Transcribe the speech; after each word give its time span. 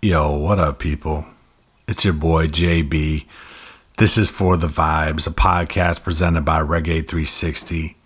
Yo, 0.00 0.30
what 0.30 0.60
up, 0.60 0.78
people? 0.78 1.26
It's 1.88 2.04
your 2.04 2.14
boy 2.14 2.46
JB. 2.46 3.26
This 3.96 4.16
is 4.16 4.30
For 4.30 4.56
the 4.56 4.68
Vibes, 4.68 5.26
a 5.26 5.30
podcast 5.30 6.04
presented 6.04 6.44
by 6.44 6.60
Reggae 6.60 7.04
360. 7.04 7.96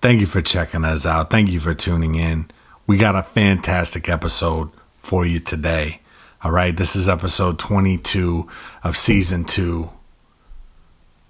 Thank 0.00 0.20
you 0.20 0.24
for 0.24 0.40
checking 0.40 0.82
us 0.82 1.04
out. 1.04 1.28
Thank 1.28 1.50
you 1.50 1.60
for 1.60 1.74
tuning 1.74 2.14
in. 2.14 2.50
We 2.86 2.96
got 2.96 3.16
a 3.16 3.22
fantastic 3.22 4.08
episode 4.08 4.70
for 5.02 5.26
you 5.26 5.40
today. 5.40 6.00
All 6.42 6.52
right, 6.52 6.74
this 6.74 6.96
is 6.96 7.06
episode 7.06 7.58
22 7.58 8.48
of 8.82 8.96
season 8.96 9.44
two. 9.44 9.90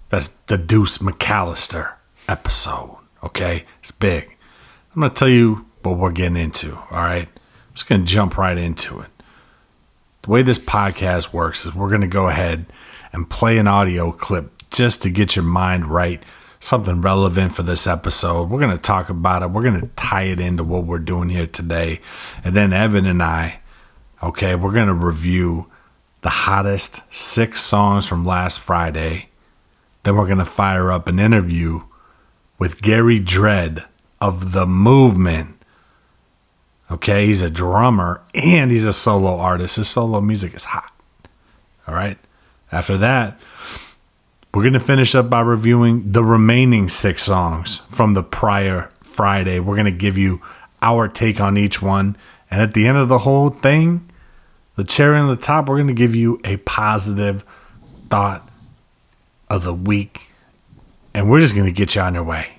That's 0.07 0.29
the 0.29 0.57
Deuce 0.57 0.99
McAllister 0.99 1.95
episode. 2.29 2.97
Okay, 3.25 3.65
it's 3.81 3.91
big. 3.91 4.37
I'm 4.95 5.01
going 5.01 5.11
to 5.11 5.19
tell 5.19 5.27
you 5.27 5.65
what 5.83 5.97
we're 5.97 6.11
getting 6.11 6.37
into. 6.37 6.77
All 6.77 6.85
right, 6.91 7.27
I'm 7.27 7.73
just 7.73 7.89
going 7.89 8.05
to 8.05 8.09
jump 8.09 8.37
right 8.37 8.57
into 8.57 9.01
it 9.01 9.10
the 10.21 10.29
way 10.29 10.43
this 10.43 10.59
podcast 10.59 11.33
works 11.33 11.65
is 11.65 11.73
we're 11.73 11.89
going 11.89 12.01
to 12.01 12.07
go 12.07 12.27
ahead 12.27 12.65
and 13.11 13.29
play 13.29 13.57
an 13.57 13.67
audio 13.67 14.11
clip 14.11 14.51
just 14.69 15.01
to 15.01 15.09
get 15.09 15.35
your 15.35 15.43
mind 15.43 15.87
right, 15.87 16.23
something 16.59 17.01
relevant 17.01 17.55
for 17.55 17.63
this 17.63 17.87
episode. 17.87 18.49
We're 18.49 18.59
going 18.59 18.75
to 18.75 18.81
talk 18.81 19.09
about 19.09 19.41
it. 19.41 19.49
We're 19.49 19.63
going 19.63 19.81
to 19.81 19.89
tie 19.95 20.23
it 20.23 20.39
into 20.39 20.63
what 20.63 20.85
we're 20.85 20.99
doing 20.99 21.29
here 21.29 21.47
today. 21.47 21.99
And 22.43 22.55
then 22.55 22.71
Evan 22.71 23.05
and 23.05 23.21
I, 23.21 23.59
okay, 24.21 24.55
we're 24.55 24.73
going 24.73 24.87
to 24.87 24.93
review 24.93 25.69
the 26.21 26.29
hottest 26.29 27.01
six 27.13 27.61
songs 27.61 28.07
from 28.07 28.25
last 28.25 28.59
Friday. 28.59 29.29
Then 30.03 30.15
we're 30.15 30.27
going 30.27 30.37
to 30.37 30.45
fire 30.45 30.91
up 30.91 31.07
an 31.07 31.19
interview 31.19 31.81
with 32.59 32.81
Gary 32.81 33.19
Dread 33.19 33.85
of 34.19 34.51
The 34.51 34.67
Movement. 34.67 35.60
Okay, 36.91 37.27
he's 37.27 37.41
a 37.41 37.49
drummer 37.49 38.21
and 38.33 38.69
he's 38.69 38.83
a 38.83 38.91
solo 38.91 39.37
artist. 39.37 39.77
His 39.77 39.87
solo 39.87 40.19
music 40.19 40.53
is 40.53 40.65
hot. 40.65 40.91
All 41.87 41.95
right. 41.95 42.17
After 42.69 42.97
that, 42.97 43.39
we're 44.53 44.63
going 44.63 44.73
to 44.73 44.79
finish 44.81 45.15
up 45.15 45.29
by 45.29 45.39
reviewing 45.39 46.11
the 46.11 46.23
remaining 46.23 46.89
six 46.89 47.23
songs 47.23 47.77
from 47.89 48.13
the 48.13 48.23
prior 48.23 48.91
Friday. 49.01 49.59
We're 49.59 49.75
going 49.75 49.85
to 49.85 49.91
give 49.91 50.17
you 50.17 50.41
our 50.81 51.07
take 51.07 51.39
on 51.39 51.57
each 51.57 51.81
one. 51.81 52.17
And 52.49 52.61
at 52.61 52.73
the 52.73 52.85
end 52.85 52.97
of 52.97 53.07
the 53.07 53.19
whole 53.19 53.49
thing, 53.49 54.09
the 54.75 54.83
cherry 54.83 55.17
on 55.17 55.29
the 55.29 55.37
top, 55.37 55.69
we're 55.69 55.77
going 55.77 55.87
to 55.87 55.93
give 55.93 56.13
you 56.13 56.41
a 56.43 56.57
positive 56.57 57.45
thought 58.09 58.49
of 59.49 59.63
the 59.63 59.73
week. 59.73 60.27
And 61.13 61.29
we're 61.29 61.39
just 61.39 61.55
going 61.55 61.67
to 61.67 61.71
get 61.71 61.95
you 61.95 62.01
on 62.01 62.15
your 62.15 62.23
way. 62.23 62.57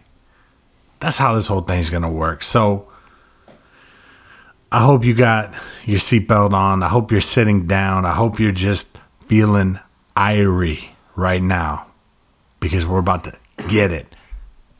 That's 1.01 1.19
how 1.19 1.35
this 1.35 1.48
whole 1.48 1.61
thing's 1.61 1.91
going 1.91 2.03
to 2.03 2.09
work. 2.09 2.42
So, 2.42 2.89
I 4.73 4.81
hope 4.81 5.05
you 5.05 5.12
got 5.12 5.53
your 5.84 5.98
seatbelt 5.98 6.55
on. 6.55 6.83
I 6.83 6.89
hope 6.89 7.12
you're 7.12 7.20
sitting 7.20 7.67
down. 7.67 8.06
I 8.06 8.15
hope 8.15 8.41
you're 8.41 8.53
just 8.53 8.97
feeling 9.27 9.79
irie 10.17 10.89
right 11.14 11.42
now 11.42 11.89
because 12.59 12.87
we're 12.87 12.98
about 12.98 13.25
to 13.25 13.39
get 13.69 13.92
it. 13.92 14.06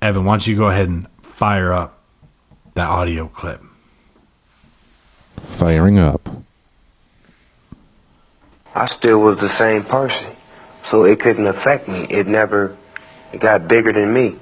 Evan, 0.01 0.25
why 0.25 0.33
don't 0.33 0.47
you 0.47 0.57
go 0.57 0.69
ahead 0.69 0.89
and 0.89 1.07
fire 1.21 1.75
up 1.75 2.01
that 2.73 2.89
audio 2.89 3.29
clip? 3.29 3.61
Firing 5.39 5.99
up. 5.99 6.27
I 8.75 8.87
still 8.87 9.19
was 9.19 9.37
the 9.41 9.51
same 9.51 9.85
person. 9.85 10.31
So 10.85 11.05
it 11.05 11.21
couldn't 11.21 11.47
affect 11.47 11.87
me. 11.87 12.07
It 12.09 12.27
never 12.27 12.75
it 13.31 13.41
got 13.41 13.69
bigger 13.69 13.93
than 13.93 14.11
me. 14.15 14.39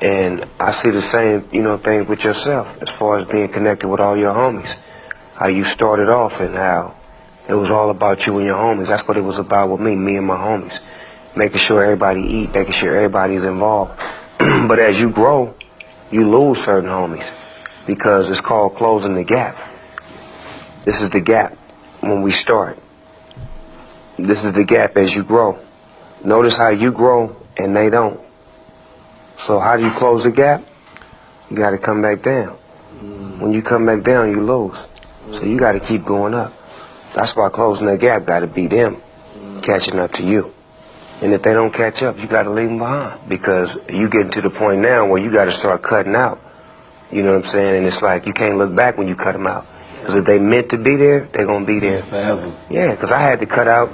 And 0.00 0.44
I 0.58 0.70
see 0.70 0.90
the 0.90 1.02
same, 1.02 1.48
you 1.52 1.62
know, 1.62 1.76
thing 1.76 2.06
with 2.06 2.24
yourself 2.24 2.80
as 2.82 2.88
far 2.88 3.18
as 3.18 3.26
being 3.26 3.48
connected 3.48 3.88
with 3.88 4.00
all 4.00 4.16
your 4.16 4.32
homies. 4.32 4.74
How 5.34 5.48
you 5.48 5.64
started 5.64 6.08
off 6.08 6.40
and 6.40 6.54
how 6.54 6.94
it 7.48 7.54
was 7.54 7.70
all 7.70 7.90
about 7.90 8.26
you 8.26 8.36
and 8.38 8.46
your 8.46 8.56
homies. 8.56 8.86
That's 8.86 9.06
what 9.06 9.16
it 9.16 9.22
was 9.22 9.38
about 9.38 9.70
with 9.70 9.80
me, 9.80 9.94
me 9.94 10.16
and 10.16 10.26
my 10.26 10.36
homies. 10.36 10.78
Making 11.36 11.58
sure 11.58 11.82
everybody 11.82 12.22
eat, 12.22 12.52
making 12.52 12.72
sure 12.72 12.94
everybody's 12.94 13.44
involved. 13.44 14.00
but 14.38 14.78
as 14.78 14.98
you 14.98 15.10
grow, 15.10 15.54
you 16.10 16.28
lose 16.28 16.64
certain 16.64 16.88
homies 16.88 17.28
because 17.86 18.30
it's 18.30 18.40
called 18.40 18.76
closing 18.76 19.14
the 19.14 19.24
gap. 19.24 19.58
This 20.84 21.02
is 21.02 21.10
the 21.10 21.20
gap 21.20 21.56
when 22.00 22.22
we 22.22 22.32
start. 22.32 22.78
This 24.18 24.44
is 24.44 24.52
the 24.52 24.64
gap 24.64 24.96
as 24.96 25.14
you 25.14 25.24
grow. 25.24 25.58
Notice 26.24 26.56
how 26.56 26.70
you 26.70 26.92
grow 26.92 27.36
and 27.56 27.76
they 27.76 27.90
don't. 27.90 28.20
So 29.40 29.58
how 29.58 29.76
do 29.78 29.84
you 29.84 29.90
close 29.92 30.24
the 30.24 30.30
gap? 30.30 30.62
You 31.48 31.56
got 31.56 31.70
to 31.70 31.78
come 31.78 32.02
back 32.02 32.22
down. 32.22 32.58
Mm. 32.98 33.38
When 33.38 33.52
you 33.52 33.62
come 33.62 33.86
back 33.86 34.02
down, 34.02 34.30
you 34.30 34.44
lose. 34.44 34.86
So 35.32 35.44
you 35.44 35.58
got 35.58 35.72
to 35.72 35.80
keep 35.80 36.04
going 36.04 36.34
up. 36.34 36.52
That's 37.14 37.34
why 37.34 37.48
closing 37.48 37.86
that 37.86 38.00
gap 38.00 38.26
got 38.26 38.40
to 38.40 38.46
be 38.46 38.66
them 38.66 39.00
mm. 39.34 39.62
catching 39.62 39.98
up 39.98 40.12
to 40.14 40.22
you. 40.22 40.52
And 41.22 41.32
if 41.32 41.42
they 41.42 41.54
don't 41.54 41.72
catch 41.72 42.02
up, 42.02 42.18
you 42.18 42.26
got 42.26 42.42
to 42.42 42.50
leave 42.50 42.68
them 42.68 42.78
behind 42.78 43.28
because 43.28 43.74
you 43.88 44.10
getting 44.10 44.30
to 44.32 44.42
the 44.42 44.50
point 44.50 44.80
now 44.82 45.06
where 45.06 45.22
you 45.22 45.32
got 45.32 45.46
to 45.46 45.52
start 45.52 45.82
cutting 45.82 46.14
out. 46.14 46.40
You 47.10 47.22
know 47.22 47.32
what 47.32 47.44
I'm 47.44 47.50
saying? 47.50 47.76
And 47.76 47.86
it's 47.86 48.02
like 48.02 48.26
you 48.26 48.34
can't 48.34 48.58
look 48.58 48.74
back 48.74 48.98
when 48.98 49.08
you 49.08 49.16
cut 49.16 49.32
them 49.32 49.46
out. 49.46 49.66
Because 49.98 50.16
if 50.16 50.24
they 50.26 50.38
meant 50.38 50.70
to 50.70 50.78
be 50.78 50.96
there, 50.96 51.28
they're 51.32 51.46
going 51.46 51.66
to 51.66 51.72
be 51.72 51.78
there. 51.78 52.02
Forever. 52.02 52.54
Yeah, 52.68 52.90
because 52.94 53.10
I 53.10 53.20
had 53.20 53.40
to 53.40 53.46
cut 53.46 53.68
out 53.68 53.90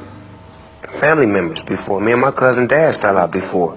family 0.98 1.26
members 1.26 1.62
before. 1.62 2.00
Me 2.00 2.12
and 2.12 2.20
my 2.20 2.32
cousin 2.32 2.66
Daz 2.66 2.96
fell 2.96 3.16
out 3.16 3.30
before. 3.30 3.74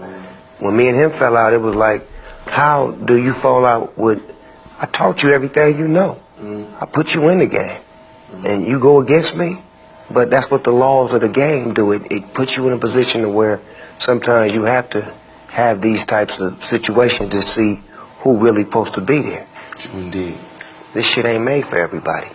When 0.60 0.76
me 0.76 0.88
and 0.88 0.98
him 0.98 1.12
fell 1.12 1.36
out, 1.36 1.54
it 1.54 1.62
was 1.62 1.76
like, 1.76 2.08
how 2.46 2.92
do 2.92 3.18
you 3.18 3.34
fall 3.34 3.66
out 3.66 3.98
with, 3.98 4.22
I 4.78 4.86
taught 4.86 5.24
you 5.24 5.32
everything 5.32 5.78
you 5.78 5.88
know. 5.88 6.22
Mm-hmm. 6.40 6.84
I 6.84 6.86
put 6.86 7.16
you 7.16 7.28
in 7.30 7.40
the 7.40 7.48
game. 7.48 7.82
And 8.46 8.68
you 8.68 8.80
go 8.80 9.00
against 9.02 9.36
me. 9.36 9.62
But 10.12 10.30
that's 10.30 10.50
what 10.50 10.64
the 10.64 10.72
laws 10.72 11.14
of 11.14 11.22
the 11.22 11.30
game 11.30 11.74
do. 11.74 11.92
It, 11.92 12.12
it 12.12 12.34
puts 12.34 12.58
you 12.58 12.68
in 12.68 12.74
a 12.74 12.80
position 12.80 13.22
to 13.22 13.30
where 13.30 13.62
sometimes 14.00 14.54
you 14.54 14.64
have 14.64 14.90
to 14.92 15.14
have 15.48 15.82
these 15.82 16.06
types 16.06 16.40
of 16.40 16.64
situations 16.66 17.32
to 17.34 17.42
see 17.42 17.82
who 18.20 18.38
really 18.38 18.64
supposed 18.64 18.96
to 18.96 19.02
be 19.02 19.22
there. 19.22 19.48
Indeed. 19.94 20.38
This 20.94 21.06
shit 21.06 21.26
ain't 21.26 21.44
made 21.44 21.66
for 21.66 21.78
everybody. 21.78 22.30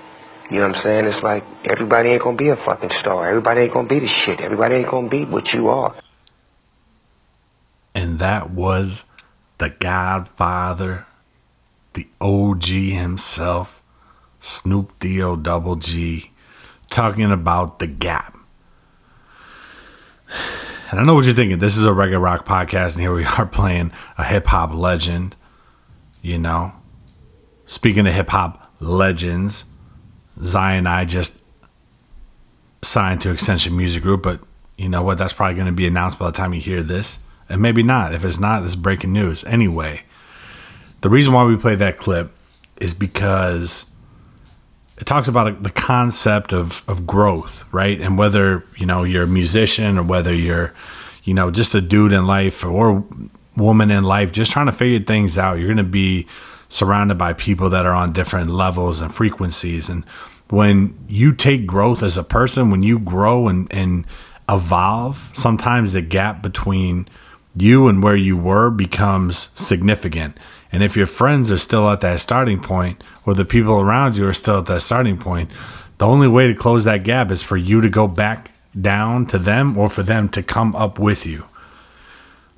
You 0.51 0.59
know 0.59 0.69
what 0.69 0.77
I'm 0.77 0.83
saying? 0.83 1.05
It's 1.07 1.23
like 1.23 1.45
everybody 1.65 2.11
ain't 2.11 2.23
gonna 2.23 2.37
be 2.37 2.49
a 2.49 2.57
fucking 2.57 2.91
star. 2.91 3.29
Everybody 3.29 3.63
ain't 3.63 3.73
gonna 3.73 3.89
be 3.89 3.99
the 3.99 4.07
shit. 4.07 4.41
Everybody 4.41 4.77
ain't 4.77 4.89
gonna 4.89 5.09
be 5.09 5.25
what 5.25 5.53
you 5.53 5.69
are. 5.69 5.95
And 7.95 8.19
that 8.19 8.51
was 8.51 9.05
the 9.59 9.71
Godfather, 9.71 11.07
the 11.93 12.09
OG 12.21 12.65
himself, 12.65 13.83
Snoop 14.41 14.99
D-O 14.99 15.37
double 15.37 15.77
G, 15.77 16.33
talking 16.91 17.31
about 17.31 17.79
the 17.79 17.87
gap. 17.87 18.37
And 20.91 21.01
I 21.01 21.05
know 21.05 21.15
what 21.15 21.25
you're 21.25 21.35
thinking. 21.35 21.59
This 21.59 21.77
is 21.77 21.85
a 21.85 21.91
reggae 21.91 22.23
rock 22.23 22.47
podcast, 22.47 22.95
and 22.95 23.01
here 23.01 23.15
we 23.15 23.25
are 23.39 23.47
playing 23.47 23.91
a 24.17 24.25
hip 24.25 24.47
hop 24.47 24.73
legend. 24.73 25.37
You 26.23 26.39
know, 26.39 26.73
speaking 27.67 28.07
of 28.07 28.15
hip 28.15 28.31
hop 28.31 28.73
legends, 28.81 29.67
Zion 30.43 30.79
and 30.79 30.89
I 30.89 31.05
just 31.05 31.43
signed 32.83 33.21
to 33.23 33.31
Extension 33.31 33.77
Music 33.77 34.03
Group, 34.03 34.23
but 34.23 34.41
you 34.77 34.89
know 34.89 35.03
what? 35.03 35.19
That's 35.19 35.33
probably 35.33 35.55
going 35.55 35.67
to 35.67 35.73
be 35.73 35.87
announced 35.87 36.19
by 36.19 36.27
the 36.27 36.37
time 36.37 36.55
you 36.55 36.61
hear 36.61 36.83
this, 36.83 37.24
and 37.49 37.61
maybe 37.61 37.83
not. 37.83 38.15
If 38.15 38.25
it's 38.25 38.41
not, 38.41 38.63
this 38.63 38.75
breaking 38.75 39.13
news. 39.13 39.45
Anyway, 39.45 40.03
the 41.01 41.11
reason 41.11 41.33
why 41.33 41.45
we 41.45 41.57
play 41.57 41.75
that 41.75 41.99
clip 41.99 42.33
is 42.77 42.95
because 42.95 43.91
it 44.99 45.07
talks 45.07 45.29
about 45.29 45.47
uh, 45.49 45.57
the 45.61 45.71
concept 45.71 46.53
of, 46.53 46.85
of 46.89 47.07
growth, 47.07 47.65
right? 47.73 48.01
And 48.01 48.17
whether, 48.17 48.65
you 48.77 48.87
know, 48.87 49.05
you're 49.05 49.25
a 49.25 49.29
musician 49.29 49.99
or 49.99 50.03
whether 50.03 50.33
you're, 50.33 50.73
you 51.25 51.35
know, 51.35 51.51
just 51.51 51.75
a 51.75 51.81
dude 51.81 52.13
in 52.13 52.27
life 52.27 52.65
or 52.65 53.05
woman 53.57 53.91
in 53.91 54.05
life, 54.05 54.33
just 54.33 54.53
trying 54.53 54.67
to 54.67 54.73
figure 54.73 55.05
things 55.05 55.37
out, 55.37 55.59
you're 55.59 55.67
going 55.67 55.77
to 55.79 55.85
be 55.85 56.27
surrounded 56.69 57.19
by 57.19 57.33
people 57.33 57.71
that 57.71 57.87
are 57.87 57.95
on 57.95 58.13
different 58.13 58.51
levels 58.51 59.01
and 59.01 59.15
frequencies. 59.15 59.89
And 59.89 60.05
when 60.49 60.97
you 61.09 61.33
take 61.33 61.67
growth 61.67 62.03
as 62.03 62.17
a 62.17 62.25
person, 62.25 62.71
when 62.71 62.83
you 62.83 62.99
grow 62.99 63.49
and, 63.49 63.73
and 63.73 64.05
evolve, 64.49 65.31
sometimes 65.35 65.93
the 65.93 66.03
gap 66.03 66.43
between 66.43 67.09
you 67.57 67.87
and 67.89 68.03
where 68.03 68.17
you 68.17 68.37
were 68.37 68.71
becomes 68.71 69.51
significant. 69.55 70.39
And 70.73 70.83
if 70.83 70.97
your 70.97 71.07
friends 71.07 71.53
are 71.53 71.59
still 71.59 71.89
at 71.89 72.01
that 72.01 72.21
starting 72.21 72.61
point, 72.61 73.03
or 73.25 73.35
the 73.35 73.45
people 73.45 73.81
around 73.81 74.17
you 74.17 74.27
are 74.27 74.33
still 74.33 74.59
at 74.59 74.67
that 74.67 74.83
starting 74.83 75.19
point, 75.19 75.51
the 75.99 76.07
only 76.07 76.29
way 76.29 76.49
to 76.49 76.55
close 76.55 76.85
that 76.85 77.05
gap 77.05 77.31
is 77.31 77.43
for 77.43 77.57
you 77.57 77.81
to 77.81 77.89
go 77.89 78.09
back 78.09 78.51
down 78.81 79.27
to 79.27 79.39
them 79.39 79.79
or 79.79 79.89
for 79.89 80.03
them 80.03 80.29
to 80.31 80.43
come 80.43 80.75
up 80.75 80.99
with 80.99 81.25
you. 81.25 81.45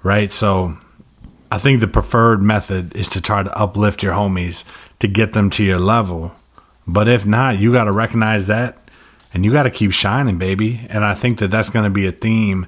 Right? 0.02 0.32
So 0.32 0.78
I 1.50 1.58
think 1.58 1.80
the 1.80 1.88
preferred 1.88 2.40
method 2.40 2.96
is 2.96 3.08
to 3.10 3.20
try 3.20 3.42
to 3.42 3.58
uplift 3.58 4.02
your 4.02 4.14
homies 4.14 4.64
to 4.98 5.08
get 5.08 5.32
them 5.34 5.50
to 5.50 5.64
your 5.64 5.78
level. 5.78 6.34
But 6.86 7.08
if 7.08 7.26
not, 7.26 7.58
you 7.58 7.72
got 7.72 7.84
to 7.84 7.92
recognize 7.92 8.46
that 8.46 8.78
and 9.34 9.44
you 9.44 9.52
got 9.52 9.64
to 9.64 9.70
keep 9.70 9.92
shining, 9.92 10.38
baby. 10.38 10.86
And 10.88 11.04
I 11.04 11.14
think 11.14 11.38
that 11.40 11.50
that's 11.50 11.68
going 11.68 11.84
to 11.84 11.90
be 11.90 12.06
a 12.06 12.12
theme 12.12 12.66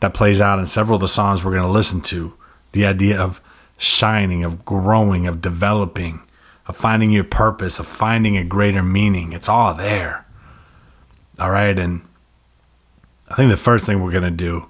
that 0.00 0.14
plays 0.14 0.40
out 0.40 0.58
in 0.58 0.66
several 0.66 0.96
of 0.96 1.00
the 1.00 1.08
songs 1.08 1.44
we're 1.44 1.52
going 1.52 1.62
to 1.62 1.68
listen 1.68 2.00
to. 2.02 2.34
The 2.72 2.84
idea 2.86 3.18
of 3.20 3.40
shining, 3.78 4.44
of 4.44 4.64
growing, 4.64 5.26
of 5.26 5.40
developing, 5.40 6.20
of 6.66 6.76
finding 6.76 7.10
your 7.10 7.24
purpose, 7.24 7.78
of 7.78 7.86
finding 7.86 8.36
a 8.36 8.44
greater 8.44 8.82
meaning. 8.82 9.32
It's 9.32 9.48
all 9.48 9.72
there. 9.74 10.26
All 11.38 11.50
right. 11.50 11.78
And 11.78 12.02
I 13.28 13.34
think 13.34 13.50
the 13.50 13.56
first 13.56 13.86
thing 13.86 14.02
we're 14.02 14.10
going 14.10 14.22
to 14.24 14.30
do 14.30 14.66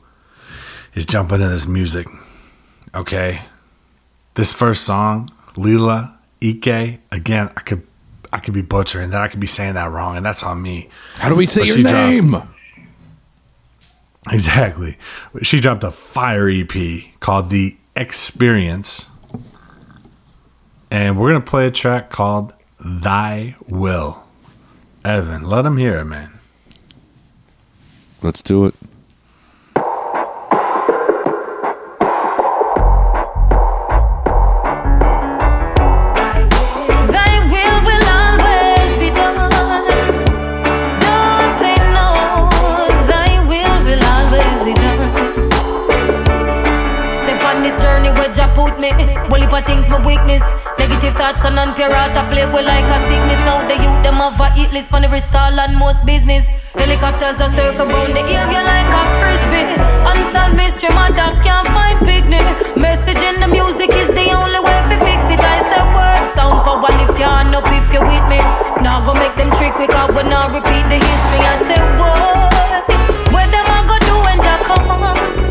is 0.95 1.07
jump 1.07 1.33
into 1.33 1.49
this 1.49 1.67
music. 1.67 2.07
Okay. 2.95 3.43
This 4.35 4.53
first 4.53 4.85
song, 4.85 5.31
Lila 5.57 6.17
Ike, 6.43 7.01
again, 7.11 7.51
I 7.57 7.61
could. 7.61 7.87
I 8.33 8.39
could 8.41 8.53
be 8.53 8.61
butchering 8.61 9.11
that. 9.11 9.23
I 9.23 9.29
could 9.29 9.41
be 9.41 9.47
saying 9.47 9.75
that 9.75 9.91
wrong, 9.91 10.17
and 10.17 10.27
that's 10.27 10.43
on 10.43 10.61
me. 10.61 10.91
How 11.15 11.29
do 11.31 11.37
we 11.37 11.47
say 11.47 11.63
But 11.63 11.69
your 11.69 11.77
she 11.77 11.83
dropped- 11.85 11.95
name? 11.97 12.37
Exactly. 14.31 14.99
She 15.43 15.61
dropped 15.61 15.85
a 15.85 15.91
fire 15.91 16.49
EP 16.49 16.71
called 17.21 17.51
The 17.51 17.77
Experience. 17.95 19.09
And 20.91 21.19
we're 21.19 21.31
going 21.31 21.43
to 21.43 21.51
play 21.51 21.67
a 21.67 21.71
track 21.71 22.11
called 22.11 22.53
Thy 22.81 23.57
Will. 23.69 24.25
Evan, 25.05 25.45
let 25.45 25.65
him 25.65 25.77
hear 25.77 25.99
it, 25.99 26.05
man. 26.05 26.33
Let's 28.23 28.43
do 28.43 28.67
it. 28.67 28.75
Weakness. 50.37 50.79
Negative 50.79 51.15
thoughts 51.15 51.45
and 51.45 51.59
I 51.59 52.29
play 52.29 52.47
with 52.47 52.65
like 52.65 52.85
a 52.85 52.99
sickness. 53.01 53.39
Now 53.45 53.67
the 53.67 53.75
youth 53.75 54.03
them 54.03 54.17
have 54.17 54.41
a 54.41 54.51
hit 54.53 54.73
list 54.73 54.93
on 54.93 55.05
every 55.05 55.21
stall 55.21 55.59
and 55.59 55.77
most 55.77 56.05
business. 56.05 56.47
Helicopters 56.75 57.41
are 57.41 57.49
circle 57.49 57.87
round 57.87 58.13
the 58.13 58.21
area 58.21 58.63
like 58.63 58.89
a 58.89 59.03
frisbee. 59.21 59.67
Unsolved 60.11 60.57
mystery, 60.57 60.91
my 60.95 61.11
dog 61.11 61.43
can't 61.43 61.69
find 61.69 61.99
picnic. 62.05 62.45
Message 62.77 63.23
in 63.23 63.41
the 63.41 63.49
music 63.49 63.91
is 63.95 64.09
the 64.09 64.31
only 64.33 64.61
way 64.61 64.79
to 64.91 64.97
fix 65.05 65.31
it. 65.31 65.41
I 65.41 65.59
say 65.65 65.83
word 65.95 66.27
sound 66.29 66.65
power 66.65 66.93
lift 67.01 67.19
your 67.19 67.29
hand 67.29 67.55
up 67.55 67.65
if 67.67 67.93
you're 67.93 68.05
with 68.05 68.27
me. 68.29 68.39
Now 68.83 69.03
go 69.05 69.15
make 69.15 69.37
them 69.37 69.51
trick 69.57 69.75
quick 69.75 69.91
out, 69.91 70.15
but 70.15 70.27
now 70.27 70.49
repeat 70.49 70.85
the 70.93 70.99
history. 71.01 71.41
I 71.41 71.57
say 71.57 71.81
what? 71.97 72.87
Where 73.33 73.49
them 73.49 73.67
I 73.67 73.81
go 73.89 73.97
do 74.05 74.15
when 74.25 74.39
Jah 74.41 74.61
come? 74.65 75.46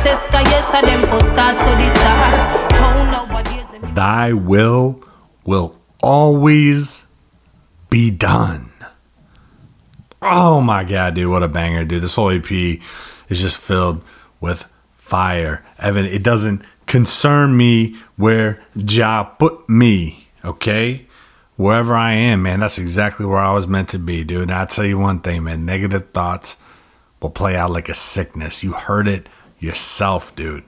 Ancestor, 0.00 0.40
yes, 0.40 0.72
I 0.72 0.80
them 0.82 1.00
for 1.02 1.20
stars 1.20 1.58
to 1.58 1.64
the 1.76 1.88
star. 1.98 3.82
Oh 3.82 3.94
Thy 3.94 4.32
will 4.32 5.02
will 5.44 5.78
always 6.02 7.06
be 7.90 8.10
done. 8.10 8.72
Oh 10.22 10.60
my 10.62 10.84
god, 10.84 11.14
dude, 11.14 11.30
what 11.30 11.42
a 11.42 11.48
banger, 11.48 11.84
dude. 11.84 12.02
This 12.02 12.14
whole 12.14 12.30
EP 12.30 12.50
is 12.50 13.40
just 13.40 13.58
filled 13.58 14.02
with 14.40 14.70
fire. 14.92 15.64
Evan, 15.78 16.06
it 16.06 16.22
doesn't 16.22 16.62
concern 16.86 17.56
me 17.56 17.96
where 18.16 18.62
Jah 18.76 19.34
put 19.38 19.68
me, 19.68 20.28
okay? 20.44 21.06
Wherever 21.56 21.94
I 21.94 22.14
am, 22.14 22.42
man, 22.42 22.60
that's 22.60 22.78
exactly 22.78 23.26
where 23.26 23.38
I 23.38 23.52
was 23.52 23.66
meant 23.66 23.90
to 23.90 23.98
be, 23.98 24.24
dude. 24.24 24.42
And 24.42 24.52
I'll 24.52 24.66
tell 24.66 24.86
you 24.86 24.98
one 24.98 25.20
thing, 25.20 25.44
man, 25.44 25.66
negative 25.66 26.10
thoughts 26.10 26.62
will 27.20 27.30
play 27.30 27.54
out 27.54 27.70
like 27.70 27.90
a 27.90 27.94
sickness. 27.94 28.62
You 28.62 28.72
heard 28.72 29.08
it 29.08 29.28
yourself, 29.60 30.34
dude. 30.34 30.64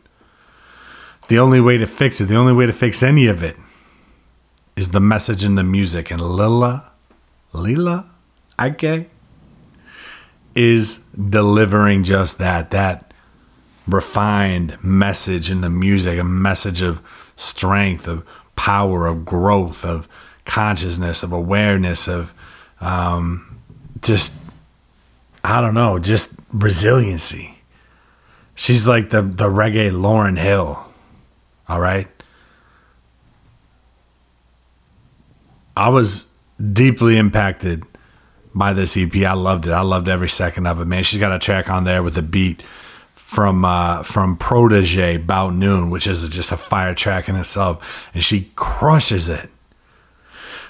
The 1.29 1.39
only 1.39 1.61
way 1.61 1.79
to 1.79 1.87
fix 1.87 2.21
it, 2.21 2.27
the 2.27 2.37
only 2.37 2.53
way 2.53 2.67
to 2.67 2.73
fix 2.73 3.03
any 3.03 3.27
of 3.27 3.43
it, 3.43 3.57
is 4.77 4.91
the 4.91 5.01
message 5.01 5.45
in 5.45 5.55
the 5.55 5.63
music. 5.63 6.11
And 6.11 6.21
Lila, 6.21 6.91
Lila, 7.53 8.07
Ike, 8.59 9.09
is 10.55 10.99
delivering 11.17 12.05
just 12.05 12.39
that, 12.39 12.71
that 12.71 13.13
refined 13.87 14.83
message 14.83 15.51
in 15.51 15.61
the 15.61 15.71
music, 15.71 16.19
a 16.19 16.25
message 16.25 16.83
of 16.83 17.01
strength, 17.37 18.07
of 18.07 18.25
power, 18.57 19.07
of 19.07 19.25
growth, 19.25 19.85
of 19.85 20.09
consciousness, 20.45 21.23
of 21.23 21.33
awareness, 21.33 22.09
of 22.09 22.35
um, 22.81 23.61
just, 24.03 24.39
I 25.45 25.61
don't 25.61 25.75
know, 25.75 25.99
just 25.99 26.39
resiliency. 26.53 27.52
She's 28.55 28.87
like 28.87 29.11
the, 29.11 29.23
the 29.23 29.49
reggae 29.49 29.91
Lauryn 29.91 30.39
Hill. 30.39 30.85
All 31.69 31.81
right. 31.81 32.09
I 35.77 35.89
was 35.89 36.31
deeply 36.73 37.17
impacted 37.17 37.85
by 38.55 38.73
this 38.73 38.97
EP. 38.97 39.15
I 39.17 39.33
loved 39.33 39.67
it. 39.67 39.73
I 39.73 39.81
loved 39.81 40.09
every 40.09 40.29
second 40.29 40.67
of 40.67 40.81
it, 40.81 40.85
man. 40.85 41.03
She's 41.03 41.21
got 41.21 41.33
a 41.33 41.39
track 41.39 41.71
on 41.71 41.85
there 41.85 42.03
with 42.03 42.19
a 42.19 42.23
beat 42.23 42.63
from 43.15 43.65
uh, 43.65 44.03
from 44.03 44.37
Protoje 44.37 45.17
About 45.17 45.55
Noon, 45.55 45.89
which 45.89 46.07
is 46.07 46.29
just 46.29 46.53
a 46.53 46.57
fire 46.59 46.95
track 46.95 47.31
in 47.31 47.37
itself, 47.37 48.11
and 48.13 48.23
she 48.23 48.51
crushes 48.55 49.31
it. 49.31 49.49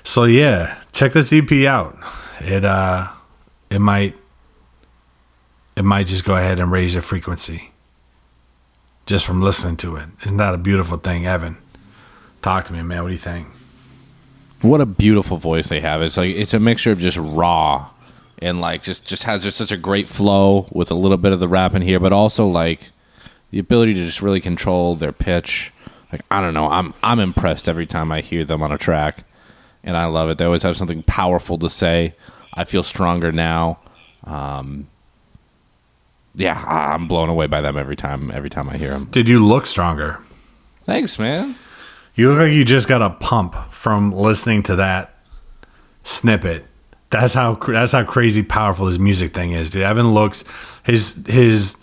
So 0.04 0.24
yeah, 0.24 0.78
check 0.92 1.12
this 1.12 1.32
EP 1.32 1.50
out. 1.66 1.98
It 2.40 2.64
uh, 2.64 3.08
it 3.68 3.80
might 3.80 4.14
it 5.74 5.82
might 5.82 6.06
just 6.06 6.24
go 6.24 6.36
ahead 6.36 6.60
and 6.60 6.70
raise 6.70 6.94
your 6.94 7.02
frequency 7.02 7.71
just 9.06 9.26
from 9.26 9.40
listening 9.42 9.76
to 9.78 9.96
it. 9.96 10.08
Isn't 10.24 10.36
that 10.36 10.54
a 10.54 10.58
beautiful 10.58 10.98
thing, 10.98 11.26
Evan? 11.26 11.58
Talk 12.40 12.64
to 12.66 12.72
me, 12.72 12.82
man. 12.82 13.02
What 13.02 13.08
do 13.08 13.14
you 13.14 13.18
think? 13.18 13.48
What 14.62 14.80
a 14.80 14.86
beautiful 14.86 15.36
voice 15.36 15.68
they 15.68 15.80
have. 15.80 16.02
It's 16.02 16.16
like 16.16 16.34
it's 16.34 16.54
a 16.54 16.60
mixture 16.60 16.92
of 16.92 16.98
just 16.98 17.18
raw 17.18 17.90
and 18.38 18.60
like 18.60 18.82
just 18.82 19.06
just 19.06 19.24
has 19.24 19.42
just 19.42 19.56
such 19.56 19.72
a 19.72 19.76
great 19.76 20.08
flow 20.08 20.66
with 20.72 20.90
a 20.90 20.94
little 20.94 21.16
bit 21.16 21.32
of 21.32 21.40
the 21.40 21.48
rap 21.48 21.74
in 21.74 21.82
here, 21.82 22.00
but 22.00 22.12
also 22.12 22.46
like 22.46 22.90
the 23.50 23.58
ability 23.58 23.94
to 23.94 24.04
just 24.04 24.22
really 24.22 24.40
control 24.40 24.94
their 24.96 25.12
pitch. 25.12 25.72
Like 26.12 26.22
I 26.30 26.40
don't 26.40 26.54
know, 26.54 26.68
I'm 26.68 26.94
I'm 27.02 27.20
impressed 27.20 27.68
every 27.68 27.86
time 27.86 28.12
I 28.12 28.20
hear 28.20 28.44
them 28.44 28.62
on 28.62 28.72
a 28.72 28.78
track, 28.78 29.24
and 29.82 29.96
I 29.96 30.06
love 30.06 30.30
it. 30.30 30.38
They 30.38 30.44
always 30.44 30.62
have 30.62 30.76
something 30.76 31.02
powerful 31.04 31.58
to 31.58 31.70
say. 31.70 32.14
I 32.54 32.64
feel 32.64 32.82
stronger 32.82 33.32
now. 33.32 33.78
Um, 34.24 34.88
yeah, 36.34 36.62
I- 36.66 36.94
I'm 36.94 37.06
blown 37.08 37.28
away 37.28 37.46
by 37.46 37.60
them 37.60 37.76
every 37.76 37.96
time. 37.96 38.30
Every 38.32 38.50
time 38.50 38.68
I 38.68 38.76
hear 38.76 38.90
them. 38.90 39.08
Did 39.10 39.28
you 39.28 39.44
look 39.44 39.66
stronger? 39.66 40.18
Thanks, 40.84 41.18
man. 41.18 41.56
You 42.14 42.30
look 42.30 42.40
like 42.40 42.52
you 42.52 42.64
just 42.64 42.88
got 42.88 43.00
a 43.02 43.10
pump 43.10 43.54
from 43.72 44.12
listening 44.12 44.62
to 44.64 44.76
that 44.76 45.14
snippet. 46.02 46.66
That's 47.10 47.34
how 47.34 47.54
that's 47.54 47.92
how 47.92 48.04
crazy 48.04 48.42
powerful 48.42 48.86
his 48.86 48.98
music 48.98 49.34
thing 49.34 49.52
is, 49.52 49.70
dude. 49.70 49.82
Evan 49.82 50.12
looks 50.12 50.44
his 50.84 51.24
his 51.26 51.76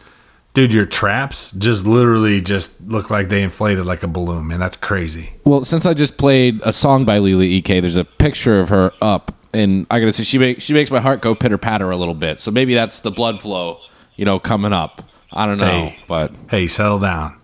dude. 0.54 0.74
Your 0.74 0.86
traps 0.86 1.52
just 1.52 1.86
literally 1.86 2.42
just 2.42 2.82
look 2.88 3.10
like 3.12 3.30
they 3.30 3.44
inflated 3.44 3.86
like 3.86 4.02
a 4.04 4.08
balloon, 4.08 4.48
man. 4.48 4.60
That's 4.60 4.78
crazy. 4.78 5.34
Well, 5.46 5.66
since 5.66 5.86
I 5.86 5.94
just 5.94 6.18
played 6.18 6.60
a 6.64 6.74
song 6.74 7.06
by 7.06 7.20
Lila 7.20 7.46
Ike, 7.46 7.66
there's 7.82 7.96
a 7.96 8.06
picture 8.06 8.60
of 8.60 8.70
her 8.70 8.92
up, 9.04 9.36
and 9.54 9.86
I 9.92 10.00
gotta 10.00 10.14
say 10.14 10.24
she 10.24 10.40
makes 10.40 10.64
she 10.64 10.74
makes 10.74 10.90
my 10.90 11.00
heart 11.00 11.22
go 11.22 11.36
pitter 11.36 11.60
patter 11.60 11.92
a 11.92 11.98
little 11.98 12.16
bit. 12.16 12.40
So 12.40 12.50
maybe 12.50 12.74
that's 12.74 13.02
the 13.02 13.12
blood 13.12 13.40
flow, 13.40 13.80
you 14.20 14.26
know, 14.26 14.38
coming 14.38 14.74
up. 14.74 15.02
I 15.32 15.46
don't 15.46 15.58
know, 15.60 15.66
Hey. 15.66 16.00
but 16.08 16.34
Hey, 16.50 16.68
settle 16.68 17.00
down. 17.00 17.36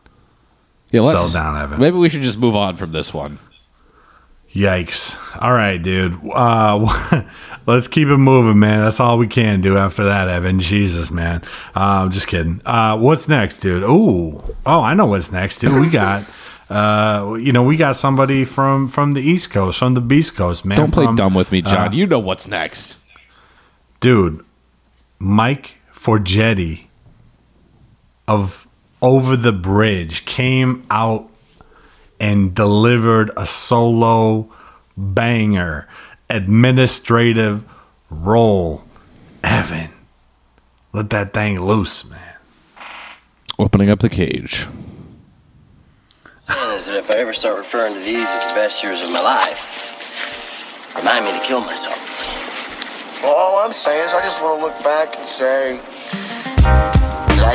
yeah, 0.91 0.99
let's 1.01 1.23
Settle 1.31 1.41
down, 1.53 1.63
Evan. 1.63 1.79
Maybe 1.79 1.95
we 1.95 2.09
should 2.09 2.21
just 2.21 2.37
move 2.37 2.53
on 2.55 2.75
from 2.75 2.91
this 2.91 3.13
one. 3.13 3.39
Yikes! 4.53 5.17
All 5.41 5.51
right, 5.53 5.81
dude. 5.81 6.17
Uh, 6.33 7.23
let's 7.65 7.87
keep 7.87 8.07
it 8.07 8.17
moving, 8.17 8.57
man. 8.59 8.81
That's 8.83 8.99
all 8.99 9.17
we 9.17 9.27
can 9.27 9.59
do 9.61 9.77
after 9.77 10.03
that, 10.05 10.27
Evan. 10.29 10.59
Jesus, 10.59 11.11
man. 11.11 11.41
Uh, 11.75 12.03
I'm 12.03 12.11
just 12.11 12.27
kidding. 12.27 12.61
Uh, 12.65 12.97
what's 12.97 13.27
next, 13.27 13.59
dude? 13.59 13.83
Ooh, 13.83 14.41
oh, 14.65 14.81
I 14.81 14.93
know 14.93 15.05
what's 15.05 15.31
next, 15.31 15.59
dude. 15.59 15.73
We 15.73 15.89
got, 15.89 16.29
uh, 16.69 17.33
you 17.39 17.51
know, 17.51 17.63
we 17.63 17.75
got 17.77 17.95
somebody 17.97 18.45
from 18.45 18.87
from 18.89 19.13
the 19.13 19.21
East 19.21 19.51
Coast, 19.51 19.79
from 19.79 19.93
the 19.93 20.01
Beast 20.01 20.35
Coast, 20.35 20.63
man. 20.65 20.77
Don't 20.77 20.91
play 20.91 21.05
from- 21.05 21.15
dumb 21.17 21.33
with 21.33 21.51
me, 21.51 21.61
John. 21.61 21.89
uh, 21.89 21.91
you 21.91 22.07
know 22.07 22.19
what's 22.19 22.47
next. 22.47 22.97
dude. 24.01 24.43
Mike 25.19 25.74
Forgetti 26.05 26.85
of 28.27 28.67
Over 29.01 29.35
the 29.35 29.51
Bridge 29.51 30.23
came 30.25 30.85
out 30.87 31.27
and 32.19 32.53
delivered 32.53 33.31
a 33.35 33.47
solo 33.47 34.53
banger 34.95 35.87
administrative 36.29 37.63
role. 38.11 38.83
Evan, 39.43 39.89
let 40.93 41.09
that 41.09 41.33
thing 41.33 41.59
loose, 41.59 42.07
man. 42.07 42.35
Opening 43.57 43.89
up 43.89 43.97
the 43.97 44.09
cage. 44.09 44.67
is 46.47 46.85
that 46.85 46.97
if 46.97 47.09
I 47.09 47.15
ever 47.15 47.33
start 47.33 47.57
referring 47.57 47.95
to 47.95 47.99
these 47.99 48.29
as 48.29 48.45
the 48.49 48.53
best 48.53 48.83
years 48.83 49.01
of 49.01 49.11
my 49.11 49.21
life, 49.21 50.95
remind 50.95 51.25
me 51.25 51.31
to 51.31 51.43
kill 51.43 51.61
myself. 51.61 51.99
Well, 53.23 53.33
all 53.33 53.57
I'm 53.57 53.73
saying 53.73 54.05
is 54.05 54.13
I 54.13 54.21
just 54.21 54.39
want 54.39 54.59
to 54.59 54.65
look 54.67 54.83
back 54.83 55.17
and 55.17 55.27
say 55.27 55.79
that 55.79 55.94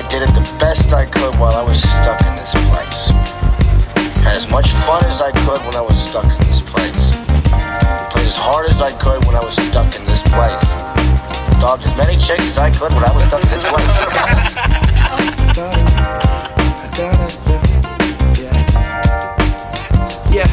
I 0.00 0.06
did 0.08 0.22
it 0.22 0.32
the 0.32 0.40
best 0.58 0.92
I 0.92 1.04
could 1.04 1.34
while 1.38 1.54
I 1.54 1.62
was 1.62 1.82
stuck 1.82 2.20
in 2.22 2.34
this 2.36 2.54
place. 2.70 3.10
Had 4.24 4.36
as 4.36 4.48
much 4.48 4.72
fun 4.88 5.04
as 5.04 5.20
I 5.20 5.30
could 5.44 5.60
when 5.66 5.76
I 5.76 5.82
was 5.82 5.98
stuck 6.00 6.24
in 6.24 6.40
this 6.48 6.60
place. 6.60 7.16
Played 8.10 8.26
as 8.26 8.36
hard 8.36 8.68
as 8.70 8.80
I 8.80 8.92
could 8.98 9.24
when 9.26 9.36
I 9.36 9.44
was 9.44 9.56
stuck 9.56 9.94
in 9.96 10.04
this 10.06 10.22
place. 10.22 10.62
Dogged 11.60 11.84
as 11.84 11.96
many 11.96 12.16
chicks 12.16 12.48
as 12.48 12.58
I 12.58 12.70
could 12.70 12.92
when 12.94 13.04
I 13.04 13.12
was 13.12 13.24
stuck 13.26 13.42
in 13.44 13.50
this 13.50 13.64
place. 13.64 13.96
yeah. 20.32 20.48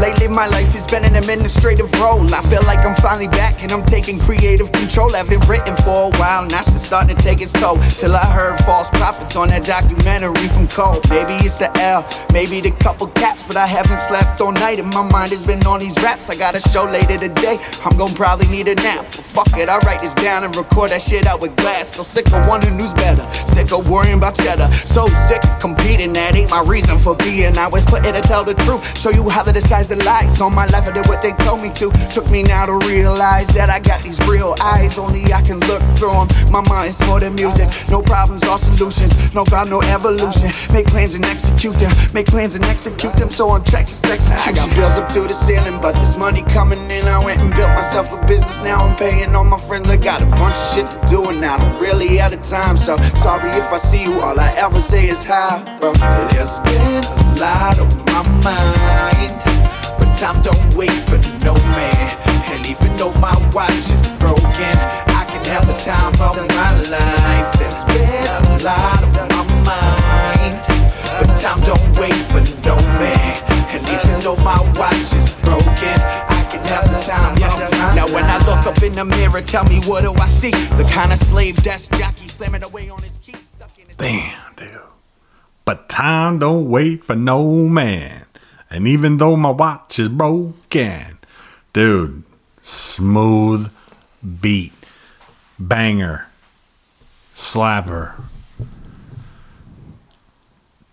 Lately, 0.00 0.21
my 0.32 0.46
life 0.46 0.72
has 0.72 0.86
been 0.86 1.04
an 1.04 1.14
administrative 1.16 1.92
role. 2.00 2.22
I 2.34 2.40
feel 2.42 2.62
like 2.64 2.84
I'm 2.84 2.94
finally 2.96 3.28
back 3.28 3.62
and 3.62 3.70
I'm 3.70 3.84
taking 3.84 4.18
creative 4.18 4.72
control. 4.72 5.14
I've 5.14 5.28
been 5.28 5.40
written 5.40 5.76
for 5.76 6.10
a 6.12 6.18
while, 6.18 6.46
now 6.46 6.60
it's 6.60 6.82
starting 6.82 7.14
to 7.16 7.22
take 7.22 7.40
its 7.40 7.52
toll. 7.52 7.78
Till 7.98 8.14
I 8.14 8.24
heard 8.26 8.58
false 8.64 8.88
prophets 8.90 9.36
on 9.36 9.48
that 9.48 9.64
documentary 9.64 10.48
from 10.48 10.68
Cole. 10.68 11.00
Maybe 11.10 11.34
it's 11.44 11.56
the 11.56 11.70
L, 11.78 12.06
maybe 12.32 12.60
the 12.60 12.70
couple 12.70 13.08
caps, 13.08 13.42
but 13.46 13.56
I 13.56 13.66
haven't 13.66 13.98
slept 13.98 14.40
all 14.40 14.52
night 14.52 14.78
and 14.78 14.92
my 14.94 15.02
mind 15.02 15.30
has 15.30 15.46
been 15.46 15.64
on 15.66 15.80
these 15.80 15.96
raps. 16.02 16.30
I 16.30 16.36
got 16.36 16.54
a 16.54 16.60
show 16.60 16.84
later 16.84 17.18
today, 17.18 17.58
I'm 17.84 17.96
gonna 17.96 18.14
probably 18.14 18.48
need 18.48 18.68
a 18.68 18.74
nap. 18.76 19.04
But 19.34 19.46
fuck 19.46 19.58
it, 19.58 19.68
I 19.68 19.78
write 19.78 20.00
this 20.00 20.14
down 20.14 20.44
and 20.44 20.54
record 20.56 20.90
that 20.90 21.02
shit 21.02 21.26
out 21.26 21.40
with 21.40 21.54
glass. 21.56 21.88
So 21.88 22.02
sick 22.02 22.32
of 22.32 22.46
wanting 22.46 22.76
news 22.76 22.92
better, 22.94 23.28
sick 23.46 23.72
of 23.72 23.90
worrying 23.90 24.18
about 24.18 24.36
cheddar. 24.36 24.72
So 24.72 25.06
sick 25.28 25.44
of 25.44 25.58
competing, 25.58 26.12
that 26.14 26.34
ain't 26.34 26.50
my 26.50 26.62
reason 26.62 26.96
for 26.98 27.14
being. 27.16 27.58
I 27.58 27.68
was 27.68 27.84
put 27.84 28.04
here 28.04 28.12
to 28.14 28.22
tell 28.22 28.44
the 28.44 28.54
truth, 28.54 28.98
show 28.98 29.10
you 29.10 29.28
how 29.28 29.42
the 29.42 29.52
disguise 29.52 29.88
the 29.88 29.96
lies 30.24 30.40
on 30.40 30.54
my 30.54 30.66
life. 30.66 30.88
I 30.88 30.92
did 30.92 31.06
what 31.06 31.22
they 31.22 31.32
told 31.32 31.62
me 31.62 31.70
to. 31.74 31.90
Took 32.12 32.30
me 32.30 32.42
now 32.42 32.66
to 32.66 32.74
realize 32.86 33.48
that 33.48 33.70
I 33.70 33.78
got 33.80 34.02
these 34.02 34.20
real 34.26 34.54
eyes. 34.60 34.98
Only 34.98 35.32
I 35.32 35.42
can 35.42 35.58
look 35.60 35.82
through 35.96 36.12
them. 36.12 36.28
My 36.50 36.62
mind's 36.68 37.00
more 37.06 37.20
than 37.20 37.34
music. 37.34 37.68
No 37.90 38.02
problems 38.02 38.42
all 38.44 38.58
solutions. 38.58 39.12
No 39.34 39.44
God, 39.44 39.68
no 39.68 39.80
evolution. 39.82 40.50
Make 40.72 40.86
plans 40.86 41.14
and 41.14 41.24
execute 41.24 41.76
them. 41.76 41.92
Make 42.12 42.26
plans 42.26 42.54
and 42.54 42.64
execute 42.64 43.14
them. 43.14 43.30
So 43.30 43.48
on 43.48 43.64
tracks, 43.64 43.92
it's 43.92 44.10
execution. 44.10 44.48
I 44.48 44.52
got 44.52 44.74
bills 44.76 44.98
up 44.98 45.08
to 45.12 45.20
the 45.22 45.34
ceiling, 45.34 45.80
but 45.80 45.92
this 45.94 46.16
money 46.16 46.42
coming 46.42 46.90
in. 46.90 47.06
I 47.06 47.24
went 47.24 47.40
and 47.40 47.54
built 47.54 47.70
myself 47.70 48.12
a 48.12 48.18
business. 48.26 48.58
Now 48.58 48.84
I'm 48.86 48.96
paying 48.96 49.34
all 49.34 49.44
my 49.44 49.60
friends. 49.60 49.90
I 49.90 49.96
got 49.96 50.22
a 50.22 50.26
bunch 50.26 50.56
of 50.56 50.74
shit 50.74 50.90
to 50.90 50.98
do, 51.08 51.28
and 51.28 51.40
now 51.40 51.56
I 51.56 51.58
don't 51.58 51.80
really 51.80 52.16
have 52.18 52.32
the 52.32 52.38
time. 52.38 52.76
So 52.76 52.96
sorry 53.14 53.50
if 53.50 53.72
I 53.72 53.76
see 53.76 54.02
you. 54.02 54.20
All 54.20 54.38
I 54.38 54.52
ever 54.56 54.80
say 54.80 55.08
is 55.08 55.24
hi, 55.24 55.78
bro. 55.78 55.92
There's 56.30 56.58
been 56.60 57.04
a 57.04 57.40
lot 57.40 57.78
on 57.78 58.04
my 58.06 58.22
mind. 58.44 59.51
But 60.22 60.34
time 60.34 60.42
don't 60.42 60.74
wait 60.76 60.92
for 61.10 61.18
no 61.42 61.52
man. 61.74 62.16
And 62.52 62.64
even 62.64 62.94
though 62.96 63.12
my 63.14 63.34
watch 63.52 63.90
is 63.90 64.06
broken, 64.22 64.74
I 65.10 65.26
can 65.26 65.44
have 65.46 65.66
the 65.66 65.74
time 65.74 66.14
of 66.22 66.36
my 66.54 66.70
life. 66.86 67.52
There's 67.58 67.82
been 67.86 68.28
a 68.30 68.62
lot 68.62 69.02
on 69.02 69.28
my 69.34 69.42
mind. 69.66 70.62
But 71.18 71.34
time 71.40 71.60
don't 71.62 71.98
wait 71.98 72.14
for 72.30 72.38
no 72.64 72.76
man. 73.02 73.42
And 73.74 73.82
even 73.82 74.20
though 74.20 74.36
my 74.44 74.62
watch 74.78 75.12
is 75.12 75.34
broken, 75.42 75.98
I 76.30 76.46
can 76.48 76.62
have 76.66 76.88
the 76.92 77.00
time 77.00 77.32
of 77.32 77.40
my 77.40 77.68
life. 77.68 77.96
Now 77.96 78.06
when 78.14 78.22
I 78.22 78.38
look 78.46 78.64
up 78.64 78.80
in 78.80 78.92
the 78.92 79.04
mirror, 79.04 79.40
tell 79.40 79.64
me 79.64 79.80
what 79.86 80.02
do 80.02 80.14
I 80.22 80.26
see? 80.26 80.52
The 80.52 80.88
kind 80.94 81.10
of 81.10 81.18
slave 81.18 81.56
desk 81.64 81.90
jockey 81.98 82.28
slamming 82.28 82.62
away 82.62 82.88
on 82.90 83.02
his 83.02 83.18
keys. 83.18 83.56
Damn, 83.98 84.54
dude. 84.54 84.68
But 85.64 85.88
time 85.88 86.38
don't 86.38 86.70
wait 86.70 87.02
for 87.02 87.16
no 87.16 87.66
man. 87.66 88.26
And 88.72 88.88
even 88.88 89.18
though 89.18 89.36
my 89.36 89.50
watch 89.50 89.98
is 89.98 90.08
broken, 90.08 91.18
dude, 91.74 92.22
smooth 92.62 93.70
beat, 94.40 94.72
banger, 95.58 96.26
slapper. 97.34 98.14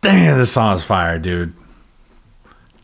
Damn, 0.02 0.40
this 0.40 0.52
song's 0.52 0.84
fire, 0.84 1.20
dude. 1.20 1.54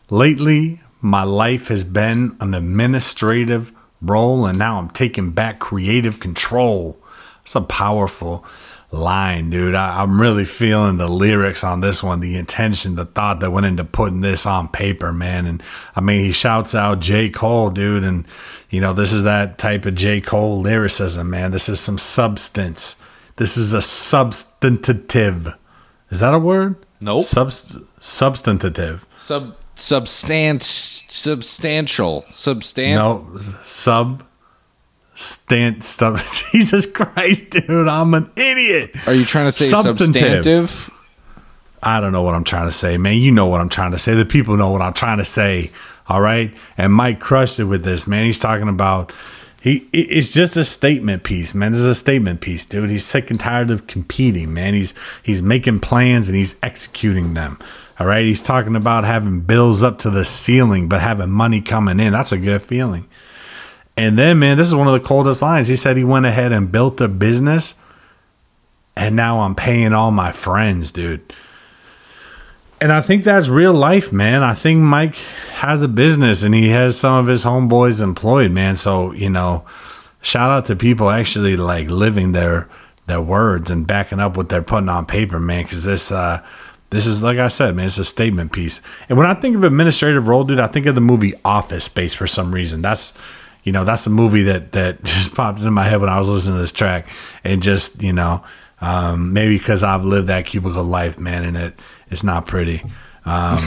Lately, 0.08 0.80
my 1.02 1.24
life 1.24 1.68
has 1.68 1.84
been 1.84 2.34
an 2.40 2.54
administrative 2.54 3.72
role, 4.00 4.46
and 4.46 4.58
now 4.58 4.78
I'm 4.78 4.88
taking 4.88 5.32
back 5.32 5.58
creative 5.58 6.20
control. 6.20 6.98
It's 7.42 7.54
a 7.54 7.60
powerful 7.60 8.46
line, 8.96 9.50
dude. 9.50 9.74
I, 9.74 10.02
am 10.02 10.20
really 10.20 10.44
feeling 10.44 10.98
the 10.98 11.08
lyrics 11.08 11.62
on 11.62 11.80
this 11.80 12.02
one, 12.02 12.20
the 12.20 12.36
intention, 12.36 12.96
the 12.96 13.04
thought 13.04 13.40
that 13.40 13.52
went 13.52 13.66
into 13.66 13.84
putting 13.84 14.22
this 14.22 14.46
on 14.46 14.68
paper, 14.68 15.12
man. 15.12 15.46
And 15.46 15.62
I 15.94 16.00
mean, 16.00 16.24
he 16.24 16.32
shouts 16.32 16.74
out 16.74 17.00
J. 17.00 17.30
Cole, 17.30 17.70
dude. 17.70 18.04
And, 18.04 18.26
you 18.70 18.80
know, 18.80 18.92
this 18.92 19.12
is 19.12 19.22
that 19.22 19.58
type 19.58 19.86
of 19.86 19.94
J. 19.94 20.20
Cole 20.20 20.60
lyricism, 20.60 21.30
man. 21.30 21.52
This 21.52 21.68
is 21.68 21.78
some 21.78 21.98
substance. 21.98 23.00
This 23.36 23.56
is 23.56 23.72
a 23.72 23.82
substantive. 23.82 25.54
Is 26.10 26.20
that 26.20 26.34
a 26.34 26.38
word? 26.38 26.76
Nope. 27.00 27.24
Subst- 27.24 27.84
substantive. 28.00 29.06
Sub 29.16 29.56
substant 29.76 30.62
substantial 30.62 32.24
substan 32.32 32.94
no 32.94 33.38
sub 33.62 34.25
stand 35.16 35.82
stuff. 35.82 36.48
Jesus 36.52 36.86
Christ, 36.86 37.50
dude, 37.50 37.88
I'm 37.88 38.14
an 38.14 38.30
idiot. 38.36 38.90
Are 39.08 39.14
you 39.14 39.24
trying 39.24 39.46
to 39.46 39.52
say 39.52 39.64
substantive? 39.64 40.90
I 41.82 42.00
don't 42.00 42.12
know 42.12 42.22
what 42.22 42.34
I'm 42.34 42.44
trying 42.44 42.66
to 42.66 42.72
say, 42.72 42.96
man. 42.96 43.16
You 43.16 43.32
know 43.32 43.46
what 43.46 43.60
I'm 43.60 43.68
trying 43.68 43.92
to 43.92 43.98
say. 43.98 44.14
The 44.14 44.24
people 44.24 44.56
know 44.56 44.70
what 44.70 44.82
I'm 44.82 44.92
trying 44.92 45.18
to 45.18 45.24
say. 45.24 45.70
All 46.08 46.20
right. 46.20 46.52
And 46.78 46.92
Mike 46.92 47.20
crushed 47.20 47.58
it 47.58 47.64
with 47.64 47.84
this, 47.84 48.06
man. 48.06 48.26
He's 48.26 48.38
talking 48.38 48.68
about 48.68 49.12
he 49.60 49.88
it's 49.92 50.32
just 50.32 50.56
a 50.56 50.64
statement 50.64 51.24
piece, 51.24 51.54
man. 51.54 51.72
This 51.72 51.80
is 51.80 51.86
a 51.86 51.94
statement 51.94 52.40
piece, 52.40 52.66
dude. 52.66 52.90
He's 52.90 53.04
sick 53.04 53.30
and 53.30 53.40
tired 53.40 53.70
of 53.70 53.86
competing, 53.86 54.54
man. 54.54 54.74
He's 54.74 54.94
he's 55.22 55.42
making 55.42 55.80
plans 55.80 56.28
and 56.28 56.36
he's 56.36 56.58
executing 56.62 57.34
them. 57.34 57.58
All 57.98 58.06
right. 58.06 58.24
He's 58.24 58.42
talking 58.42 58.76
about 58.76 59.04
having 59.04 59.40
bills 59.40 59.82
up 59.82 59.98
to 60.00 60.10
the 60.10 60.24
ceiling, 60.24 60.88
but 60.88 61.00
having 61.00 61.30
money 61.30 61.60
coming 61.60 61.98
in. 61.98 62.12
That's 62.12 62.32
a 62.32 62.38
good 62.38 62.62
feeling. 62.62 63.08
And 63.96 64.18
then, 64.18 64.38
man, 64.38 64.58
this 64.58 64.68
is 64.68 64.74
one 64.74 64.88
of 64.88 64.92
the 64.92 65.06
coldest 65.06 65.40
lines. 65.40 65.68
He 65.68 65.76
said 65.76 65.96
he 65.96 66.04
went 66.04 66.26
ahead 66.26 66.52
and 66.52 66.70
built 66.70 67.00
a 67.00 67.08
business, 67.08 67.80
and 68.94 69.16
now 69.16 69.40
I'm 69.40 69.54
paying 69.54 69.92
all 69.92 70.10
my 70.10 70.32
friends, 70.32 70.92
dude. 70.92 71.32
And 72.80 72.92
I 72.92 73.00
think 73.00 73.24
that's 73.24 73.48
real 73.48 73.72
life, 73.72 74.12
man. 74.12 74.42
I 74.42 74.52
think 74.52 74.80
Mike 74.80 75.14
has 75.54 75.80
a 75.80 75.88
business 75.88 76.42
and 76.42 76.54
he 76.54 76.68
has 76.68 76.98
some 76.98 77.14
of 77.14 77.26
his 77.26 77.44
homeboys 77.44 78.02
employed, 78.02 78.50
man. 78.50 78.76
So, 78.76 79.12
you 79.12 79.30
know, 79.30 79.64
shout 80.20 80.50
out 80.50 80.66
to 80.66 80.76
people 80.76 81.08
actually 81.08 81.56
like 81.56 81.88
living 81.88 82.32
their 82.32 82.68
their 83.06 83.20
words 83.20 83.70
and 83.70 83.86
backing 83.86 84.20
up 84.20 84.36
what 84.36 84.48
they're 84.48 84.62
putting 84.62 84.90
on 84.90 85.06
paper, 85.06 85.40
man. 85.40 85.62
Because 85.62 85.84
this, 85.84 86.12
uh, 86.12 86.44
this 86.90 87.06
is 87.06 87.22
like 87.22 87.38
I 87.38 87.48
said, 87.48 87.74
man, 87.74 87.86
it's 87.86 87.96
a 87.96 88.04
statement 88.04 88.52
piece. 88.52 88.82
And 89.08 89.16
when 89.16 89.26
I 89.26 89.32
think 89.32 89.56
of 89.56 89.64
administrative 89.64 90.28
role, 90.28 90.44
dude, 90.44 90.60
I 90.60 90.66
think 90.66 90.84
of 90.84 90.94
the 90.94 91.00
movie 91.00 91.32
Office 91.46 91.84
Space 91.84 92.12
for 92.12 92.26
some 92.26 92.54
reason. 92.54 92.82
That's 92.82 93.18
you 93.66 93.72
know, 93.72 93.84
that's 93.84 94.06
a 94.06 94.10
movie 94.10 94.44
that 94.44 94.72
that 94.72 95.02
just 95.04 95.34
popped 95.34 95.58
into 95.58 95.72
my 95.72 95.84
head 95.84 96.00
when 96.00 96.08
I 96.08 96.18
was 96.18 96.28
listening 96.28 96.54
to 96.54 96.60
this 96.60 96.72
track, 96.72 97.08
and 97.42 97.60
just 97.60 98.00
you 98.02 98.12
know, 98.12 98.42
um, 98.80 99.32
maybe 99.32 99.58
because 99.58 99.82
I've 99.82 100.04
lived 100.04 100.28
that 100.28 100.46
cubicle 100.46 100.84
life, 100.84 101.18
man, 101.18 101.44
and 101.44 101.56
it 101.56 101.82
it's 102.08 102.22
not 102.22 102.46
pretty. 102.46 102.82
Um, 103.24 103.58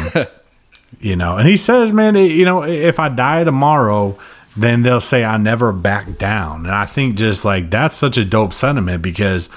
you 1.02 1.18
know, 1.18 1.38
and 1.38 1.48
he 1.48 1.58
says, 1.58 1.92
man, 1.92 2.16
you 2.16 2.46
know, 2.46 2.64
if 2.64 2.98
I 2.98 3.10
die 3.10 3.44
tomorrow, 3.44 4.18
then 4.56 4.84
they'll 4.84 5.02
say 5.02 5.26
I 5.26 5.36
never 5.36 5.74
back 5.74 6.18
down, 6.18 6.66
and 6.66 6.74
I 6.74 6.86
think 6.86 7.18
just 7.18 7.44
like 7.44 7.70
that's 7.70 7.98
such 7.98 8.18
a 8.18 8.24
dope 8.24 8.54
sentiment 8.54 9.02
because 9.02 9.50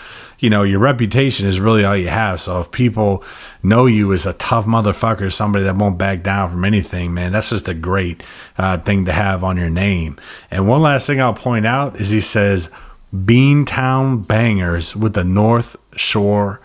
you 0.42 0.50
know, 0.50 0.64
your 0.64 0.80
reputation 0.80 1.46
is 1.46 1.61
really 1.61 1.84
all 1.84 1.96
you 1.96 2.08
have. 2.08 2.40
So 2.40 2.61
if 2.61 2.72
people 2.72 3.22
know 3.62 3.87
you 3.87 4.12
as 4.12 4.26
a 4.26 4.32
tough 4.32 4.66
motherfucker, 4.66 5.32
somebody 5.32 5.64
that 5.64 5.76
won't 5.76 5.99
back 5.99 6.25
down 6.25 6.50
from 6.50 6.64
anything, 6.64 7.14
man, 7.14 7.30
that's 7.30 7.50
just 7.50 7.68
a 7.68 7.75
great 7.75 8.25
uh, 8.58 8.78
thing 8.78 9.04
to 9.04 9.12
have 9.12 9.44
on 9.44 9.56
your 9.56 9.70
name. 9.70 10.18
And 10.50 10.66
one 10.66 10.82
last 10.82 11.06
thing 11.06 11.20
I'll 11.20 11.32
point 11.32 11.64
out 11.64 12.00
is 12.00 12.11
he 12.11 12.20
says 12.20 12.70
Beantown 13.14 14.26
Bangers 14.26 14.96
with 14.96 15.14
the 15.14 15.22
North 15.22 15.76
Shore 15.94 16.61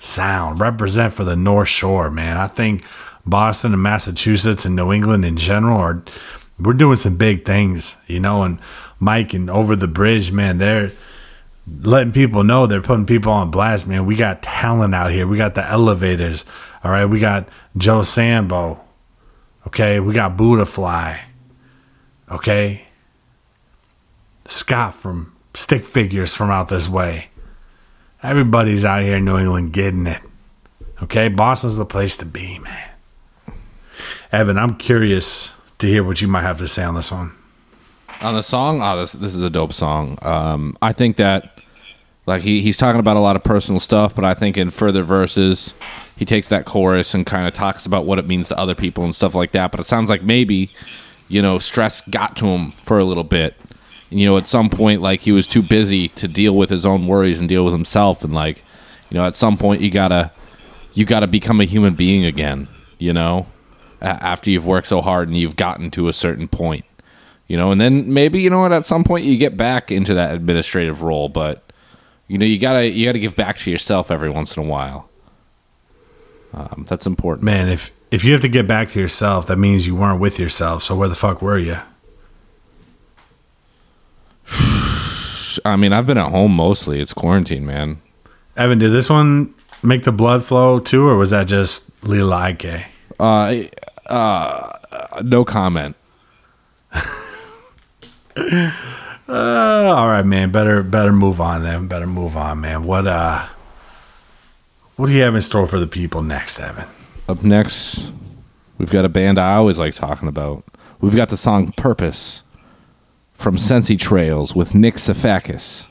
sound. 0.00 0.58
Represent 0.58 1.14
for 1.14 1.22
the 1.22 1.36
North 1.36 1.68
Shore, 1.68 2.10
man. 2.10 2.36
I 2.36 2.48
think 2.48 2.84
Boston 3.24 3.72
and 3.72 3.82
Massachusetts 3.82 4.64
and 4.64 4.74
New 4.74 4.92
England 4.92 5.24
in 5.24 5.36
general 5.36 5.78
are 5.78 6.02
we're 6.58 6.72
doing 6.72 6.96
some 6.96 7.16
big 7.16 7.44
things, 7.44 7.96
you 8.08 8.18
know, 8.18 8.42
and 8.42 8.58
Mike 8.98 9.32
and 9.34 9.48
over 9.48 9.76
the 9.76 9.86
bridge, 9.86 10.32
man, 10.32 10.58
they're 10.58 10.90
letting 11.66 12.12
people 12.12 12.44
know 12.44 12.66
they're 12.66 12.80
putting 12.80 13.06
people 13.06 13.32
on 13.32 13.50
blast, 13.50 13.86
man. 13.86 14.06
We 14.06 14.16
got 14.16 14.42
talent 14.42 14.94
out 14.94 15.12
here. 15.12 15.26
We 15.26 15.36
got 15.36 15.54
the 15.54 15.62
Elovaters. 15.62 16.44
All 16.82 16.90
right. 16.90 17.04
We 17.04 17.20
got 17.20 17.48
Joe 17.76 18.02
Samba. 18.02 18.80
Okay. 19.66 20.00
We 20.00 20.14
got 20.14 20.36
Buddha 20.36 20.66
Fly. 20.66 21.22
Okay. 22.30 22.86
Scott 24.46 24.94
from 24.94 25.36
Stick 25.54 25.84
Figures 25.84 26.34
from 26.34 26.50
out 26.50 26.68
this 26.68 26.88
way. 26.88 27.28
Everybody's 28.22 28.84
out 28.84 29.02
here 29.02 29.16
in 29.16 29.24
New 29.24 29.38
England 29.38 29.72
getting 29.72 30.06
it. 30.06 30.22
Okay. 31.02 31.28
Boston's 31.28 31.76
the 31.76 31.84
place 31.84 32.16
to 32.18 32.26
be, 32.26 32.58
man. 32.58 32.90
Evan, 34.32 34.58
I'm 34.58 34.76
curious 34.76 35.54
to 35.78 35.86
hear 35.86 36.04
what 36.04 36.20
you 36.20 36.28
might 36.28 36.42
have 36.42 36.58
to 36.58 36.68
say 36.68 36.84
on 36.84 36.94
this 36.94 37.10
one. 37.10 37.32
On 38.22 38.34
the 38.34 38.42
song, 38.42 38.82
oh, 38.82 38.98
this 38.98 39.12
this 39.12 39.34
is 39.34 39.42
a 39.42 39.50
dope 39.50 39.72
song. 39.72 40.18
Um, 40.22 40.76
I 40.82 40.92
think 40.92 41.16
that 41.16 41.60
like 42.26 42.42
he, 42.42 42.60
he's 42.60 42.76
talking 42.76 43.00
about 43.00 43.16
a 43.16 43.20
lot 43.20 43.34
of 43.34 43.42
personal 43.42 43.80
stuff, 43.80 44.14
but 44.14 44.24
I 44.24 44.34
think 44.34 44.56
in 44.56 44.70
further 44.70 45.02
verses, 45.02 45.74
he 46.16 46.24
takes 46.24 46.48
that 46.50 46.64
chorus 46.64 47.14
and 47.14 47.26
kind 47.26 47.48
of 47.48 47.54
talks 47.54 47.86
about 47.86 48.04
what 48.06 48.18
it 48.18 48.26
means 48.26 48.48
to 48.48 48.58
other 48.58 48.74
people 48.74 49.04
and 49.04 49.14
stuff 49.14 49.34
like 49.34 49.52
that. 49.52 49.70
But 49.70 49.80
it 49.80 49.84
sounds 49.84 50.10
like 50.10 50.22
maybe, 50.22 50.70
you 51.28 51.42
know, 51.42 51.58
stress 51.58 52.02
got 52.02 52.36
to 52.36 52.46
him 52.46 52.72
for 52.72 52.98
a 52.98 53.04
little 53.04 53.24
bit. 53.24 53.56
And, 54.10 54.20
you 54.20 54.26
know, 54.26 54.36
at 54.36 54.46
some 54.46 54.70
point, 54.70 55.00
like 55.00 55.20
he 55.20 55.32
was 55.32 55.46
too 55.46 55.62
busy 55.62 56.08
to 56.08 56.28
deal 56.28 56.54
with 56.56 56.70
his 56.70 56.84
own 56.86 57.06
worries 57.06 57.40
and 57.40 57.48
deal 57.48 57.64
with 57.64 57.72
himself. 57.72 58.22
And 58.22 58.34
like, 58.34 58.64
you 59.10 59.16
know, 59.16 59.26
at 59.26 59.34
some 59.34 59.56
point 59.56 59.80
you 59.80 59.90
gotta, 59.90 60.30
you 60.92 61.04
gotta 61.06 61.26
become 61.26 61.60
a 61.60 61.64
human 61.64 61.94
being 61.94 62.24
again. 62.24 62.68
You 62.98 63.12
know, 63.14 63.46
after 64.00 64.50
you've 64.50 64.66
worked 64.66 64.86
so 64.86 65.00
hard 65.00 65.28
and 65.28 65.36
you've 65.36 65.56
gotten 65.56 65.90
to 65.92 66.08
a 66.08 66.12
certain 66.12 66.48
point. 66.48 66.84
You 67.50 67.56
know, 67.56 67.72
and 67.72 67.80
then 67.80 68.14
maybe 68.14 68.40
you 68.40 68.48
know 68.48 68.60
what? 68.60 68.72
At 68.72 68.86
some 68.86 69.02
point 69.02 69.24
you 69.24 69.36
get 69.36 69.56
back 69.56 69.90
into 69.90 70.14
that 70.14 70.36
administrative 70.36 71.02
role, 71.02 71.28
but 71.28 71.72
you 72.28 72.38
know 72.38 72.46
you 72.46 72.60
gotta 72.60 72.88
you 72.88 73.04
gotta 73.04 73.18
give 73.18 73.34
back 73.34 73.58
to 73.58 73.72
yourself 73.72 74.12
every 74.12 74.30
once 74.30 74.56
in 74.56 74.62
a 74.62 74.66
while. 74.66 75.10
Um, 76.54 76.84
that's 76.88 77.08
important. 77.08 77.44
Man, 77.44 77.68
if 77.68 77.90
if 78.12 78.22
you 78.22 78.34
have 78.34 78.42
to 78.42 78.48
get 78.48 78.68
back 78.68 78.90
to 78.90 79.00
yourself, 79.00 79.48
that 79.48 79.56
means 79.56 79.84
you 79.84 79.96
weren't 79.96 80.20
with 80.20 80.38
yourself. 80.38 80.84
So 80.84 80.94
where 80.94 81.08
the 81.08 81.16
fuck 81.16 81.42
were 81.42 81.58
you? 81.58 81.78
I 85.64 85.74
mean, 85.76 85.92
I've 85.92 86.06
been 86.06 86.18
at 86.18 86.30
home 86.30 86.54
mostly. 86.54 87.00
It's 87.00 87.12
quarantine, 87.12 87.66
man. 87.66 88.00
Evan, 88.56 88.78
did 88.78 88.92
this 88.92 89.10
one 89.10 89.54
make 89.82 90.04
the 90.04 90.12
blood 90.12 90.44
flow 90.44 90.78
too, 90.78 91.04
or 91.04 91.16
was 91.16 91.30
that 91.30 91.48
just 91.48 92.06
Lila 92.06 92.36
Ike? 92.36 92.86
Uh, 93.18 93.64
uh, 94.06 94.78
no 95.24 95.44
comment. 95.44 95.96
Uh, 99.30 99.94
all 99.96 100.08
right, 100.08 100.26
man. 100.26 100.50
Better 100.50 100.82
better 100.82 101.12
move 101.12 101.40
on 101.40 101.62
then. 101.62 101.86
Better 101.86 102.08
move 102.08 102.36
on, 102.36 102.62
man. 102.62 102.82
What 102.82 103.06
uh 103.06 103.46
what 104.96 105.06
do 105.06 105.12
you 105.12 105.22
have 105.22 105.36
in 105.36 105.40
store 105.40 105.68
for 105.68 105.78
the 105.78 105.86
people 105.86 106.20
next, 106.20 106.58
Evan? 106.58 106.84
Up 107.28 107.44
next, 107.44 108.10
we've 108.76 108.90
got 108.90 109.04
a 109.04 109.08
band 109.08 109.38
I 109.38 109.54
always 109.54 109.78
like 109.78 109.94
talking 109.94 110.26
about. 110.26 110.64
We've 111.00 111.14
got 111.14 111.28
the 111.28 111.36
song 111.36 111.70
"Purpose" 111.76 112.42
from 113.34 113.56
Sensi 113.56 113.96
Trails 113.96 114.56
with 114.56 114.74
Nick 114.74 114.94
Safakis. 114.96 115.86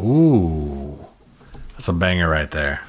Ooh. 0.00 1.06
That's 1.72 1.88
a 1.88 1.92
banger 1.92 2.30
right 2.30 2.50
there. 2.50 2.80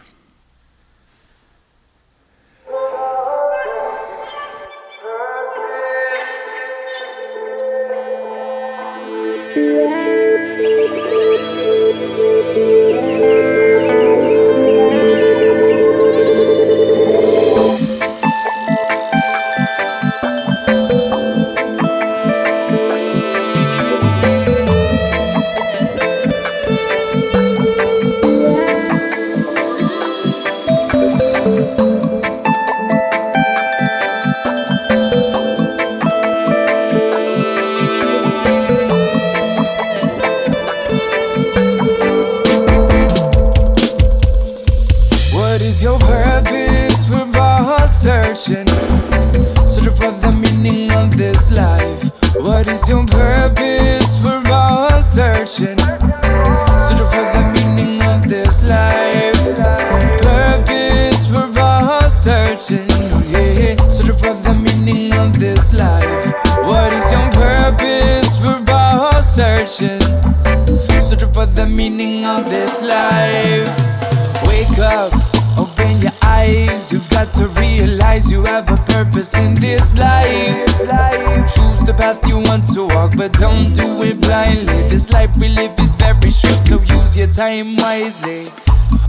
Want 82.52 82.68
to 82.74 82.84
walk, 82.94 83.16
but 83.16 83.32
don't 83.34 83.72
do 83.72 84.02
it 84.02 84.20
blindly. 84.20 84.82
This 84.90 85.10
life 85.12 85.32
we 85.38 85.48
live 85.48 85.72
is 85.80 85.96
very 85.96 86.32
short, 86.32 86.62
so 86.62 86.82
use 86.82 87.16
your 87.16 87.28
time 87.28 87.78
wisely. 87.78 88.48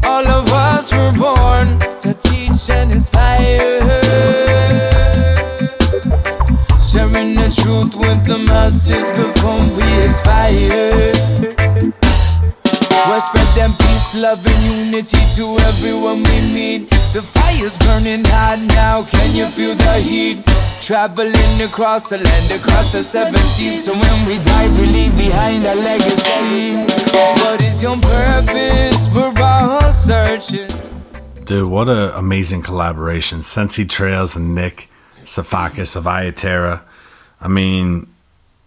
All 0.05 0.27
of 0.29 0.47
us 0.53 0.93
were 0.93 1.13
born 1.13 1.79
to 2.05 2.15
teach 2.15 2.71
and 2.71 2.93
inspire. 2.93 3.81
Sharing 6.91 7.35
the 7.35 7.51
truth 7.61 7.97
with 7.97 8.21
the 8.31 8.39
masses 8.39 9.11
before 9.11 9.65
we 9.77 9.87
expire. 10.07 11.13
We'll 13.09 13.21
love, 14.15 14.45
and 14.47 14.87
unity 14.87 15.19
to 15.37 15.57
everyone 15.69 16.19
we 16.19 16.39
meet. 16.55 16.91
The 17.13 17.23
fire's 17.23 17.79
burning 17.79 18.25
hot 18.27 18.59
now, 18.69 19.03
can 19.05 19.35
you 19.35 19.47
feel 19.47 19.75
the 19.75 19.95
heat? 19.95 20.45
Traveling 20.83 21.61
across 21.63 22.11
the 22.11 22.19
land, 22.19 22.51
across 22.51 22.93
the 22.93 23.03
seven 23.03 23.41
seas. 23.41 23.85
So 23.85 23.93
when 23.93 24.19
we 24.27 24.43
die, 24.45 24.69
we 24.79 24.87
leave 24.87 25.17
behind 25.17 25.65
a 25.65 25.75
legacy. 25.75 26.77
What 27.13 27.63
is 27.63 27.83
your 27.83 27.97
purpose? 27.97 29.15
We're 29.15 29.33
all 29.43 29.91
searching. 29.91 30.71
Dude, 31.45 31.71
what 31.71 31.89
an 31.89 32.11
amazing 32.15 32.63
collaboration. 32.63 33.43
Sensi 33.43 33.85
Trails 33.85 34.37
and 34.37 34.55
Nick 34.55 34.89
Safakis 35.25 35.97
of 35.97 36.05
Ayaterra. 36.05 36.83
I 37.41 37.49
mean, 37.49 38.09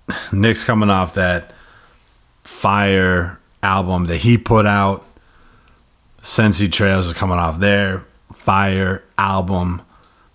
Nick's 0.31 0.63
coming 0.63 0.89
off 0.89 1.13
that 1.15 1.51
fire 2.43 3.39
album 3.61 4.05
that 4.05 4.17
he 4.17 4.37
put 4.37 4.65
out. 4.65 5.05
Sensi 6.25 6.67
Trails 6.67 7.07
is 7.07 7.13
coming 7.13 7.37
off 7.37 7.59
their 7.59 8.03
fire 8.33 9.03
album 9.17 9.81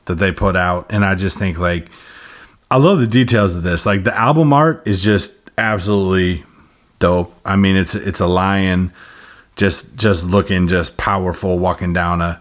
that 0.07 0.14
they 0.14 0.33
put 0.33 0.57
out. 0.57 0.87
And 0.88 1.05
I 1.05 1.16
just 1.16 1.37
think 1.37 1.59
like 1.59 1.88
I 2.70 2.76
love 2.76 2.98
the 3.00 3.07
details 3.07 3.57
of 3.57 3.64
this. 3.64 3.85
Like 3.85 4.05
the 4.05 4.16
album 4.16 4.53
art 4.53 4.87
is 4.87 5.03
just 5.03 5.50
absolutely 5.59 6.44
dope. 7.00 7.35
I 7.44 7.57
mean 7.57 7.76
it's 7.76 7.94
it's 7.94 8.20
a 8.20 8.26
lion 8.26 8.92
just 9.57 9.96
just 9.96 10.24
looking 10.24 10.68
just 10.68 10.96
powerful 10.96 11.59
walking 11.59 11.92
down 11.92 12.20
a 12.20 12.40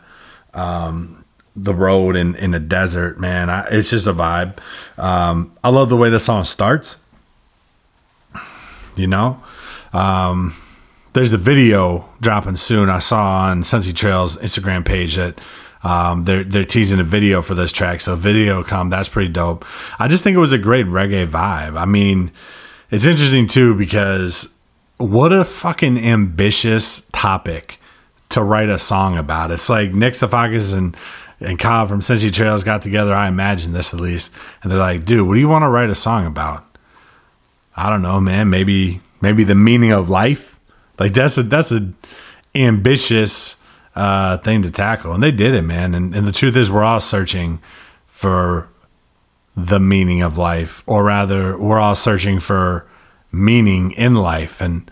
um 0.53 1.25
the 1.55 1.73
road 1.73 2.15
in 2.15 2.35
in 2.35 2.53
a 2.53 2.59
desert 2.59 3.19
man 3.19 3.49
I, 3.49 3.67
it's 3.71 3.89
just 3.89 4.07
a 4.07 4.13
vibe 4.13 4.57
um 4.97 5.51
i 5.63 5.69
love 5.69 5.89
the 5.89 5.97
way 5.97 6.09
the 6.09 6.19
song 6.19 6.45
starts 6.45 7.03
you 8.95 9.07
know 9.07 9.43
um 9.91 10.55
there's 11.19 11.33
a 11.33 11.37
video 11.37 12.07
dropping 12.21 12.55
soon 12.55 12.89
i 12.89 12.99
saw 12.99 13.41
on 13.41 13.63
Sensi 13.65 13.91
trails 13.91 14.37
instagram 14.37 14.85
page 14.85 15.15
that 15.15 15.37
um, 15.83 16.25
they're 16.25 16.43
they're 16.43 16.65
teasing 16.65 16.99
a 16.99 17.03
video 17.03 17.41
for 17.41 17.55
this 17.55 17.71
track, 17.71 18.01
so 18.01 18.15
video 18.15 18.63
come. 18.63 18.89
That's 18.89 19.09
pretty 19.09 19.31
dope. 19.31 19.65
I 19.97 20.07
just 20.07 20.23
think 20.23 20.35
it 20.35 20.39
was 20.39 20.51
a 20.51 20.57
great 20.57 20.85
reggae 20.85 21.25
vibe. 21.27 21.79
I 21.79 21.85
mean, 21.85 22.31
it's 22.91 23.05
interesting 23.05 23.47
too 23.47 23.75
because 23.75 24.59
what 24.97 25.31
a 25.31 25.45
fucking 25.45 25.97
ambitious 25.97 27.09
topic 27.13 27.79
to 28.29 28.43
write 28.43 28.69
a 28.69 28.77
song 28.77 29.17
about. 29.17 29.51
It's 29.51 29.69
like 29.69 29.93
Nick 29.93 30.15
Safakis 30.15 30.77
and 30.77 30.97
and 31.39 31.57
Kyle 31.57 31.87
from 31.87 32.01
Sensi 32.01 32.29
Trails 32.29 32.65
got 32.65 32.81
together. 32.81 33.13
I 33.13 33.29
imagine 33.29 33.71
this 33.71 33.93
at 33.93 34.01
least, 34.01 34.35
and 34.61 34.69
they're 34.69 34.79
like, 34.79 35.05
"Dude, 35.05 35.25
what 35.25 35.35
do 35.35 35.39
you 35.39 35.47
want 35.47 35.63
to 35.63 35.69
write 35.69 35.89
a 35.89 35.95
song 35.95 36.25
about?" 36.25 36.65
I 37.77 37.89
don't 37.89 38.01
know, 38.01 38.19
man. 38.19 38.49
Maybe 38.49 38.99
maybe 39.21 39.45
the 39.45 39.55
meaning 39.55 39.93
of 39.93 40.09
life. 40.09 40.58
Like 40.99 41.13
that's 41.13 41.37
a 41.37 41.43
that's 41.43 41.71
a 41.71 41.91
ambitious 42.53 43.63
uh, 43.95 44.37
thing 44.37 44.61
to 44.63 44.71
tackle, 44.71 45.13
and 45.13 45.23
they 45.23 45.31
did 45.31 45.53
it, 45.53 45.61
man. 45.61 45.95
And 45.95 46.13
and 46.13 46.27
the 46.27 46.31
truth 46.31 46.55
is, 46.55 46.69
we're 46.69 46.83
all 46.83 47.01
searching 47.01 47.61
for 48.07 48.69
the 49.55 49.79
meaning 49.79 50.21
of 50.21 50.37
life, 50.37 50.83
or 50.85 51.03
rather, 51.03 51.57
we're 51.57 51.79
all 51.79 51.95
searching 51.95 52.39
for 52.39 52.85
meaning 53.31 53.91
in 53.91 54.15
life. 54.15 54.61
And 54.61 54.89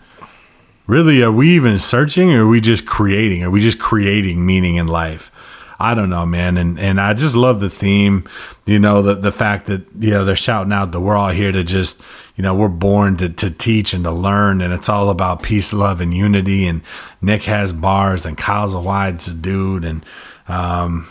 really, 0.86 1.22
are 1.22 1.32
we 1.32 1.50
even 1.54 1.78
searching, 1.78 2.32
or 2.32 2.44
are 2.44 2.48
we 2.48 2.60
just 2.60 2.86
creating? 2.86 3.42
Are 3.42 3.50
we 3.50 3.60
just 3.60 3.78
creating 3.78 4.44
meaning 4.44 4.76
in 4.76 4.86
life? 4.86 5.30
I 5.78 5.94
don't 5.94 6.10
know, 6.10 6.26
man. 6.26 6.56
And 6.56 6.78
and 6.78 7.00
I 7.00 7.14
just 7.14 7.36
love 7.36 7.60
the 7.60 7.70
theme. 7.70 8.28
You 8.66 8.78
know, 8.78 9.02
the 9.02 9.14
the 9.14 9.32
fact 9.32 9.66
that 9.66 9.82
you 9.98 10.10
know 10.10 10.24
they're 10.24 10.36
shouting 10.36 10.72
out 10.72 10.92
that 10.92 11.00
we're 11.00 11.16
all 11.16 11.30
here 11.30 11.52
to 11.52 11.62
just 11.62 12.02
you 12.38 12.42
know 12.42 12.54
we're 12.54 12.68
born 12.68 13.16
to 13.16 13.28
to 13.28 13.50
teach 13.50 13.92
and 13.92 14.04
to 14.04 14.12
learn, 14.12 14.60
and 14.60 14.72
it's 14.72 14.88
all 14.88 15.10
about 15.10 15.42
peace, 15.42 15.72
love, 15.72 16.00
and 16.00 16.14
unity. 16.14 16.68
And 16.68 16.82
Nick 17.20 17.42
has 17.42 17.72
bars, 17.72 18.24
and 18.24 18.38
Kyle's 18.38 18.74
a 18.74 18.80
wide 18.80 19.18
dude, 19.40 19.84
and 19.84 20.06
um, 20.46 21.08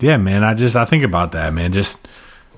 yeah, 0.00 0.16
man. 0.16 0.42
I 0.42 0.54
just 0.54 0.74
I 0.74 0.84
think 0.84 1.04
about 1.04 1.30
that, 1.32 1.54
man. 1.54 1.72
Just 1.72 2.08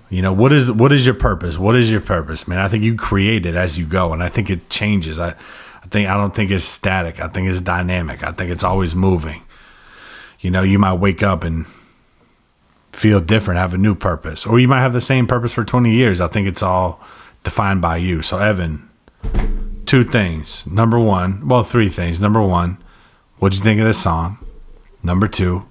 you 0.09 0.23
know 0.23 0.33
what 0.33 0.55
is 0.55 0.73
what 0.73 0.91
is 0.91 1.05
your 1.05 1.15
purpose? 1.15 1.59
What 1.59 1.77
is 1.77 1.91
your 1.93 2.01
purpose, 2.01 2.49
man? 2.49 2.61
I 2.61 2.69
think 2.69 2.83
you 2.83 2.97
create 2.97 3.45
it 3.45 3.55
as 3.55 3.79
you 3.79 3.85
go, 3.85 4.15
and 4.15 4.23
I 4.23 4.31
think 4.31 4.49
it 4.49 4.71
changes. 4.71 5.21
I 5.21 5.35
I 5.83 5.87
think 5.91 6.09
I 6.09 6.17
don't 6.17 6.35
think 6.35 6.51
it's 6.51 6.65
static. 6.65 7.21
I 7.21 7.29
think 7.29 7.47
it's 7.47 7.61
dynamic. 7.61 8.25
I 8.25 8.33
think 8.33 8.51
it's 8.51 8.65
always 8.65 8.95
moving. 8.95 9.43
You 10.41 10.51
know, 10.51 10.63
you 10.63 10.79
might 10.79 10.95
wake 10.95 11.23
up 11.23 11.45
and 11.45 11.67
feel 12.93 13.21
different, 13.21 13.61
have 13.61 13.75
a 13.75 13.79
new 13.79 13.95
purpose, 13.95 14.47
or 14.47 14.59
you 14.59 14.67
might 14.67 14.81
have 14.81 14.95
the 14.95 15.01
same 15.03 15.27
purpose 15.27 15.53
for 15.53 15.63
20 15.63 15.91
years. 15.91 16.23
I 16.23 16.29
think 16.29 16.49
it's 16.49 16.63
all 16.63 17.05
defined 17.45 17.83
by 17.83 17.97
you. 17.97 18.23
So, 18.23 18.39
Evan, 18.39 18.89
two 19.87 20.05
things. 20.05 20.67
Number 20.67 20.99
one, 20.99 21.47
well, 21.49 21.65
three 21.65 21.89
things. 21.89 22.21
Number 22.21 22.43
one, 22.43 22.79
what'd 23.39 23.59
you 23.59 23.65
think 23.65 23.81
of 23.81 23.87
this 23.87 24.03
song? 24.03 24.39
Number 25.03 25.29
two, 25.29 25.67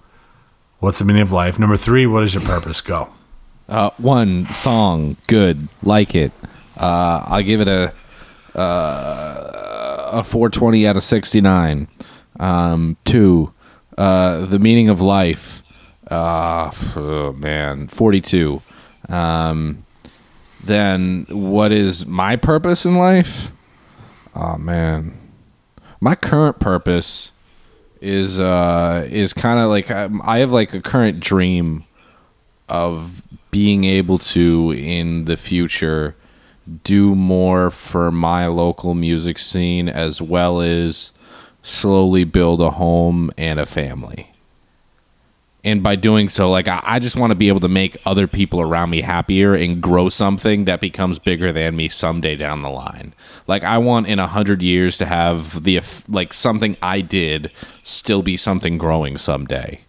what's 0.79 0.99
the 0.99 1.05
meaning 1.05 1.21
of 1.21 1.31
life? 1.31 1.59
Number 1.59 1.77
three, 1.77 2.05
what 2.05 2.23
is 2.23 2.33
your 2.33 2.43
purpose? 2.43 2.81
Go. 2.81 3.09
Uh, 3.67 3.91
one 3.97 4.45
song, 4.47 5.15
good, 5.27 5.67
like 5.83 6.15
it. 6.15 6.31
Uh, 6.75 7.23
I'll 7.27 7.43
give 7.43 7.61
it 7.61 7.67
a 7.67 7.93
uh, 8.59 10.09
a 10.11 10.23
420 10.23 10.87
out 10.87 10.97
of 10.97 11.03
69. 11.03 11.87
Um, 12.39 12.97
two, 13.05 13.53
uh, 13.97 14.45
the 14.45 14.59
meaning 14.59 14.89
of 14.89 15.01
life. 15.01 15.63
Oh, 16.09 17.33
man, 17.37 17.87
42. 17.87 18.61
Um, 19.07 19.85
then 20.63 21.25
what 21.29 21.71
is 21.71 22.05
my 22.05 22.35
purpose 22.35 22.85
in 22.85 22.95
life? 22.95 23.51
Oh 24.35 24.57
man, 24.57 25.17
my 25.99 26.15
current 26.15 26.59
purpose 26.59 27.31
is 28.01 28.39
uh 28.39 29.05
is 29.09 29.33
kind 29.33 29.59
of 29.59 29.69
like 29.69 29.91
um, 29.91 30.21
I 30.23 30.39
have 30.39 30.51
like 30.51 30.73
a 30.73 30.81
current 30.81 31.19
dream 31.19 31.83
of 32.69 33.23
being 33.51 33.83
able 33.83 34.19
to 34.19 34.73
in 34.77 35.25
the 35.25 35.35
future 35.35 36.15
do 36.83 37.15
more 37.15 37.71
for 37.71 38.11
my 38.11 38.45
local 38.45 38.93
music 38.93 39.39
scene 39.39 39.89
as 39.89 40.21
well 40.21 40.61
as 40.61 41.11
slowly 41.63 42.23
build 42.23 42.61
a 42.61 42.71
home 42.71 43.31
and 43.37 43.59
a 43.59 43.65
family. 43.65 44.28
And 45.63 45.83
by 45.83 45.97
doing 45.97 46.29
so, 46.29 46.49
like 46.49 46.67
I, 46.67 46.81
I 46.83 46.99
just 46.99 47.17
want 47.17 47.31
to 47.31 47.35
be 47.35 47.49
able 47.49 47.59
to 47.59 47.67
make 47.67 47.97
other 48.05 48.27
people 48.27 48.61
around 48.61 48.91
me 48.91 49.01
happier 49.01 49.53
and 49.53 49.81
grow 49.81 50.07
something 50.07 50.65
that 50.65 50.79
becomes 50.79 51.19
bigger 51.19 51.51
than 51.51 51.75
me 51.75 51.89
someday 51.89 52.35
down 52.35 52.61
the 52.61 52.69
line. 52.69 53.13
Like 53.45 53.63
I 53.63 53.77
want 53.77 54.07
in 54.07 54.19
a 54.19 54.27
hundred 54.27 54.61
years 54.61 54.97
to 54.99 55.05
have 55.05 55.63
the 55.63 55.81
like 56.07 56.33
something 56.33 56.77
I 56.81 57.01
did 57.01 57.51
still 57.83 58.21
be 58.21 58.37
something 58.37 58.77
growing 58.77 59.17
someday. 59.17 59.81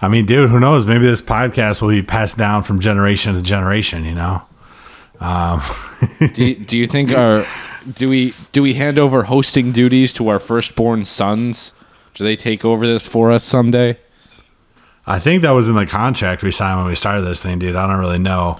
I 0.00 0.08
mean, 0.08 0.26
dude, 0.26 0.50
who 0.50 0.60
knows? 0.60 0.86
Maybe 0.86 1.06
this 1.06 1.22
podcast 1.22 1.82
will 1.82 1.88
be 1.88 2.02
passed 2.02 2.36
down 2.36 2.62
from 2.62 2.78
generation 2.78 3.34
to 3.34 3.42
generation. 3.42 4.04
You 4.04 4.14
know. 4.14 4.42
Um, 5.20 5.62
do, 6.34 6.44
you, 6.44 6.54
do 6.56 6.78
you 6.78 6.86
think 6.86 7.12
our 7.16 7.44
do 7.92 8.08
we 8.08 8.34
do 8.52 8.62
we 8.62 8.74
hand 8.74 8.98
over 8.98 9.24
hosting 9.24 9.72
duties 9.72 10.12
to 10.14 10.28
our 10.28 10.38
firstborn 10.38 11.04
sons? 11.04 11.72
Do 12.14 12.24
they 12.24 12.36
take 12.36 12.64
over 12.64 12.86
this 12.86 13.06
for 13.08 13.30
us 13.32 13.44
someday? 13.44 13.98
I 15.06 15.18
think 15.18 15.42
that 15.42 15.50
was 15.50 15.68
in 15.68 15.74
the 15.74 15.84
contract 15.86 16.42
we 16.42 16.50
signed 16.50 16.78
when 16.80 16.88
we 16.88 16.94
started 16.94 17.22
this 17.22 17.42
thing, 17.42 17.58
dude. 17.58 17.76
I 17.76 17.86
don't 17.86 17.98
really 18.00 18.18
know. 18.18 18.58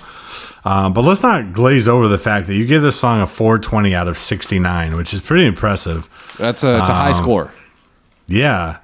Um, 0.64 0.92
but 0.92 1.02
let's 1.02 1.22
not 1.22 1.52
glaze 1.52 1.86
over 1.88 2.08
the 2.08 2.18
fact 2.18 2.46
that 2.48 2.54
you 2.54 2.66
give 2.66 2.82
this 2.82 2.98
song 2.98 3.20
a 3.20 3.26
420 3.26 3.94
out 3.94 4.08
of 4.08 4.18
69, 4.18 4.96
which 4.96 5.12
is 5.14 5.20
pretty 5.20 5.46
impressive. 5.46 6.08
That's 6.38 6.64
a 6.64 6.78
it's 6.78 6.88
a 6.88 6.94
high 6.94 7.08
Um, 7.08 7.14
score. 7.14 7.52
Yeah. 8.26 8.78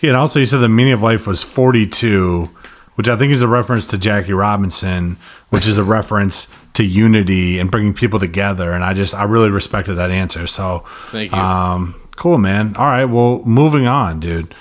Yeah, 0.00 0.10
and 0.10 0.16
also 0.16 0.40
you 0.40 0.46
said 0.46 0.58
the 0.58 0.68
meaning 0.68 0.92
of 0.92 1.02
life 1.02 1.26
was 1.26 1.42
42, 1.42 2.48
which 2.94 3.08
I 3.08 3.16
think 3.16 3.32
is 3.32 3.42
a 3.42 3.48
reference 3.48 3.86
to 3.88 3.98
Jackie 3.98 4.32
Robinson, 4.32 5.16
which 5.50 5.66
is 5.66 5.78
a 5.78 5.84
reference 5.98 6.52
to 6.74 6.84
unity 6.84 7.58
and 7.58 7.70
bringing 7.70 7.94
people 7.94 8.18
together. 8.18 8.72
And 8.72 8.82
I 8.82 8.94
just, 8.94 9.14
I 9.14 9.24
really 9.24 9.50
respected 9.50 9.94
that 9.94 10.10
answer. 10.10 10.46
So, 10.46 10.84
Thank 11.10 11.30
you. 11.32 11.38
Um, 11.38 11.94
cool, 12.16 12.38
man. 12.38 12.76
All 12.76 12.86
right. 12.86 13.04
Well, 13.04 13.42
moving 13.44 13.86
on, 13.86 14.20
dude. 14.20 14.54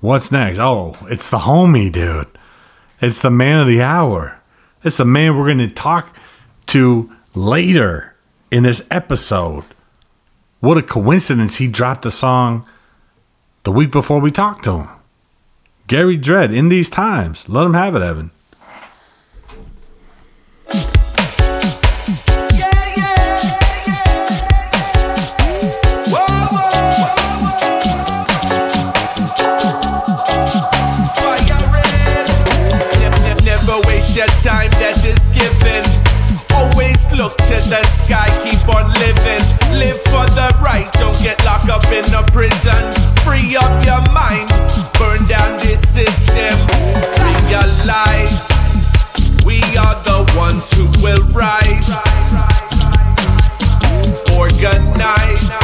What's 0.00 0.30
next? 0.30 0.58
Oh, 0.58 0.96
it's 1.08 1.30
the 1.30 1.38
homie, 1.38 1.90
dude. 1.90 2.28
It's 3.00 3.20
the 3.20 3.30
man 3.30 3.60
of 3.60 3.66
the 3.66 3.82
hour. 3.82 4.40
It's 4.84 4.98
the 4.98 5.04
man 5.04 5.36
we're 5.36 5.46
going 5.46 5.58
to 5.58 5.68
talk 5.68 6.16
to 6.66 7.12
later 7.34 8.14
in 8.50 8.62
this 8.62 8.86
episode. 8.90 9.64
What 10.60 10.78
a 10.78 10.82
coincidence 10.82 11.56
he 11.56 11.68
dropped 11.68 12.06
a 12.06 12.10
song 12.10 12.66
the 13.64 13.72
week 13.72 13.90
before 13.90 14.20
we 14.20 14.30
talked 14.30 14.64
to 14.64 14.78
him. 14.78 14.88
Gary 15.86 16.18
Dredd, 16.18 16.54
in 16.54 16.68
these 16.68 16.90
times. 16.90 17.48
Let 17.48 17.66
him 17.66 17.74
have 17.74 17.94
it, 17.94 18.02
Evan. 18.02 18.30
Look 37.16 37.36
to 37.38 37.56
the 37.68 37.82
sky, 37.86 38.28
keep 38.44 38.68
on 38.68 38.92
living. 38.92 39.42
Live 39.72 39.96
for 40.12 40.26
the 40.36 40.54
right, 40.60 40.88
don't 40.94 41.18
get 41.18 41.42
locked 41.44 41.68
up 41.68 41.84
in 41.86 42.04
a 42.12 42.22
prison. 42.30 42.92
Free 43.24 43.56
up 43.56 43.72
your 43.84 44.04
mind, 44.12 44.48
burn 44.98 45.24
down 45.24 45.56
this 45.58 45.80
system. 45.88 46.56
Realize 47.24 48.44
we 49.44 49.60
are 49.76 49.96
the 50.04 50.30
ones 50.36 50.70
who 50.72 50.86
will 51.02 51.24
rise. 51.32 51.88
Organize, 54.36 55.56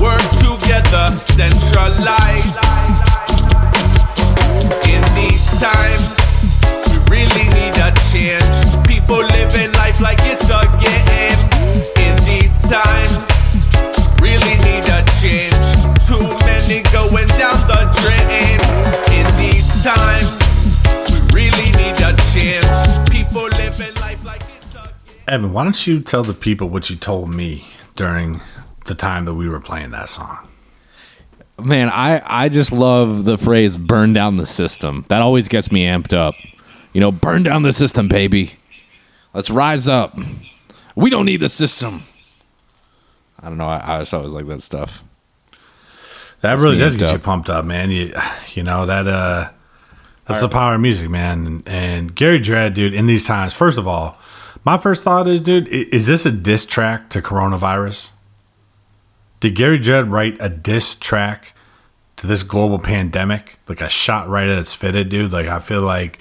work 0.00 0.22
together, 0.38 1.16
centralize. 1.16 2.58
In 4.86 5.02
these 5.18 5.44
times, 5.58 6.14
we 6.86 6.98
really 7.10 7.48
need 7.50 7.76
a 7.82 7.92
change. 8.12 8.81
Evan, 25.32 25.54
why 25.54 25.64
don't 25.64 25.86
you 25.86 26.02
tell 26.02 26.22
the 26.22 26.34
people 26.34 26.68
what 26.68 26.90
you 26.90 26.96
told 26.96 27.30
me 27.30 27.64
during 27.96 28.42
the 28.84 28.94
time 28.94 29.24
that 29.24 29.32
we 29.32 29.48
were 29.48 29.60
playing 29.60 29.90
that 29.92 30.10
song? 30.10 30.46
Man, 31.58 31.88
I, 31.88 32.20
I 32.26 32.50
just 32.50 32.70
love 32.70 33.24
the 33.24 33.38
phrase 33.38 33.78
burn 33.78 34.12
down 34.12 34.36
the 34.36 34.44
system. 34.44 35.06
That 35.08 35.22
always 35.22 35.48
gets 35.48 35.72
me 35.72 35.86
amped 35.86 36.12
up. 36.12 36.34
You 36.92 37.00
know, 37.00 37.10
burn 37.10 37.44
down 37.44 37.62
the 37.62 37.72
system, 37.72 38.08
baby. 38.08 38.56
Let's 39.32 39.48
rise 39.48 39.88
up. 39.88 40.18
We 40.96 41.08
don't 41.08 41.24
need 41.24 41.38
the 41.38 41.48
system. 41.48 42.02
I 43.40 43.48
don't 43.48 43.56
know. 43.56 43.68
I, 43.68 43.96
I 43.96 43.98
just 44.00 44.12
always 44.12 44.32
like 44.32 44.46
that 44.48 44.60
stuff. 44.60 45.02
That 46.42 46.58
really 46.58 46.76
does 46.76 46.94
get 46.94 47.10
you 47.10 47.18
pumped 47.18 47.48
up, 47.48 47.64
man. 47.64 47.90
You, 47.90 48.12
you 48.52 48.62
know 48.62 48.84
that 48.84 49.08
uh, 49.08 49.48
that's 50.28 50.42
the 50.42 50.48
power 50.50 50.74
of 50.74 50.82
music, 50.82 51.08
man. 51.08 51.46
And, 51.46 51.68
and 51.68 52.14
Gary 52.14 52.38
Dredd, 52.38 52.74
dude. 52.74 52.92
In 52.92 53.06
these 53.06 53.24
times, 53.24 53.54
first 53.54 53.78
of 53.78 53.88
all, 53.88 54.18
my 54.64 54.78
first 54.78 55.04
thought 55.04 55.26
is, 55.26 55.40
dude, 55.40 55.68
is 55.68 56.06
this 56.06 56.24
a 56.24 56.32
diss 56.32 56.64
track 56.64 57.10
to 57.10 57.20
coronavirus? 57.20 58.10
Did 59.40 59.56
Gary 59.56 59.78
Judd 59.78 60.08
write 60.08 60.36
a 60.38 60.48
diss 60.48 60.94
track 60.94 61.54
to 62.16 62.26
this 62.26 62.44
global 62.44 62.78
pandemic, 62.78 63.58
like 63.68 63.80
a 63.80 63.88
shot 63.88 64.28
right 64.28 64.48
at 64.48 64.58
its 64.58 64.72
fitted, 64.72 65.08
dude? 65.08 65.32
Like 65.32 65.48
I 65.48 65.58
feel 65.58 65.82
like 65.82 66.20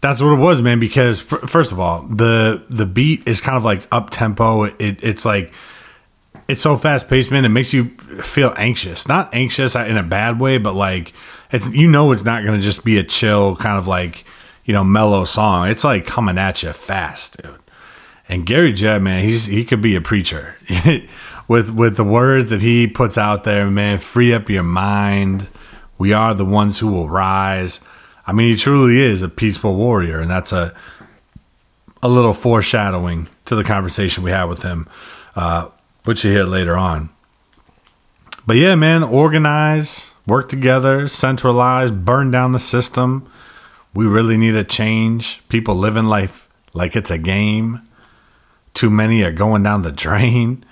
that's 0.00 0.20
what 0.20 0.32
it 0.32 0.40
was, 0.40 0.60
man. 0.60 0.80
Because 0.80 1.20
first 1.20 1.70
of 1.70 1.78
all, 1.78 2.02
the 2.02 2.64
the 2.68 2.86
beat 2.86 3.26
is 3.28 3.40
kind 3.40 3.56
of 3.56 3.64
like 3.64 3.86
up 3.92 4.10
tempo. 4.10 4.64
It 4.64 4.98
it's 5.02 5.24
like 5.24 5.52
it's 6.48 6.60
so 6.60 6.76
fast 6.76 7.08
paced, 7.08 7.30
man. 7.30 7.44
It 7.44 7.50
makes 7.50 7.72
you 7.72 7.84
feel 8.22 8.52
anxious. 8.56 9.06
Not 9.06 9.32
anxious 9.32 9.76
in 9.76 9.96
a 9.96 10.02
bad 10.02 10.40
way, 10.40 10.58
but 10.58 10.74
like 10.74 11.12
it's 11.52 11.72
you 11.72 11.88
know 11.88 12.10
it's 12.10 12.24
not 12.24 12.44
gonna 12.44 12.60
just 12.60 12.84
be 12.84 12.98
a 12.98 13.04
chill 13.04 13.54
kind 13.56 13.78
of 13.78 13.86
like 13.86 14.24
you 14.64 14.72
know 14.72 14.84
mellow 14.84 15.24
song. 15.24 15.68
It's 15.68 15.84
like 15.84 16.06
coming 16.06 16.38
at 16.38 16.62
you 16.62 16.72
fast, 16.72 17.42
dude. 17.42 17.56
And 18.28 18.46
Gary 18.46 18.72
Jett, 18.72 19.02
man, 19.02 19.22
he's 19.22 19.46
he 19.46 19.64
could 19.64 19.82
be 19.82 19.96
a 19.96 20.00
preacher 20.00 20.56
with 21.48 21.70
with 21.70 21.96
the 21.96 22.04
words 22.04 22.50
that 22.50 22.62
he 22.62 22.86
puts 22.86 23.18
out 23.18 23.44
there, 23.44 23.70
man. 23.70 23.98
Free 23.98 24.32
up 24.32 24.48
your 24.48 24.62
mind, 24.62 25.48
We 25.98 26.12
are 26.12 26.34
the 26.34 26.44
ones 26.44 26.78
who 26.78 26.90
will 26.90 27.08
rise. 27.08 27.84
I 28.26 28.32
mean, 28.32 28.48
he 28.48 28.56
truly 28.56 29.00
is 29.00 29.20
a 29.20 29.28
peaceful 29.28 29.76
warrior, 29.76 30.20
and 30.20 30.30
that's 30.30 30.52
a 30.52 30.74
a 32.02 32.08
little 32.08 32.34
foreshadowing 32.34 33.28
to 33.46 33.54
the 33.54 33.64
conversation 33.64 34.22
we 34.24 34.30
had 34.30 34.44
with 34.44 34.62
him, 34.62 34.88
uh, 35.36 35.68
which 36.04 36.24
you 36.24 36.30
hear 36.30 36.44
later 36.44 36.76
on. 36.76 37.08
But 38.46 38.56
yeah, 38.56 38.74
man, 38.74 39.02
organize, 39.02 40.14
work 40.26 40.50
together, 40.50 41.08
centralize, 41.08 41.90
burn 41.90 42.30
down 42.30 42.52
the 42.52 42.58
system. 42.58 43.26
We 43.94 44.06
really 44.06 44.36
need 44.36 44.56
a 44.56 44.64
change. 44.64 45.40
People 45.48 45.74
living 45.76 46.04
life 46.04 46.48
like 46.72 46.96
it's 46.96 47.10
a 47.10 47.18
game. 47.18 47.80
Too 48.74 48.90
many 48.90 49.22
are 49.22 49.32
going 49.32 49.62
down 49.62 49.82
the 49.82 49.92
drain. 49.92 50.64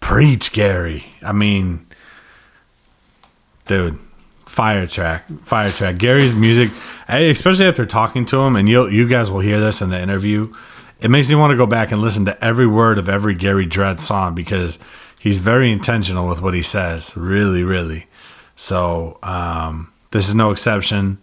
Preach, 0.00 0.52
Gary. 0.52 1.06
I 1.22 1.32
mean, 1.32 1.86
dude, 3.66 3.98
fire 4.46 4.86
track, 4.86 5.28
fire 5.28 5.70
track. 5.70 5.98
Gary's 5.98 6.34
music, 6.34 6.70
especially 7.08 7.66
after 7.66 7.86
talking 7.86 8.26
to 8.26 8.40
him, 8.40 8.56
and 8.56 8.68
you 8.68 8.88
you 8.88 9.08
guys 9.08 9.30
will 9.30 9.40
hear 9.40 9.60
this 9.60 9.80
in 9.80 9.90
the 9.90 10.00
interview. 10.00 10.52
It 11.00 11.10
makes 11.10 11.30
me 11.30 11.34
want 11.34 11.52
to 11.52 11.56
go 11.56 11.66
back 11.66 11.92
and 11.92 12.02
listen 12.02 12.26
to 12.26 12.44
every 12.44 12.66
word 12.66 12.98
of 12.98 13.08
every 13.08 13.34
Gary 13.34 13.64
Dread 13.64 14.00
song 14.00 14.34
because 14.34 14.78
he's 15.18 15.38
very 15.38 15.72
intentional 15.72 16.28
with 16.28 16.42
what 16.42 16.52
he 16.52 16.62
says. 16.62 17.16
Really, 17.16 17.62
really. 17.62 18.06
So 18.54 19.18
um, 19.22 19.92
this 20.10 20.28
is 20.28 20.34
no 20.34 20.50
exception. 20.50 21.18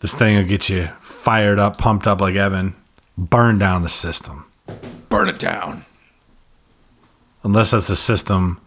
This 0.00 0.14
thing 0.14 0.36
will 0.36 0.44
get 0.44 0.68
you 0.68 0.88
fired 1.00 1.58
up, 1.58 1.78
pumped 1.78 2.06
up 2.06 2.20
like 2.20 2.34
Evan. 2.34 2.74
Burn 3.16 3.58
down 3.58 3.82
the 3.82 3.88
system. 3.88 4.50
Burn 5.08 5.28
it 5.28 5.38
down. 5.38 5.84
Unless 7.42 7.72
that's 7.72 7.90
a 7.90 7.96
system 7.96 8.60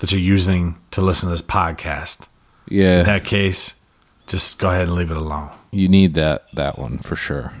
that 0.00 0.12
you're 0.12 0.20
using 0.20 0.76
to 0.90 1.00
listen 1.00 1.28
to 1.28 1.34
this 1.34 1.42
podcast. 1.42 2.28
Yeah. 2.68 3.00
In 3.00 3.06
that 3.06 3.24
case, 3.24 3.80
just 4.26 4.58
go 4.58 4.70
ahead 4.70 4.88
and 4.88 4.94
leave 4.94 5.10
it 5.10 5.16
alone 5.16 5.50
you 5.72 5.88
need 5.88 6.14
that 6.14 6.46
that 6.52 6.78
one 6.78 6.98
for 6.98 7.16
sure. 7.16 7.52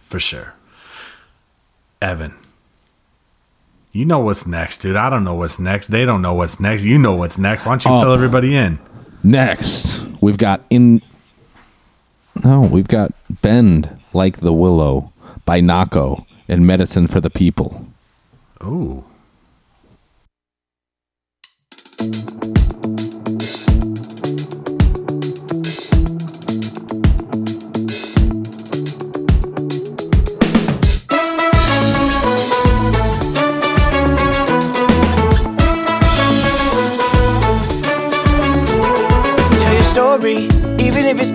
for 0.00 0.18
sure. 0.18 0.54
Evan, 2.00 2.34
you 3.92 4.04
know 4.04 4.18
what's 4.18 4.46
next, 4.46 4.78
dude. 4.78 4.96
I 4.96 5.08
don't 5.08 5.22
know 5.22 5.34
what's 5.34 5.58
next. 5.60 5.88
They 5.88 6.04
don't 6.04 6.20
know 6.20 6.34
what's 6.34 6.58
next. 6.58 6.82
You 6.82 6.98
know 6.98 7.14
what's 7.14 7.38
next. 7.38 7.64
Why 7.64 7.72
don't 7.72 7.84
you 7.84 8.02
fill 8.02 8.12
everybody 8.12 8.56
in? 8.56 8.80
Next, 9.22 10.02
we've 10.20 10.38
got 10.38 10.64
in. 10.68 11.02
No, 12.44 12.62
we've 12.62 12.88
got 12.88 13.12
"Bend 13.42 14.00
Like 14.12 14.38
the 14.38 14.52
Willow" 14.52 15.12
by 15.44 15.60
Nahko 15.60 16.24
and 16.48 16.66
"Medicine 16.66 17.06
for 17.06 17.20
the 17.20 17.30
People." 17.30 17.86
Ooh. 18.64 19.04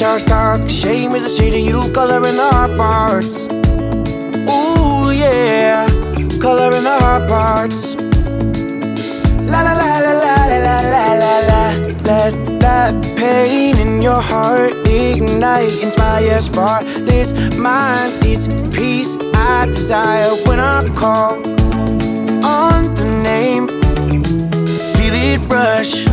Starts 0.07 0.23
dark. 0.23 0.69
Shame 0.69 1.15
is 1.15 1.25
a 1.25 1.29
shade 1.29 1.53
of 1.53 1.59
you 1.59 1.91
coloring 1.91 2.39
our 2.39 2.69
parts. 2.77 3.45
Ooh, 4.47 5.11
yeah, 5.11 5.85
coloring 6.39 6.87
our 6.87 7.27
parts. 7.27 7.95
La 9.51 9.63
la 9.67 9.73
la 9.73 9.99
la 10.05 10.13
la 10.23 10.35
la 10.45 10.57
la 10.67 10.77
la 10.93 11.05
la 11.23 11.33
la. 11.49 11.63
Let 12.07 12.33
that 12.61 12.93
pain 13.17 13.77
in 13.79 14.01
your 14.01 14.21
heart 14.21 14.71
ignite, 14.87 15.83
inspire, 15.83 16.39
spark 16.39 16.85
this 17.09 17.33
mind. 17.57 18.13
It's 18.23 18.47
peace 18.73 19.17
I 19.33 19.65
desire 19.65 20.31
when 20.47 20.61
I 20.61 20.87
call 20.95 21.33
on 22.45 22.95
the 22.95 23.07
name. 23.31 23.67
Feel 24.95 25.15
it 25.31 25.41
rush 25.51 26.05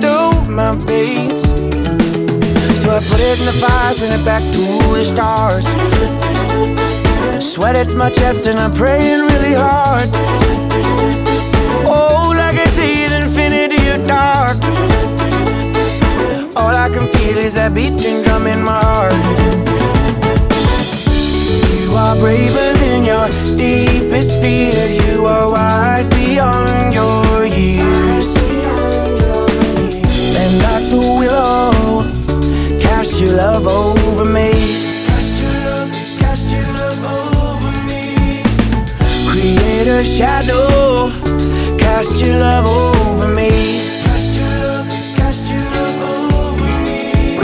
through 0.00 0.50
my 0.50 0.74
veins. 0.86 1.39
So 2.90 2.96
I 2.96 3.00
put 3.04 3.20
it 3.20 3.38
in 3.38 3.46
the 3.46 3.52
fire, 3.52 3.94
send 3.94 4.12
it 4.12 4.24
back 4.24 4.42
to 4.42 4.62
the 4.98 5.04
stars. 5.04 5.64
Sweat 7.40 7.76
it's 7.76 7.94
my 7.94 8.10
chest 8.10 8.48
and 8.48 8.58
I'm 8.58 8.74
praying 8.74 9.20
really 9.20 9.54
hard. 9.54 10.08
Oh, 11.86 12.34
like 12.36 12.56
I 12.58 12.66
see 12.74 13.04
infinity 13.04 13.86
of 13.90 14.08
dark. 14.08 14.56
All 16.56 16.74
I 16.74 16.88
can 16.92 17.06
feel 17.12 17.38
is 17.38 17.54
that 17.54 17.74
beating 17.76 18.19
cast 42.20 42.32
your 42.32 42.38
love 42.38 42.66
over 42.66 43.34
me. 43.34 43.80
Cast 44.02 44.38
your 44.38 44.48
love, 44.48 44.88
cast 45.16 45.50
your 45.50 45.62
love 45.70 46.34
over 46.34 46.80
me. 46.84 47.38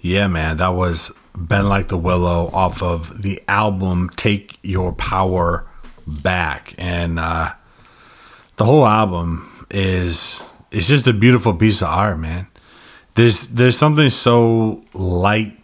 Yeah, 0.00 0.28
man, 0.28 0.58
that 0.58 0.74
was 0.74 1.18
"Bend 1.34 1.68
Like 1.68 1.88
the 1.88 1.98
Willow" 1.98 2.48
off 2.52 2.80
of 2.80 3.22
the 3.22 3.42
album 3.48 4.10
"Take 4.14 4.58
Your 4.62 4.92
Power 4.92 5.66
Back," 6.06 6.74
and 6.78 7.18
uh, 7.18 7.54
the 8.54 8.64
whole 8.64 8.86
album 8.86 9.66
is 9.68 10.44
it's 10.70 10.86
just 10.86 11.08
a 11.08 11.12
beautiful 11.12 11.54
piece 11.54 11.82
of 11.82 11.88
art, 11.88 12.20
man. 12.20 12.46
There's 13.14 13.48
there's 13.48 13.76
something 13.76 14.10
so 14.10 14.84
light, 14.94 15.59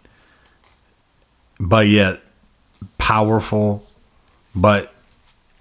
but 1.59 1.87
yet 1.89 2.21
powerful, 2.99 3.85
but 4.55 4.93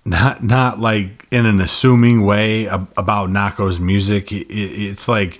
not 0.03 0.43
not 0.43 0.79
like 0.79 1.25
in 1.31 1.45
an 1.45 1.59
assuming 1.61 2.25
way 2.25 2.65
about 2.65 3.29
Nahko's 3.29 3.79
music. 3.79 4.31
It, 4.31 4.47
it- 4.49 4.89
it's 4.89 5.07
like 5.07 5.39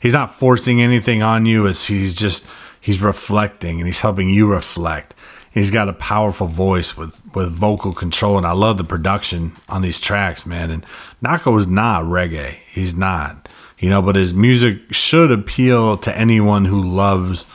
he's 0.00 0.12
not 0.12 0.34
forcing 0.34 0.80
anything 0.80 1.22
on 1.22 1.46
you. 1.46 1.66
It's 1.66 1.86
he's 1.86 2.14
just 2.14 2.46
he's 2.80 3.00
reflecting 3.02 3.78
and 3.78 3.86
he's 3.86 4.00
helping 4.00 4.28
you 4.30 4.46
reflect. 4.46 5.14
He's 5.52 5.70
got 5.70 5.88
a 5.88 5.94
powerful 5.94 6.46
voice 6.46 6.96
with 6.96 7.14
with 7.34 7.50
vocal 7.52 7.92
control, 7.92 8.36
and 8.38 8.46
I 8.46 8.52
love 8.52 8.78
the 8.78 8.84
production 8.84 9.52
on 9.68 9.82
these 9.82 10.00
tracks, 10.00 10.46
man. 10.46 10.70
And 10.70 10.84
Nako 11.22 11.58
is 11.58 11.66
not 11.66 12.04
reggae. 12.04 12.56
He's 12.70 12.94
not, 12.96 13.48
you 13.78 13.88
know, 13.90 14.02
but 14.02 14.16
his 14.16 14.34
music 14.34 14.92
should 14.92 15.30
appeal 15.30 15.96
to 15.98 16.16
anyone 16.16 16.66
who 16.66 16.82
loves 16.82 17.50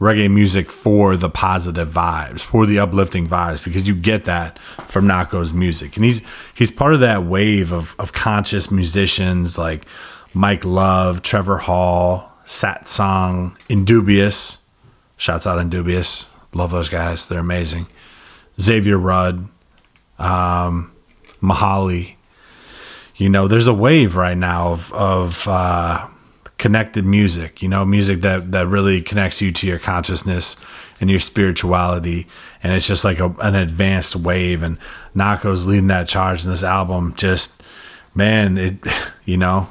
reggae 0.00 0.32
music 0.32 0.70
for 0.70 1.14
the 1.14 1.28
positive 1.28 1.88
vibes, 1.88 2.40
for 2.40 2.64
the 2.64 2.78
uplifting 2.78 3.26
vibes, 3.26 3.62
because 3.62 3.86
you 3.86 3.94
get 3.94 4.24
that 4.24 4.58
from 4.88 5.06
Nahko's 5.06 5.52
music. 5.52 5.96
And 5.96 6.04
he's 6.04 6.22
he's 6.54 6.70
part 6.70 6.94
of 6.94 7.00
that 7.00 7.24
wave 7.24 7.70
of, 7.72 7.94
of 7.98 8.12
conscious 8.12 8.70
musicians 8.70 9.58
like 9.58 9.84
Mike 10.34 10.64
Love, 10.64 11.22
Trevor 11.22 11.58
Hall, 11.58 12.32
Satsang, 12.46 13.56
Indubious. 13.68 14.64
Shouts 15.16 15.46
out 15.46 15.58
Indubious. 15.58 16.34
Love 16.54 16.70
those 16.70 16.88
guys. 16.88 17.28
They're 17.28 17.38
amazing. 17.40 17.86
Xavier 18.58 18.96
Rudd, 18.96 19.48
um, 20.18 20.92
Mahali. 21.42 22.16
You 23.16 23.28
know, 23.28 23.46
there's 23.46 23.66
a 23.66 23.74
wave 23.74 24.16
right 24.16 24.36
now 24.36 24.72
of 24.72 24.92
of 24.94 25.46
uh, 25.46 26.08
connected 26.60 27.04
music. 27.06 27.62
You 27.62 27.68
know, 27.68 27.84
music 27.84 28.20
that 28.20 28.52
that 28.52 28.68
really 28.68 29.02
connects 29.02 29.42
you 29.42 29.50
to 29.50 29.66
your 29.66 29.80
consciousness 29.80 30.64
and 31.00 31.10
your 31.10 31.18
spirituality, 31.18 32.28
and 32.62 32.72
it's 32.72 32.86
just 32.86 33.04
like 33.04 33.18
a, 33.18 33.34
an 33.40 33.56
advanced 33.56 34.14
wave. 34.14 34.62
And 34.62 34.78
Nahko's 35.16 35.66
leading 35.66 35.88
that 35.88 36.06
charge 36.06 36.44
in 36.44 36.50
this 36.50 36.62
album. 36.62 37.14
Just 37.16 37.60
man, 38.14 38.58
it 38.58 38.74
you 39.24 39.36
know, 39.36 39.70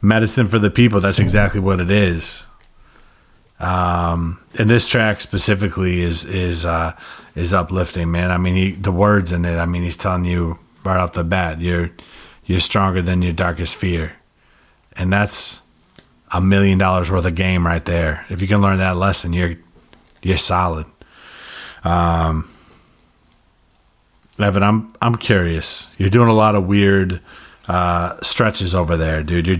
medicine 0.00 0.46
for 0.46 0.60
the 0.60 0.70
people. 0.70 1.00
That's 1.00 1.18
exactly 1.18 1.60
what 1.60 1.80
it 1.80 1.90
is. 1.90 2.46
Um, 3.58 4.38
and 4.58 4.68
this 4.68 4.86
track 4.86 5.22
specifically 5.22 6.02
is 6.02 6.24
is 6.24 6.66
uh, 6.66 6.92
is 7.34 7.54
uplifting, 7.54 8.10
man. 8.10 8.30
I 8.30 8.36
mean, 8.36 8.54
he, 8.54 8.70
the 8.72 8.92
words 8.92 9.32
in 9.32 9.46
it. 9.46 9.56
I 9.56 9.64
mean, 9.64 9.82
he's 9.82 9.96
telling 9.96 10.26
you 10.26 10.58
right 10.84 10.98
off 10.98 11.14
the 11.14 11.24
bat, 11.24 11.60
you're 11.60 11.90
you're 12.44 12.60
stronger 12.60 13.00
than 13.00 13.22
your 13.22 13.32
darkest 13.32 13.74
fear, 13.74 14.16
and 14.94 15.10
that's 15.10 15.62
a 16.32 16.40
million 16.40 16.78
dollars 16.78 17.10
worth 17.10 17.24
of 17.24 17.34
game 17.34 17.66
right 17.66 17.84
there. 17.84 18.26
If 18.28 18.40
you 18.42 18.48
can 18.48 18.60
learn 18.60 18.78
that 18.78 18.96
lesson, 18.96 19.32
you're 19.32 19.56
you're 20.22 20.36
solid. 20.36 20.86
Um, 21.84 22.50
Evan, 24.38 24.62
I'm 24.62 24.94
I'm 25.00 25.16
curious. 25.16 25.90
You're 25.98 26.10
doing 26.10 26.28
a 26.28 26.34
lot 26.34 26.54
of 26.54 26.66
weird 26.66 27.20
uh, 27.68 28.20
stretches 28.22 28.74
over 28.74 28.96
there, 28.96 29.22
dude. 29.22 29.46
You're 29.46 29.56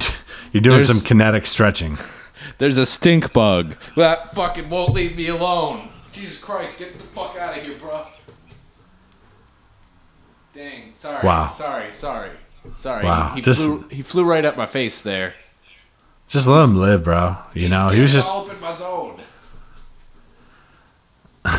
you're 0.53 0.63
doing 0.63 0.79
There's- 0.81 0.89
some 1.01 1.07
kinetic 1.07 1.47
stretching. 1.47 1.97
There's 2.59 2.79
a 2.79 2.87
stink 2.87 3.33
bug. 3.33 3.77
That 3.97 4.33
fucking 4.35 4.69
won't 4.71 4.93
leave 4.95 5.17
me 5.17 5.29
alone. 5.29 5.89
Jesus 6.13 6.43
Christ, 6.43 6.79
get 6.79 6.95
the 6.95 7.03
fuck 7.05 7.37
out 7.37 7.57
of 7.59 7.63
here, 7.65 7.77
bro. 7.79 8.07
Dang, 10.55 10.95
sorry. 10.95 11.27
Wow. 11.27 11.49
Sorry, 11.57 11.93
sorry. 11.93 12.31
Sorry. 12.77 13.05
Wow, 13.05 13.33
He, 13.35 13.41
just- 13.41 13.61
flew 13.61 13.87
he 13.91 14.03
flew 14.03 14.25
right 14.25 14.45
up 14.45 14.57
my 14.57 14.67
face 14.67 15.03
there. 15.03 15.35
Just 16.29 16.47
let 16.47 16.65
him 16.65 16.77
live, 16.77 17.05
bro. 17.05 17.37
You 17.55 17.69
know, 17.69 17.89
he 17.89 18.01
was 18.01 18.13
just 18.13 18.27
in 18.51 18.61
my 18.61 18.73
zone. 18.73 19.21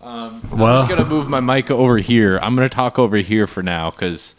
um, 0.00 0.40
I'm 0.52 0.58
just 0.58 0.88
gonna 0.88 1.04
move 1.04 1.28
my 1.28 1.40
mic 1.40 1.70
over 1.70 1.98
here. 1.98 2.38
I'm 2.42 2.54
gonna 2.54 2.68
talk 2.68 2.98
over 2.98 3.16
here 3.18 3.46
for 3.46 3.62
now 3.62 3.90
because 3.90 4.34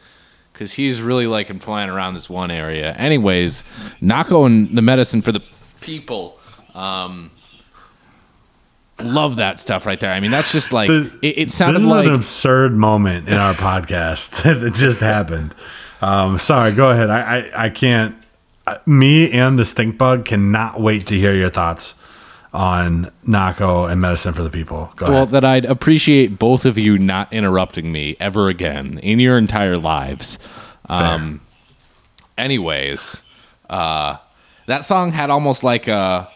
because 0.51 0.73
he's 0.73 1.01
really 1.01 1.27
liking 1.27 1.59
flying 1.59 1.89
around 1.89 2.15
this 2.15 2.29
one 2.29 2.51
area. 2.51 2.93
Anyways, 2.93 3.63
Nahko 4.01 4.45
and 4.45 4.75
the 4.75 4.81
medicine 4.81 5.21
for 5.21 5.31
the 5.31 5.43
people. 5.81 6.39
Um, 6.73 7.29
love 8.99 9.35
that 9.37 9.59
stuff 9.59 9.85
right 9.85 9.99
there. 9.99 10.11
I 10.11 10.19
mean, 10.19 10.31
that's 10.31 10.51
just 10.51 10.73
like 10.73 10.87
The- 10.89 11.11
it, 11.21 11.37
it 11.37 11.51
sounded 11.51 11.75
this 11.79 11.83
is 11.85 11.89
like 11.91 12.07
an 12.07 12.13
absurd 12.13 12.73
moment 12.73 13.27
in 13.27 13.35
our 13.35 13.53
podcast 13.53 14.41
that 14.43 14.73
just 14.73 14.99
happened. 15.01 15.53
Um, 16.01 16.37
sorry, 16.39 16.73
go 16.73 16.89
ahead. 16.91 17.09
I 17.11 17.37
I, 17.39 17.65
I 17.65 17.69
can't. 17.69 18.15
Me 18.85 19.31
and 19.31 19.59
the 19.59 19.65
stink 19.65 19.97
bug 19.97 20.25
cannot 20.25 20.79
wait 20.79 21.05
to 21.07 21.17
hear 21.17 21.35
your 21.35 21.49
thoughts 21.49 21.99
on 22.53 23.11
Nahko 23.25 23.91
and 23.91 23.99
medicine 23.99 24.33
for 24.33 24.43
the 24.43 24.49
people. 24.49 24.91
Go 24.95 25.07
well 25.07 25.15
ahead. 25.23 25.29
that 25.29 25.45
I'd 25.45 25.65
appreciate 25.65 26.37
both 26.37 26.65
of 26.65 26.77
you 26.77 26.97
not 26.97 27.33
interrupting 27.33 27.91
me 27.91 28.15
ever 28.19 28.47
again 28.47 28.99
in 28.99 29.19
your 29.19 29.37
entire 29.37 29.77
lives. 29.77 30.39
Um, 30.87 31.41
anyways, 32.37 33.23
uh, 33.69 34.17
that 34.67 34.85
song 34.85 35.11
had 35.11 35.29
almost 35.29 35.63
like 35.63 35.87
a 35.87 36.29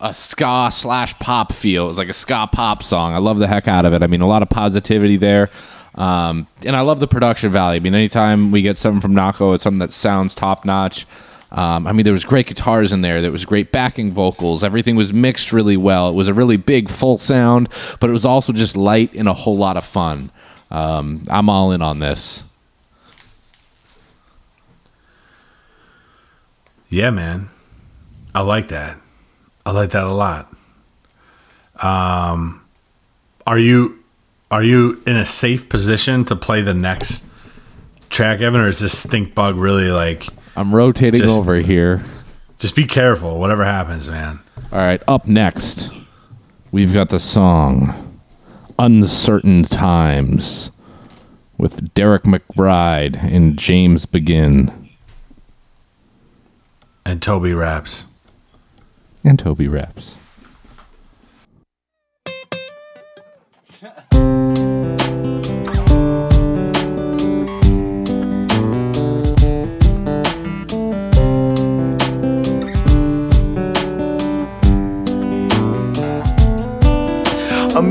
a 0.00 0.12
ska 0.12 0.70
slash 0.70 1.18
pop 1.18 1.52
feel. 1.52 1.84
It 1.84 1.88
was 1.88 1.98
like 1.98 2.08
a 2.08 2.14
ska 2.14 2.48
pop 2.50 2.82
song. 2.82 3.14
I 3.14 3.18
love 3.18 3.38
the 3.38 3.46
heck 3.48 3.68
out 3.68 3.84
of 3.84 3.92
it. 3.94 4.02
I 4.02 4.06
mean, 4.06 4.20
a 4.20 4.28
lot 4.28 4.42
of 4.42 4.50
positivity 4.50 5.16
there. 5.16 5.50
Um, 5.94 6.46
and 6.66 6.76
I 6.76 6.80
love 6.80 7.00
the 7.00 7.06
production 7.06 7.50
value. 7.50 7.76
I 7.76 7.80
mean, 7.80 7.94
anytime 7.94 8.50
we 8.50 8.60
get 8.62 8.76
something 8.76 9.00
from 9.00 9.14
Nahko, 9.14 9.54
it's 9.54 9.62
something 9.62 9.78
that 9.78 9.92
sounds 9.92 10.34
top 10.34 10.64
notch. 10.64 11.06
Um, 11.54 11.86
I 11.86 11.92
mean, 11.92 12.02
there 12.02 12.12
was 12.12 12.24
great 12.24 12.48
guitars 12.48 12.92
in 12.92 13.00
there. 13.00 13.22
There 13.22 13.30
was 13.30 13.44
great 13.44 13.70
backing 13.70 14.10
vocals. 14.10 14.64
Everything 14.64 14.96
was 14.96 15.12
mixed 15.12 15.52
really 15.52 15.76
well. 15.76 16.10
It 16.10 16.14
was 16.14 16.26
a 16.26 16.34
really 16.34 16.56
big, 16.56 16.88
full 16.88 17.16
sound, 17.16 17.68
but 18.00 18.10
it 18.10 18.12
was 18.12 18.24
also 18.24 18.52
just 18.52 18.76
light 18.76 19.14
and 19.14 19.28
a 19.28 19.32
whole 19.32 19.56
lot 19.56 19.76
of 19.76 19.84
fun. 19.84 20.32
Um, 20.72 21.22
I'm 21.30 21.48
all 21.48 21.70
in 21.70 21.80
on 21.80 22.00
this. 22.00 22.44
Yeah, 26.88 27.10
man. 27.10 27.48
I 28.34 28.40
like 28.40 28.68
that. 28.68 28.96
I 29.64 29.70
like 29.70 29.90
that 29.90 30.04
a 30.04 30.12
lot. 30.12 30.52
Um, 31.80 32.64
are 33.46 33.58
you 33.58 34.02
are 34.50 34.62
you 34.62 35.02
in 35.06 35.16
a 35.16 35.24
safe 35.24 35.68
position 35.68 36.24
to 36.26 36.36
play 36.36 36.60
the 36.62 36.74
next 36.74 37.28
track, 38.10 38.40
Evan, 38.40 38.60
or 38.60 38.68
is 38.68 38.80
this 38.80 38.96
stink 38.98 39.34
bug 39.34 39.56
really 39.56 39.90
like? 39.90 40.28
I'm 40.56 40.74
rotating 40.74 41.20
Just- 41.22 41.34
over 41.36 41.56
here. 41.56 42.02
Just 42.58 42.76
be 42.76 42.86
careful, 42.86 43.38
whatever 43.38 43.64
happens, 43.64 44.08
man. 44.08 44.40
All 44.72 44.78
right, 44.78 45.02
up 45.08 45.26
next, 45.26 45.90
we've 46.72 46.94
got 46.94 47.08
the 47.10 47.18
song 47.18 48.16
Uncertain 48.78 49.64
Times 49.64 50.70
with 51.58 51.92
Derek 51.94 52.22
McBride 52.22 53.22
and 53.22 53.58
James 53.58 54.06
Begin 54.06 54.88
And 57.04 57.20
Toby 57.20 57.52
raps. 57.52 58.06
and 59.22 59.38
Toby 59.38 59.68
Raps. 59.68 60.16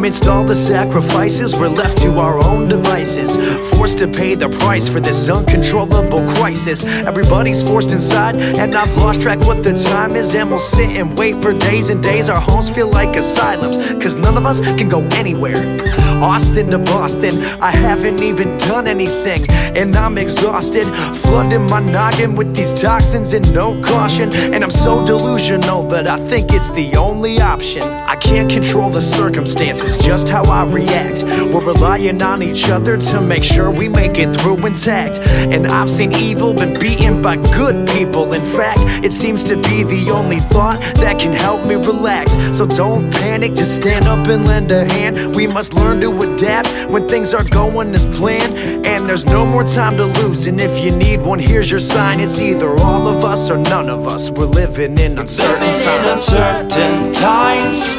Amidst 0.03 0.27
all 0.27 0.43
the 0.43 0.53
sacrifices, 0.53 1.57
we're 1.57 1.69
left 1.69 1.97
to 1.99 2.19
our 2.19 2.43
own 2.43 2.67
devices. 2.67 3.37
Forced 3.71 3.99
to 3.99 4.07
pay 4.09 4.35
the 4.35 4.49
price 4.49 4.89
for 4.89 4.99
this 4.99 5.29
uncontrollable 5.29 6.27
crisis. 6.33 6.83
Everybody's 6.83 7.63
forced 7.63 7.93
inside, 7.93 8.35
and 8.35 8.75
I've 8.75 8.93
lost 8.97 9.21
track 9.21 9.39
what 9.45 9.63
the 9.63 9.71
time 9.71 10.17
is. 10.17 10.35
And 10.35 10.49
we'll 10.49 10.59
sit 10.59 10.89
and 10.89 11.17
wait 11.17 11.41
for 11.41 11.57
days 11.57 11.89
and 11.89 12.03
days. 12.03 12.27
Our 12.27 12.41
homes 12.41 12.69
feel 12.69 12.89
like 12.89 13.15
asylums, 13.15 13.77
cause 13.93 14.17
none 14.17 14.35
of 14.35 14.45
us 14.45 14.59
can 14.59 14.89
go 14.89 14.99
anywhere. 15.13 15.79
Austin 16.21 16.71
to 16.71 16.79
Boston, 16.79 17.41
I 17.61 17.71
haven't 17.71 18.21
even 18.21 18.57
done 18.57 18.87
anything, 18.87 19.49
and 19.49 19.95
I'm 19.95 20.17
exhausted. 20.17 20.83
Flooding 21.23 21.65
my 21.67 21.79
noggin 21.79 22.35
with 22.35 22.53
these 22.55 22.73
toxins 22.73 23.31
and 23.31 23.53
no 23.53 23.81
caution. 23.81 24.33
And 24.33 24.63
I'm 24.63 24.71
so 24.71 25.05
delusional 25.05 25.83
that 25.87 26.09
I 26.09 26.17
think 26.27 26.53
it's 26.53 26.71
the 26.71 26.95
only 26.97 27.39
option. 27.39 27.83
I 27.83 28.15
can't 28.17 28.49
control 28.49 28.89
the 28.89 29.01
circumstances, 29.01 29.92
just 29.97 30.29
how 30.29 30.43
I 30.43 30.65
react. 30.65 31.23
We're 31.23 31.65
relying 31.65 32.21
on 32.21 32.41
each 32.43 32.69
other 32.69 32.97
to 32.97 33.21
make 33.21 33.43
sure 33.43 33.71
we 33.71 33.89
make 33.89 34.17
it 34.19 34.35
through 34.39 34.65
intact. 34.65 35.19
And 35.19 35.67
I've 35.67 35.89
seen 35.89 36.13
evil 36.15 36.53
been 36.53 36.79
beaten 36.79 37.21
by 37.21 37.37
good 37.37 37.87
people. 37.89 38.33
In 38.33 38.43
fact, 38.43 38.79
it 39.03 39.11
seems 39.11 39.43
to 39.45 39.55
be 39.55 39.83
the 39.83 40.11
only 40.11 40.39
thought 40.39 40.79
that 40.95 41.19
can 41.19 41.33
help 41.33 41.65
me 41.65 41.75
relax. 41.75 42.33
So 42.55 42.65
don't 42.65 43.11
panic, 43.11 43.55
just 43.55 43.77
stand 43.77 44.05
up 44.05 44.27
and 44.27 44.45
lend 44.45 44.71
a 44.71 44.85
hand. 44.93 45.35
We 45.35 45.47
must 45.47 45.73
learn 45.73 46.01
to 46.01 46.11
adapt 46.21 46.69
when 46.91 47.07
things 47.07 47.33
are 47.33 47.43
going 47.43 47.93
as 47.93 48.05
planned. 48.17 48.85
And 48.85 49.07
there's 49.07 49.25
no 49.25 49.45
more 49.45 49.63
time 49.63 49.97
to 49.97 50.05
lose. 50.21 50.47
And 50.47 50.59
if 50.61 50.83
you 50.83 50.95
need 50.95 51.21
one, 51.21 51.39
here's 51.39 51.69
your 51.69 51.79
sign. 51.79 52.19
It's 52.19 52.39
either 52.39 52.69
all 52.79 53.07
of 53.07 53.25
us 53.25 53.49
or 53.49 53.57
none 53.57 53.89
of 53.89 54.07
us. 54.07 54.29
We're 54.29 54.45
living 54.45 54.97
in 54.97 55.19
uncertain 55.19 55.53
Living 55.53 55.93
in 55.93 56.09
uncertain 56.09 57.13
times, 57.13 57.93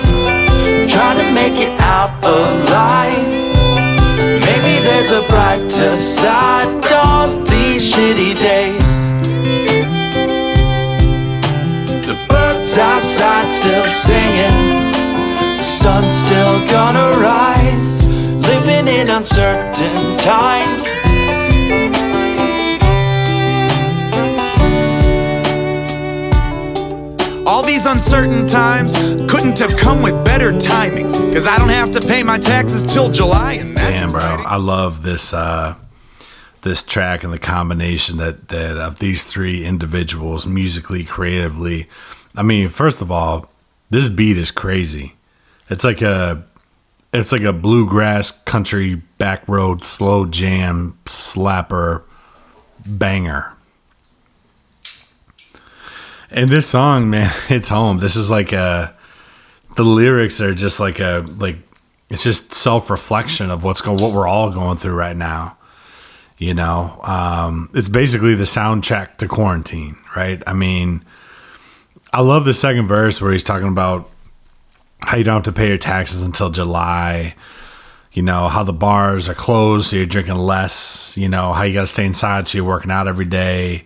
trying 0.94 1.18
to 1.18 1.28
make 1.32 1.58
it 1.58 1.74
out 1.80 2.12
alive. 2.24 3.26
Maybe 4.46 4.74
there's 4.86 5.10
a 5.10 5.22
brighter 5.28 5.98
side 5.98 6.92
on 6.92 7.42
these 7.44 7.82
shitty 7.92 8.34
days. 8.36 8.86
The 12.06 12.16
birds 12.28 12.78
outside 12.78 13.50
still 13.50 13.86
singing, 13.86 14.92
the 15.58 15.64
sun's 15.64 16.14
still 16.24 16.56
gonna 16.68 17.08
rise. 17.18 17.90
Living 18.50 18.86
in 18.86 19.08
uncertain 19.10 20.16
times. 20.18 20.84
All 27.46 27.62
these 27.62 27.84
uncertain 27.84 28.46
times 28.46 28.96
couldn't 29.30 29.58
have 29.58 29.76
come 29.76 30.02
with 30.02 30.24
better 30.24 30.58
timing. 30.58 31.12
Cause 31.32 31.46
I 31.46 31.58
don't 31.58 31.68
have 31.68 31.92
to 31.92 32.00
pay 32.00 32.22
my 32.22 32.38
taxes 32.38 32.82
till 32.82 33.10
July, 33.10 33.54
and 33.54 33.76
that's 33.76 34.00
Damn, 34.00 34.10
bro. 34.10 34.44
I 34.44 34.56
love 34.56 35.02
this 35.02 35.34
uh, 35.34 35.74
this 36.62 36.82
track 36.82 37.22
and 37.22 37.32
the 37.32 37.38
combination 37.38 38.16
that 38.16 38.48
that 38.48 38.78
of 38.78 38.98
these 38.98 39.24
three 39.24 39.64
individuals 39.64 40.46
musically, 40.46 41.04
creatively. 41.04 41.88
I 42.34 42.42
mean, 42.42 42.68
first 42.68 43.02
of 43.02 43.12
all, 43.12 43.50
this 43.90 44.08
beat 44.08 44.38
is 44.38 44.50
crazy. 44.50 45.14
It's 45.68 45.84
like 45.84 46.00
a 46.00 46.44
it's 47.12 47.30
like 47.30 47.42
a 47.42 47.52
bluegrass 47.52 48.30
country 48.44 48.96
back 49.18 49.46
road 49.46 49.84
slow 49.84 50.24
jam 50.24 50.98
slapper 51.04 52.02
banger. 52.86 53.52
And 56.30 56.48
this 56.48 56.68
song, 56.68 57.10
man, 57.10 57.32
it's 57.48 57.68
home. 57.68 57.98
This 57.98 58.16
is 58.16 58.30
like 58.30 58.52
a 58.52 58.94
the 59.76 59.84
lyrics 59.84 60.40
are 60.40 60.54
just 60.54 60.80
like 60.80 61.00
a 61.00 61.24
like 61.38 61.58
it's 62.10 62.22
just 62.22 62.52
self-reflection 62.52 63.50
of 63.50 63.64
what's 63.64 63.80
going 63.80 63.98
what 63.98 64.12
we're 64.12 64.26
all 64.26 64.50
going 64.50 64.76
through 64.76 64.94
right 64.94 65.16
now 65.16 65.56
you 66.36 66.52
know? 66.52 67.00
Um 67.02 67.70
it's 67.74 67.88
basically 67.88 68.34
the 68.34 68.44
soundtrack 68.44 69.16
to 69.18 69.28
quarantine 69.28 69.96
right? 70.16 70.42
I 70.46 70.52
mean 70.52 71.04
i 72.12 72.20
love 72.20 72.44
the 72.44 72.54
second 72.54 72.86
verse 72.86 73.20
where 73.20 73.32
he's 73.32 73.42
talking 73.42 73.66
about 73.66 74.08
how 75.02 75.16
you 75.16 75.24
don't 75.24 75.34
have 75.34 75.42
to 75.42 75.52
pay 75.52 75.66
your 75.66 75.78
taxes 75.78 76.22
until 76.22 76.48
july 76.48 77.34
you 78.12 78.22
know 78.22 78.46
how 78.46 78.62
the 78.62 78.72
bars 78.72 79.28
are 79.28 79.34
closed 79.34 79.90
so 79.90 79.96
you're 79.96 80.06
drinking 80.06 80.36
less 80.36 81.16
you 81.16 81.28
know 81.28 81.52
how 81.52 81.64
you 81.64 81.74
got 81.74 81.80
to 81.80 81.86
stay 81.88 82.06
inside 82.06 82.46
so 82.46 82.56
you're 82.56 82.64
working 82.64 82.92
out 82.92 83.08
every 83.08 83.24
day 83.24 83.84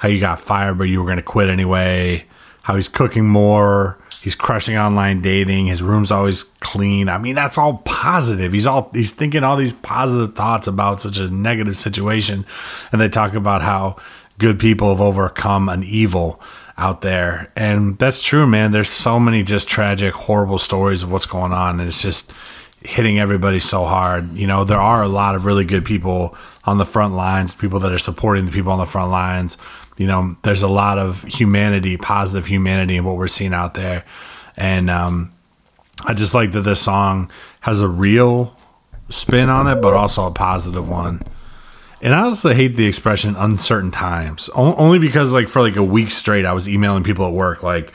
how 0.00 0.08
you 0.08 0.18
got 0.18 0.40
fired 0.40 0.76
but 0.76 0.84
you 0.84 0.98
were 0.98 1.06
going 1.06 1.16
to 1.16 1.22
quit 1.22 1.48
anyway 1.48 2.24
how 2.62 2.74
he's 2.76 2.88
cooking 2.88 3.26
more 3.26 3.96
He's 4.22 4.34
crushing 4.34 4.76
online 4.76 5.22
dating. 5.22 5.66
His 5.66 5.82
room's 5.82 6.10
always 6.10 6.42
clean. 6.42 7.08
I 7.08 7.16
mean, 7.16 7.34
that's 7.34 7.56
all 7.56 7.78
positive. 7.84 8.52
He's 8.52 8.66
all 8.66 8.90
he's 8.92 9.12
thinking 9.12 9.44
all 9.44 9.56
these 9.56 9.72
positive 9.72 10.34
thoughts 10.34 10.66
about 10.66 11.00
such 11.00 11.18
a 11.18 11.30
negative 11.30 11.76
situation, 11.76 12.44
and 12.92 13.00
they 13.00 13.08
talk 13.08 13.32
about 13.32 13.62
how 13.62 13.96
good 14.38 14.58
people 14.58 14.90
have 14.90 15.00
overcome 15.00 15.68
an 15.70 15.82
evil 15.82 16.40
out 16.76 17.00
there, 17.00 17.50
and 17.56 17.98
that's 17.98 18.22
true, 18.22 18.46
man. 18.46 18.72
There's 18.72 18.90
so 18.90 19.18
many 19.18 19.42
just 19.42 19.68
tragic, 19.68 20.12
horrible 20.12 20.58
stories 20.58 21.02
of 21.02 21.10
what's 21.10 21.26
going 21.26 21.52
on, 21.52 21.80
and 21.80 21.88
it's 21.88 22.02
just 22.02 22.30
hitting 22.82 23.18
everybody 23.18 23.60
so 23.60 23.84
hard. 23.84 24.32
You 24.34 24.46
know, 24.46 24.64
there 24.64 24.80
are 24.80 25.02
a 25.02 25.08
lot 25.08 25.34
of 25.34 25.46
really 25.46 25.64
good 25.64 25.84
people 25.84 26.36
on 26.64 26.76
the 26.76 26.86
front 26.86 27.14
lines, 27.14 27.54
people 27.54 27.80
that 27.80 27.92
are 27.92 27.98
supporting 27.98 28.44
the 28.44 28.52
people 28.52 28.72
on 28.72 28.78
the 28.78 28.86
front 28.86 29.10
lines 29.10 29.56
you 30.00 30.06
know, 30.06 30.34
there's 30.44 30.62
a 30.62 30.68
lot 30.68 30.98
of 30.98 31.22
humanity, 31.24 31.96
positive 31.98 32.46
humanity 32.46 32.96
in 32.96 33.04
what 33.04 33.16
we're 33.16 33.28
seeing 33.28 33.52
out 33.52 33.74
there. 33.74 34.02
And 34.56 34.88
um, 34.88 35.32
I 36.06 36.14
just 36.14 36.32
like 36.32 36.52
that 36.52 36.62
this 36.62 36.80
song 36.80 37.30
has 37.60 37.82
a 37.82 37.88
real 37.88 38.56
spin 39.10 39.50
on 39.50 39.66
it, 39.68 39.82
but 39.82 39.92
also 39.92 40.26
a 40.26 40.30
positive 40.30 40.88
one. 40.88 41.20
And 42.00 42.14
I 42.14 42.22
also 42.22 42.54
hate 42.54 42.76
the 42.76 42.86
expression 42.86 43.36
uncertain 43.36 43.90
times, 43.90 44.48
o- 44.56 44.74
only 44.76 44.98
because 44.98 45.34
like 45.34 45.48
for 45.48 45.60
like 45.60 45.76
a 45.76 45.82
week 45.82 46.10
straight, 46.10 46.46
I 46.46 46.54
was 46.54 46.66
emailing 46.66 47.04
people 47.04 47.26
at 47.26 47.34
work 47.34 47.62
like, 47.62 47.92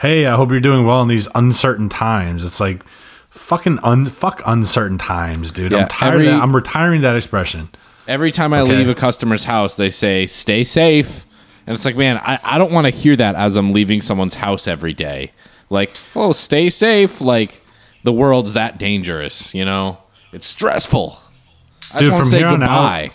"Hey, 0.00 0.24
I 0.26 0.36
hope 0.36 0.52
you're 0.52 0.60
doing 0.60 0.86
well 0.86 1.02
in 1.02 1.08
these 1.08 1.26
uncertain 1.34 1.88
times." 1.88 2.44
It's 2.44 2.60
like 2.60 2.80
fucking 3.30 3.80
un 3.82 4.06
fuck 4.06 4.40
uncertain 4.46 4.98
times, 4.98 5.50
dude. 5.50 5.72
Yeah, 5.72 5.78
I'm 5.78 5.88
tired. 5.88 6.14
every- 6.14 6.26
of 6.28 6.34
that. 6.34 6.42
I'm 6.44 6.54
retiring 6.54 7.00
that 7.00 7.16
expression. 7.16 7.70
Every 8.06 8.30
time 8.30 8.52
I 8.54 8.60
Okay. 8.60 8.76
leave 8.76 8.88
a 8.88 8.94
customer's 8.94 9.44
house, 9.46 9.74
they 9.74 9.90
say, 9.90 10.26
stay 10.28 10.62
safe. 10.62 11.26
And 11.70 11.76
it's 11.76 11.84
like, 11.84 11.94
man, 11.94 12.18
I, 12.18 12.40
I 12.42 12.58
don't 12.58 12.72
want 12.72 12.86
to 12.86 12.90
hear 12.90 13.14
that 13.14 13.36
as 13.36 13.56
I'm 13.56 13.70
leaving 13.70 14.00
someone's 14.00 14.34
house 14.34 14.66
every 14.66 14.92
day. 14.92 15.30
Like, 15.68 15.92
oh, 16.16 16.32
stay 16.32 16.68
safe. 16.68 17.20
Like, 17.20 17.62
the 18.02 18.12
world's 18.12 18.54
that 18.54 18.76
dangerous, 18.76 19.54
you 19.54 19.64
know? 19.64 19.98
It's 20.32 20.46
stressful. 20.46 21.16
I 21.94 22.00
Dude, 22.00 22.08
just 22.08 22.12
want 22.12 22.24
to 22.24 22.30
say 22.32 22.42
on 22.42 22.54
out- 22.54 22.58
goodbye. 22.58 23.10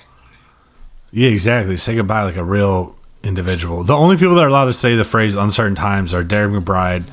Yeah, 1.12 1.28
exactly. 1.28 1.76
Say 1.76 1.96
goodbye 1.96 2.24
like 2.24 2.38
a 2.38 2.46
real 2.46 2.96
individual. 3.24 3.84
The 3.84 3.94
only 3.94 4.16
people 4.16 4.36
that 4.36 4.46
are 4.46 4.48
allowed 4.48 4.68
to 4.68 4.74
say 4.74 4.96
the 4.96 5.04
phrase 5.04 5.36
uncertain 5.36 5.76
times 5.76 6.14
are 6.14 6.24
Derek 6.24 6.54
McBride, 6.54 7.06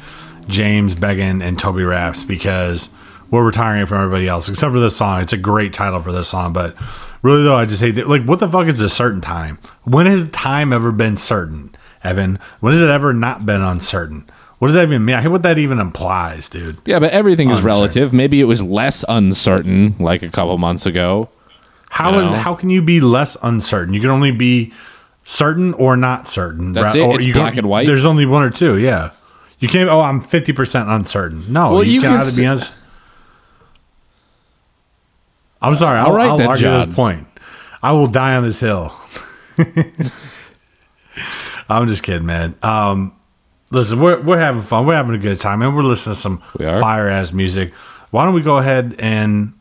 James 0.46 0.94
Began, 0.94 1.42
and 1.42 1.58
Toby 1.58 1.82
Raps 1.82 2.22
because 2.22 2.94
we're 3.32 3.44
retiring 3.44 3.84
from 3.86 4.00
everybody 4.00 4.28
else, 4.28 4.48
except 4.48 4.72
for 4.72 4.78
this 4.78 4.96
song. 4.96 5.22
It's 5.22 5.32
a 5.32 5.36
great 5.38 5.72
title 5.72 5.98
for 5.98 6.12
this 6.12 6.28
song, 6.28 6.52
but 6.52 6.76
really 7.22 7.42
though, 7.44 7.56
I 7.56 7.64
just 7.64 7.80
hate 7.80 7.96
it. 7.98 8.08
Like, 8.08 8.24
what 8.24 8.40
the 8.40 8.48
fuck 8.48 8.66
is 8.66 8.80
a 8.80 8.88
certain 8.90 9.20
time? 9.20 9.58
When 9.84 10.06
has 10.06 10.30
time 10.30 10.72
ever 10.72 10.92
been 10.92 11.16
certain, 11.16 11.74
Evan? 12.04 12.38
When 12.60 12.72
has 12.72 12.82
it 12.82 12.90
ever 12.90 13.12
not 13.12 13.46
been 13.46 13.62
uncertain? 13.62 14.28
What 14.58 14.68
does 14.68 14.74
that 14.76 14.84
even 14.84 15.04
mean? 15.04 15.16
I 15.16 15.22
hate 15.22 15.28
what 15.28 15.42
that 15.42 15.58
even 15.58 15.80
implies, 15.80 16.48
dude. 16.48 16.76
Yeah, 16.84 17.00
but 17.00 17.10
everything 17.10 17.50
is 17.50 17.62
relative. 17.62 18.12
Maybe 18.12 18.40
it 18.40 18.44
was 18.44 18.62
less 18.62 19.04
uncertain 19.08 19.96
like 19.98 20.22
a 20.22 20.28
couple 20.28 20.56
months 20.58 20.86
ago. 20.86 21.30
How 21.90 22.16
is 22.20 22.30
know? 22.30 22.36
how 22.36 22.54
can 22.54 22.70
you 22.70 22.80
be 22.80 23.00
less 23.00 23.36
uncertain? 23.42 23.92
You 23.92 24.00
can 24.00 24.10
only 24.10 24.30
be 24.30 24.72
certain 25.24 25.74
or 25.74 25.96
not 25.96 26.30
certain. 26.30 26.72
That's 26.72 26.94
right? 26.94 27.02
it? 27.02 27.06
Or 27.08 27.18
It's 27.20 27.32
black 27.32 27.56
and 27.56 27.68
white? 27.68 27.86
There's 27.86 28.04
only 28.04 28.24
one 28.24 28.42
or 28.44 28.50
two. 28.50 28.78
Yeah, 28.78 29.10
you 29.58 29.68
can't. 29.68 29.90
Oh, 29.90 30.00
I'm 30.00 30.20
fifty 30.20 30.52
percent 30.52 30.88
uncertain. 30.88 31.52
No, 31.52 31.72
Well, 31.72 31.84
you, 31.84 31.94
you 31.94 32.00
can 32.00 32.10
could 32.12 32.20
either 32.20 32.28
s- 32.28 32.36
be 32.36 32.46
uns- 32.46 32.70
I'm 35.62 35.76
sorry. 35.76 35.98
I'll, 35.98 36.06
All 36.06 36.12
right 36.12 36.28
I'll 36.28 36.38
then, 36.38 36.48
argue 36.48 36.68
this 36.68 36.86
point. 36.86 37.26
I 37.82 37.92
will 37.92 38.08
die 38.08 38.36
on 38.36 38.44
this 38.44 38.60
hill. 38.60 38.94
I'm 41.68 41.88
just 41.88 42.02
kidding, 42.02 42.26
man. 42.26 42.54
Um, 42.62 43.14
listen, 43.70 44.00
we're 44.00 44.20
we're 44.20 44.38
having 44.38 44.62
fun. 44.62 44.86
We're 44.86 44.96
having 44.96 45.14
a 45.14 45.18
good 45.18 45.40
time, 45.40 45.62
and 45.62 45.74
we're 45.74 45.82
listening 45.82 46.14
to 46.14 46.20
some 46.20 46.38
fire 46.58 47.08
ass 47.08 47.32
music. 47.32 47.72
Why 48.10 48.24
don't 48.24 48.34
we 48.34 48.42
go 48.42 48.58
ahead 48.58 48.96
and 48.98 49.54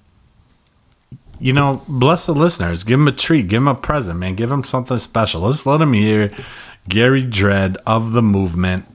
you 1.42 1.54
know, 1.54 1.82
bless 1.88 2.28
the 2.28 2.36
listeners. 2.36 2.84
Give 2.84 3.00
them 3.00 3.08
a 3.08 3.12
treat. 3.12 3.48
Give 3.48 3.62
them 3.62 3.68
a 3.68 3.74
present, 3.74 4.20
man. 4.20 4.36
Give 4.36 4.50
them 4.50 4.64
something 4.64 5.00
special. 5.00 5.42
Let's 5.42 5.66
let 5.66 5.78
them 5.78 5.94
hear 5.94 6.32
Gary 6.88 7.24
Dredd 7.24 7.78
of 7.88 8.12
the 8.12 8.22
movement 8.22 8.86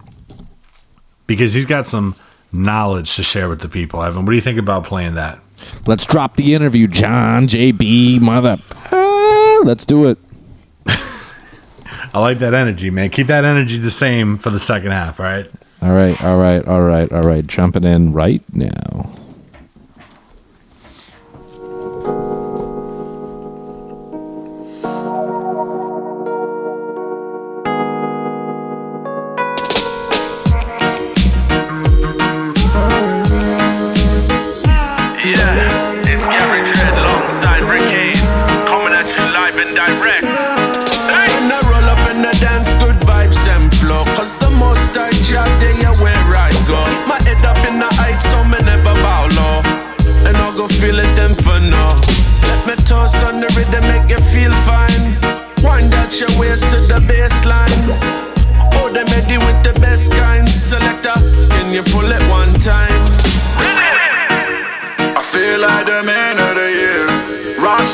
because 1.26 1.54
he's 1.54 1.66
got 1.66 1.88
some 1.88 2.14
knowledge 2.52 3.16
to 3.16 3.24
share 3.24 3.48
with 3.48 3.60
the 3.60 3.68
people. 3.68 4.00
Evan, 4.00 4.24
what 4.24 4.30
do 4.30 4.36
you 4.36 4.42
think 4.42 4.60
about 4.60 4.84
playing 4.84 5.14
that? 5.14 5.40
Let's 5.86 6.06
drop 6.06 6.36
the 6.36 6.54
interview, 6.54 6.86
John, 6.86 7.46
JB, 7.46 8.20
mother. 8.20 8.58
Ah, 8.92 9.60
let's 9.64 9.86
do 9.86 10.06
it. 10.08 10.18
I 10.86 12.18
like 12.18 12.38
that 12.38 12.54
energy, 12.54 12.90
man. 12.90 13.10
Keep 13.10 13.28
that 13.28 13.44
energy 13.44 13.78
the 13.78 13.90
same 13.90 14.36
for 14.36 14.50
the 14.50 14.60
second 14.60 14.90
half, 14.92 15.20
all 15.20 15.26
right? 15.26 15.50
All 15.82 15.92
right, 15.92 16.24
all 16.24 16.38
right, 16.38 16.66
all 16.66 16.82
right, 16.82 17.12
all 17.12 17.22
right. 17.22 17.46
Jumping 17.46 17.84
in 17.84 18.12
right 18.12 18.42
now. 18.54 19.10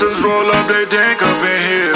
Year. 0.03 0.25
Roll 0.25 0.51
up, 0.51 0.69
they 0.69 0.85
tank 0.85 1.23
up 1.23 1.43
in 1.45 1.61
here. 1.71 1.93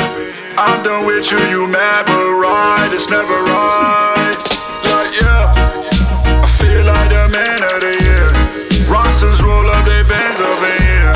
I'm 0.59 0.82
done 0.82 1.07
with 1.07 1.30
you, 1.30 1.38
you 1.48 1.66
mad 1.66 2.07
but 2.07 2.30
right. 2.32 2.90
It's 2.92 3.11
never 3.11 3.42
right. 3.42 4.36
Like, 4.84 5.12
yeah. 5.20 5.52
I 6.42 6.46
feel 6.46 6.84
like 6.84 7.11
the 7.11 7.28
man 7.30 7.62
of 7.62 7.80
the 7.80 7.94
year. 8.04 8.30
Rosters 8.88 9.42
roll 9.42 9.66
up, 9.70 9.84
they 9.84 10.02
bend 10.09 10.40
up 10.40 10.62
in 10.72 10.80
here. 10.82 11.12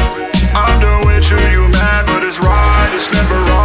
I'm 0.55 0.81
done 0.81 1.07
with 1.07 1.31
you, 1.31 1.39
you 1.51 1.69
mad 1.69 2.07
but 2.07 2.25
it's 2.25 2.41
right. 2.41 2.91
It's 2.95 3.13
never 3.13 3.35
right. 3.35 3.61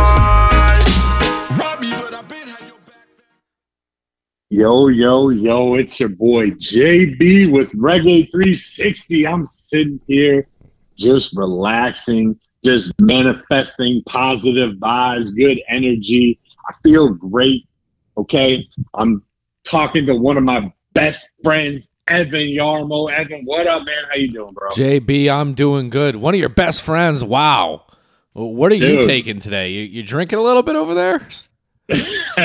Yo, 4.50 4.88
yo, 4.88 5.30
yo, 5.30 5.76
it's 5.76 6.00
your 6.00 6.10
boy 6.10 6.52
JB 6.52 7.52
with 7.52 7.70
Reggae 7.74 8.32
360. 8.32 9.28
I'm 9.28 9.46
sitting 9.46 10.00
here 10.08 10.48
just 10.96 11.36
relaxing, 11.36 12.40
just 12.66 13.00
manifesting 13.00 14.02
positive 14.08 14.76
vibes, 14.78 15.36
good 15.36 15.60
energy. 15.70 16.40
I 16.68 16.74
feel 16.84 17.14
great. 17.14 17.68
Okay. 18.18 18.68
I'm 18.96 19.24
talking 19.64 20.06
to 20.08 20.16
one 20.16 20.36
of 20.36 20.44
my 20.44 20.74
best 20.94 21.34
friends, 21.44 21.90
Evan 22.08 22.48
Yarmo. 22.48 23.12
Evan, 23.12 23.44
what 23.46 23.68
up, 23.68 23.86
man? 23.86 23.96
How 24.10 24.16
you 24.16 24.32
doing, 24.32 24.54
bro? 24.54 24.70
JB, 24.72 25.32
I'm 25.32 25.54
doing 25.54 25.90
good. 25.90 26.16
One 26.16 26.34
of 26.34 26.40
your 26.40 26.50
best 26.50 26.82
friends. 26.82 27.24
Wow. 27.24 27.84
What 28.34 28.72
are 28.72 28.76
you 28.76 29.06
taking 29.06 29.40
today? 29.40 29.72
You, 29.72 29.84
you 29.84 30.04
drinking 30.04 30.40
a 30.40 30.42
little 30.42 30.64
bit 30.64 30.76
over 30.76 30.94
there? 30.94 31.26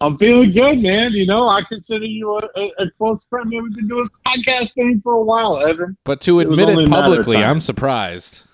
I'm 0.00 0.16
feeling 0.16 0.52
good, 0.52 0.80
man. 0.80 1.10
You 1.12 1.26
know, 1.26 1.48
I 1.48 1.62
consider 1.62 2.04
you 2.04 2.38
a, 2.38 2.60
a, 2.60 2.72
a 2.78 2.90
close 2.92 3.26
friend, 3.26 3.50
man. 3.50 3.64
We've 3.64 3.74
been 3.74 3.88
doing 3.88 4.04
this 4.04 4.20
podcast 4.20 4.74
thing 4.74 5.00
for 5.02 5.14
a 5.14 5.22
while, 5.22 5.60
Evan. 5.66 5.96
But 6.04 6.20
to 6.22 6.38
admit 6.38 6.68
it 6.68 6.78
of 6.78 6.88
publicly. 6.88 7.38
I'm 7.38 7.60
surprised. 7.60 8.44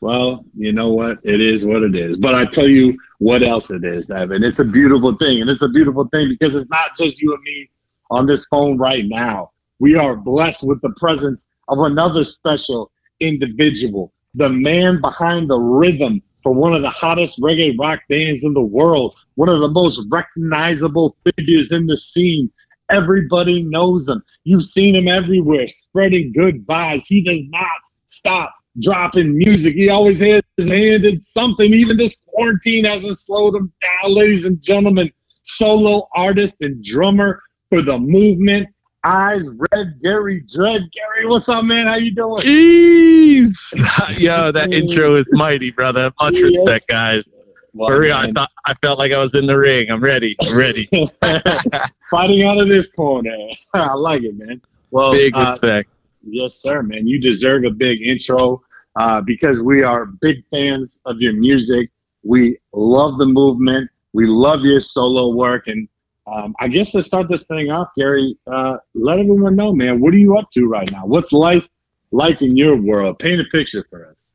Well, 0.00 0.44
you 0.56 0.72
know 0.72 0.90
what? 0.90 1.18
It 1.24 1.40
is 1.40 1.66
what 1.66 1.82
it 1.82 1.96
is. 1.96 2.18
But 2.18 2.34
I 2.34 2.44
tell 2.44 2.68
you 2.68 2.96
what 3.18 3.42
else 3.42 3.70
it 3.70 3.84
is, 3.84 4.10
Evan. 4.10 4.44
It's 4.44 4.60
a 4.60 4.64
beautiful 4.64 5.16
thing. 5.16 5.40
And 5.40 5.50
it's 5.50 5.62
a 5.62 5.68
beautiful 5.68 6.06
thing 6.08 6.28
because 6.28 6.54
it's 6.54 6.70
not 6.70 6.96
just 6.96 7.20
you 7.20 7.34
and 7.34 7.42
me 7.42 7.70
on 8.10 8.26
this 8.26 8.46
phone 8.46 8.78
right 8.78 9.04
now. 9.06 9.50
We 9.80 9.96
are 9.96 10.16
blessed 10.16 10.66
with 10.66 10.80
the 10.82 10.94
presence 10.96 11.46
of 11.68 11.78
another 11.80 12.24
special 12.24 12.92
individual, 13.20 14.12
the 14.34 14.48
man 14.48 15.00
behind 15.00 15.50
the 15.50 15.58
rhythm 15.58 16.22
for 16.42 16.54
one 16.54 16.74
of 16.74 16.82
the 16.82 16.90
hottest 16.90 17.40
reggae 17.40 17.76
rock 17.78 18.00
bands 18.08 18.44
in 18.44 18.54
the 18.54 18.62
world, 18.62 19.16
one 19.34 19.48
of 19.48 19.60
the 19.60 19.68
most 19.68 20.00
recognizable 20.10 21.16
figures 21.24 21.72
in 21.72 21.86
the 21.86 21.96
scene. 21.96 22.50
Everybody 22.90 23.64
knows 23.64 24.08
him. 24.08 24.22
You've 24.44 24.64
seen 24.64 24.94
him 24.94 25.08
everywhere, 25.08 25.66
spreading 25.66 26.32
good 26.32 26.64
vibes. 26.66 27.04
He 27.06 27.22
does 27.22 27.44
not 27.48 27.66
stop 28.06 28.54
dropping 28.80 29.36
music. 29.36 29.74
He 29.74 29.88
always 29.88 30.20
has 30.20 30.42
his 30.56 30.68
hand 30.68 31.04
in 31.04 31.20
something. 31.22 31.72
Even 31.72 31.96
this 31.96 32.22
quarantine 32.26 32.84
hasn't 32.84 33.18
slowed 33.18 33.54
him 33.54 33.72
down, 33.80 34.14
ladies 34.14 34.44
and 34.44 34.60
gentlemen. 34.62 35.10
Solo 35.42 36.08
artist 36.14 36.58
and 36.60 36.82
drummer 36.82 37.42
for 37.70 37.82
the 37.82 37.98
movement. 37.98 38.68
eyes 39.04 39.48
red 39.72 39.94
Gary 40.02 40.44
Dread. 40.52 40.82
Gary, 40.92 41.26
what's 41.26 41.48
up, 41.48 41.64
man? 41.64 41.86
How 41.86 41.96
you 41.96 42.14
doing? 42.14 42.42
Ease. 42.44 43.72
Yo, 44.18 44.52
that 44.52 44.72
intro 44.72 45.16
is 45.16 45.28
mighty, 45.32 45.70
brother. 45.70 46.12
Much 46.20 46.38
respect, 46.38 46.86
guys. 46.88 47.28
For 47.74 48.00
real, 48.00 48.16
I 48.16 48.32
thought 48.32 48.50
I 48.66 48.74
felt 48.82 48.98
like 48.98 49.12
I 49.12 49.18
was 49.18 49.34
in 49.34 49.46
the 49.46 49.56
ring. 49.56 49.90
I'm 49.90 50.00
ready. 50.00 50.34
I'm 50.42 50.56
ready. 50.56 50.88
Fighting 52.10 52.42
out 52.42 52.58
of 52.58 52.66
this 52.66 52.92
corner. 52.92 53.36
I 53.72 53.94
like 53.94 54.22
it, 54.22 54.36
man. 54.36 54.60
Well, 54.90 55.12
Big 55.12 55.32
uh, 55.36 55.50
respect. 55.52 55.90
Yes, 56.26 56.56
sir, 56.56 56.82
man. 56.82 57.06
You 57.06 57.20
deserve 57.20 57.64
a 57.64 57.70
big 57.70 58.02
intro 58.02 58.62
uh, 58.98 59.20
because 59.20 59.62
we 59.62 59.82
are 59.82 60.06
big 60.06 60.44
fans 60.50 61.00
of 61.06 61.20
your 61.20 61.32
music. 61.32 61.90
We 62.24 62.58
love 62.72 63.18
the 63.18 63.26
movement. 63.26 63.88
We 64.12 64.26
love 64.26 64.62
your 64.62 64.80
solo 64.80 65.34
work. 65.34 65.68
And 65.68 65.88
um, 66.26 66.54
I 66.60 66.66
guess 66.68 66.92
to 66.92 67.02
start 67.02 67.28
this 67.28 67.46
thing 67.46 67.70
off, 67.70 67.88
Gary, 67.96 68.36
uh, 68.50 68.78
let 68.94 69.20
everyone 69.20 69.54
know, 69.54 69.72
man, 69.72 70.00
what 70.00 70.12
are 70.12 70.18
you 70.18 70.36
up 70.36 70.50
to 70.52 70.66
right 70.66 70.90
now? 70.90 71.06
What's 71.06 71.32
life 71.32 71.64
like 72.10 72.42
in 72.42 72.56
your 72.56 72.76
world? 72.76 73.20
Paint 73.20 73.40
a 73.40 73.44
picture 73.44 73.86
for 73.88 74.06
us. 74.06 74.34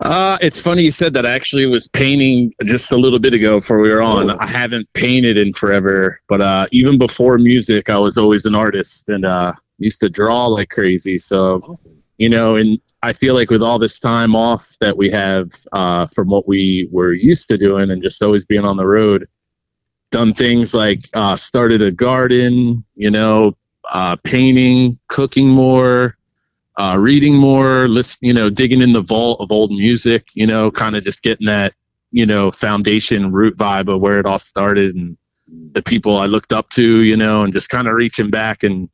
Uh, 0.00 0.38
it's 0.40 0.60
funny 0.60 0.82
you 0.82 0.90
said 0.90 1.12
that. 1.14 1.24
I 1.24 1.32
actually 1.32 1.66
was 1.66 1.88
painting 1.88 2.52
just 2.64 2.90
a 2.90 2.96
little 2.96 3.18
bit 3.18 3.32
ago 3.32 3.60
before 3.60 3.80
we 3.80 3.90
were 3.90 4.02
on. 4.02 4.30
Oh. 4.30 4.36
I 4.40 4.46
haven't 4.46 4.92
painted 4.94 5.36
in 5.36 5.52
forever, 5.52 6.20
but 6.28 6.40
uh, 6.40 6.66
even 6.72 6.98
before 6.98 7.38
music, 7.38 7.90
I 7.90 7.98
was 7.98 8.18
always 8.18 8.44
an 8.44 8.54
artist 8.54 9.08
and 9.08 9.24
uh, 9.24 9.52
used 9.78 10.00
to 10.00 10.08
draw 10.08 10.46
like 10.46 10.70
crazy. 10.70 11.16
So, 11.16 11.78
you 12.18 12.28
know, 12.28 12.56
and 12.56 12.78
I 13.02 13.12
feel 13.12 13.34
like 13.34 13.50
with 13.50 13.62
all 13.62 13.78
this 13.78 14.00
time 14.00 14.34
off 14.34 14.76
that 14.80 14.96
we 14.96 15.10
have 15.10 15.50
uh, 15.72 16.06
from 16.06 16.28
what 16.28 16.46
we 16.46 16.88
were 16.90 17.12
used 17.12 17.48
to 17.48 17.58
doing 17.58 17.90
and 17.90 18.02
just 18.02 18.22
always 18.22 18.46
being 18.46 18.64
on 18.64 18.76
the 18.76 18.86
road, 18.86 19.26
done 20.10 20.32
things 20.32 20.74
like 20.74 21.08
uh, 21.14 21.36
started 21.36 21.82
a 21.82 21.90
garden, 21.90 22.84
you 22.94 23.10
know, 23.10 23.56
uh, 23.90 24.16
painting, 24.24 24.98
cooking 25.08 25.48
more, 25.48 26.16
uh, 26.76 26.96
reading 26.98 27.36
more, 27.36 27.88
listen, 27.88 28.18
you 28.22 28.32
know, 28.32 28.48
digging 28.48 28.80
in 28.80 28.92
the 28.92 29.02
vault 29.02 29.40
of 29.40 29.50
old 29.50 29.70
music, 29.70 30.28
you 30.34 30.46
know, 30.46 30.70
kind 30.70 30.96
of 30.96 31.02
just 31.02 31.22
getting 31.22 31.46
that, 31.46 31.74
you 32.10 32.24
know, 32.24 32.50
foundation 32.50 33.32
root 33.32 33.56
vibe 33.56 33.92
of 33.92 34.00
where 34.00 34.18
it 34.18 34.26
all 34.26 34.38
started 34.38 34.94
and 34.94 35.16
the 35.72 35.82
people 35.82 36.16
I 36.16 36.26
looked 36.26 36.52
up 36.52 36.68
to, 36.70 37.00
you 37.00 37.16
know, 37.16 37.42
and 37.42 37.52
just 37.52 37.68
kind 37.68 37.86
of 37.86 37.94
reaching 37.94 38.30
back 38.30 38.62
and 38.62 38.88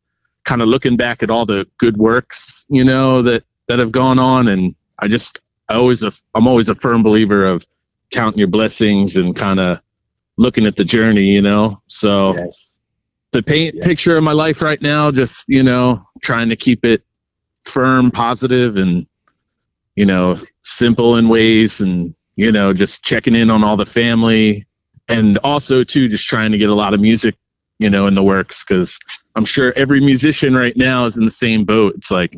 kind 0.45 0.63
of 0.63 0.69
looking 0.69 0.97
back 0.97 1.23
at 1.23 1.31
all 1.31 1.47
the 1.47 1.67
good 1.79 1.97
works, 1.97 2.67
you 2.69 2.85
know, 2.85 3.23
that 3.23 3.45
that 3.69 3.79
have 3.79 3.93
gone 3.93 4.19
on. 4.19 4.49
And 4.49 4.75
I 4.99 5.09
just, 5.09 5.41
I 5.69 5.75
always, 5.75 6.03
a, 6.03 6.11
I'm 6.35 6.49
always 6.49 6.69
a 6.69 6.75
firm 6.75 7.03
believer 7.03 7.47
of 7.47 7.65
counting 8.13 8.39
your 8.39 8.49
blessings 8.49 9.17
and 9.17 9.35
kind 9.37 9.61
of 9.61 9.81
looking 10.37 10.67
at 10.67 10.77
the 10.77 10.85
journey, 10.85 11.25
you 11.25 11.43
know. 11.43 11.81
So 11.87 12.35
the 13.33 13.43
paint 13.43 13.81
picture 13.83 14.17
of 14.17 14.25
my 14.25 14.33
life 14.33 14.63
right 14.63 14.81
now, 14.83 15.11
just 15.11 15.49
you 15.49 15.63
know, 15.63 16.05
trying 16.23 16.49
to 16.49 16.57
keep 16.57 16.85
it 16.85 17.05
firm, 17.65 18.11
positive, 18.11 18.77
and 18.77 19.07
you 19.95 20.07
know, 20.07 20.37
simple 20.63 21.17
in 21.17 21.29
ways, 21.29 21.81
and 21.81 22.15
you 22.37 22.51
know, 22.51 22.73
just 22.73 23.05
checking 23.05 23.35
in 23.35 23.51
on 23.51 23.63
all 23.63 23.77
the 23.77 23.87
family, 23.87 24.67
and 25.09 25.39
also 25.39 25.85
too, 25.85 26.09
just 26.09 26.27
trying 26.27 26.53
to 26.53 26.59
get 26.59 26.71
a 26.71 26.75
lot 26.75 26.95
of 26.95 27.01
music, 27.01 27.37
you 27.81 27.89
know, 27.91 28.07
in 28.07 28.15
the 28.15 28.23
works 28.23 28.63
because 28.63 28.99
I'm 29.35 29.47
sure 29.47 29.73
every 29.75 30.01
musician 30.01 30.55
right 30.55 30.77
now 30.77 31.07
is 31.07 31.19
in 31.19 31.25
the 31.25 31.31
same 31.31 31.65
boat. 31.65 31.95
It's 31.97 32.11
like 32.11 32.37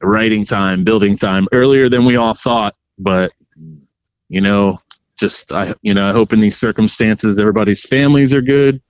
writing 0.00 0.44
time, 0.44 0.82
building 0.82 1.16
time, 1.16 1.46
earlier 1.52 1.88
than 1.88 2.04
we 2.06 2.16
all 2.16 2.34
thought, 2.34 2.74
but 2.98 3.30
you 4.30 4.40
know, 4.40 4.80
just 5.20 5.52
I, 5.52 5.74
you 5.82 5.92
know, 5.92 6.08
I 6.08 6.12
hope 6.12 6.32
in 6.32 6.40
these 6.40 6.56
circumstances 6.56 7.38
everybody's 7.38 7.84
families 7.84 8.32
are 8.32 8.40
good 8.42 8.80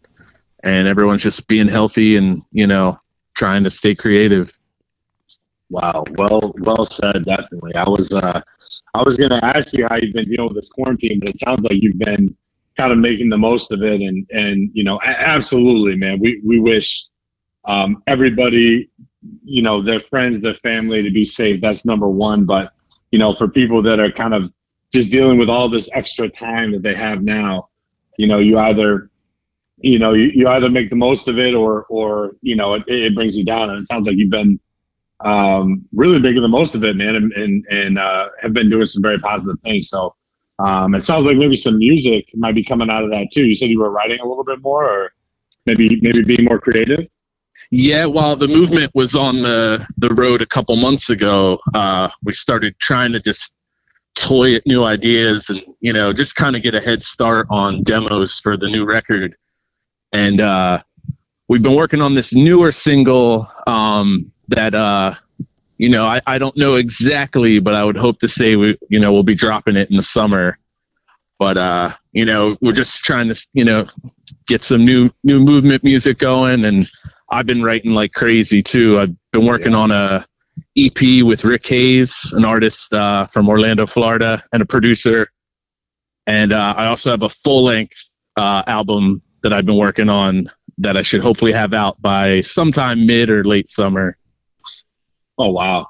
and 0.63 0.87
everyone's 0.87 1.23
just 1.23 1.47
being 1.49 1.69
healthy 1.69 2.17
and 2.17 2.43
you 2.53 2.67
know 2.67 2.99
trying 3.37 3.65
to 3.65 3.71
stay 3.71 3.95
creative. 3.95 4.57
Wow, 5.71 6.05
well, 6.17 6.55
well 6.59 6.85
said. 6.85 7.25
Definitely. 7.25 7.75
I 7.75 7.89
was, 7.89 8.13
uh, 8.15 8.41
I 8.95 9.03
was 9.03 9.17
gonna 9.17 9.41
ask 9.43 9.77
you 9.77 9.87
how 9.91 9.97
you've 9.97 10.15
been 10.15 10.29
dealing 10.29 10.49
with 10.49 10.57
this 10.57 10.71
quarantine, 10.71 11.21
but 11.21 11.31
it 11.31 11.39
sounds 11.39 11.63
like 11.65 11.83
you've 11.83 11.99
been 11.99 12.35
kind 12.79 12.93
of 12.93 12.99
making 12.99 13.29
the 13.29 13.39
most 13.39 13.73
of 13.73 13.83
it, 13.83 14.01
and 14.01 14.27
and 14.31 14.71
you 14.73 14.85
know, 14.85 15.01
absolutely, 15.05 15.97
man. 15.97 16.21
We 16.21 16.41
we 16.45 16.61
wish 16.61 17.07
um, 17.65 18.03
everybody, 18.07 18.91
you 19.45 19.63
know, 19.63 19.83
their 19.83 20.01
friends, 20.01 20.41
their 20.41 20.55
family 20.55 21.03
to 21.03 21.11
be 21.11 21.25
safe. 21.25 21.61
That's 21.61 21.85
number 21.85 22.09
one. 22.09 22.45
But 22.45 22.73
you 23.11 23.19
know, 23.19 23.35
for 23.35 23.49
people 23.49 23.83
that 23.83 24.01
are 24.01 24.13
kind 24.13 24.35
of 24.35 24.53
just 24.93 25.11
dealing 25.11 25.39
with 25.39 25.51
all 25.51 25.69
this 25.69 25.91
extra 25.95 26.29
time 26.29 26.73
that 26.73 26.83
they 26.83 26.95
have 26.95 27.23
now, 27.23 27.69
you 28.17 28.27
know, 28.27 28.39
you 28.39 28.59
either 28.59 29.11
you 29.81 29.99
know 29.99 30.13
you, 30.13 30.31
you 30.35 30.49
either 30.49 30.71
make 30.71 30.91
the 30.91 30.97
most 30.97 31.29
of 31.29 31.39
it 31.39 31.55
or 31.55 31.85
or 31.89 32.33
you 32.43 32.57
know 32.57 32.75
it, 32.75 32.83
it 32.89 33.15
brings 33.15 33.37
you 33.37 33.45
down 33.45 33.71
and 33.71 33.79
it 33.79 33.87
sounds 33.87 34.07
like 34.07 34.17
you've 34.17 34.31
been 34.31 34.59
um 35.25 35.85
really 35.93 36.21
making 36.21 36.43
the 36.43 36.49
most 36.49 36.75
of 36.75 36.85
it 36.85 36.97
man 36.97 37.17
and 37.17 37.33
and, 37.33 37.65
and 37.71 37.99
uh 37.99 38.29
have 38.41 38.53
been 38.53 38.71
doing 38.71 38.87
some 38.87 39.03
very 39.03 39.19
positive 39.19 39.61
things 39.63 39.89
so 39.89 40.15
um 40.59 40.95
it 40.95 41.03
sounds 41.03 41.25
like 41.25 41.37
maybe 41.37 41.57
some 41.57 41.79
music 41.79 42.27
might 42.35 42.55
be 42.55 42.65
coming 42.65 42.91
out 42.91 43.05
of 43.05 43.11
that 43.11 43.29
too. 43.33 43.45
You 43.45 43.55
said 43.55 43.69
you 43.69 43.81
were 43.81 43.91
writing 43.91 44.21
a 44.21 44.27
little 44.27 44.45
bit 44.45 44.61
more 44.63 44.85
or 44.85 45.13
maybe 45.67 45.99
maybe 46.03 46.23
being 46.23 46.45
more 46.45 46.59
creative? 46.59 47.07
Yeah, 47.71 48.07
while 48.07 48.35
the 48.35 48.49
movement 48.49 48.93
was 48.95 49.15
on 49.15 49.43
the 49.43 49.87
the 49.99 50.13
road 50.15 50.41
a 50.41 50.47
couple 50.47 50.75
months 50.77 51.11
ago, 51.11 51.59
uh, 51.75 52.09
we 52.25 52.33
started 52.33 52.79
trying 52.79 53.13
to 53.13 53.21
just 53.21 53.57
toy 54.15 54.55
at 54.55 54.67
new 54.67 54.85
ideas 54.85 55.49
and 55.49 55.63
you 55.81 55.93
know 55.93 56.13
just 56.13 56.35
kind 56.35 56.57
of 56.57 56.63
get 56.63 56.75
a 56.75 56.81
head 56.81 57.03
start 57.03 57.47
on 57.51 57.83
demos 57.83 58.41
for 58.41 58.57
the 58.57 58.69
new 58.69 58.85
record. 58.85 59.37
And 60.13 60.41
uh, 60.41 60.83
we've 61.49 61.63
been 61.63 61.75
working 61.75 62.01
on 62.01 62.15
this 62.15 62.35
newer 62.35 62.73
single 62.73 63.51
um, 63.67 64.33
that 64.49 64.75
uh, 64.75 65.15
you 65.79 65.89
know 65.89 66.05
I, 66.05 66.21
I 66.27 66.39
don't 66.39 66.57
know 66.57 66.77
exactly, 66.77 67.59
but 67.59 67.75
I 67.75 67.85
would 67.85 67.97
hope 67.97 68.19
to 68.21 68.29
say 68.29 68.57
we 68.57 68.77
you 68.89 69.01
know 69.01 69.13
we'll 69.13 69.23
be 69.23 69.35
dropping 69.35 69.77
it 69.77 69.91
in 69.91 69.97
the 69.97 70.03
summer. 70.03 70.59
But 71.39 71.57
uh, 71.57 71.95
you 72.13 72.25
know 72.25 72.57
we're 72.61 72.73
just 72.73 73.05
trying 73.05 73.29
to 73.29 73.49
you 73.53 73.65
know 73.65 73.89
get 74.47 74.63
some 74.63 74.85
new 74.85 75.11
new 75.25 75.39
movement 75.41 75.85
music 75.85 76.19
going 76.19 76.65
and 76.65 76.89
I've 77.31 77.47
been 77.47 77.63
writing 77.63 77.93
like 77.93 78.13
crazy 78.13 78.63
too. 78.63 78.99
I've 78.99 79.15
been 79.33 79.47
working 79.47 79.75
on 79.75 79.91
a 79.91 80.27
EP 80.77 81.25
with 81.25 81.45
Rick 81.45 81.67
Hayes, 81.69 82.33
an 82.33 82.45
artist 82.45 82.93
uh, 82.93 83.27
from 83.27 83.49
Orlando, 83.49 83.87
Florida, 83.87 84.43
and 84.53 84.63
a 84.63 84.67
producer. 84.67 85.29
And 86.27 86.53
uh, 86.53 86.75
I 86.77 86.87
also 86.87 87.11
have 87.11 87.23
a 87.23 87.29
full 87.29 87.65
length 87.65 88.11
uh, 88.37 88.63
album 88.67 89.23
that 89.43 89.53
I've 89.53 89.67
been 89.67 89.77
working 89.77 90.09
on 90.09 90.47
that 90.79 90.97
I 90.97 91.03
should 91.03 91.21
hopefully 91.21 91.53
have 91.53 91.75
out 91.75 92.01
by 92.01 92.41
sometime 92.41 93.07
mid 93.07 93.31
or 93.31 93.45
late 93.45 93.69
summer. 93.69 94.17
Oh 95.39 95.51
wow, 95.51 95.87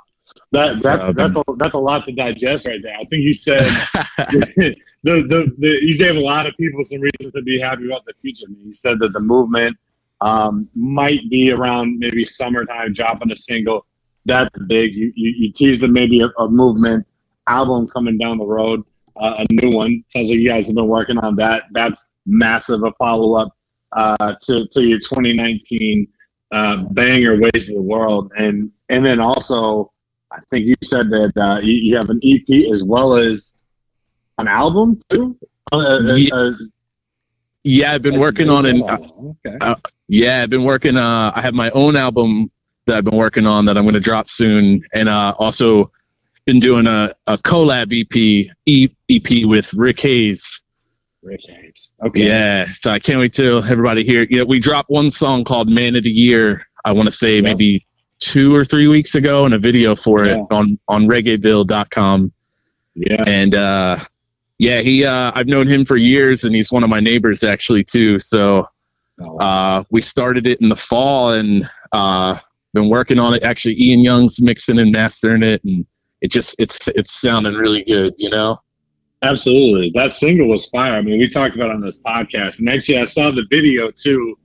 that 0.52 0.82
that 0.82 1.00
I've 1.00 1.14
that's 1.14 1.36
a 1.36 1.44
that's 1.56 1.74
a 1.74 1.78
lot 1.78 2.04
to 2.06 2.12
digest 2.12 2.66
right 2.66 2.80
there. 2.82 2.94
I 2.94 3.04
think 3.04 3.22
you 3.22 3.32
said 3.32 3.60
the, 4.30 4.74
the 5.02 5.54
the 5.58 5.78
you 5.82 5.96
gave 5.98 6.16
a 6.16 6.20
lot 6.20 6.46
of 6.46 6.54
people 6.56 6.84
some 6.84 7.00
reasons 7.00 7.32
to 7.32 7.42
be 7.42 7.58
happy 7.58 7.86
about 7.86 8.04
the 8.04 8.14
future. 8.20 8.46
I 8.48 8.52
mean, 8.52 8.66
you 8.66 8.72
said 8.72 8.98
that 9.00 9.12
the 9.12 9.20
movement 9.20 9.76
um, 10.20 10.68
might 10.74 11.28
be 11.30 11.52
around 11.52 11.98
maybe 11.98 12.24
summertime 12.24 12.92
dropping 12.92 13.30
a 13.30 13.36
single. 13.36 13.86
That's 14.24 14.50
big. 14.66 14.94
You 14.94 15.12
you, 15.14 15.34
you 15.36 15.52
teased 15.52 15.82
that 15.82 15.88
maybe 15.88 16.20
a, 16.20 16.28
a 16.40 16.48
movement 16.48 17.06
album 17.46 17.88
coming 17.88 18.18
down 18.18 18.38
the 18.38 18.46
road, 18.46 18.84
uh, 19.16 19.36
a 19.38 19.46
new 19.50 19.76
one. 19.76 20.04
Sounds 20.08 20.28
like 20.30 20.38
you 20.38 20.48
guys 20.48 20.66
have 20.66 20.76
been 20.76 20.88
working 20.88 21.18
on 21.18 21.36
that. 21.36 21.64
That's 21.72 22.08
massive. 22.26 22.82
A 22.84 22.92
follow 22.98 23.34
up 23.34 23.48
uh, 23.92 24.34
to 24.42 24.66
to 24.68 24.82
your 24.82 24.98
2019 24.98 26.06
uh, 26.52 26.84
banger 26.90 27.38
"Ways 27.40 27.68
of 27.68 27.76
the 27.76 27.82
World," 27.82 28.32
and 28.36 28.70
and 28.88 29.04
then 29.04 29.20
also 29.20 29.92
I 30.30 30.40
think 30.50 30.66
you 30.66 30.74
said 30.82 31.10
that 31.10 31.32
uh, 31.36 31.58
you, 31.60 31.72
you 31.72 31.96
have 31.96 32.10
an 32.10 32.20
EP 32.22 32.70
as 32.70 32.84
well 32.84 33.14
as 33.14 33.54
an 34.38 34.46
album 34.48 34.98
too. 35.08 35.36
Uh, 35.72 35.78
uh, 35.78 36.14
Ye- 36.14 36.30
uh, 36.30 36.50
Yeah, 37.64 37.92
I've 37.92 38.02
been 38.02 38.20
working 38.20 38.48
on 38.50 38.66
an. 38.66 38.82
Okay. 38.82 39.56
Uh, 39.60 39.76
yeah, 40.08 40.42
I've 40.42 40.50
been 40.50 40.64
working. 40.64 40.96
Uh, 40.96 41.32
I 41.34 41.40
have 41.40 41.54
my 41.54 41.70
own 41.70 41.96
album 41.96 42.50
that 42.86 42.96
I've 42.98 43.04
been 43.04 43.16
working 43.16 43.46
on 43.46 43.64
that 43.66 43.76
I'm 43.76 43.84
going 43.84 43.94
to 43.94 44.00
drop 44.00 44.30
soon, 44.30 44.82
and 44.94 45.08
uh, 45.08 45.34
also 45.38 45.90
been 46.46 46.60
doing 46.60 46.86
a, 46.86 47.14
a 47.26 47.36
collab 47.38 47.92
EP 47.92 48.54
e, 48.66 48.88
EP 49.10 49.44
with 49.46 49.72
Rick 49.74 50.00
Hayes. 50.00 50.62
Rick 51.22 51.40
Hayes. 51.46 51.92
Okay. 52.06 52.26
Yeah, 52.26 52.64
so 52.66 52.90
I 52.90 52.98
can't 52.98 53.18
wait 53.20 53.34
till 53.34 53.62
everybody 53.64 54.04
hear. 54.04 54.26
Yeah, 54.30 54.44
we 54.44 54.58
dropped 54.58 54.88
one 54.88 55.10
song 55.10 55.44
called 55.44 55.68
"Man 55.68 55.96
of 55.96 56.02
the 56.04 56.10
Year." 56.10 56.66
I 56.84 56.92
want 56.92 57.06
to 57.06 57.12
say 57.12 57.40
maybe 57.42 57.84
two 58.18 58.54
or 58.54 58.64
three 58.64 58.88
weeks 58.88 59.14
ago, 59.14 59.44
and 59.44 59.54
a 59.54 59.58
video 59.58 59.94
for 59.96 60.24
it 60.24 60.36
Yeah. 60.36 60.44
on 60.50 60.78
on 60.88 61.06
ReggaeVille.com. 61.08 62.32
Yeah. 62.94 63.22
And 63.26 63.54
uh, 63.54 63.98
yeah, 64.58 64.80
he 64.80 65.04
uh, 65.04 65.32
I've 65.34 65.46
known 65.46 65.66
him 65.66 65.84
for 65.84 65.96
years, 65.96 66.44
and 66.44 66.54
he's 66.54 66.72
one 66.72 66.82
of 66.84 66.90
my 66.90 67.00
neighbors 67.00 67.44
actually 67.44 67.84
too. 67.84 68.18
So 68.18 68.68
uh, 69.40 69.84
we 69.90 70.00
started 70.00 70.46
it 70.46 70.60
in 70.60 70.68
the 70.68 70.76
fall, 70.76 71.32
and 71.32 71.68
uh, 71.92 72.38
been 72.74 72.88
working 72.88 73.18
on 73.18 73.34
it. 73.34 73.42
Actually, 73.42 73.80
Ian 73.82 74.00
Young's 74.00 74.42
mixing 74.42 74.78
and 74.78 74.92
mastering 74.92 75.42
it, 75.42 75.62
and 75.64 75.86
it 76.20 76.30
just 76.30 76.56
it's 76.58 76.88
it's 76.88 77.20
sounding 77.20 77.54
really 77.54 77.84
good. 77.84 78.14
You 78.16 78.30
know. 78.30 78.60
Absolutely. 79.22 79.90
That 79.96 80.12
single 80.12 80.48
was 80.48 80.68
fire. 80.68 80.94
I 80.94 81.02
mean, 81.02 81.18
we 81.18 81.28
talked 81.28 81.56
about 81.56 81.70
it 81.70 81.74
on 81.74 81.80
this 81.80 81.98
podcast. 81.98 82.60
And 82.60 82.68
actually, 82.68 82.98
I 82.98 83.04
saw 83.04 83.32
the 83.32 83.44
video 83.50 83.90
too. 83.90 84.38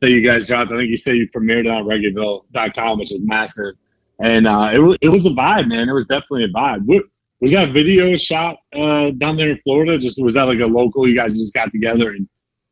That 0.00 0.10
you 0.10 0.22
guys 0.22 0.46
dropped. 0.46 0.72
I 0.72 0.76
think 0.76 0.90
you 0.90 0.96
said 0.96 1.16
you 1.16 1.28
premiered 1.28 1.60
it 1.60 1.68
on 1.68 1.84
Reggaeville.com, 1.84 2.98
which 2.98 3.12
is 3.12 3.20
massive. 3.22 3.74
And 4.22 4.46
uh, 4.46 4.70
it, 4.72 4.98
it 5.00 5.08
was 5.08 5.26
a 5.26 5.30
vibe, 5.30 5.68
man. 5.68 5.88
It 5.88 5.92
was 5.92 6.06
definitely 6.06 6.44
a 6.44 6.48
vibe. 6.48 6.84
What, 6.84 7.04
was 7.40 7.52
that 7.52 7.72
video 7.72 8.14
shot 8.16 8.58
uh, 8.74 9.10
down 9.12 9.36
there 9.36 9.50
in 9.50 9.58
Florida? 9.64 9.96
Just 9.98 10.22
was 10.22 10.34
that 10.34 10.42
like 10.44 10.60
a 10.60 10.66
local? 10.66 11.08
You 11.08 11.16
guys 11.16 11.38
just 11.38 11.54
got 11.54 11.72
together 11.72 12.10
and 12.10 12.28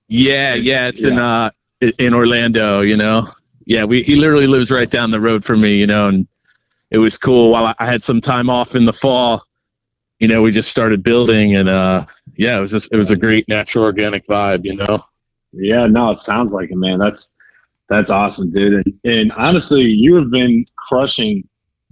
Yeah, 0.09 0.55
yeah, 0.55 0.89
it's 0.89 1.03
in 1.03 1.19
uh 1.19 1.51
in 1.81 2.13
Orlando, 2.13 2.83
you 2.83 2.97
know. 2.97 3.29
Yeah, 3.65 3.85
we 3.85 4.03
he 4.03 4.17
literally 4.17 4.47
lives 4.47 4.71
right 4.71 4.89
down 4.89 5.11
the 5.11 5.21
road 5.21 5.45
from 5.45 5.63
me, 5.63 5.79
you 5.79 5.87
know, 5.87 6.09
and 6.09 6.29
it 6.91 6.99
was 6.99 7.17
cool. 7.17 7.51
While 7.51 7.67
I, 7.67 7.75
I 7.79 7.87
had 7.87 8.03
some 8.03 8.21
time 8.21 8.51
off 8.51 8.75
in 8.75 8.85
the 8.85 8.93
fall, 8.93 9.43
you 10.19 10.29
know, 10.29 10.43
we 10.43 10.51
just 10.51 10.71
started 10.71 11.03
building, 11.03 11.57
and 11.57 11.69
uh, 11.69 12.05
yeah, 12.37 12.59
it 12.59 12.61
was 12.61 12.73
just 12.73 12.93
it 12.93 12.97
was 12.97 13.11
a 13.11 13.17
great 13.17 13.49
natural 13.49 13.85
organic 13.85 14.27
vibe, 14.27 14.65
you 14.65 14.77
know. 14.77 15.03
Yeah, 15.53 15.87
no, 15.87 16.11
it 16.11 16.19
sounds 16.19 16.53
like 16.53 16.71
it, 16.71 16.77
man. 16.77 16.99
That's 16.99 17.35
that's 17.89 18.11
awesome, 18.11 18.51
dude. 18.51 18.87
And, 18.87 19.01
and 19.05 19.33
honestly, 19.33 19.83
you 19.83 20.15
have 20.17 20.31
been 20.31 20.67
crushing 20.77 21.49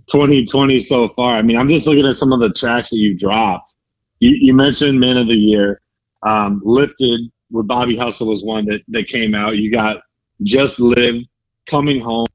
2020 0.07 0.79
so 0.79 1.09
far. 1.11 1.37
I 1.37 1.43
mean, 1.43 1.57
I'm 1.57 1.69
just 1.69 1.87
looking 1.87 2.07
at 2.07 2.17
some 2.17 2.33
of 2.33 2.41
the 2.41 2.51
tracks 2.51 2.91
that 2.91 2.99
you 2.99 3.17
dropped. 3.17 3.77
You, 4.21 4.37
you 4.39 4.55
mentioned 4.55 5.01
Man 5.01 5.17
of 5.17 5.29
the 5.29 5.37
Year, 5.37 5.81
um, 6.23 6.61
Lifted 6.65 7.21
with 7.51 7.67
Bobby 7.67 7.97
Hustle 7.97 8.29
was 8.29 8.45
one 8.45 8.67
that 8.67 8.83
that 8.89 9.09
came 9.09 9.35
out. 9.35 9.57
You 9.57 9.71
got 9.71 10.03
Just 10.43 10.81
Live, 10.81 11.23
Coming 11.69 12.01
Home, 12.01 12.27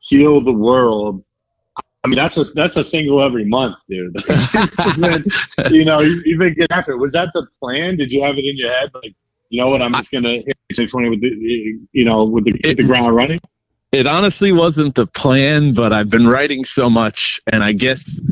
Heal 0.00 0.40
the 0.42 0.52
World. 0.52 1.24
I 2.04 2.08
mean, 2.08 2.16
that's 2.16 2.36
a 2.36 2.44
that's 2.54 2.76
a 2.76 2.84
single 2.84 3.22
every 3.22 3.44
month, 3.44 3.76
dude. 3.88 4.16
You 5.70 5.84
know, 5.84 6.00
you, 6.00 6.20
you've 6.24 6.38
been 6.38 6.54
getting 6.54 6.76
after 6.76 6.92
it. 6.92 6.98
Was 6.98 7.12
that 7.12 7.30
the 7.34 7.46
plan? 7.60 7.96
Did 7.96 8.12
you 8.12 8.22
have 8.22 8.36
it 8.36 8.44
in 8.44 8.56
your 8.56 8.72
head, 8.72 8.90
like, 8.94 9.14
you 9.52 9.62
know 9.62 9.68
what, 9.68 9.82
I'm 9.82 9.92
just 9.92 10.10
gonna 10.10 10.30
hit 10.30 10.56
2020 10.70 11.10
with 11.10 11.20
the, 11.20 11.78
you 11.92 12.06
know, 12.06 12.24
with 12.24 12.44
the, 12.44 12.58
hit 12.64 12.78
the 12.78 12.84
ground 12.84 13.14
running? 13.14 13.38
It 13.92 14.06
honestly 14.06 14.50
wasn't 14.50 14.94
the 14.94 15.06
plan, 15.06 15.74
but 15.74 15.92
I've 15.92 16.08
been 16.08 16.26
writing 16.26 16.64
so 16.64 16.88
much, 16.88 17.38
and 17.52 17.62
I 17.62 17.72
guess 17.72 18.22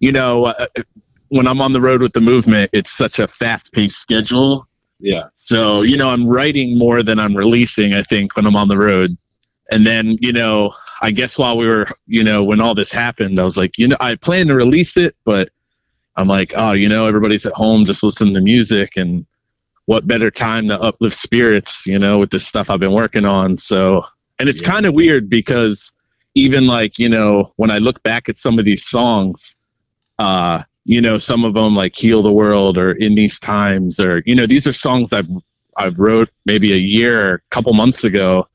you 0.00 0.10
know 0.10 0.46
uh, 0.46 0.66
when 1.28 1.46
I'm 1.46 1.60
on 1.60 1.72
the 1.72 1.80
road 1.80 2.02
with 2.02 2.14
the 2.14 2.20
movement, 2.20 2.70
it's 2.72 2.90
such 2.90 3.20
a 3.20 3.28
fast-paced 3.28 3.96
schedule. 3.96 4.66
Yeah. 4.98 5.28
So 5.36 5.82
you 5.82 5.96
know, 5.96 6.10
I'm 6.10 6.26
writing 6.26 6.76
more 6.76 7.04
than 7.04 7.20
I'm 7.20 7.36
releasing. 7.36 7.94
I 7.94 8.02
think 8.02 8.34
when 8.34 8.44
I'm 8.44 8.56
on 8.56 8.66
the 8.66 8.76
road, 8.76 9.16
and 9.70 9.86
then 9.86 10.18
you 10.20 10.32
know, 10.32 10.74
I 11.00 11.12
guess 11.12 11.38
while 11.38 11.56
we 11.56 11.68
were, 11.68 11.86
you 12.08 12.24
know, 12.24 12.42
when 12.42 12.60
all 12.60 12.74
this 12.74 12.90
happened, 12.90 13.38
I 13.38 13.44
was 13.44 13.56
like, 13.56 13.78
you 13.78 13.86
know, 13.86 13.96
I 14.00 14.16
plan 14.16 14.48
to 14.48 14.56
release 14.56 14.96
it, 14.96 15.14
but 15.24 15.48
I'm 16.16 16.26
like, 16.26 16.54
oh, 16.56 16.72
you 16.72 16.88
know, 16.88 17.06
everybody's 17.06 17.46
at 17.46 17.52
home 17.52 17.84
just 17.84 18.02
listening 18.02 18.34
to 18.34 18.40
music, 18.40 18.96
and 18.96 19.24
what 19.86 20.06
better 20.06 20.30
time 20.30 20.68
to 20.68 20.80
uplift 20.80 21.16
spirits, 21.16 21.86
you 21.86 21.98
know, 21.98 22.18
with 22.18 22.30
this 22.30 22.46
stuff 22.46 22.70
I've 22.70 22.80
been 22.80 22.92
working 22.92 23.24
on. 23.24 23.56
So, 23.56 24.04
and 24.38 24.48
it's 24.48 24.60
kind 24.60 24.84
of 24.84 24.94
weird 24.94 25.30
because 25.30 25.94
even 26.34 26.66
like, 26.66 26.98
you 26.98 27.08
know, 27.08 27.52
when 27.56 27.70
I 27.70 27.78
look 27.78 28.02
back 28.02 28.28
at 28.28 28.36
some 28.36 28.58
of 28.58 28.64
these 28.64 28.84
songs, 28.84 29.56
uh, 30.18 30.62
you 30.84 31.00
know, 31.00 31.18
some 31.18 31.44
of 31.44 31.54
them 31.54 31.74
like 31.74 31.96
Heal 31.96 32.22
the 32.22 32.32
World 32.32 32.76
or 32.76 32.92
In 32.92 33.14
These 33.14 33.40
Times 33.40 33.98
or, 33.98 34.22
you 34.26 34.34
know, 34.34 34.46
these 34.46 34.66
are 34.66 34.72
songs 34.72 35.12
I've, 35.12 35.28
I've 35.76 35.98
wrote 35.98 36.30
maybe 36.44 36.72
a 36.72 36.76
year, 36.76 37.34
a 37.34 37.40
couple 37.50 37.72
months 37.72 38.04
ago. 38.04 38.48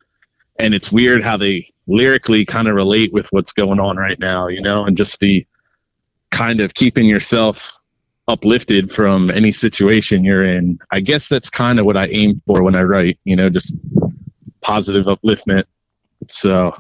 And 0.60 0.74
it's 0.74 0.92
weird 0.92 1.24
how 1.24 1.38
they 1.38 1.74
lyrically 1.88 2.46
kind 2.46 2.68
of 2.68 2.76
relate 2.76 3.12
with 3.14 3.28
what's 3.32 3.54
going 3.54 3.80
on 3.80 3.98
right 3.98 4.20
now, 4.20 4.48
you 4.48 4.62
know, 4.62 4.86
and 4.86 4.98
just 4.98 5.20
the 5.20 5.46
kind 6.30 6.62
of 6.62 6.74
keeping 6.74 7.06
yourself 7.06 7.78
uplifted 8.32 8.92
from 8.92 9.30
any 9.30 9.52
situation 9.52 10.24
you're 10.24 10.46
in. 10.46 10.80
I 10.92 11.02
guess 11.02 11.28
that's 11.28 11.50
kind 11.50 11.80
of 11.80 11.86
what 11.86 11.98
I 11.98 12.08
aim 12.08 12.42
for 12.48 12.64
when 12.64 12.76
I 12.76 12.84
write, 12.84 13.20
you 13.26 13.36
know, 13.36 13.50
just 13.50 13.76
positive 14.62 15.06
upliftment. 15.06 15.66
So, 16.30 16.74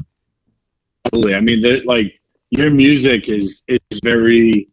Absolutely. 1.05 1.35
I 1.35 1.41
mean, 1.41 1.85
like 1.85 2.19
your 2.51 2.69
music 2.69 3.27
is 3.27 3.63
is 3.67 3.99
very, 4.01 4.69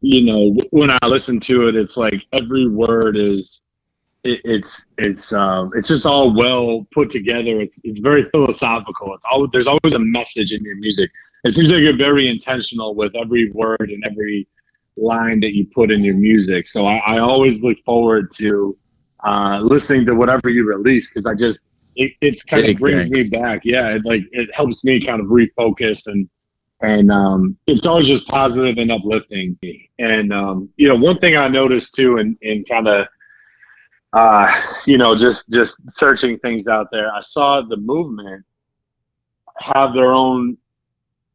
you 0.00 0.24
know, 0.24 0.56
when 0.70 0.90
I 0.90 0.98
listen 1.06 1.40
to 1.40 1.68
it, 1.68 1.76
it's 1.76 1.96
like 1.96 2.22
every 2.32 2.68
word 2.68 3.16
is, 3.16 3.60
it, 4.24 4.40
it's 4.44 4.86
it's 4.96 5.32
um 5.32 5.70
it's 5.76 5.88
just 5.88 6.06
all 6.06 6.34
well 6.34 6.86
put 6.94 7.10
together. 7.10 7.60
It's 7.60 7.80
it's 7.84 7.98
very 7.98 8.28
philosophical. 8.30 9.14
It's 9.14 9.26
all 9.30 9.46
there's 9.48 9.66
always 9.66 9.94
a 9.94 9.98
message 9.98 10.54
in 10.54 10.62
your 10.62 10.76
music. 10.76 11.10
It 11.44 11.52
seems 11.52 11.70
like 11.70 11.82
you're 11.82 11.96
very 11.96 12.28
intentional 12.28 12.94
with 12.94 13.14
every 13.14 13.50
word 13.52 13.90
and 13.90 14.02
every 14.10 14.48
line 15.00 15.40
that 15.40 15.54
you 15.54 15.66
put 15.74 15.90
in 15.90 16.04
your 16.04 16.16
music. 16.16 16.66
So 16.66 16.86
I, 16.86 16.98
I 17.06 17.18
always 17.18 17.62
look 17.62 17.78
forward 17.84 18.30
to 18.36 18.76
uh, 19.24 19.60
listening 19.62 20.06
to 20.06 20.14
whatever 20.14 20.48
you 20.50 20.66
release 20.66 21.10
because 21.10 21.26
I 21.26 21.34
just 21.34 21.62
it, 21.96 22.12
it's 22.20 22.44
kind 22.44 22.62
of 22.62 22.66
Big 22.68 22.78
brings 22.78 23.10
me 23.10 23.28
back. 23.30 23.62
Yeah, 23.64 23.94
it, 23.94 24.02
like 24.04 24.22
it 24.32 24.48
helps 24.54 24.84
me 24.84 25.00
kind 25.00 25.20
of 25.20 25.26
refocus 25.26 26.06
and 26.06 26.28
and 26.80 27.10
um, 27.10 27.56
it's 27.66 27.86
always 27.86 28.06
just 28.06 28.28
positive 28.28 28.78
and 28.78 28.92
uplifting. 28.92 29.58
And 29.98 30.32
um, 30.32 30.68
you 30.76 30.88
know, 30.88 30.94
one 30.94 31.18
thing 31.18 31.36
I 31.36 31.48
noticed 31.48 31.94
too, 31.94 32.18
in 32.18 32.36
in 32.42 32.64
kind 32.64 32.86
of 32.86 33.06
uh, 34.12 34.52
you 34.86 34.96
know, 34.96 35.14
just 35.14 35.50
just 35.50 35.90
searching 35.90 36.38
things 36.38 36.68
out 36.68 36.88
there, 36.90 37.12
I 37.12 37.20
saw 37.20 37.62
the 37.62 37.76
movement 37.76 38.44
have 39.58 39.92
their 39.92 40.12
own 40.12 40.56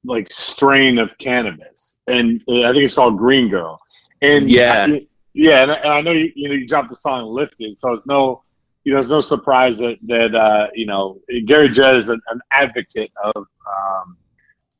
like 0.05 0.31
strain 0.31 0.97
of 0.97 1.09
cannabis, 1.17 1.99
and 2.07 2.41
I 2.47 2.71
think 2.71 2.83
it's 2.83 2.95
called 2.95 3.17
Green 3.17 3.49
Girl. 3.49 3.79
And 4.21 4.49
Yeah. 4.49 4.87
yeah, 5.33 5.63
and 5.63 5.71
I, 5.71 5.75
and 5.75 5.89
I 5.93 6.01
know 6.01 6.11
you 6.11 6.31
you 6.35 6.49
know 6.49 6.55
you 6.55 6.67
dropped 6.67 6.89
the 6.89 6.95
song 6.95 7.25
"Lifted," 7.25 7.77
so 7.79 7.93
it's 7.93 8.05
no 8.05 8.43
you 8.83 8.93
know 8.93 8.99
it's 8.99 9.09
no 9.09 9.21
surprise 9.21 9.77
that 9.79 9.97
that 10.07 10.35
uh, 10.35 10.67
you 10.73 10.85
know 10.85 11.19
Gary 11.45 11.69
Judd 11.69 11.95
is 11.95 12.09
an, 12.09 12.21
an 12.29 12.41
advocate 12.51 13.11
of 13.23 13.35
um, 13.35 14.17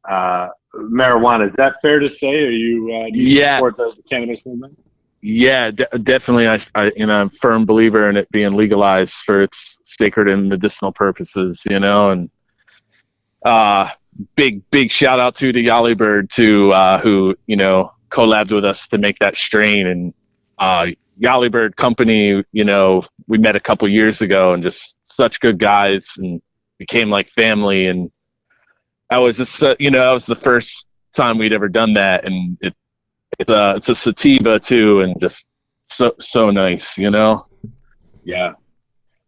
uh, 0.07 0.49
marijuana. 0.75 1.45
Is 1.45 1.53
that 1.53 1.75
fair 1.81 1.99
to 1.99 2.09
say? 2.09 2.35
Are 2.35 2.49
you 2.51 2.91
uh, 2.93 3.09
do 3.11 3.19
you 3.19 3.39
Yeah. 3.39 3.57
support 3.57 3.77
the 3.77 3.95
cannabis 4.09 4.45
movement? 4.45 4.77
Yeah, 5.21 5.71
de- 5.71 5.87
definitely. 5.99 6.49
I, 6.49 6.59
I, 6.75 6.91
you 6.97 7.05
know, 7.05 7.17
I'm 7.21 7.27
a 7.27 7.29
firm 7.29 7.65
believer 7.65 8.09
in 8.09 8.17
it 8.17 8.29
being 8.31 8.53
legalized 8.55 9.15
for 9.25 9.41
its 9.41 9.79
sacred 9.85 10.27
and 10.27 10.49
medicinal 10.49 10.91
purposes. 10.91 11.63
You 11.69 11.79
know, 11.79 12.11
and 12.11 12.29
uh, 13.45 13.89
big, 14.35 14.69
big 14.69 14.91
shout 14.91 15.19
out 15.19 15.35
to 15.35 15.51
the 15.51 15.67
Yali 15.67 15.97
Bird 15.97 16.29
too, 16.29 16.71
uh, 16.71 16.99
who 16.99 17.35
you 17.47 17.55
know 17.55 17.91
collabed 18.09 18.51
with 18.51 18.65
us 18.65 18.87
to 18.89 18.97
make 18.97 19.19
that 19.19 19.35
strain. 19.35 19.87
And 19.87 20.13
uh, 20.57 20.87
Yali 21.19 21.51
Bird 21.51 21.75
Company, 21.75 22.43
you 22.51 22.63
know, 22.63 23.03
we 23.27 23.37
met 23.37 23.55
a 23.55 23.59
couple 23.59 23.87
years 23.87 24.21
ago, 24.21 24.53
and 24.53 24.63
just 24.63 24.97
such 25.03 25.39
good 25.39 25.59
guys, 25.59 26.15
and 26.17 26.41
became 26.77 27.09
like 27.09 27.29
family. 27.29 27.87
And 27.87 28.11
I 29.09 29.19
was 29.19 29.37
just, 29.37 29.61
uh, 29.61 29.75
you 29.79 29.91
know, 29.91 29.99
that 29.99 30.11
was 30.11 30.25
the 30.25 30.35
first 30.35 30.87
time 31.15 31.37
we'd 31.37 31.53
ever 31.53 31.69
done 31.69 31.93
that, 31.93 32.25
and 32.25 32.57
it 32.61 32.73
it's 33.39 33.49
a 33.51 33.75
it's 33.77 33.89
a 33.89 33.95
sativa 33.95 34.59
too, 34.59 35.01
and 35.01 35.19
just 35.19 35.47
so 35.85 36.13
so 36.19 36.49
nice, 36.49 36.97
you 36.97 37.09
know. 37.09 37.45
Yeah. 38.23 38.53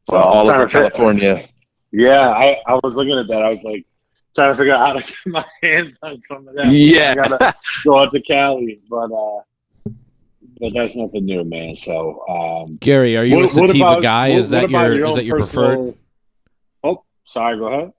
So 0.10 0.18
all 0.18 0.50
over 0.50 0.68
California. 0.68 1.48
Yeah, 1.92 2.30
I, 2.30 2.58
I 2.68 2.80
was 2.84 2.96
looking 2.96 3.18
at 3.18 3.28
that. 3.28 3.42
I 3.42 3.50
was 3.50 3.64
like 3.64 3.86
trying 4.36 4.52
to 4.54 4.58
figure 4.58 4.74
out 4.74 4.80
how 4.88 4.94
to 4.94 5.00
get 5.06 5.16
my 5.26 5.46
hands 5.64 5.98
on 6.04 6.22
some 6.24 6.48
of 6.48 6.56
that. 6.56 6.68
Yeah. 6.72 7.12
I 7.12 7.16
gotta 7.16 7.56
go 7.84 7.98
out 8.00 8.14
to 8.14 8.22
Cali, 8.22 8.80
but 8.90 9.12
uh, 9.12 9.42
but 10.60 10.74
that's 10.74 10.96
nothing 10.96 11.26
new, 11.26 11.44
man. 11.44 11.76
So 11.76 12.24
um, 12.30 12.78
Gary, 12.78 13.18
are 13.18 13.24
you 13.26 13.36
a 13.36 13.40
what- 13.42 13.44
what 13.56 13.68
sativa 13.70 13.86
about- 13.86 14.02
guy? 14.04 14.30
what- 14.32 14.40
is 14.40 14.50
that 14.52 14.62
what 14.64 14.70
about 14.70 14.94
your, 14.94 15.06
is 15.08 15.16
that 15.16 15.26
your 15.26 15.38
personal- 15.40 15.76
preferred? 15.76 15.98
Oh, 16.84 17.04
sorry. 17.26 17.58
Go 17.58 17.66
ahead. 17.68 17.94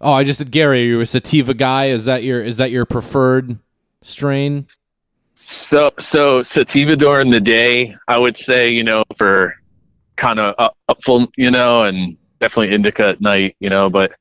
Oh, 0.00 0.12
I 0.12 0.24
just 0.24 0.38
said 0.38 0.50
Gary. 0.50 0.82
Are 0.82 0.84
you 0.84 1.00
a 1.00 1.06
sativa 1.06 1.54
guy? 1.54 1.86
Is 1.86 2.04
that 2.04 2.22
your 2.22 2.42
is 2.42 2.58
that 2.58 2.70
your 2.70 2.84
preferred 2.84 3.58
strain? 4.02 4.66
So 5.36 5.90
so 5.98 6.42
sativa 6.42 6.96
during 6.96 7.30
the 7.30 7.40
day, 7.40 7.94
I 8.08 8.18
would 8.18 8.36
say, 8.36 8.70
you 8.70 8.84
know, 8.84 9.04
for 9.16 9.54
kind 10.16 10.38
of 10.38 10.54
up, 10.58 10.76
full, 11.02 11.28
you 11.36 11.50
know, 11.50 11.84
and 11.84 12.16
definitely 12.40 12.74
indica 12.74 13.08
at 13.08 13.20
night, 13.20 13.54
you 13.60 13.70
know, 13.70 13.88
but 13.88 14.12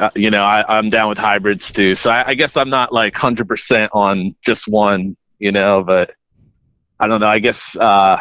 uh, 0.00 0.10
you 0.14 0.30
know, 0.30 0.42
I, 0.42 0.78
I'm 0.78 0.90
down 0.90 1.08
with 1.08 1.18
hybrids 1.18 1.72
too. 1.72 1.94
So 1.94 2.10
I, 2.10 2.28
I 2.28 2.34
guess 2.34 2.56
I'm 2.56 2.70
not 2.70 2.92
like 2.92 3.16
hundred 3.16 3.48
percent 3.48 3.90
on 3.94 4.34
just 4.44 4.66
one, 4.66 5.16
you 5.38 5.52
know, 5.52 5.84
but 5.84 6.12
I 6.98 7.06
don't 7.06 7.20
know. 7.20 7.28
I 7.28 7.38
guess 7.38 7.76
uh, 7.76 8.20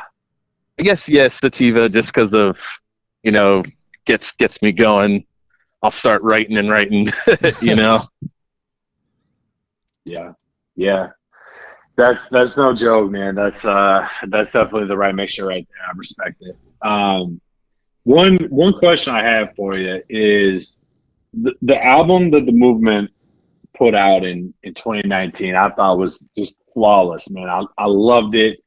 I 0.80 0.84
guess 0.84 1.10
yes, 1.10 1.36
sativa 1.36 1.90
just 1.90 2.14
because 2.14 2.34
of 2.34 2.60
you 3.24 3.32
know 3.32 3.64
gets 4.06 4.34
gets 4.34 4.62
me 4.62 4.72
going. 4.72 5.26
I'll 5.82 5.92
start 5.92 6.22
writing 6.22 6.58
and 6.58 6.70
writing, 6.70 7.10
you 7.62 7.76
know. 7.76 8.04
Yeah, 10.06 10.34
yeah. 10.76 11.12
That's 11.96 12.28
that's 12.28 12.58
no 12.58 12.74
joke, 12.74 13.10
man. 13.10 13.36
That's 13.36 13.64
uh 13.64 14.06
that's 14.28 14.52
definitely 14.52 14.88
the 14.88 14.98
right 14.98 15.16
mixture 15.16 15.46
right 15.46 15.66
there. 15.70 15.88
I 15.88 15.92
respect 15.96 16.42
it. 16.42 16.58
Um, 16.82 17.40
one 18.04 18.38
one 18.50 18.74
question 18.74 19.16
I 19.16 19.22
have 19.22 19.56
for 19.56 19.78
you 19.78 20.04
is 20.10 20.80
the, 21.34 21.54
the 21.62 21.84
album 21.84 22.32
that 22.32 22.46
the 22.46 22.52
movement 22.52 23.12
put 23.76 23.96
out 23.96 24.24
in 24.24 24.54
in 24.64 24.74
2019. 24.74 25.56
I 25.56 25.70
thought 25.72 25.98
was 25.98 26.28
just 26.36 26.60
flawless, 26.74 27.30
man. 27.30 27.50
I 27.50 27.64
I 27.78 27.86
loved 27.86 28.36
it. 28.36 28.60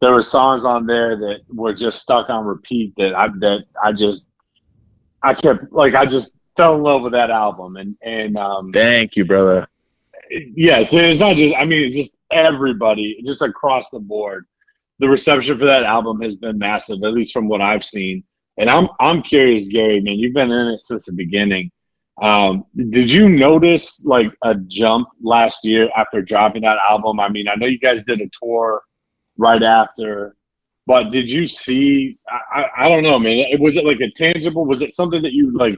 There 0.00 0.12
were 0.12 0.22
songs 0.22 0.64
on 0.64 0.86
there 0.86 1.16
that 1.16 1.40
were 1.48 1.72
just 1.74 2.02
stuck 2.02 2.28
on 2.28 2.44
repeat 2.44 2.94
that 2.96 3.14
I 3.14 3.28
that 3.40 3.64
I 3.82 3.92
just 3.92 4.28
I 5.22 5.34
kept 5.34 5.72
like 5.72 5.94
I 5.94 6.06
just 6.06 6.34
fell 6.56 6.76
in 6.76 6.82
love 6.82 7.02
with 7.02 7.12
that 7.12 7.30
album, 7.30 7.76
and 7.76 7.96
and 8.02 8.36
um, 8.36 8.72
Thank 8.72 9.16
you, 9.16 9.24
brother. 9.24 9.66
yes, 10.30 10.92
it's 10.92 11.20
not 11.20 11.36
just. 11.36 11.54
I 11.56 11.64
mean, 11.64 11.92
just 11.92 12.16
everybody, 12.30 13.22
just 13.24 13.42
across 13.42 13.90
the 13.90 14.00
board. 14.00 14.46
The 14.98 15.08
reception 15.08 15.58
for 15.58 15.66
that 15.66 15.82
album 15.82 16.22
has 16.22 16.38
been 16.38 16.56
massive, 16.56 17.02
at 17.04 17.12
least 17.12 17.34
from 17.34 17.48
what 17.48 17.60
I've 17.60 17.84
seen. 17.84 18.24
And 18.56 18.70
I'm 18.70 18.88
I'm 18.98 19.22
curious, 19.22 19.68
Gary, 19.68 20.00
man, 20.00 20.18
you've 20.18 20.32
been 20.32 20.50
in 20.50 20.68
it 20.68 20.82
since 20.82 21.04
the 21.04 21.12
beginning. 21.12 21.70
Um, 22.22 22.64
did 22.74 23.12
you 23.12 23.28
notice 23.28 24.04
like 24.04 24.32
a 24.42 24.54
jump 24.54 25.08
last 25.22 25.64
year 25.64 25.90
after 25.96 26.22
dropping 26.22 26.62
that 26.62 26.78
album? 26.88 27.20
I 27.20 27.28
mean, 27.28 27.46
I 27.48 27.56
know 27.56 27.66
you 27.66 27.78
guys 27.78 28.02
did 28.04 28.20
a 28.20 28.28
tour 28.42 28.82
right 29.36 29.62
after, 29.62 30.34
but 30.86 31.10
did 31.10 31.30
you 31.30 31.46
see? 31.46 32.18
I, 32.28 32.60
I, 32.60 32.84
I 32.84 32.88
don't 32.88 33.02
know, 33.02 33.18
man. 33.18 33.46
Was 33.60 33.76
it 33.76 33.84
like 33.84 34.00
a 34.00 34.10
tangible? 34.10 34.64
Was 34.64 34.80
it 34.80 34.94
something 34.94 35.20
that 35.22 35.32
you 35.32 35.56
like? 35.56 35.76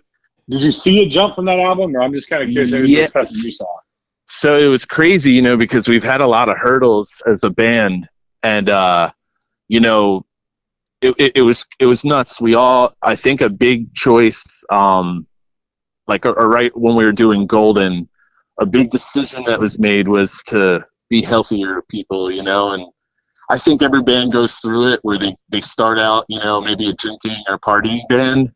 Did 0.49 0.63
you 0.63 0.71
see 0.71 1.03
a 1.03 1.09
jump 1.09 1.35
from 1.35 1.47
that 1.47 1.59
album, 1.59 1.95
or 1.97 2.03
I'm 2.03 2.13
just 2.13 2.31
kind 2.31 2.43
of 2.43 2.51
curious? 2.51 2.89
Yes. 2.89 3.45
you 3.45 3.51
saw. 3.51 3.67
so 4.27 4.57
it 4.57 4.67
was 4.67 4.87
crazy, 4.87 5.33
you 5.33 5.43
know, 5.43 5.57
because 5.57 5.89
we've 5.89 6.05
had 6.05 6.21
a 6.21 6.27
lot 6.27 6.49
of 6.49 6.57
hurdles 6.57 7.23
as 7.27 7.43
a 7.43 7.51
band, 7.51 8.09
and 8.43 8.69
uh, 8.69 9.11
you 9.67 9.81
know, 9.81 10.25
it, 11.01 11.15
it, 11.19 11.33
it 11.37 11.43
was 11.43 11.67
it 11.79 11.87
was 11.87 12.05
nuts. 12.05 12.41
We 12.41 12.55
all, 12.55 12.95
I 13.03 13.17
think, 13.17 13.41
a 13.41 13.49
big 13.49 13.95
choice, 13.95 14.65
um, 14.71 15.27
like 16.09 16.27
or, 16.27 16.33
or 16.33 16.49
right 16.49 16.77
when 16.77 16.97
we 16.97 17.05
were 17.05 17.13
doing 17.13 17.47
Golden, 17.47 18.09
a 18.59 18.67
big 18.67 18.91
decision 18.91 19.45
that 19.45 19.61
was 19.61 19.79
made 19.79 20.09
was 20.09 20.43
to 20.45 20.85
be 21.09 21.23
healthier 21.23 21.83
people, 21.83 22.31
you 22.31 22.43
know, 22.43 22.73
and 22.73 22.87
I 23.51 23.59
think 23.59 23.83
every 23.83 24.03
band 24.03 24.33
goes 24.33 24.57
through 24.57 24.89
it 24.89 25.01
where 25.03 25.19
they 25.19 25.37
they 25.49 25.61
start 25.61 25.99
out, 25.99 26.25
you 26.29 26.39
know, 26.39 26.61
maybe 26.61 26.89
a 26.89 26.93
drinking 26.95 27.45
or 27.49 27.59
partying 27.59 28.07
band, 28.09 28.53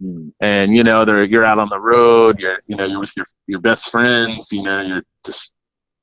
hmm. 0.00 0.28
and 0.40 0.74
you 0.76 0.84
know 0.84 1.04
they're 1.04 1.24
you're 1.24 1.44
out 1.44 1.58
on 1.58 1.68
the 1.68 1.80
road 1.80 2.38
you're 2.38 2.60
you 2.66 2.76
know 2.76 2.86
you're 2.86 3.00
with 3.00 3.16
your 3.16 3.26
your 3.46 3.60
best 3.60 3.90
friends 3.90 4.52
you 4.52 4.62
know 4.62 4.80
you're 4.80 5.02
just 5.24 5.52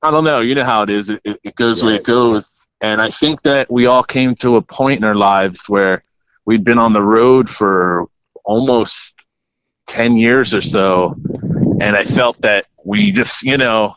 i 0.02 0.10
don't 0.10 0.24
know 0.24 0.40
you 0.40 0.54
know 0.54 0.64
how 0.64 0.82
it 0.82 0.90
is 0.90 1.10
it, 1.10 1.20
it, 1.24 1.40
it 1.42 1.54
goes 1.56 1.82
where 1.82 1.96
it 1.96 2.04
goes. 2.04 2.66
And 2.80 3.00
i 3.00 3.10
think 3.10 3.42
that 3.42 3.70
we 3.70 3.86
all 3.86 4.04
came 4.04 4.34
to 4.36 4.56
a 4.56 4.62
point 4.62 4.98
in 4.98 5.04
our 5.04 5.14
lives 5.14 5.68
where 5.68 6.02
we'd 6.46 6.64
been 6.64 6.78
on 6.78 6.92
the 6.92 7.02
road 7.02 7.50
for 7.50 8.06
almost 8.44 9.14
10 9.90 10.16
years 10.16 10.54
or 10.54 10.60
so 10.60 11.14
and 11.80 11.96
i 11.96 12.04
felt 12.04 12.40
that 12.40 12.66
we 12.84 13.10
just 13.10 13.42
you 13.42 13.56
know 13.56 13.94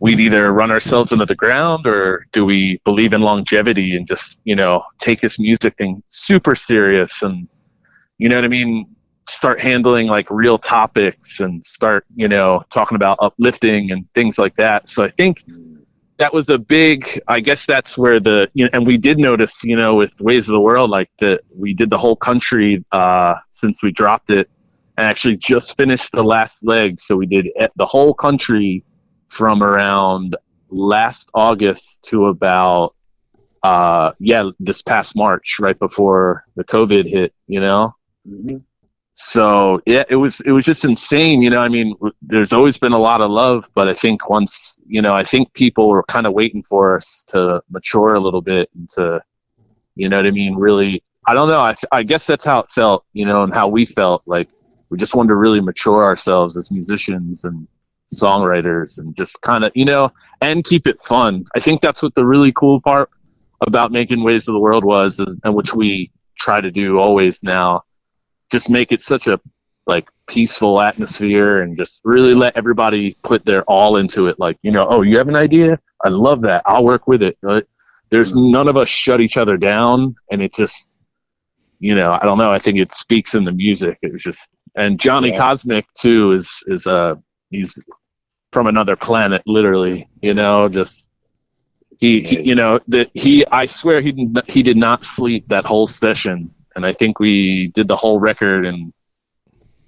we'd 0.00 0.18
either 0.18 0.52
run 0.52 0.70
ourselves 0.70 1.12
into 1.12 1.26
the 1.26 1.34
ground 1.34 1.86
or 1.86 2.26
do 2.32 2.44
we 2.44 2.80
believe 2.84 3.12
in 3.12 3.20
longevity 3.20 3.94
and 3.94 4.08
just 4.08 4.40
you 4.44 4.56
know 4.56 4.82
take 4.98 5.20
this 5.20 5.38
music 5.38 5.76
thing 5.76 6.02
super 6.08 6.54
serious 6.54 7.22
and 7.22 7.46
you 8.22 8.28
know 8.28 8.36
what 8.36 8.44
I 8.44 8.48
mean? 8.48 8.86
Start 9.28 9.60
handling 9.60 10.06
like 10.06 10.30
real 10.30 10.56
topics 10.56 11.40
and 11.40 11.64
start, 11.64 12.04
you 12.14 12.28
know, 12.28 12.62
talking 12.70 12.94
about 12.94 13.18
uplifting 13.20 13.90
and 13.90 14.06
things 14.14 14.38
like 14.38 14.54
that. 14.56 14.88
So 14.88 15.04
I 15.04 15.10
think 15.10 15.42
that 16.18 16.32
was 16.32 16.48
a 16.48 16.56
big, 16.56 17.20
I 17.26 17.40
guess 17.40 17.66
that's 17.66 17.98
where 17.98 18.20
the, 18.20 18.48
you 18.54 18.64
know, 18.64 18.70
and 18.74 18.86
we 18.86 18.96
did 18.96 19.18
notice, 19.18 19.64
you 19.64 19.74
know, 19.74 19.96
with 19.96 20.12
Ways 20.20 20.48
of 20.48 20.52
the 20.52 20.60
World, 20.60 20.88
like 20.88 21.10
that 21.18 21.40
we 21.52 21.74
did 21.74 21.90
the 21.90 21.98
whole 21.98 22.14
country 22.14 22.84
uh, 22.92 23.34
since 23.50 23.82
we 23.82 23.90
dropped 23.90 24.30
it 24.30 24.48
and 24.96 25.06
actually 25.06 25.36
just 25.36 25.76
finished 25.76 26.12
the 26.12 26.22
last 26.22 26.64
leg. 26.64 27.00
So 27.00 27.16
we 27.16 27.26
did 27.26 27.48
the 27.76 27.86
whole 27.86 28.14
country 28.14 28.84
from 29.28 29.62
around 29.62 30.36
last 30.68 31.30
August 31.34 32.02
to 32.04 32.26
about 32.26 32.94
uh 33.62 34.12
yeah 34.18 34.50
this 34.58 34.82
past 34.82 35.14
march 35.14 35.58
right 35.60 35.78
before 35.78 36.44
the 36.56 36.64
covid 36.64 37.08
hit 37.08 37.32
you 37.46 37.60
know? 37.60 37.94
So 39.14 39.80
yeah 39.86 40.04
it 40.08 40.16
was 40.16 40.40
it 40.40 40.50
was 40.50 40.64
just 40.64 40.84
insane 40.84 41.42
you 41.42 41.50
know? 41.50 41.60
I 41.60 41.68
mean 41.68 41.94
there's 42.22 42.52
always 42.52 42.78
been 42.78 42.92
a 42.92 42.98
lot 42.98 43.20
of 43.20 43.30
love 43.30 43.68
but 43.74 43.88
i 43.88 43.94
think 43.94 44.28
once 44.28 44.80
you 44.86 45.00
know 45.00 45.14
i 45.14 45.22
think 45.22 45.52
people 45.52 45.88
were 45.88 46.02
kind 46.04 46.26
of 46.26 46.32
waiting 46.32 46.62
for 46.62 46.96
us 46.96 47.22
to 47.28 47.62
mature 47.70 48.14
a 48.14 48.20
little 48.20 48.42
bit 48.42 48.68
and 48.74 48.88
to 48.90 49.22
you 49.94 50.08
know 50.08 50.16
what 50.16 50.26
i 50.26 50.30
mean 50.30 50.56
really 50.56 51.04
i 51.26 51.34
don't 51.34 51.48
know 51.48 51.60
i, 51.60 51.76
I 51.92 52.02
guess 52.02 52.26
that's 52.26 52.44
how 52.44 52.60
it 52.60 52.70
felt 52.70 53.04
you 53.12 53.26
know 53.26 53.44
and 53.44 53.54
how 53.54 53.68
we 53.68 53.84
felt 53.84 54.22
like 54.26 54.48
we 54.92 54.98
just 54.98 55.14
wanted 55.14 55.28
to 55.28 55.36
really 55.36 55.60
mature 55.60 56.04
ourselves 56.04 56.58
as 56.58 56.70
musicians 56.70 57.44
and 57.44 57.66
songwriters 58.12 58.98
and 58.98 59.16
just 59.16 59.40
kind 59.40 59.64
of 59.64 59.72
you 59.74 59.86
know 59.86 60.12
and 60.42 60.64
keep 60.64 60.86
it 60.86 61.00
fun. 61.00 61.46
I 61.56 61.60
think 61.60 61.80
that's 61.80 62.02
what 62.02 62.14
the 62.14 62.26
really 62.26 62.52
cool 62.52 62.78
part 62.78 63.08
about 63.62 63.90
making 63.90 64.22
ways 64.22 64.46
of 64.48 64.52
the 64.52 64.60
world 64.60 64.84
was 64.84 65.18
and, 65.18 65.40
and 65.44 65.54
which 65.54 65.72
we 65.72 66.10
try 66.38 66.60
to 66.60 66.70
do 66.70 66.98
always 66.98 67.42
now. 67.42 67.84
Just 68.50 68.68
make 68.68 68.92
it 68.92 69.00
such 69.00 69.28
a 69.28 69.40
like 69.86 70.10
peaceful 70.26 70.78
atmosphere 70.78 71.62
and 71.62 71.74
just 71.76 72.02
really 72.04 72.34
let 72.34 72.54
everybody 72.54 73.16
put 73.22 73.46
their 73.46 73.62
all 73.62 73.96
into 73.96 74.26
it. 74.26 74.38
Like 74.38 74.58
you 74.60 74.72
know 74.72 74.86
oh 74.90 75.00
you 75.00 75.16
have 75.16 75.28
an 75.28 75.36
idea? 75.36 75.80
I 76.04 76.10
love 76.10 76.42
that. 76.42 76.62
I'll 76.66 76.84
work 76.84 77.08
with 77.08 77.22
it 77.22 77.38
right? 77.40 77.64
there's 78.10 78.34
mm-hmm. 78.34 78.50
none 78.50 78.68
of 78.68 78.76
us 78.76 78.90
shut 78.90 79.22
each 79.22 79.38
other 79.38 79.56
down 79.56 80.14
and 80.30 80.42
it 80.42 80.52
just 80.52 80.90
you 81.78 81.94
know 81.94 82.12
i 82.12 82.24
don't 82.24 82.36
know. 82.38 82.52
I 82.52 82.58
think 82.58 82.78
it 82.78 82.92
speaks 82.92 83.34
in 83.34 83.42
the 83.42 83.52
music. 83.52 83.98
It 84.02 84.12
was 84.12 84.22
just 84.22 84.52
and 84.74 84.98
johnny 85.00 85.30
Yeah. 85.30 85.38
cosmic 85.38 85.86
too 85.94 86.32
is 86.32 86.62
is 86.66 86.86
uh 86.86 87.14
he's 87.50 87.78
from 88.52 88.66
another 88.66 88.96
planet 88.96 89.42
literally 89.46 90.08
you 90.20 90.34
know 90.34 90.68
just 90.68 91.08
he, 91.98 92.22
he 92.22 92.40
you 92.42 92.54
know 92.54 92.80
that 92.88 93.10
he 93.14 93.46
i 93.46 93.66
swear 93.66 94.00
he 94.00 94.12
did 94.12 94.32
not, 94.32 94.50
he 94.50 94.62
did 94.62 94.76
not 94.76 95.04
sleep 95.04 95.48
that 95.48 95.64
whole 95.64 95.86
session. 95.86 96.52
And 96.74 96.86
i 96.86 96.92
think 96.92 97.20
we 97.20 97.68
did 97.68 97.86
the 97.88 97.96
whole 97.96 98.18
record 98.18 98.64
in 98.64 98.92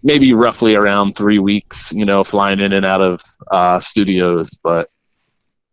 maybe 0.02 0.34
roughly 0.34 0.74
around 0.74 1.16
three 1.16 1.38
weeks 1.38 1.92
you 1.92 2.04
know 2.04 2.22
flying 2.22 2.60
in 2.60 2.72
and 2.72 2.84
out 2.86 3.00
of 3.00 3.20
uh 3.50 3.80
studios. 3.80 4.60
But 4.62 4.90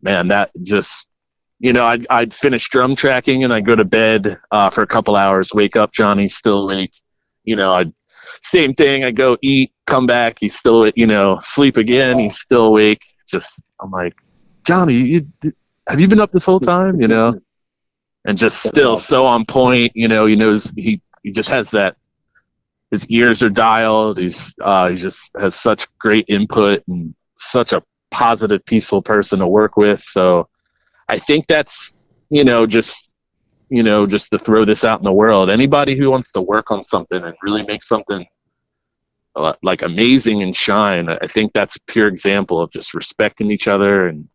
man 0.00 0.28
that 0.28 0.50
just 0.62 1.08
you 1.60 1.72
know 1.72 1.84
i'd, 1.84 2.06
I'd 2.10 2.34
finish 2.34 2.68
drum 2.70 2.96
tracking 2.96 3.44
and 3.44 3.52
i'd 3.52 3.64
go 3.66 3.76
to 3.76 3.84
bed 3.84 4.38
uh, 4.50 4.68
for 4.70 4.82
a 4.82 4.86
couple 4.86 5.14
hours 5.14 5.54
wake 5.54 5.76
up 5.76 5.92
johnny's 5.92 6.34
still 6.34 6.64
awake. 6.68 6.92
You 7.44 7.54
know 7.56 7.72
i'd 7.74 7.92
same 8.42 8.74
thing. 8.74 9.04
I 9.04 9.10
go 9.10 9.38
eat 9.40 9.72
come 9.86 10.06
back 10.06 10.38
he's 10.40 10.54
still 10.54 10.90
you 10.94 11.06
know 11.06 11.38
sleep 11.42 11.76
again 11.76 12.18
he's 12.18 12.38
still 12.38 12.66
awake. 12.66 13.02
Just 13.28 13.62
i'm 13.80 13.90
like 13.90 14.14
johnny 14.66 14.94
you, 14.94 15.26
have 15.88 16.00
you 16.00 16.06
been 16.06 16.20
up 16.20 16.32
this 16.32 16.44
whole 16.46 16.60
time? 16.60 17.00
You 17.00 17.08
know? 17.08 17.40
And 18.24 18.38
just 18.38 18.62
still 18.62 18.98
so 18.98 19.26
on 19.26 19.44
point 19.44 19.92
you 19.94 20.08
know 20.08 20.26
he 20.26 20.36
knows 20.36 20.70
he 20.76 21.00
he 21.22 21.30
just 21.30 21.48
has 21.48 21.70
that 21.72 21.96
his 22.90 23.08
ears 23.08 23.42
are 23.42 23.50
dialed 23.50 24.18
he's 24.18 24.54
uh 24.60 24.88
he 24.88 24.96
just 24.96 25.30
has 25.38 25.54
such 25.54 25.86
great 25.98 26.24
input 26.28 26.82
and 26.88 27.14
such 27.36 27.72
a 27.72 27.82
positive 28.10 28.64
peaceful 28.64 29.02
person 29.02 29.38
to 29.38 29.46
work 29.46 29.76
with. 29.76 30.00
So 30.02 30.48
i 31.08 31.18
think 31.18 31.46
that's 31.46 31.94
you 32.30 32.44
know 32.44 32.66
just 32.66 33.11
you 33.72 33.82
know 33.82 34.06
just 34.06 34.30
to 34.30 34.38
throw 34.38 34.64
this 34.64 34.84
out 34.84 35.00
in 35.00 35.04
the 35.04 35.12
world. 35.12 35.50
Anybody 35.50 35.96
who 35.96 36.10
wants 36.10 36.32
to 36.32 36.40
work 36.40 36.70
on 36.70 36.82
something 36.82 37.22
and 37.22 37.34
really 37.42 37.64
make 37.64 37.82
something 37.82 38.26
uh, 39.34 39.54
like 39.62 39.80
amazing 39.80 40.42
and 40.42 40.54
shine 40.54 41.08
i 41.08 41.26
think 41.26 41.50
that's 41.54 41.76
a 41.76 41.82
pure 41.86 42.06
example 42.06 42.60
of 42.60 42.70
just 42.70 42.92
respecting 42.92 43.50
each 43.50 43.66
other 43.66 44.08
and 44.08 44.28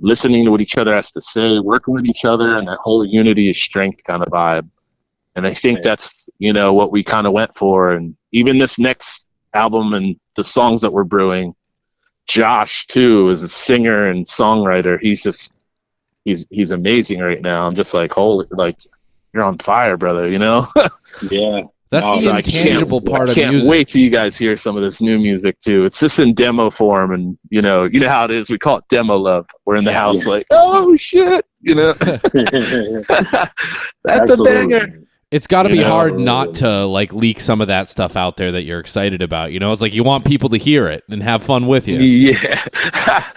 listening 0.00 0.44
to 0.44 0.50
what 0.50 0.60
each 0.60 0.78
other 0.78 0.94
has 0.94 1.12
to 1.12 1.20
say 1.20 1.58
working 1.58 1.94
with 1.94 2.04
each 2.04 2.24
other 2.24 2.56
and 2.56 2.68
that 2.68 2.78
whole 2.78 3.04
unity 3.04 3.50
is 3.50 3.60
strength 3.60 4.02
kind 4.04 4.22
of 4.22 4.28
vibe. 4.28 4.68
And 5.34 5.46
i 5.46 5.52
think 5.52 5.82
that's 5.82 6.28
you 6.38 6.52
know 6.52 6.72
what 6.72 6.92
we 6.92 7.04
kind 7.04 7.26
of 7.26 7.32
went 7.32 7.54
for. 7.54 7.92
And 7.92 8.16
even 8.32 8.58
this 8.58 8.78
next 8.78 9.28
album 9.54 9.94
and 9.94 10.18
the 10.34 10.44
songs 10.44 10.80
that 10.82 10.92
we're 10.92 11.04
brewing 11.04 11.54
josh 12.26 12.86
too 12.86 13.28
is 13.30 13.42
a 13.42 13.48
singer 13.48 14.08
and 14.10 14.24
songwriter. 14.26 14.98
He's 15.00 15.22
just 15.22 15.54
he's 16.26 16.46
he's 16.50 16.72
amazing 16.72 17.20
right 17.20 17.40
now 17.40 17.66
i'm 17.66 17.74
just 17.74 17.94
like 17.94 18.12
holy 18.12 18.46
like 18.50 18.76
you're 19.32 19.42
on 19.42 19.56
fire 19.58 19.96
brother 19.96 20.28
you 20.28 20.38
know 20.38 20.66
yeah 21.30 21.62
That's 21.90 22.04
the 22.06 22.20
So 22.22 22.32
I 22.32 22.36
intangible 22.38 23.00
part 23.00 23.28
I 23.28 23.32
of 23.32 23.36
can't 23.36 23.52
music. 23.52 23.70
wait 23.70 23.88
till 23.88 24.02
you 24.02 24.10
guys 24.10 24.36
hear 24.36 24.56
some 24.56 24.76
of 24.76 24.82
this 24.82 25.00
new 25.00 25.18
music 25.20 25.58
too. 25.60 25.84
It's 25.86 26.00
just 26.00 26.18
in 26.18 26.34
demo 26.34 26.68
form, 26.68 27.12
and 27.14 27.38
you 27.48 27.62
know, 27.62 27.84
you 27.84 28.00
know 28.00 28.08
how 28.08 28.24
it 28.24 28.32
is. 28.32 28.50
We 28.50 28.58
call 28.58 28.78
it 28.78 28.84
demo 28.90 29.14
love. 29.16 29.46
We're 29.64 29.76
in 29.76 29.84
the 29.84 29.92
house 29.92 30.26
like, 30.26 30.46
oh 30.50 30.96
shit, 30.96 31.46
you 31.60 31.76
know. 31.76 31.92
That's 34.04 34.30
a 34.30 34.36
banger. 34.44 35.00
It's 35.32 35.48
got 35.48 35.64
to 35.64 35.70
be 35.70 35.80
know? 35.80 35.90
hard 35.90 36.20
not 36.20 36.54
to 36.56 36.86
like 36.86 37.12
leak 37.12 37.40
some 37.40 37.60
of 37.60 37.66
that 37.66 37.88
stuff 37.88 38.14
out 38.14 38.36
there 38.36 38.52
that 38.52 38.62
you're 38.62 38.78
excited 38.78 39.22
about. 39.22 39.50
You 39.50 39.58
know, 39.58 39.72
it's 39.72 39.82
like 39.82 39.92
you 39.92 40.04
want 40.04 40.24
people 40.24 40.48
to 40.50 40.56
hear 40.56 40.86
it 40.86 41.02
and 41.10 41.20
have 41.20 41.42
fun 41.42 41.66
with 41.66 41.88
you. 41.88 41.98
Yeah, 41.98 42.62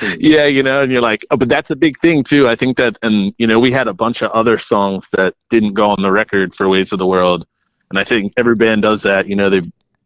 yeah, 0.19 0.45
you 0.45 0.61
know, 0.61 0.81
and 0.81 0.91
you're 0.91 1.01
like, 1.01 1.25
oh, 1.31 1.37
but 1.37 1.49
that's 1.49 1.71
a 1.71 1.75
big 1.75 1.97
thing 1.97 2.23
too. 2.23 2.47
I 2.47 2.55
think 2.55 2.77
that, 2.77 2.97
and 3.01 3.33
you 3.39 3.47
know, 3.47 3.59
we 3.59 3.71
had 3.71 3.87
a 3.87 3.93
bunch 3.93 4.21
of 4.21 4.29
other 4.31 4.59
songs 4.59 5.09
that 5.13 5.33
didn't 5.49 5.73
go 5.73 5.89
on 5.89 6.03
the 6.03 6.11
record 6.11 6.53
for 6.53 6.69
Ways 6.69 6.93
of 6.93 6.99
the 6.99 7.07
World, 7.07 7.47
and 7.89 7.97
I 7.97 8.03
think 8.03 8.33
every 8.37 8.55
band 8.55 8.83
does 8.83 9.01
that. 9.01 9.27
You 9.27 9.35
know, 9.35 9.49
they 9.49 9.61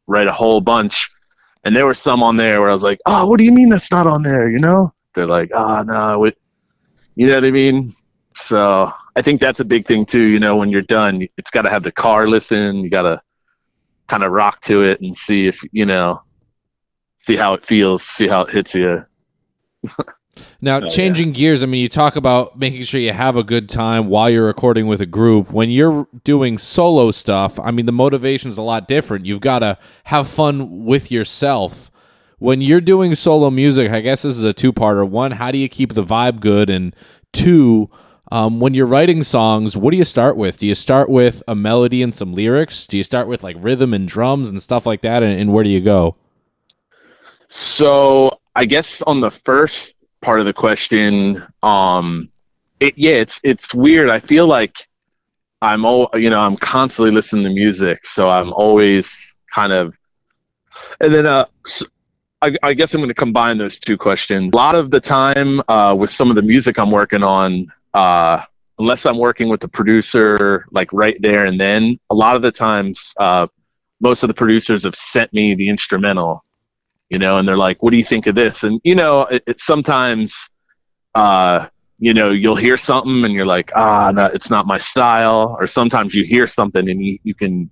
write 0.08 0.28
a 0.28 0.34
whole 0.34 0.62
bunch, 0.62 1.12
and 1.66 1.76
there 1.76 1.86
were 1.86 1.94
some 1.94 2.24
on 2.24 2.38
there 2.38 2.62
where 2.62 2.70
I 2.70 2.74
was 2.74 2.84
like, 2.84 3.02
oh, 3.06 3.28
what 3.28 3.40
do 3.40 3.44
you 3.44 3.52
mean 3.52 3.68
that's 3.68 3.92
not 3.92 4.08
on 4.08 4.24
there? 4.24 4.50
You 4.50 4.60
know, 4.60 4.94
they're 5.16 5.28
like, 5.28 5.52
ah, 5.54 5.80
oh, 5.80 5.84
no, 5.84 6.24
it, 6.24 6.38
you 7.16 7.28
know 7.28 7.36
what 7.36 7.46
I 7.46 7.52
mean? 7.52 7.94
So 8.36 8.94
I 9.16 9.22
think 9.22 9.40
that's 9.40 9.60
a 9.60 9.66
big 9.66 9.86
thing 9.86 10.06
too. 10.06 10.28
You 10.28 10.40
know, 10.40 10.56
when 10.56 10.70
you're 10.70 10.82
done, 10.82 11.28
it's 11.38 11.52
got 11.52 11.64
to 11.64 11.70
have 11.70 11.84
the 11.84 11.92
car 11.92 12.28
listen. 12.28 12.78
You 12.78 12.90
got 12.90 13.04
to, 13.04 13.22
kind 14.08 14.24
of 14.24 14.32
rock 14.32 14.60
to 14.62 14.84
it 14.84 15.00
and 15.02 15.16
see 15.16 15.48
if 15.48 15.62
you 15.72 15.86
know, 15.86 16.22
see 17.18 17.36
how 17.36 17.54
it 17.54 17.66
feels, 17.66 18.04
see 18.04 18.28
how 18.28 18.42
it 18.42 18.54
hits 18.54 18.76
you. 18.76 19.06
Now, 20.62 20.78
Oh, 20.78 20.88
changing 20.88 21.32
gears, 21.32 21.62
I 21.62 21.68
mean, 21.68 21.82
you 21.82 21.90
talk 21.90 22.16
about 22.16 22.58
making 22.58 22.84
sure 22.84 23.00
you 23.00 23.12
have 23.12 23.38
a 23.38 23.44
good 23.44 23.70
time 23.70 24.08
while 24.08 24.30
you're 24.30 24.48
recording 24.48 24.88
with 24.88 25.00
a 25.00 25.06
group. 25.06 25.52
When 25.52 25.70
you're 25.70 26.08
doing 26.24 26.58
solo 26.58 27.12
stuff, 27.12 27.60
I 27.60 27.72
mean, 27.72 27.86
the 27.86 27.92
motivation's 27.92 28.58
a 28.58 28.64
lot 28.64 28.88
different. 28.88 29.26
You've 29.26 29.42
got 29.42 29.60
to 29.60 29.78
have 30.06 30.28
fun 30.28 30.86
with 30.86 31.12
yourself. 31.12 31.92
When 32.40 32.62
you're 32.62 32.82
doing 32.82 33.14
solo 33.14 33.52
music, 33.52 33.92
I 33.92 34.02
guess 34.02 34.24
this 34.24 34.36
is 34.36 34.44
a 34.44 34.54
two 34.54 34.74
parter. 34.74 35.08
One, 35.08 35.32
how 35.32 35.52
do 35.52 35.58
you 35.58 35.70
keep 35.70 35.94
the 35.94 36.04
vibe 36.04 36.40
good? 36.40 36.70
And 36.70 36.96
two, 37.32 37.90
um, 38.34 38.60
when 38.60 38.74
you're 38.74 38.88
writing 38.88 39.22
songs, 39.22 39.78
what 39.78 39.92
do 39.92 39.98
you 39.98 40.04
start 40.04 40.36
with? 40.36 40.58
Do 40.58 40.66
you 40.66 40.74
start 40.74 41.08
with 41.08 41.44
a 41.48 41.54
melody 41.54 42.02
and 42.02 42.16
some 42.16 42.34
lyrics? 42.34 42.88
Do 42.88 42.98
you 42.98 43.04
start 43.04 43.28
with 43.28 43.44
like 43.44 43.56
rhythm 43.60 43.94
and 43.94 44.08
drums 44.08 44.50
and 44.50 44.62
stuff 44.62 44.88
like 44.88 45.02
that? 45.02 45.22
And, 45.22 45.40
and 45.40 45.54
where 45.54 45.64
do 45.64 45.70
you 45.70 45.80
go? 45.80 46.16
So 47.48 48.40
I 48.56 48.66
guess 48.66 49.04
on 49.04 49.22
the 49.22 49.30
first 49.30 49.98
part 50.22 50.40
of 50.40 50.48
the 50.48 50.54
question, 50.54 51.46
um, 51.62 52.28
it 52.80 52.98
yeah, 52.98 53.18
it's 53.18 53.40
it's 53.44 53.72
weird. 53.72 54.10
I 54.10 54.18
feel 54.18 54.48
like 54.48 54.88
I'm 55.62 55.86
all 55.86 56.10
you 56.16 56.32
know 56.32 56.40
I'm 56.40 56.58
constantly 56.58 57.12
listening 57.12 57.44
to 57.44 57.52
music, 57.52 58.04
so 58.04 58.32
I'm 58.32 58.52
always 58.54 59.38
kind 59.54 59.72
of, 59.72 59.94
and 61.00 61.14
then 61.14 61.28
uh, 61.28 61.46
I, 62.42 62.56
I 62.64 62.74
guess 62.74 62.96
I'm 62.96 63.02
going 63.02 63.10
to 63.10 63.14
combine 63.14 63.60
those 63.60 63.80
two 63.80 63.96
questions. 63.96 64.56
A 64.56 64.58
lot 64.58 64.74
of 64.74 64.90
the 64.90 65.00
time 65.00 65.62
uh, 65.68 65.94
with 65.96 66.10
some 66.10 66.32
of 66.32 66.36
the 66.36 66.42
music 66.42 66.80
I'm 66.80 66.90
working 66.90 67.22
on, 67.22 67.72
uh, 67.94 68.44
unless 68.80 69.06
I'm 69.06 69.18
working 69.18 69.50
with 69.50 69.62
the 69.62 69.68
producer 69.68 70.66
like 70.72 70.92
right 70.94 71.18
there 71.22 71.46
and 71.46 71.60
then, 71.60 72.00
a 72.10 72.16
lot 72.16 72.36
of 72.36 72.42
the 72.42 72.52
times 72.52 73.14
uh, 73.20 73.48
most 74.02 74.24
of 74.24 74.28
the 74.28 74.34
producers 74.34 74.84
have 74.84 74.96
sent 74.96 75.34
me 75.34 75.56
the 75.56 75.70
instrumental 75.70 76.44
you 77.14 77.20
know, 77.20 77.38
and 77.38 77.48
they're 77.48 77.58
like, 77.58 77.84
"What 77.84 77.92
do 77.92 77.98
you 77.98 78.04
think 78.04 78.26
of 78.26 78.34
this?" 78.34 78.64
And 78.64 78.82
you 78.84 78.96
know, 78.96 79.22
it, 79.26 79.44
it's 79.46 79.64
sometimes, 79.64 80.50
uh, 81.14 81.68
you 82.00 82.12
know, 82.12 82.32
you'll 82.32 82.56
hear 82.56 82.76
something 82.76 83.24
and 83.24 83.34
you're 83.34 83.46
like, 83.46 83.72
"Ah, 83.76 84.12
no, 84.12 84.26
it's 84.26 84.50
not 84.50 84.66
my 84.66 84.80
style," 84.80 85.56
or 85.60 85.68
sometimes 85.68 86.16
you 86.16 86.24
hear 86.26 86.48
something 86.48 86.90
and 86.90 87.06
you, 87.06 87.20
you 87.24 87.36
can 87.36 87.70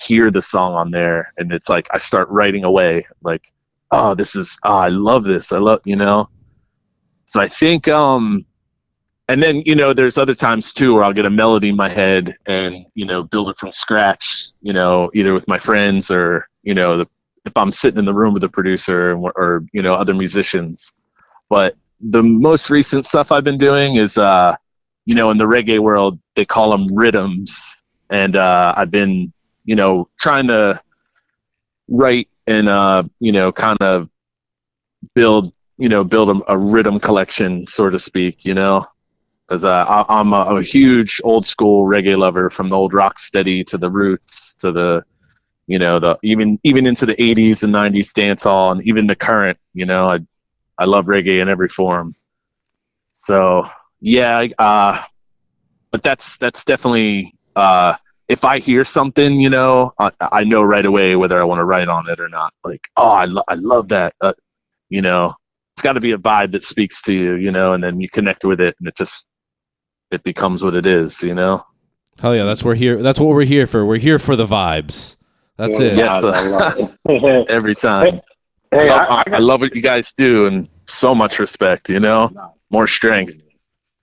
hear 0.00 0.30
the 0.30 0.40
song 0.42 0.74
on 0.74 0.92
there, 0.92 1.32
and 1.38 1.52
it's 1.52 1.68
like 1.68 1.88
I 1.92 1.98
start 1.98 2.28
writing 2.28 2.62
away, 2.62 3.04
like, 3.22 3.50
"Oh, 3.90 4.14
this 4.14 4.36
is, 4.36 4.60
oh, 4.64 4.76
I 4.76 4.88
love 4.90 5.24
this, 5.24 5.50
I 5.50 5.58
love," 5.58 5.80
you 5.84 5.96
know. 5.96 6.28
So 7.26 7.40
I 7.40 7.48
think, 7.48 7.88
um, 7.88 8.44
and 9.28 9.42
then 9.42 9.62
you 9.64 9.74
know, 9.74 9.92
there's 9.92 10.18
other 10.18 10.34
times 10.34 10.72
too 10.72 10.94
where 10.94 11.04
I'll 11.04 11.12
get 11.12 11.26
a 11.26 11.30
melody 11.30 11.70
in 11.70 11.76
my 11.76 11.88
head 11.88 12.36
and 12.46 12.84
you 12.94 13.06
know, 13.06 13.22
build 13.22 13.50
it 13.50 13.58
from 13.58 13.72
scratch, 13.72 14.48
you 14.60 14.72
know, 14.72 15.10
either 15.14 15.32
with 15.32 15.48
my 15.48 15.58
friends 15.58 16.10
or 16.10 16.48
you 16.62 16.74
know, 16.74 16.98
the 16.98 17.06
if 17.44 17.56
I'm 17.56 17.70
sitting 17.70 17.98
in 17.98 18.04
the 18.04 18.14
room 18.14 18.34
with 18.34 18.44
a 18.44 18.48
producer 18.48 19.12
or, 19.12 19.32
or 19.36 19.64
you 19.72 19.82
know 19.82 19.94
other 19.94 20.14
musicians. 20.14 20.92
But 21.48 21.76
the 22.00 22.22
most 22.22 22.70
recent 22.70 23.06
stuff 23.06 23.32
I've 23.32 23.44
been 23.44 23.58
doing 23.58 23.96
is, 23.96 24.18
uh, 24.18 24.56
you 25.04 25.14
know, 25.14 25.30
in 25.30 25.38
the 25.38 25.44
reggae 25.44 25.78
world 25.78 26.18
they 26.36 26.44
call 26.44 26.70
them 26.70 26.94
rhythms, 26.94 27.82
and 28.10 28.36
uh, 28.36 28.74
I've 28.76 28.90
been, 28.90 29.32
you 29.64 29.76
know, 29.76 30.08
trying 30.18 30.48
to 30.48 30.80
write 31.88 32.28
and 32.46 32.68
uh, 32.68 33.04
you 33.20 33.32
know, 33.32 33.52
kind 33.52 33.80
of 33.80 34.08
build, 35.14 35.52
you 35.78 35.88
know, 35.88 36.04
build 36.04 36.30
a, 36.30 36.52
a 36.52 36.58
rhythm 36.58 36.98
collection, 36.98 37.64
so 37.64 37.90
to 37.90 37.98
speak, 37.98 38.44
you 38.44 38.54
know. 38.54 38.86
Because 39.46 39.64
uh, 39.64 40.04
I'm 40.08 40.32
a, 40.32 40.42
I'm 40.42 40.56
a 40.56 40.62
huge 40.62 41.20
old 41.22 41.44
school 41.44 41.86
reggae 41.86 42.16
lover, 42.16 42.48
from 42.50 42.68
the 42.68 42.76
old 42.76 42.94
rock 42.94 43.18
steady 43.18 43.62
to 43.64 43.76
the 43.78 43.90
roots 43.90 44.54
to 44.54 44.72
the 44.72 45.04
you 45.66 45.78
know 45.78 45.98
the 45.98 46.18
even 46.22 46.58
even 46.64 46.86
into 46.86 47.06
the 47.06 47.14
80s 47.16 47.62
and 47.62 47.72
90s 47.72 48.12
dance 48.12 48.42
hall 48.44 48.72
and 48.72 48.86
even 48.86 49.06
the 49.06 49.16
current 49.16 49.58
you 49.72 49.86
know 49.86 50.08
i 50.10 50.18
i 50.78 50.84
love 50.84 51.06
reggae 51.06 51.40
in 51.40 51.48
every 51.48 51.68
form. 51.68 52.14
So 53.12 53.66
yeah 54.00 54.46
uh 54.58 55.02
but 55.90 56.02
that's 56.02 56.36
that's 56.38 56.64
definitely 56.64 57.34
uh 57.56 57.94
if 58.28 58.44
i 58.44 58.58
hear 58.58 58.84
something 58.84 59.40
you 59.40 59.48
know 59.48 59.94
i, 59.98 60.10
I 60.20 60.44
know 60.44 60.62
right 60.62 60.84
away 60.84 61.16
whether 61.16 61.40
i 61.40 61.44
want 61.44 61.60
to 61.60 61.64
write 61.64 61.88
on 61.88 62.08
it 62.10 62.20
or 62.20 62.28
not. 62.28 62.52
Like 62.64 62.82
oh 62.96 63.08
i, 63.10 63.24
lo- 63.24 63.44
I 63.48 63.54
love 63.54 63.88
that 63.88 64.14
uh, 64.20 64.34
you 64.90 65.00
know 65.02 65.34
it's 65.74 65.82
got 65.82 65.94
to 65.94 66.00
be 66.00 66.12
a 66.12 66.18
vibe 66.18 66.52
that 66.52 66.64
speaks 66.64 67.00
to 67.02 67.14
you 67.14 67.34
you 67.34 67.50
know 67.52 67.72
and 67.72 67.82
then 67.82 68.00
you 68.00 68.08
connect 68.08 68.44
with 68.44 68.60
it 68.60 68.76
and 68.78 68.88
it 68.88 68.96
just 68.96 69.28
it 70.14 70.22
becomes 70.22 70.62
what 70.64 70.74
it 70.74 70.86
is 70.86 71.22
you 71.22 71.34
know 71.34 71.64
Hell 72.20 72.34
yeah, 72.34 72.44
that's 72.44 72.64
we're 72.64 72.76
here. 72.76 73.02
That's 73.02 73.18
what 73.18 73.34
we're 73.34 73.44
here 73.44 73.66
for. 73.66 73.84
We're 73.84 73.98
here 73.98 74.18
for 74.20 74.36
the 74.36 74.46
vibes. 74.46 75.16
That's 75.56 75.80
it. 75.80 75.96
Yes, 75.96 76.22
every 77.48 77.74
time. 77.74 78.20
Hey, 78.70 78.88
I, 78.88 79.04
I- 79.04 79.08
love, 79.08 79.24
I 79.32 79.38
love 79.38 79.60
what 79.60 79.74
you 79.74 79.82
guys 79.82 80.12
do, 80.12 80.46
and 80.46 80.68
so 80.86 81.14
much 81.14 81.38
respect. 81.38 81.88
You 81.88 82.00
know, 82.00 82.30
more 82.70 82.86
strength. 82.86 83.34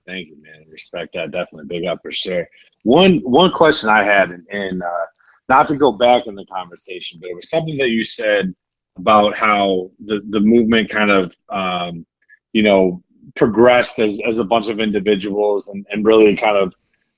Thank 0.05 0.27
you, 0.27 0.41
man. 0.41 0.65
Respect 0.69 1.13
that. 1.13 1.31
Definitely 1.31 1.67
big 1.67 1.85
up 1.87 1.99
for 2.01 2.11
sure. 2.11 2.47
One 2.83 3.19
one 3.19 3.51
question 3.51 3.89
I 3.89 4.03
had, 4.03 4.31
and, 4.31 4.45
and 4.51 4.83
uh, 4.83 5.05
not 5.47 5.67
to 5.69 5.75
go 5.75 5.93
back 5.93 6.27
in 6.27 6.35
the 6.35 6.45
conversation, 6.45 7.17
but 7.21 7.29
it 7.29 7.35
was 7.35 7.49
something 7.49 7.77
that 7.77 7.91
you 7.91 8.03
said 8.03 8.53
about 8.97 9.37
how 9.37 9.89
the 10.05 10.21
the 10.31 10.39
movement 10.41 10.89
kind 10.89 11.11
of 11.11 11.35
um, 11.49 12.05
you 12.51 12.63
know 12.63 13.01
progressed 13.35 13.99
as 13.99 14.19
as 14.27 14.37
a 14.37 14.43
bunch 14.43 14.69
of 14.69 14.79
individuals 14.79 15.69
and, 15.69 15.85
and 15.91 16.05
really 16.05 16.35
kind 16.35 16.57
of 16.57 16.73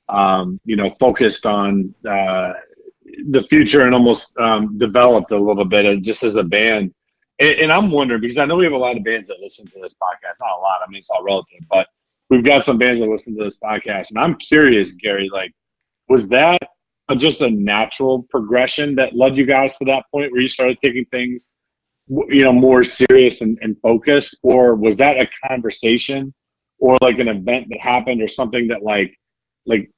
um, 0.09 0.59
you 0.65 0.75
know 0.75 0.89
focused 0.99 1.45
on 1.45 1.93
uh, 2.09 2.53
the 3.29 3.41
future 3.41 3.83
and 3.83 3.93
almost 3.93 4.37
um, 4.37 4.77
developed 4.77 5.31
a 5.31 5.37
little 5.37 5.65
bit 5.65 6.01
just 6.03 6.23
as 6.23 6.35
a 6.35 6.43
band. 6.43 6.93
And, 7.39 7.59
and 7.59 7.71
I'm 7.71 7.91
wondering 7.91 8.21
because 8.21 8.37
I 8.37 8.45
know 8.45 8.55
we 8.55 8.65
have 8.65 8.73
a 8.73 8.77
lot 8.77 8.97
of 8.97 9.03
bands 9.03 9.29
that 9.29 9.39
listen 9.39 9.65
to 9.67 9.79
this 9.81 9.93
podcast. 9.93 10.39
Not 10.39 10.57
a 10.57 10.61
lot. 10.61 10.79
I 10.85 10.89
mean, 10.89 10.99
it's 10.99 11.09
all 11.09 11.23
relative, 11.23 11.59
but 11.69 11.87
we've 12.29 12.43
got 12.43 12.65
some 12.65 12.77
bands 12.77 12.99
that 12.99 13.09
listen 13.09 13.37
to 13.37 13.43
this 13.43 13.57
podcast, 13.57 14.11
and 14.11 14.19
I'm 14.19 14.35
curious, 14.35 14.95
Gary. 14.95 15.29
Like, 15.31 15.53
was 16.09 16.29
that 16.29 16.61
just 17.17 17.41
a 17.41 17.49
natural 17.49 18.23
progression 18.29 18.95
that 18.95 19.15
led 19.15 19.35
you 19.35 19.45
guys 19.45 19.77
to 19.77 19.85
that 19.85 20.05
point 20.11 20.31
where 20.31 20.41
you 20.41 20.47
started 20.47 20.77
taking 20.79 21.05
things, 21.05 21.51
you 22.07 22.43
know, 22.43 22.53
more 22.53 22.83
serious 22.83 23.41
and, 23.41 23.57
and 23.61 23.77
focused, 23.81 24.37
or 24.43 24.75
was 24.75 24.97
that 24.97 25.17
a 25.17 25.27
conversation, 25.47 26.33
or 26.79 26.97
like 27.01 27.19
an 27.19 27.27
event 27.27 27.67
that 27.69 27.79
happened, 27.79 28.21
or 28.21 28.27
something 28.27 28.67
that 28.67 28.83
like, 28.83 29.17
like 29.65 29.89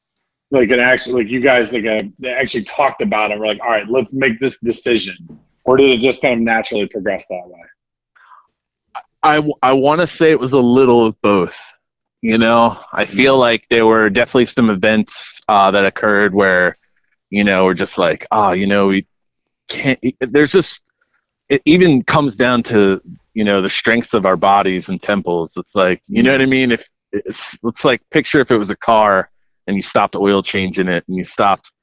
like 0.51 0.69
an 0.69 0.79
actually 0.79 1.23
like 1.23 1.31
you 1.31 1.41
guys 1.41 1.73
like 1.73 1.85
uh 1.85 2.03
they 2.19 2.29
actually 2.29 2.63
talked 2.63 3.01
about 3.01 3.31
it. 3.31 3.39
We're 3.39 3.47
like, 3.47 3.61
all 3.61 3.71
right, 3.71 3.89
let's 3.89 4.13
make 4.13 4.39
this 4.39 4.59
decision, 4.59 5.17
or 5.63 5.77
did 5.77 5.89
it 5.89 5.99
just 5.99 6.21
kind 6.21 6.35
of 6.35 6.39
naturally 6.41 6.87
progress 6.87 7.27
that 7.29 7.41
way? 7.45 7.59
I, 9.23 9.43
I 9.63 9.73
want 9.73 10.01
to 10.01 10.07
say 10.07 10.29
it 10.29 10.39
was 10.39 10.53
a 10.53 10.59
little 10.59 11.07
of 11.07 11.19
both. 11.21 11.59
You 12.21 12.37
know, 12.37 12.79
I 12.93 13.05
feel 13.05 13.37
like 13.37 13.67
there 13.69 13.85
were 13.85 14.09
definitely 14.09 14.45
some 14.45 14.69
events 14.69 15.41
uh, 15.47 15.71
that 15.71 15.85
occurred 15.85 16.33
where, 16.33 16.77
you 17.29 17.43
know, 17.43 17.65
we're 17.65 17.73
just 17.73 17.97
like, 17.97 18.25
oh, 18.31 18.51
you 18.51 18.67
know, 18.67 18.87
we 18.87 19.07
can't. 19.67 19.99
There's 20.19 20.51
just 20.51 20.83
it 21.49 21.61
even 21.65 22.03
comes 22.03 22.35
down 22.35 22.63
to 22.63 23.01
you 23.33 23.43
know 23.43 23.61
the 23.61 23.69
strengths 23.69 24.13
of 24.13 24.25
our 24.25 24.37
bodies 24.37 24.89
and 24.89 25.01
temples. 25.01 25.53
It's 25.57 25.75
like 25.75 26.01
you 26.07 26.23
know 26.23 26.31
what 26.31 26.41
I 26.41 26.45
mean. 26.45 26.71
If 26.71 26.89
it's, 27.11 27.59
it's 27.63 27.85
like 27.85 28.01
picture 28.09 28.39
if 28.41 28.51
it 28.51 28.57
was 28.57 28.69
a 28.69 28.75
car 28.75 29.29
and 29.67 29.75
you 29.75 29.81
stopped 29.81 30.15
oil 30.15 30.41
changing 30.43 30.87
it 30.87 31.03
and 31.07 31.17
you 31.17 31.23
stopped 31.23 31.73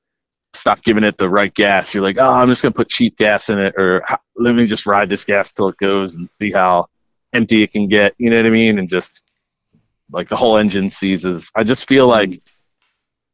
stop 0.54 0.82
giving 0.82 1.04
it 1.04 1.16
the 1.16 1.28
right 1.28 1.54
gas. 1.54 1.94
You're 1.94 2.04
like, 2.04 2.18
oh, 2.18 2.30
I'm 2.30 2.48
just 2.48 2.62
gonna 2.62 2.72
put 2.72 2.88
cheap 2.88 3.16
gas 3.16 3.48
in 3.48 3.58
it, 3.58 3.74
or 3.76 4.02
"H- 4.10 4.18
let 4.36 4.54
me 4.54 4.66
just 4.66 4.86
ride 4.86 5.08
this 5.08 5.24
gas 5.24 5.54
till 5.54 5.68
it 5.68 5.76
goes 5.78 6.16
and 6.16 6.28
see 6.28 6.52
how 6.52 6.86
empty 7.32 7.62
it 7.62 7.72
can 7.72 7.88
get. 7.88 8.14
You 8.18 8.30
know 8.30 8.36
what 8.36 8.46
I 8.46 8.50
mean? 8.50 8.78
And 8.78 8.88
just 8.88 9.24
like 10.10 10.28
the 10.28 10.36
whole 10.36 10.58
engine 10.58 10.88
seizes. 10.88 11.50
I 11.54 11.64
just 11.64 11.88
feel 11.88 12.08
mm-hmm. 12.08 12.32
like, 12.32 12.42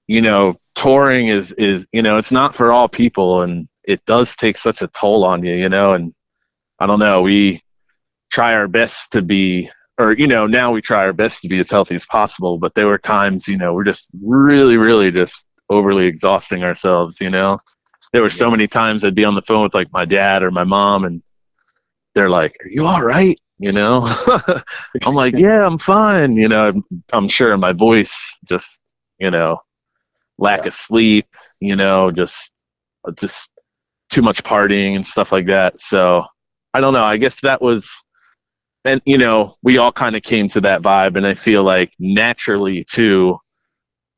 you 0.06 0.22
know, 0.22 0.58
touring 0.74 1.28
is 1.28 1.52
is 1.52 1.86
you 1.92 2.02
know 2.02 2.16
it's 2.18 2.32
not 2.32 2.54
for 2.54 2.72
all 2.72 2.88
people, 2.88 3.42
and 3.42 3.68
it 3.84 4.04
does 4.06 4.36
take 4.36 4.56
such 4.56 4.82
a 4.82 4.88
toll 4.88 5.24
on 5.24 5.44
you. 5.44 5.54
You 5.54 5.68
know, 5.68 5.94
and 5.94 6.14
I 6.78 6.86
don't 6.86 6.98
know. 6.98 7.22
We 7.22 7.62
try 8.30 8.54
our 8.54 8.68
best 8.68 9.12
to 9.12 9.22
be. 9.22 9.70
Or 9.98 10.12
you 10.12 10.28
know, 10.28 10.46
now 10.46 10.70
we 10.70 10.80
try 10.80 11.00
our 11.00 11.12
best 11.12 11.42
to 11.42 11.48
be 11.48 11.58
as 11.58 11.70
healthy 11.70 11.96
as 11.96 12.06
possible. 12.06 12.58
But 12.58 12.74
there 12.74 12.86
were 12.86 12.98
times, 12.98 13.48
you 13.48 13.56
know, 13.56 13.74
we're 13.74 13.84
just 13.84 14.08
really, 14.22 14.76
really 14.76 15.10
just 15.10 15.46
overly 15.68 16.06
exhausting 16.06 16.62
ourselves. 16.62 17.20
You 17.20 17.30
know, 17.30 17.58
there 18.12 18.22
were 18.22 18.30
so 18.30 18.50
many 18.50 18.68
times 18.68 19.04
I'd 19.04 19.16
be 19.16 19.24
on 19.24 19.34
the 19.34 19.42
phone 19.42 19.64
with 19.64 19.74
like 19.74 19.92
my 19.92 20.04
dad 20.04 20.42
or 20.42 20.52
my 20.52 20.64
mom, 20.64 21.04
and 21.04 21.20
they're 22.14 22.30
like, 22.30 22.56
"Are 22.64 22.68
you 22.68 22.86
all 22.86 23.02
right?" 23.02 23.38
You 23.58 23.72
know, 23.72 24.06
I'm 25.04 25.14
like, 25.14 25.34
"Yeah, 25.34 25.66
I'm 25.66 25.78
fine." 25.78 26.36
You 26.36 26.48
know, 26.48 26.68
I'm, 26.68 26.84
I'm 27.12 27.28
sure 27.28 27.56
my 27.56 27.72
voice 27.72 28.36
just, 28.44 28.80
you 29.18 29.32
know, 29.32 29.58
lack 30.38 30.64
of 30.66 30.74
sleep. 30.74 31.26
You 31.58 31.74
know, 31.74 32.12
just, 32.12 32.52
just 33.16 33.50
too 34.10 34.22
much 34.22 34.44
partying 34.44 34.94
and 34.94 35.04
stuff 35.04 35.32
like 35.32 35.46
that. 35.46 35.80
So 35.80 36.24
I 36.74 36.80
don't 36.80 36.92
know. 36.92 37.04
I 37.04 37.16
guess 37.16 37.40
that 37.42 37.62
was, 37.62 38.04
and 38.84 39.00
you 39.04 39.18
know, 39.18 39.56
we 39.62 39.78
all 39.78 39.92
kind 39.92 40.16
of 40.16 40.22
came 40.22 40.48
to 40.48 40.60
that 40.62 40.82
vibe, 40.82 41.16
and 41.16 41.26
I 41.26 41.34
feel 41.34 41.62
like 41.62 41.92
naturally 41.98 42.84
too. 42.84 43.38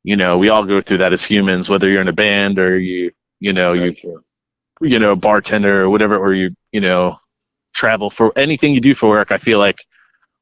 You 0.03 0.17
know, 0.17 0.39
we 0.39 0.49
all 0.49 0.65
go 0.65 0.81
through 0.81 0.99
that 0.99 1.13
as 1.13 1.25
humans, 1.25 1.69
whether 1.69 1.89
you're 1.89 2.01
in 2.01 2.09
a 2.09 2.13
band 2.13 2.59
or 2.59 2.79
you, 2.79 3.11
you 3.39 3.53
know, 3.53 3.75
you 3.75 3.95
you 4.81 4.99
know 4.99 5.13
a 5.13 5.17
bartender 5.17 5.83
or 5.83 5.91
whatever, 5.91 6.17
or 6.17 6.35
you 6.35 6.55
you 6.73 6.81
know 6.81 7.19
travel 7.75 8.11
for 8.11 8.37
anything 8.37 8.75
you 8.75 8.81
do 8.81 8.95
for 8.95 9.09
work. 9.09 9.31
I 9.33 9.39
feel 9.39 9.59
like 9.59 9.79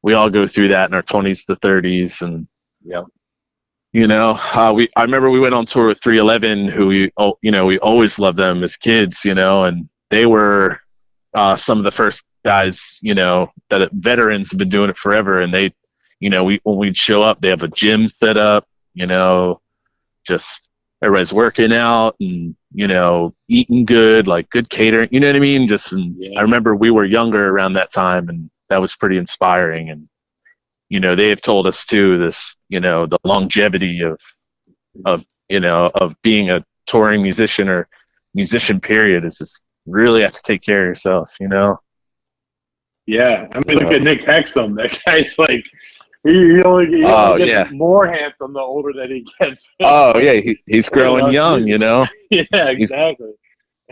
we 0.03 0.15
all 0.15 0.31
go 0.31 0.47
through 0.47 0.69
that 0.69 0.89
in 0.89 0.95
our 0.95 1.03
20s 1.03 1.47
to 1.47 1.57
30s, 1.57 2.23
and 2.23 2.47
yeah, 2.85 3.03
you 3.93 4.07
know, 4.07 4.39
uh, 4.55 4.73
we 4.75 4.89
I 4.97 5.03
remember 5.03 5.31
we 5.31 5.41
went 5.41 5.55
on 5.55 5.67
tour 5.67 5.87
with 5.87 6.03
311, 6.03 6.69
who 6.69 6.87
we 6.87 7.13
oh, 7.17 7.39
you 7.43 7.51
know 7.51 7.67
we 7.67 7.79
always 7.79 8.19
loved 8.19 8.39
them 8.39 8.63
as 8.63 8.77
kids, 8.77 9.25
you 9.25 9.35
know, 9.35 9.65
and 9.65 9.89
they 10.11 10.27
were 10.27 10.81
uh, 11.39 11.55
some 11.55 11.78
of 11.78 11.84
the 11.84 11.93
first 11.93 12.24
guys, 12.45 12.99
you 13.01 13.14
know, 13.14 13.53
that 13.70 13.93
veterans 13.93 14.51
have 14.51 14.59
been 14.59 14.68
doing 14.68 14.91
it 14.91 14.97
forever, 14.97 15.41
and 15.41 15.55
they, 15.55 15.72
you 16.18 16.30
know, 16.30 16.43
we 16.43 16.59
when 16.64 16.76
we'd 16.76 16.97
show 16.97 17.22
up, 17.22 17.41
they 17.41 17.49
have 17.51 17.62
a 17.62 17.68
gym 17.68 18.09
set 18.09 18.36
up, 18.36 18.66
you 18.93 19.07
know, 19.07 19.61
just 20.26 20.68
everybody's 21.01 21.32
working 21.32 21.72
out 21.72 22.16
and 22.18 22.57
you 22.72 22.89
know 22.89 23.34
eating 23.47 23.84
good, 23.84 24.26
like 24.26 24.51
good 24.51 24.68
catering, 24.68 25.11
you 25.12 25.20
know 25.20 25.28
what 25.28 25.36
I 25.36 25.39
mean? 25.39 25.68
Just 25.68 25.93
and 25.93 26.16
I 26.36 26.43
remember 26.43 26.74
we 26.74 26.91
were 26.91 27.05
younger 27.05 27.49
around 27.49 27.74
that 27.74 27.93
time, 27.93 28.28
and 28.28 28.51
that 28.68 28.80
was 28.80 28.97
pretty 28.97 29.16
inspiring, 29.16 29.91
and 29.91 30.09
you 30.89 30.99
know 30.99 31.14
they 31.14 31.28
have 31.28 31.41
told 31.41 31.68
us 31.68 31.86
too 31.86 32.18
this, 32.18 32.57
you 32.68 32.80
know, 32.80 33.07
the 33.07 33.18
longevity 33.22 34.01
of 34.01 34.18
of 35.05 35.24
you 35.49 35.61
know 35.61 35.93
of 35.95 36.20
being 36.20 36.51
a 36.51 36.64
touring 36.86 37.22
musician 37.22 37.68
or 37.68 37.86
musician 38.34 38.80
period 38.80 39.24
is 39.24 39.39
just 39.39 39.62
really 39.91 40.22
have 40.22 40.32
to 40.32 40.43
take 40.43 40.62
care 40.62 40.82
of 40.82 40.89
yourself, 40.89 41.34
you 41.41 41.49
know. 41.49 41.78
Yeah, 43.07 43.49
I 43.53 43.61
mean, 43.66 43.78
look 43.78 43.93
at 43.93 44.03
Nick 44.03 44.22
Hexum. 44.22 44.76
That 44.82 44.99
guy's 45.07 45.39
like, 45.39 45.64
he, 46.24 46.32
he 46.57 46.62
only, 46.62 46.99
he 46.99 47.05
Oh, 47.05 47.32
only 47.32 47.47
gets 47.47 47.70
yeah. 47.70 47.76
more 47.76 48.07
handsome 48.07 48.53
the 48.53 48.61
older 48.61 48.93
that 48.95 49.09
he 49.11 49.26
gets. 49.41 49.70
Oh 49.80 50.18
yeah, 50.18 50.34
he, 50.34 50.59
he's 50.66 50.89
growing 50.91 51.32
young, 51.32 51.66
you 51.66 51.78
know, 51.78 52.05
yeah, 52.30 52.43
He's- 52.53 52.66
exactly. 52.93 53.32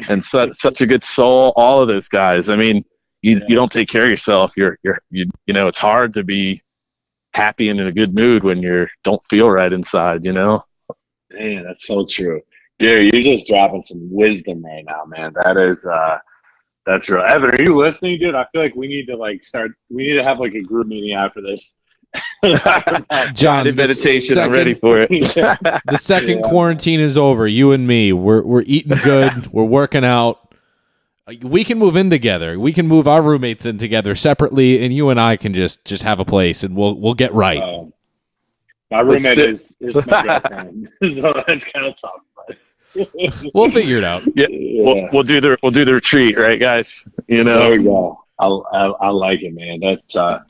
and 0.09 0.23
such 0.23 0.55
such 0.57 0.81
a 0.83 0.87
good 0.87 1.05
soul. 1.05 1.53
All 1.57 1.81
of 1.81 1.89
those 1.89 2.09
guys. 2.09 2.49
I 2.51 2.57
mean, 2.57 2.85
you 3.23 3.41
you 3.49 3.55
don't 3.57 3.73
take 3.73 3.89
care 3.89 4.05
of 4.05 4.11
yourself. 4.11 4.53
You're 4.57 4.79
you're 4.83 4.99
you 5.11 5.31
you 5.47 5.55
know 5.55 5.69
it's 5.69 5.79
hard 5.79 6.13
to 6.15 6.23
be 6.25 6.63
happy 7.33 7.71
and 7.71 7.81
in 7.81 7.87
a 7.87 7.93
good 7.93 8.15
mood 8.15 8.45
when 8.45 8.61
you're 8.61 8.91
don't 9.05 9.25
feel 9.25 9.49
right 9.51 9.73
inside. 9.73 10.25
You 10.27 10.35
know. 10.35 10.65
Man, 11.31 11.65
that's 11.65 11.87
so 11.87 12.05
true. 12.05 12.43
Gary, 12.79 13.11
you're 13.13 13.23
just 13.23 13.47
dropping 13.47 13.83
some 13.83 14.09
wisdom 14.13 14.65
right 14.65 14.85
now, 14.85 15.05
man. 15.07 15.33
That 15.45 15.57
is 15.57 15.87
uh 15.87 16.19
that's 16.85 17.09
real. 17.09 17.23
Evan, 17.23 17.51
are 17.51 17.63
you 17.63 17.75
listening, 17.75 18.19
dude? 18.19 18.35
I 18.35 18.47
feel 18.53 18.63
like 18.63 18.77
we 18.77 18.87
need 18.87 19.07
to 19.07 19.17
like 19.17 19.45
start 19.45 19.73
we 19.91 20.07
need 20.07 20.15
to 20.15 20.25
have 20.25 20.39
like 20.39 20.55
a 20.55 20.63
group 20.63 20.87
meeting 20.87 21.15
after 21.15 21.41
this. 21.41 21.77
John, 22.45 23.35
Guided 23.35 23.77
the 23.77 23.83
meditation. 23.83 24.39
I'm 24.39 24.51
ready 24.53 24.75
for 24.75 25.01
it. 25.01 25.09
the 25.11 25.99
second 25.99 26.39
Yeah. 26.39 26.49
quarantine 26.49 27.01
is 27.01 27.19
over. 27.19 27.49
You 27.49 27.73
and 27.73 27.87
me, 27.87 28.13
we're 28.13 28.43
we're 28.43 28.63
eating 28.67 28.97
good. 29.03 29.47
we're 29.53 29.65
working 29.65 30.05
out. 30.05 30.55
We 31.43 31.65
can 31.65 31.79
move 31.79 31.97
in 31.97 32.09
together. 32.09 32.59
We 32.59 32.73
can 32.73 32.87
move 32.87 33.09
our 33.09 33.21
roommates 33.21 33.67
in 33.67 33.79
together 33.79 34.15
separately, 34.15 34.85
and 34.85 34.95
you 34.95 35.09
and 35.11 35.21
I 35.21 35.37
can 35.37 35.55
just 35.55 35.85
just 35.85 36.05
have 36.05 36.21
a 36.21 36.25
place, 36.25 36.63
and 36.63 36.77
we'll 36.77 36.95
we'll 37.01 37.15
get 37.15 37.33
right. 37.35 37.61
Um, 37.61 37.93
my 38.93 39.01
roommate 39.01 39.39
is, 39.39 39.75
is 39.81 39.97
my 40.07 40.23
girlfriend, 40.23 40.89
so 41.03 41.43
that's 41.49 41.65
kind 41.65 41.87
of 41.87 42.01
tough. 42.01 42.21
But 42.97 43.51
we'll 43.55 43.71
figure 43.71 43.99
it 43.99 44.05
out. 44.05 44.23
Yeah, 44.35 44.47
We'll, 44.51 45.09
we'll 45.13 45.23
do 45.23 45.41
the 45.41 45.59
we'll 45.63 45.73
do 45.73 45.85
the 45.85 45.95
retreat, 45.95 46.39
right, 46.39 46.61
guys? 46.61 47.07
You 47.29 47.45
know. 47.45 47.61
There 47.61 47.79
we 47.79 47.85
go. 47.85 48.23
I, 48.39 48.47
I, 48.47 48.87
I 48.87 49.09
like 49.11 49.43
it, 49.43 49.55
man. 49.55 49.81
That's 49.81 50.17
uh, 50.17 50.41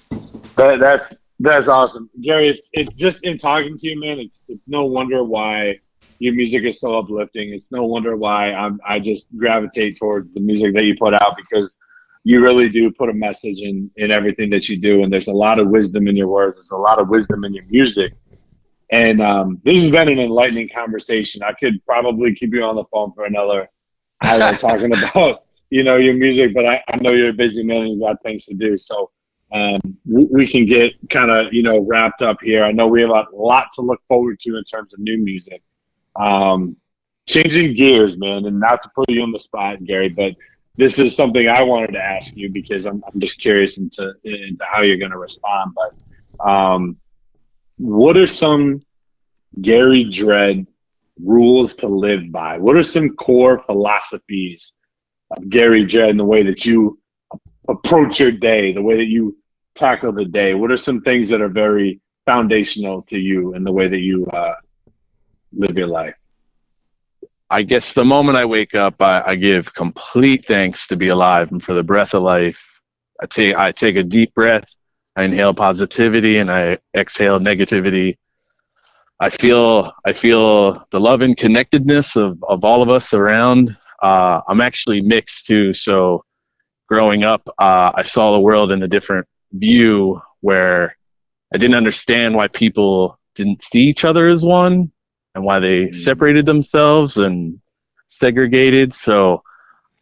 that, 0.56 0.80
that's 0.80 1.14
that's 1.40 1.68
awesome, 1.68 2.10
Gary. 2.22 2.48
It's, 2.48 2.70
it's 2.72 2.94
just 2.94 3.24
in 3.24 3.38
talking 3.38 3.78
to 3.78 3.88
you, 3.88 4.00
man. 4.00 4.18
It's 4.18 4.44
it's 4.48 4.62
no 4.66 4.86
wonder 4.86 5.22
why 5.22 5.80
your 6.18 6.34
music 6.34 6.64
is 6.64 6.80
so 6.80 6.98
uplifting. 6.98 7.52
It's 7.52 7.70
no 7.70 7.84
wonder 7.84 8.16
why 8.16 8.52
I'm 8.52 8.80
I 8.86 8.98
just 8.98 9.28
gravitate 9.36 9.98
towards 9.98 10.34
the 10.34 10.40
music 10.40 10.74
that 10.74 10.84
you 10.84 10.96
put 10.98 11.14
out 11.14 11.36
because 11.36 11.76
you 12.24 12.42
really 12.42 12.68
do 12.68 12.90
put 12.90 13.08
a 13.08 13.14
message 13.14 13.60
in 13.60 13.90
in 13.96 14.10
everything 14.10 14.50
that 14.50 14.68
you 14.68 14.78
do, 14.78 15.02
and 15.02 15.12
there's 15.12 15.28
a 15.28 15.32
lot 15.32 15.58
of 15.58 15.68
wisdom 15.68 16.08
in 16.08 16.16
your 16.16 16.28
words. 16.28 16.58
There's 16.58 16.72
a 16.72 16.76
lot 16.76 16.98
of 16.98 17.08
wisdom 17.08 17.44
in 17.44 17.54
your 17.54 17.64
music. 17.66 18.14
And 18.90 19.20
um, 19.20 19.60
this 19.64 19.82
has 19.82 19.90
been 19.90 20.08
an 20.08 20.18
enlightening 20.18 20.68
conversation. 20.74 21.42
I 21.42 21.52
could 21.52 21.84
probably 21.84 22.34
keep 22.34 22.54
you 22.54 22.62
on 22.62 22.76
the 22.76 22.84
phone 22.92 23.12
for 23.12 23.24
another 23.24 23.68
hour 24.22 24.54
talking 24.58 24.96
about 24.96 25.44
you 25.70 25.82
know 25.82 25.96
your 25.96 26.14
music, 26.14 26.54
but 26.54 26.66
I, 26.66 26.82
I 26.88 26.96
know 26.98 27.12
you're 27.12 27.30
a 27.30 27.34
busy 27.34 27.64
man 27.64 27.82
and 27.82 27.94
you 27.94 28.00
got 28.00 28.22
things 28.22 28.46
to 28.46 28.54
do. 28.54 28.78
So 28.78 29.10
um, 29.52 29.80
we, 30.04 30.24
we 30.30 30.46
can 30.46 30.66
get 30.66 30.92
kind 31.10 31.30
of 31.30 31.52
you 31.52 31.62
know 31.62 31.80
wrapped 31.80 32.22
up 32.22 32.38
here. 32.42 32.64
I 32.64 32.72
know 32.72 32.86
we 32.86 33.00
have 33.02 33.10
a 33.10 33.26
lot 33.32 33.72
to 33.74 33.82
look 33.82 34.00
forward 34.06 34.38
to 34.40 34.56
in 34.56 34.64
terms 34.64 34.94
of 34.94 35.00
new 35.00 35.18
music. 35.18 35.62
Um, 36.14 36.76
changing 37.26 37.74
gears, 37.74 38.16
man, 38.18 38.46
and 38.46 38.60
not 38.60 38.82
to 38.82 38.90
put 38.94 39.10
you 39.10 39.22
on 39.22 39.32
the 39.32 39.38
spot, 39.38 39.82
Gary, 39.84 40.08
but 40.08 40.32
this 40.76 40.98
is 40.98 41.16
something 41.16 41.48
I 41.48 41.62
wanted 41.62 41.92
to 41.92 41.98
ask 41.98 42.36
you 42.36 42.50
because 42.50 42.86
I'm, 42.86 43.02
I'm 43.06 43.18
just 43.18 43.40
curious 43.40 43.78
into, 43.78 44.12
into 44.24 44.64
how 44.64 44.82
you're 44.82 44.98
going 44.98 45.10
to 45.10 45.18
respond. 45.18 45.74
But 45.74 46.48
um, 46.48 46.96
what 47.78 48.16
are 48.16 48.26
some 48.26 48.82
Gary 49.60 50.04
Dredd 50.04 50.66
rules 51.22 51.74
to 51.76 51.88
live 51.88 52.30
by? 52.30 52.58
What 52.58 52.76
are 52.76 52.82
some 52.82 53.16
core 53.16 53.62
philosophies 53.64 54.74
of 55.30 55.48
Gary 55.48 55.84
Dredd 55.84 56.10
and 56.10 56.20
the 56.20 56.24
way 56.24 56.42
that 56.42 56.64
you 56.64 56.98
approach 57.68 58.20
your 58.20 58.32
day, 58.32 58.72
the 58.72 58.82
way 58.82 58.96
that 58.96 59.06
you 59.06 59.36
tackle 59.74 60.12
the 60.12 60.24
day? 60.24 60.54
What 60.54 60.70
are 60.70 60.76
some 60.76 61.02
things 61.02 61.28
that 61.28 61.40
are 61.40 61.48
very 61.48 62.00
foundational 62.24 63.02
to 63.02 63.18
you 63.18 63.54
in 63.54 63.64
the 63.64 63.72
way 63.72 63.88
that 63.88 64.00
you 64.00 64.26
uh, 64.26 64.54
live 65.52 65.76
your 65.76 65.86
life? 65.86 66.14
I 67.48 67.62
guess 67.62 67.94
the 67.94 68.04
moment 68.04 68.36
I 68.36 68.44
wake 68.44 68.74
up, 68.74 69.00
I, 69.00 69.22
I 69.24 69.36
give 69.36 69.72
complete 69.72 70.44
thanks 70.44 70.88
to 70.88 70.96
be 70.96 71.08
alive 71.08 71.52
and 71.52 71.62
for 71.62 71.74
the 71.74 71.84
breath 71.84 72.12
of 72.14 72.22
life. 72.22 72.60
I 73.20 73.26
take 73.26 73.54
I 73.54 73.72
take 73.72 73.96
a 73.96 74.02
deep 74.02 74.34
breath. 74.34 74.68
I 75.16 75.24
inhale 75.24 75.54
positivity 75.54 76.38
and 76.38 76.50
I 76.50 76.78
exhale 76.94 77.40
negativity. 77.40 78.18
I 79.18 79.30
feel 79.30 79.92
I 80.04 80.12
feel 80.12 80.86
the 80.92 81.00
love 81.00 81.22
and 81.22 81.36
connectedness 81.36 82.16
of, 82.16 82.42
of 82.44 82.64
all 82.64 82.82
of 82.82 82.90
us 82.90 83.14
around. 83.14 83.74
Uh, 84.02 84.42
I'm 84.46 84.60
actually 84.60 85.00
mixed 85.00 85.46
too. 85.46 85.72
So 85.72 86.22
growing 86.86 87.24
up, 87.24 87.48
uh, 87.58 87.92
I 87.94 88.02
saw 88.02 88.32
the 88.32 88.40
world 88.40 88.70
in 88.70 88.82
a 88.82 88.88
different 88.88 89.26
view 89.52 90.20
where 90.42 90.96
I 91.54 91.56
didn't 91.56 91.76
understand 91.76 92.34
why 92.34 92.48
people 92.48 93.18
didn't 93.34 93.62
see 93.62 93.80
each 93.80 94.04
other 94.04 94.28
as 94.28 94.44
one 94.44 94.92
and 95.34 95.44
why 95.44 95.60
they 95.60 95.90
separated 95.90 96.44
themselves 96.44 97.16
and 97.16 97.58
segregated. 98.06 98.92
So 98.92 99.42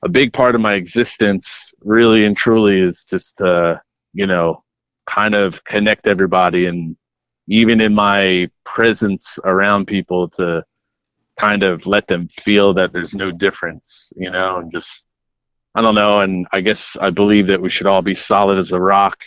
a 0.03 0.09
big 0.09 0.33
part 0.33 0.57
of 0.57 0.61
my 0.61 0.75
existence 0.75 1.73
really 1.83 2.25
and 2.25 2.37
truly 2.37 2.81
is 2.81 3.05
just 3.09 3.39
to, 3.39 3.81
you 4.13 4.27
know, 4.27 4.64
kind 5.07 5.35
of 5.35 5.63
connect 5.65 6.07
everybody 6.07 6.67
and 6.67 6.97
even 7.47 7.81
in 7.81 7.95
my 7.95 8.49
presence 8.65 9.39
around 9.45 9.87
people 9.87 10.29
to 10.31 10.65
kind 11.39 11.63
of 11.63 11.87
let 11.87 12.07
them 12.07 12.29
feel 12.29 12.75
that 12.75 12.93
there's 12.93 13.15
no 13.15 13.31
difference, 13.31 14.13
you 14.17 14.31
know, 14.31 14.59
and 14.59 14.73
just 14.73 15.07
I 15.75 15.83
don't 15.83 15.97
know, 15.97 16.21
and 16.21 16.47
I 16.53 16.61
guess 16.61 16.97
I 17.01 17.11
believe 17.11 17.49
that 17.49 17.61
we 17.61 17.69
should 17.69 17.89
all 17.89 18.03
be 18.03 18.15
solid 18.15 18.59
as 18.59 18.71
a 18.71 18.81
rock 18.81 19.19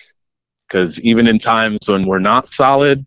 because 0.67 0.99
even 1.01 1.27
in 1.27 1.39
times 1.39 1.89
when 1.89 2.03
we're 2.03 2.19
not 2.19 2.47
solid, 2.47 3.05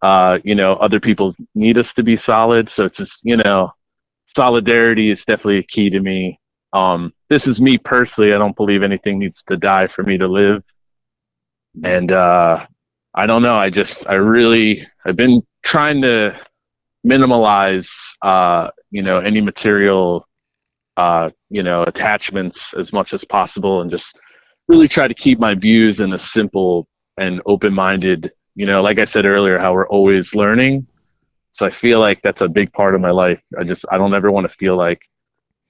uh, 0.00 0.38
you 0.42 0.54
know, 0.54 0.74
other 0.74 1.00
people 1.00 1.34
need 1.54 1.76
us 1.78 1.92
to 1.94 2.02
be 2.02 2.16
solid. 2.16 2.68
So 2.68 2.86
it's 2.86 2.98
just, 2.98 3.24
you 3.24 3.36
know, 3.36 3.72
solidarity 4.26 5.10
is 5.10 5.24
definitely 5.24 5.58
a 5.58 5.62
key 5.64 5.90
to 5.90 6.00
me. 6.00 6.38
Um, 6.72 7.12
this 7.28 7.46
is 7.46 7.60
me 7.60 7.78
personally. 7.78 8.32
I 8.32 8.38
don't 8.38 8.56
believe 8.56 8.82
anything 8.82 9.18
needs 9.18 9.42
to 9.44 9.56
die 9.56 9.86
for 9.86 10.02
me 10.02 10.18
to 10.18 10.26
live. 10.26 10.62
And 11.84 12.12
uh, 12.12 12.66
I 13.14 13.26
don't 13.26 13.42
know. 13.42 13.56
I 13.56 13.70
just, 13.70 14.08
I 14.08 14.14
really, 14.14 14.86
I've 15.04 15.16
been 15.16 15.42
trying 15.64 16.02
to 16.02 16.38
minimalize, 17.06 18.16
uh, 18.22 18.70
you 18.90 19.02
know, 19.02 19.18
any 19.18 19.40
material, 19.40 20.26
uh, 20.96 21.30
you 21.50 21.62
know, 21.62 21.82
attachments 21.82 22.74
as 22.74 22.92
much 22.92 23.12
as 23.12 23.24
possible 23.24 23.82
and 23.82 23.90
just 23.90 24.18
really 24.68 24.88
try 24.88 25.06
to 25.06 25.14
keep 25.14 25.38
my 25.38 25.54
views 25.54 26.00
in 26.00 26.12
a 26.12 26.18
simple 26.18 26.88
and 27.18 27.40
open-minded 27.46 28.32
you 28.54 28.66
know 28.66 28.82
like 28.82 28.98
i 28.98 29.04
said 29.04 29.24
earlier 29.24 29.58
how 29.58 29.72
we're 29.72 29.88
always 29.88 30.34
learning 30.34 30.86
so 31.52 31.66
i 31.66 31.70
feel 31.70 32.00
like 32.00 32.20
that's 32.22 32.40
a 32.40 32.48
big 32.48 32.72
part 32.72 32.94
of 32.94 33.00
my 33.00 33.10
life 33.10 33.40
i 33.58 33.64
just 33.64 33.84
i 33.90 33.98
don't 33.98 34.14
ever 34.14 34.30
want 34.30 34.48
to 34.48 34.56
feel 34.56 34.76
like 34.76 35.00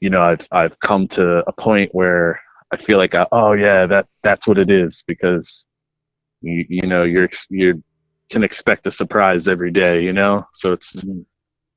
you 0.00 0.08
know 0.10 0.22
i've 0.22 0.46
i've 0.52 0.78
come 0.80 1.06
to 1.06 1.42
a 1.46 1.52
point 1.52 1.94
where 1.94 2.40
i 2.72 2.76
feel 2.76 2.98
like 2.98 3.14
I, 3.14 3.26
oh 3.32 3.52
yeah 3.52 3.86
that 3.86 4.06
that's 4.22 4.46
what 4.46 4.58
it 4.58 4.70
is 4.70 5.04
because 5.06 5.66
you, 6.46 6.64
you 6.68 6.86
know 6.86 7.04
you're 7.04 7.28
you 7.50 7.82
can 8.30 8.42
expect 8.42 8.86
a 8.86 8.90
surprise 8.90 9.48
every 9.48 9.70
day 9.70 10.02
you 10.02 10.12
know? 10.12 10.44
So 10.52 10.72
it's 10.72 10.96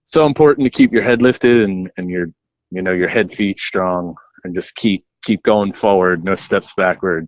so 0.06 0.26
important 0.26 0.66
to 0.66 0.70
keep 0.70 0.92
your 0.92 1.04
head 1.04 1.22
lifted 1.22 1.62
and 1.62 1.90
and 1.98 2.10
your 2.10 2.28
you 2.72 2.82
know 2.82 2.94
your 2.94 3.10
head 3.10 3.32
feet 3.32 3.60
strong 3.60 4.16
and 4.44 4.56
just 4.56 4.76
keep 4.76 5.06
keep 5.24 5.44
going 5.44 5.74
forward 5.74 6.24
no 6.24 6.36
steps 6.36 6.74
backward. 6.76 7.28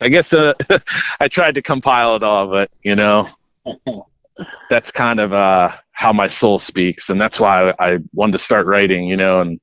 I 0.00 0.08
guess 0.08 0.32
uh, 0.32 0.54
i 1.20 1.28
tried 1.28 1.56
to 1.56 1.62
compile 1.62 2.16
it 2.16 2.22
all 2.22 2.48
but 2.48 2.70
you 2.82 2.96
know 2.96 3.28
that's 4.70 4.90
kind 4.90 5.20
of 5.20 5.32
uh 5.32 5.72
how 6.00 6.14
my 6.14 6.26
soul 6.28 6.58
speaks. 6.58 7.10
And 7.10 7.20
that's 7.20 7.38
why 7.38 7.72
I, 7.72 7.92
I 7.92 7.98
wanted 8.14 8.32
to 8.32 8.38
start 8.38 8.66
writing 8.66 9.06
you 9.06 9.18
know? 9.18 9.42
And 9.42 9.60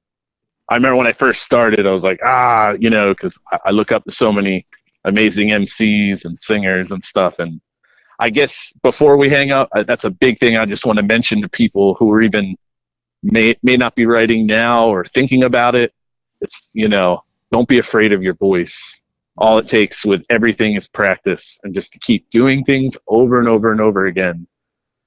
I 0.69 0.75
remember 0.75 0.97
when 0.97 1.07
I 1.07 1.13
first 1.13 1.41
started, 1.41 1.87
I 1.87 1.91
was 1.91 2.03
like, 2.03 2.19
ah, 2.23 2.75
you 2.79 2.91
know, 2.91 3.11
because 3.11 3.39
I, 3.51 3.59
I 3.65 3.71
look 3.71 3.91
up 3.91 4.03
to 4.03 4.11
so 4.11 4.31
many 4.31 4.67
amazing 5.07 5.49
MCs 5.49 6.25
and 6.25 6.37
singers 6.37 6.91
and 6.91 7.03
stuff. 7.03 7.39
And 7.39 7.61
I 8.19 8.29
guess 8.29 8.73
before 8.83 9.17
we 9.17 9.29
hang 9.29 9.51
up, 9.51 9.69
uh, 9.75 9.83
that's 9.83 10.03
a 10.03 10.09
big 10.09 10.39
thing 10.39 10.57
I 10.57 10.65
just 10.65 10.85
want 10.85 10.97
to 10.97 11.03
mention 11.03 11.41
to 11.41 11.49
people 11.49 11.95
who 11.95 12.11
are 12.11 12.21
even 12.21 12.55
may 13.23 13.55
may 13.63 13.77
not 13.77 13.95
be 13.95 14.05
writing 14.05 14.45
now 14.45 14.87
or 14.87 15.03
thinking 15.03 15.43
about 15.43 15.75
it. 15.75 15.93
It's 16.41 16.71
you 16.73 16.87
know, 16.87 17.23
don't 17.51 17.67
be 17.67 17.79
afraid 17.79 18.11
of 18.13 18.21
your 18.21 18.35
voice. 18.35 19.03
All 19.37 19.59
it 19.59 19.67
takes 19.67 20.05
with 20.05 20.23
everything 20.29 20.75
is 20.75 20.87
practice 20.87 21.59
and 21.63 21.73
just 21.73 21.93
to 21.93 21.99
keep 21.99 22.29
doing 22.29 22.63
things 22.63 22.97
over 23.07 23.39
and 23.39 23.47
over 23.47 23.71
and 23.71 23.79
over 23.79 24.07
again 24.07 24.47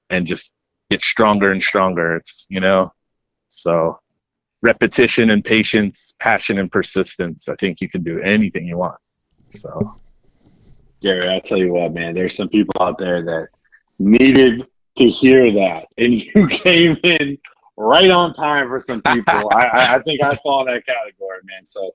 and 0.09 0.25
just 0.25 0.53
get 0.89 1.01
stronger 1.01 1.51
and 1.51 1.61
stronger. 1.61 2.15
It's 2.15 2.47
you 2.49 2.59
know, 2.59 2.93
so 3.49 3.99
repetition 4.61 5.29
and 5.31 5.43
patience, 5.43 6.15
passion 6.19 6.57
and 6.57 6.71
persistence. 6.71 7.49
I 7.49 7.55
think 7.55 7.81
you 7.81 7.89
can 7.89 8.03
do 8.03 8.21
anything 8.21 8.65
you 8.65 8.77
want. 8.77 8.97
So 9.51 9.95
Gary, 11.01 11.27
I'll 11.27 11.41
tell 11.41 11.57
you 11.57 11.73
what, 11.73 11.93
man, 11.93 12.13
there's 12.13 12.35
some 12.35 12.49
people 12.49 12.75
out 12.79 12.97
there 12.97 13.23
that 13.23 13.47
needed 13.99 14.65
to 14.97 15.09
hear 15.09 15.51
that, 15.53 15.87
and 15.97 16.13
you 16.13 16.47
came 16.47 16.97
in 17.03 17.37
right 17.77 18.11
on 18.11 18.33
time 18.33 18.67
for 18.67 18.79
some 18.79 19.01
people. 19.01 19.51
I, 19.53 19.95
I, 19.95 20.01
think 20.03 20.21
I 20.21 20.35
fall 20.35 20.67
in 20.67 20.73
that 20.73 20.85
category, 20.85 21.39
man. 21.45 21.65
So 21.65 21.91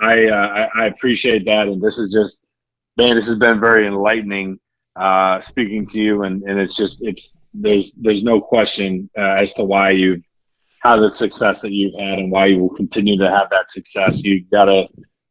I, 0.00 0.26
uh, 0.26 0.68
I 0.74 0.82
I 0.82 0.86
appreciate 0.86 1.44
that, 1.46 1.68
and 1.68 1.80
this 1.80 1.98
is 1.98 2.12
just, 2.12 2.44
man, 2.96 3.14
this 3.14 3.28
has 3.28 3.38
been 3.38 3.60
very 3.60 3.86
enlightening 3.86 4.58
uh, 4.98 5.40
speaking 5.40 5.86
to 5.86 6.00
you, 6.00 6.24
and, 6.24 6.42
and 6.42 6.58
it's 6.58 6.76
just 6.76 7.02
it's 7.02 7.38
there's 7.54 7.92
there's 7.92 8.24
no 8.24 8.40
question 8.40 9.08
uh, 9.16 9.36
as 9.38 9.54
to 9.54 9.64
why 9.64 9.90
you've 9.90 10.22
had 10.82 10.96
the 10.96 11.10
success 11.10 11.60
that 11.62 11.72
you've 11.72 11.98
had 11.98 12.18
and 12.18 12.30
why 12.30 12.46
you 12.46 12.58
will 12.58 12.74
continue 12.74 13.16
to 13.18 13.30
have 13.30 13.50
that 13.50 13.70
success. 13.70 14.24
You 14.24 14.44
got 14.50 14.68
a 14.68 14.88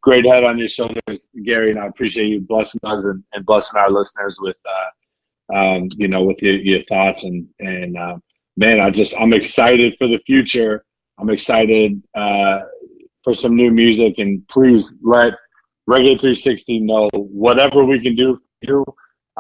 great 0.07 0.25
head 0.25 0.45
on 0.45 0.57
your 0.57 0.69
shoulders, 0.69 1.27
Gary, 1.43 1.69
and 1.69 1.79
I 1.79 1.87
appreciate 1.87 2.27
you 2.27 2.39
blessing 2.39 2.79
us 2.85 3.03
and, 3.03 3.21
and 3.33 3.45
blessing 3.45 3.77
our 3.77 3.91
listeners 3.91 4.37
with, 4.39 4.55
uh, 4.65 5.53
um, 5.53 5.89
you 5.97 6.07
know, 6.07 6.23
with 6.23 6.41
your, 6.41 6.55
your 6.55 6.81
thoughts 6.85 7.25
and 7.25 7.45
and 7.59 7.97
uh, 7.97 8.17
man, 8.55 8.79
I 8.79 8.89
just 8.89 9.19
I'm 9.19 9.33
excited 9.33 9.95
for 9.97 10.07
the 10.07 10.19
future. 10.25 10.85
I'm 11.19 11.29
excited 11.29 12.01
uh, 12.15 12.59
for 13.21 13.33
some 13.33 13.57
new 13.57 13.69
music, 13.69 14.13
and 14.19 14.47
please 14.47 14.95
let 15.01 15.33
Reggae 15.89 16.17
360 16.17 16.79
know 16.79 17.09
whatever 17.13 17.83
we 17.83 17.99
can 17.99 18.15
do 18.15 18.37
for 18.37 18.41
you. 18.61 18.85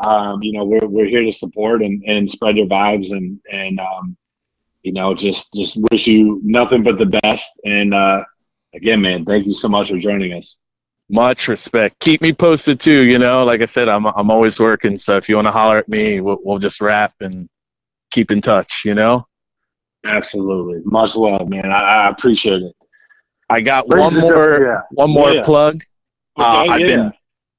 Um, 0.03 0.43
you 0.43 0.51
know, 0.51 0.65
we're 0.65 0.85
we're 0.85 1.07
here 1.07 1.23
to 1.23 1.31
support 1.31 1.81
and, 1.81 2.03
and 2.05 2.29
spread 2.29 2.57
your 2.57 2.67
vibes 2.67 3.11
and 3.11 3.39
and 3.49 3.79
um, 3.79 4.17
you 4.83 4.91
know, 4.91 5.13
just 5.13 5.53
just 5.53 5.77
wish 5.91 6.07
you 6.07 6.41
nothing 6.43 6.83
but 6.83 6.97
the 6.99 7.19
best 7.23 7.61
and 7.63 7.93
uh, 7.93 8.25
again, 8.73 9.01
man, 9.01 9.25
thank 9.25 9.45
you 9.45 9.53
so 9.53 9.67
much 9.67 9.89
for 9.89 9.97
joining 9.97 10.33
us. 10.33 10.57
Much 11.09 11.47
respect. 11.47 11.99
Keep 11.99 12.21
me 12.21 12.33
posted 12.33 12.79
too. 12.79 13.03
You 13.03 13.17
know, 13.17 13.45
like 13.45 13.61
I 13.61 13.65
said, 13.65 13.87
I'm 13.87 14.05
I'm 14.05 14.29
always 14.29 14.59
working. 14.59 14.97
So 14.97 15.15
if 15.17 15.29
you 15.29 15.35
want 15.35 15.47
to 15.47 15.51
holler 15.51 15.77
at 15.77 15.87
me, 15.87 16.19
we'll, 16.19 16.39
we'll 16.43 16.59
just 16.59 16.81
rap 16.81 17.13
and 17.21 17.47
keep 18.11 18.29
in 18.31 18.41
touch. 18.41 18.83
You 18.83 18.93
know. 18.93 19.25
Absolutely. 20.05 20.81
Much 20.85 21.15
love, 21.15 21.49
man. 21.49 21.71
I, 21.71 21.79
I 22.05 22.09
appreciate 22.09 22.61
it. 22.61 22.75
I 23.49 23.61
got 23.61 23.87
one 23.87 24.13
more 24.19 24.59
yeah. 24.61 24.81
one 24.91 25.09
more 25.09 25.31
Yeah. 25.31 25.43
plug. 25.43 25.83
uh, 26.37 26.61
Okay, 26.63 26.69
I've 26.71 26.79
yeah. 26.81 26.87
been 26.87 27.13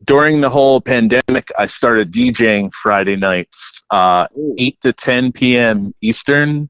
during 0.07 0.41
the 0.43 0.51
whole 0.51 0.81
pandemic. 0.81 1.51
I 1.59 1.67
started 1.67 2.13
DJing 2.13 2.73
Friday 2.73 3.17
nights, 3.17 3.83
uh, 3.91 4.27
eight 4.59 4.79
to 4.83 4.93
ten 4.93 5.33
p.m. 5.33 5.95
Eastern 6.03 6.69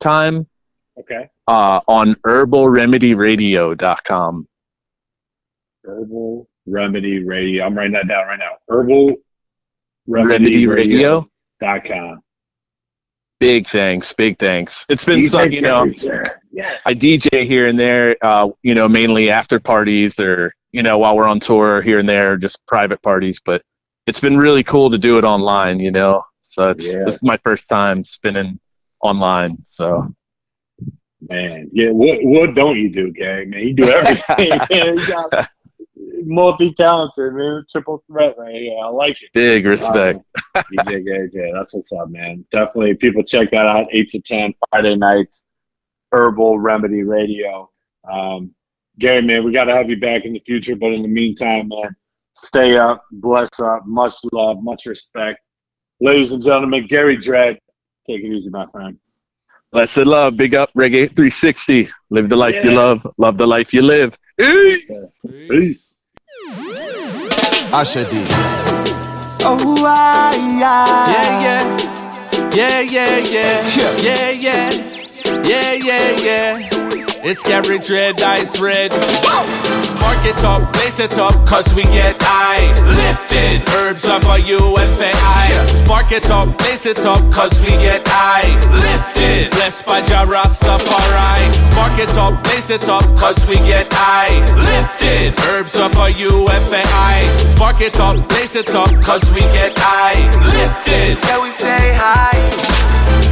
time, 0.00 0.46
Okay. 0.98 1.28
Uh, 1.48 1.80
on 1.88 2.14
herbalremedyradio.com. 2.26 4.46
Herbal 5.84 6.48
Remedy 6.66 7.24
Radio. 7.24 7.64
I'm 7.64 7.74
writing 7.76 7.92
that 7.94 8.08
down 8.08 8.26
right 8.26 8.38
now. 8.38 8.52
Herbal 8.68 9.16
Remedy 10.06 10.66
Radio. 10.66 11.28
dot 11.60 11.84
com. 11.84 12.20
Big 13.40 13.66
thanks, 13.66 14.12
big 14.12 14.36
thanks. 14.38 14.84
It's 14.88 15.04
been 15.04 15.20
DJ 15.20 15.28
some, 15.28 15.52
you 15.52 15.60
know. 15.60 15.84
Yes. 16.50 16.82
I 16.84 16.92
DJ 16.94 17.46
here 17.46 17.68
and 17.68 17.78
there, 17.78 18.16
uh, 18.20 18.48
you 18.62 18.74
know, 18.74 18.88
mainly 18.88 19.30
after 19.30 19.60
parties 19.60 20.18
or, 20.18 20.52
you 20.72 20.82
know, 20.82 20.98
while 20.98 21.16
we're 21.16 21.28
on 21.28 21.38
tour 21.38 21.80
here 21.80 22.00
and 22.00 22.08
there, 22.08 22.36
just 22.36 22.58
private 22.66 23.00
parties. 23.00 23.40
But 23.44 23.62
it's 24.08 24.20
been 24.20 24.36
really 24.36 24.64
cool 24.64 24.90
to 24.90 24.98
do 24.98 25.18
it 25.18 25.24
online, 25.24 25.78
you 25.78 25.92
know. 25.92 26.24
So 26.42 26.70
it's 26.70 26.92
Yeah. 26.94 27.04
this 27.04 27.14
is 27.16 27.22
my 27.22 27.36
first 27.44 27.68
time 27.68 28.02
spinning 28.02 28.58
online. 29.02 29.58
So 29.62 30.12
Man, 31.20 31.68
yeah. 31.72 31.90
What 31.90 32.18
what 32.22 32.54
don't 32.54 32.76
you 32.76 32.92
do, 32.92 33.12
Gary? 33.12 33.46
Man, 33.46 33.60
you 33.62 33.74
do 33.74 33.88
everything. 33.90 34.50
man. 34.70 34.98
You 34.98 35.06
got 35.06 35.50
multi 36.24 36.72
talented, 36.74 37.34
man. 37.34 37.64
Triple 37.70 38.04
threat 38.06 38.36
right 38.38 38.54
here. 38.54 38.78
I 38.82 38.88
like 38.88 39.20
it. 39.22 39.30
big 39.34 39.66
respect. 39.66 40.20
Um, 40.54 40.62
DJ 40.72 41.04
Gary 41.04 41.30
J. 41.30 41.50
That's 41.52 41.74
what's 41.74 41.92
up, 41.92 42.10
man. 42.10 42.44
Definitely, 42.52 42.94
people 42.94 43.24
check 43.24 43.50
that 43.50 43.66
out. 43.66 43.88
Eight 43.92 44.10
to 44.10 44.20
ten 44.20 44.54
Friday 44.70 44.94
nights. 44.96 45.44
Herbal 46.12 46.58
Remedy 46.58 47.02
Radio. 47.02 47.70
Um, 48.10 48.54
Gary, 48.98 49.22
man, 49.22 49.44
we 49.44 49.52
got 49.52 49.64
to 49.64 49.74
have 49.74 49.90
you 49.90 49.98
back 49.98 50.24
in 50.24 50.32
the 50.32 50.42
future. 50.44 50.74
But 50.74 50.92
in 50.92 51.02
the 51.02 51.08
meantime, 51.08 51.68
man, 51.68 51.94
stay 52.34 52.76
up, 52.76 53.04
bless 53.12 53.60
up, 53.60 53.86
much 53.86 54.14
love, 54.32 54.62
much 54.62 54.86
respect. 54.86 55.40
Ladies 56.00 56.32
and 56.32 56.42
gentlemen, 56.42 56.86
Gary 56.88 57.16
Dredd, 57.16 57.58
take 58.08 58.24
it 58.24 58.32
easy, 58.32 58.50
my 58.50 58.66
friend. 58.72 58.98
Blessed 59.70 60.06
love, 60.06 60.36
big 60.36 60.54
up 60.54 60.72
Reggae 60.72 61.08
360. 61.08 61.90
Live 62.10 62.30
the 62.30 62.36
life 62.36 62.64
you 62.64 62.70
love, 62.70 63.06
love 63.18 63.36
the 63.36 63.46
life 63.46 63.74
you 63.74 63.82
live. 63.82 64.16
Peace. 64.38 64.86
Peace. 65.50 65.90
Asha 67.70 68.08
D. 68.08 68.16
Oh, 69.44 69.84
I, 69.84 70.32
I. 70.64 71.12
Yeah, 71.12 71.42
yeah. 71.44 71.88
Yeah, 72.54 72.80
yeah, 72.80 73.18
yeah. 73.28 73.60
Yeah, 74.00 74.30
yeah. 74.30 74.70
Yeah, 75.44 75.72
yeah, 75.74 76.64
yeah. 76.64 76.77
It's 77.20 77.42
Gary 77.42 77.78
Dread, 77.78 78.22
Ice 78.22 78.60
Red. 78.60 78.92
Spark 78.92 80.22
it 80.24 80.44
up, 80.44 80.72
blaze 80.72 81.00
it 81.00 81.18
up, 81.18 81.34
cause 81.46 81.74
we 81.74 81.82
get 81.82 82.16
high. 82.20 82.70
Lifted, 82.86 83.68
herbs 83.74 84.06
up 84.06 84.22
you 84.46 84.58
and 84.58 84.90
Spark 85.84 86.12
it 86.12 86.30
up, 86.30 86.56
blaze 86.58 86.86
it 86.86 87.04
up, 87.04 87.18
cause 87.32 87.60
we 87.60 87.68
get 87.82 88.06
high. 88.06 88.46
Lifted, 88.70 89.50
blessed 89.50 89.84
by 89.86 90.00
Jah 90.00 90.24
Rastafari. 90.26 91.54
Spark 91.66 91.98
it 91.98 92.16
up, 92.16 92.42
blaze 92.44 92.70
it 92.70 92.88
up, 92.88 93.04
cause 93.18 93.44
we 93.46 93.56
get 93.66 93.88
high. 93.90 94.38
Lifted, 94.54 95.38
herbs 95.50 95.76
up 95.76 95.96
you 96.08 96.46
and 96.46 96.64
Spark 97.48 97.80
it 97.80 97.98
up, 97.98 98.28
blaze 98.28 98.54
it 98.54 98.74
up, 98.74 98.94
cause 99.02 99.30
we 99.32 99.40
get 99.56 99.74
high. 99.76 100.22
Lifted, 100.54 101.18
Yeah, 101.26 101.42
we 101.42 101.50
say 101.58 101.94
hi. 101.94 102.77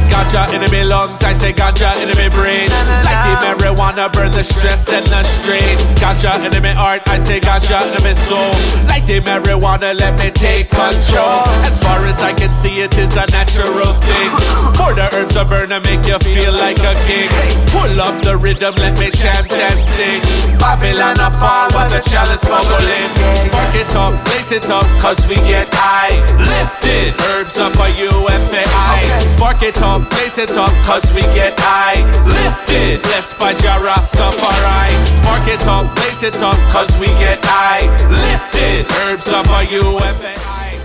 Ganja 0.09 0.47
in 0.53 0.61
my 0.71 0.83
lungs, 0.83 1.23
I 1.23 1.33
say 1.33 1.53
ganja 1.53 1.91
in 2.01 2.09
my 2.17 2.29
brain. 2.29 2.67
Like 3.05 3.21
the 3.23 3.33
marijuana 3.43 4.11
burn 4.11 4.31
the 4.31 4.43
stress 4.43 4.89
and 4.91 5.05
the 5.07 5.23
strain. 5.23 5.77
Ganja 6.01 6.35
in 6.43 6.51
my 6.61 6.73
heart, 6.73 7.07
I 7.07 7.19
say 7.19 7.39
ganja 7.39 7.79
in 7.81 8.03
my 8.03 8.13
soul. 8.13 8.51
Like 8.87 9.05
the 9.05 9.19
marijuana, 9.21 9.93
let 9.97 10.19
me 10.19 10.31
take 10.31 10.69
control. 10.69 11.45
As 11.63 11.81
far 11.81 11.99
as 12.07 12.21
I 12.21 12.33
can 12.33 12.51
see, 12.51 12.81
it 12.81 12.97
is 12.97 13.15
a 13.15 13.25
natural 13.31 13.93
thing. 14.03 14.29
For 14.75 14.93
the 14.93 15.09
herbs 15.13 15.35
to 15.35 15.45
burn 15.45 15.71
and 15.71 15.83
make 15.85 16.05
you 16.05 16.17
feel 16.19 16.53
like 16.53 16.79
a 16.83 16.93
king. 17.07 17.29
Pull 17.71 17.99
up 18.01 18.21
the 18.23 18.37
rhythm, 18.37 18.75
let 18.77 18.99
me 18.99 19.09
chant 19.11 19.51
and 19.51 19.79
sing. 19.79 20.21
Babylon 20.57 21.19
a 21.19 21.29
fall 21.31 21.69
while 21.71 21.89
the 21.89 21.99
chalice 21.99 22.43
bubbling. 22.43 23.09
Spark 23.47 23.75
it 23.75 23.95
up, 23.95 24.13
blaze 24.25 24.51
it 24.51 24.69
up, 24.69 24.87
cause 24.99 25.25
we 25.27 25.35
get 25.47 25.67
high. 25.71 26.19
Lifted, 26.37 27.13
herbs 27.31 27.57
up 27.57 27.79
on 27.79 27.93
you 27.95 28.11
and 28.27 28.43
I. 28.73 29.01
Spark 29.35 29.61
it 29.63 29.81
up, 29.81 29.96
blaze 29.99 30.37
it 30.37 30.51
up, 30.57 30.73
cause 30.85 31.13
we 31.13 31.21
get 31.33 31.53
high. 31.59 32.01
Lifted, 32.25 33.01
blessed 33.03 33.37
by 33.39 33.53
Rastafari. 33.53 35.07
Spark 35.07 35.47
it 35.47 35.67
up, 35.67 35.95
blaze 35.95 36.23
it 36.23 36.41
up, 36.41 36.57
cause 36.71 36.97
we 36.99 37.07
get 37.17 37.39
high. 37.43 37.85
Lifted, 38.09 38.91
herbs 39.01 39.27
up 39.29 39.49
on 39.49 39.67
you 39.69 39.97
and 39.97 40.17
I. 40.45 40.79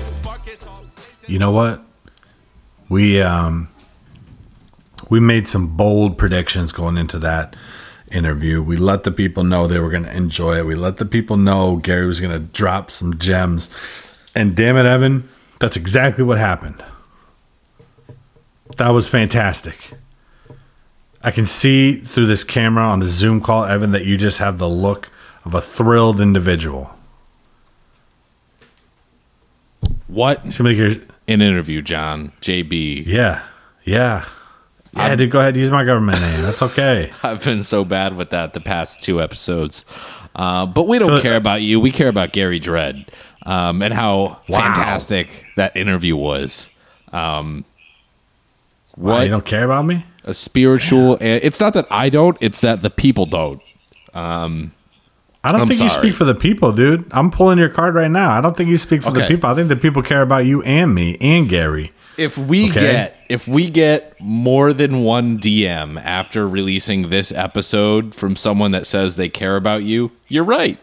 You 1.26 1.38
know 1.38 1.50
what? 1.50 1.82
We 2.88 3.22
um 3.22 3.68
we 5.08 5.20
made 5.20 5.46
some 5.48 5.76
bold 5.76 6.16
predictions 6.18 6.72
going 6.72 6.96
into 6.96 7.18
that 7.18 7.54
interview. 8.10 8.62
We 8.62 8.76
let 8.76 9.04
the 9.04 9.10
people 9.10 9.44
know 9.44 9.66
they 9.66 9.78
were 9.78 9.90
going 9.90 10.04
to 10.04 10.16
enjoy 10.16 10.58
it. 10.58 10.66
We 10.66 10.74
let 10.74 10.98
the 10.98 11.04
people 11.04 11.36
know 11.36 11.76
Gary 11.76 12.06
was 12.06 12.20
going 12.20 12.32
to 12.32 12.38
drop 12.38 12.90
some 12.90 13.18
gems. 13.18 13.68
And 14.34 14.56
damn 14.56 14.76
it, 14.76 14.86
Evan, 14.86 15.28
that's 15.60 15.76
exactly 15.76 16.24
what 16.24 16.38
happened. 16.38 16.82
That 18.78 18.90
was 18.90 19.08
fantastic. 19.08 19.76
I 21.22 21.30
can 21.30 21.46
see 21.46 22.00
through 22.00 22.26
this 22.26 22.42
camera 22.44 22.84
on 22.84 22.98
the 23.00 23.08
Zoom 23.08 23.40
call, 23.40 23.64
Evan, 23.64 23.92
that 23.92 24.04
you 24.04 24.16
just 24.16 24.38
have 24.38 24.58
the 24.58 24.68
look 24.68 25.08
of 25.44 25.54
a 25.54 25.60
thrilled 25.60 26.20
individual. 26.20 26.94
What? 30.08 30.52
Should 30.52 30.64
make 30.64 30.76
your 30.78 30.90
an 31.28 31.40
interview, 31.40 31.80
John 31.82 32.32
JB. 32.40 33.06
Yeah, 33.06 33.42
yeah. 33.84 34.26
Yeah, 34.94 35.16
dude, 35.16 35.30
go 35.30 35.40
ahead. 35.40 35.56
Use 35.56 35.70
my 35.70 35.84
government 35.84 36.20
name. 36.20 36.42
That's 36.42 36.60
okay. 36.60 37.10
I've 37.22 37.42
been 37.42 37.62
so 37.62 37.82
bad 37.84 38.14
with 38.16 38.30
that 38.30 38.52
the 38.52 38.60
past 38.60 39.02
two 39.02 39.22
episodes. 39.22 39.86
Uh, 40.36 40.66
but 40.66 40.86
we 40.86 40.98
don't 40.98 41.16
So- 41.16 41.22
care 41.22 41.36
about 41.36 41.62
you. 41.62 41.80
We 41.80 41.90
care 41.92 42.08
about 42.08 42.32
Gary 42.32 42.60
Dredd 42.60 43.08
um, 43.46 43.80
and 43.80 43.94
how 43.94 44.40
Wow. 44.48 44.60
fantastic 44.60 45.46
that 45.56 45.74
interview 45.76 46.14
was. 46.16 46.68
Um, 47.12 47.64
What 48.96 49.22
you 49.22 49.30
don't 49.30 49.44
care 49.46 49.64
about 49.64 49.86
me? 49.86 50.04
a 50.24 50.32
spiritual. 50.34 51.18
It's 51.20 51.58
not 51.58 51.72
that 51.74 51.86
I 51.90 52.08
don't. 52.08 52.36
It's 52.40 52.60
that 52.60 52.80
the 52.82 52.90
people 52.90 53.26
don't. 53.26 53.60
Um, 54.14 54.72
I 55.42 55.50
don't 55.50 55.62
I'm 55.62 55.68
think 55.68 55.80
you 55.80 55.88
speak 55.88 56.14
for 56.14 56.24
the 56.24 56.34
people, 56.34 56.72
dude. 56.72 57.06
I'm 57.10 57.30
pulling 57.32 57.58
your 57.58 57.68
card 57.68 57.94
right 57.96 58.10
now. 58.10 58.30
I 58.30 58.40
don't 58.40 58.56
think 58.56 58.70
you 58.70 58.78
speak 58.78 59.02
for 59.02 59.10
the 59.10 59.26
people. 59.26 59.50
I 59.50 59.54
think 59.54 59.68
the 59.68 59.74
people 59.76 60.02
care 60.02 60.22
about 60.22 60.46
you 60.46 60.62
and 60.62 60.94
me 60.94 61.16
and 61.20 61.48
Gary. 61.48 61.90
if 62.16 62.38
we 62.38 62.70
Okay. 62.70 62.80
get 62.80 63.16
if 63.28 63.48
we 63.48 63.68
get 63.70 64.14
more 64.20 64.72
than 64.72 65.02
one 65.02 65.38
DM 65.38 66.00
after 66.04 66.46
releasing 66.46 67.08
this 67.08 67.32
episode 67.32 68.14
from 68.14 68.36
someone 68.36 68.70
that 68.72 68.86
says 68.86 69.16
they 69.16 69.28
care 69.30 69.56
about 69.56 69.82
you, 69.82 70.12
you're 70.28 70.44
right. 70.44 70.78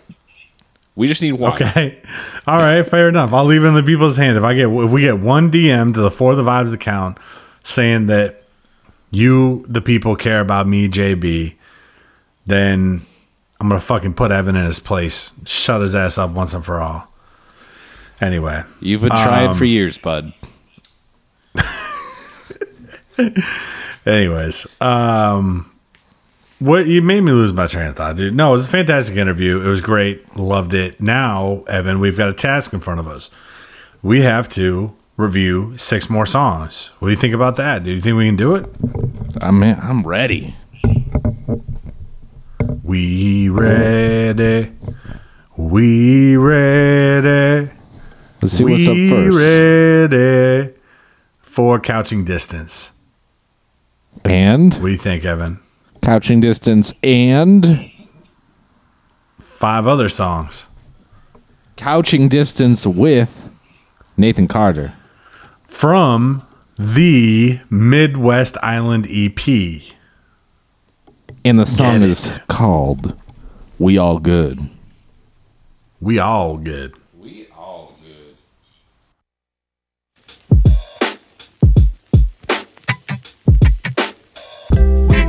We 0.95 1.07
just 1.07 1.21
need 1.21 1.33
one. 1.33 1.53
Okay. 1.53 1.99
All 2.47 2.57
right, 2.57 2.81
fair 2.85 3.07
enough. 3.07 3.31
I'll 3.31 3.45
leave 3.45 3.63
it 3.63 3.67
in 3.67 3.75
the 3.75 3.83
people's 3.83 4.17
hand. 4.17 4.37
If 4.37 4.43
I 4.43 4.53
get 4.53 4.63
if 4.67 4.89
we 4.91 5.01
get 5.01 5.19
one 5.19 5.49
DM 5.49 5.93
to 5.93 6.01
the 6.01 6.11
For 6.11 6.35
the 6.35 6.43
Vibes 6.43 6.73
account 6.73 7.17
saying 7.63 8.07
that 8.07 8.43
you, 9.11 9.65
the 9.67 9.81
people, 9.81 10.15
care 10.15 10.39
about 10.39 10.67
me, 10.67 10.87
JB, 10.87 11.55
then 12.45 13.01
I'm 13.59 13.67
gonna 13.67 13.81
fucking 13.81 14.13
put 14.13 14.31
Evan 14.31 14.55
in 14.55 14.65
his 14.65 14.79
place. 14.79 15.33
Shut 15.45 15.81
his 15.81 15.95
ass 15.95 16.17
up 16.17 16.31
once 16.31 16.53
and 16.53 16.63
for 16.63 16.79
all. 16.79 17.11
Anyway. 18.21 18.63
You've 18.81 19.01
been 19.01 19.09
trying 19.11 19.49
um, 19.49 19.55
for 19.55 19.65
years, 19.65 19.97
bud. 19.97 20.33
Anyways, 24.05 24.81
um, 24.81 25.71
what 26.59 26.87
you 26.87 27.01
made 27.01 27.21
me 27.21 27.31
lose 27.31 27.53
my 27.53 27.67
train 27.67 27.87
of 27.87 27.95
thought, 27.95 28.15
dude. 28.15 28.35
No, 28.35 28.49
it 28.49 28.51
was 28.53 28.67
a 28.67 28.69
fantastic 28.69 29.17
interview. 29.17 29.61
It 29.61 29.67
was 29.67 29.81
great. 29.81 30.37
Loved 30.37 30.73
it. 30.73 31.01
Now, 31.01 31.63
Evan, 31.67 31.99
we've 31.99 32.17
got 32.17 32.29
a 32.29 32.33
task 32.33 32.73
in 32.73 32.79
front 32.79 32.99
of 32.99 33.07
us. 33.07 33.29
We 34.01 34.21
have 34.21 34.47
to 34.49 34.95
review 35.19 35.77
six 35.77 36.09
more 36.09 36.25
songs. 36.25 36.91
What 36.99 37.09
do 37.09 37.11
you 37.11 37.17
think 37.19 37.33
about 37.33 37.57
that? 37.57 37.83
Do 37.83 37.91
you 37.91 37.99
think 38.01 38.17
we 38.17 38.25
can 38.25 38.37
do 38.37 38.55
it? 38.55 38.65
I'm 39.41 39.61
I'm 39.61 40.03
ready. 40.07 40.55
We 42.83 43.49
ready. 43.49 44.71
We 45.57 46.37
ready. 46.37 47.69
Let's 48.41 48.53
see 48.53 48.63
what's 48.63 48.87
up 48.87 48.93
We 48.95 49.09
first. 49.09 49.37
ready 49.37 50.73
for 51.41 51.79
couching 51.79 52.23
distance. 52.23 52.93
And 54.23 54.73
What 54.75 54.81
do 54.85 54.87
you 54.87 54.97
think, 54.97 55.25
Evan? 55.25 55.59
couching 56.01 56.39
distance 56.39 56.93
and 57.03 57.91
Five 59.39 59.85
other 59.85 60.07
songs. 60.07 60.67
couching 61.75 62.29
distance 62.29 62.87
with 62.87 63.49
Nathan 64.15 64.47
Carter. 64.47 64.93
From 65.69 66.43
the 66.77 67.59
Midwest 67.69 68.57
Island 68.61 69.07
EP. 69.09 69.47
And 71.45 71.57
the 71.57 71.65
song 71.65 72.01
is 72.01 72.33
called 72.49 73.17
We 73.77 73.97
All 73.97 74.19
Good. 74.19 74.59
We 76.01 76.19
all 76.19 76.57
good. 76.57 76.95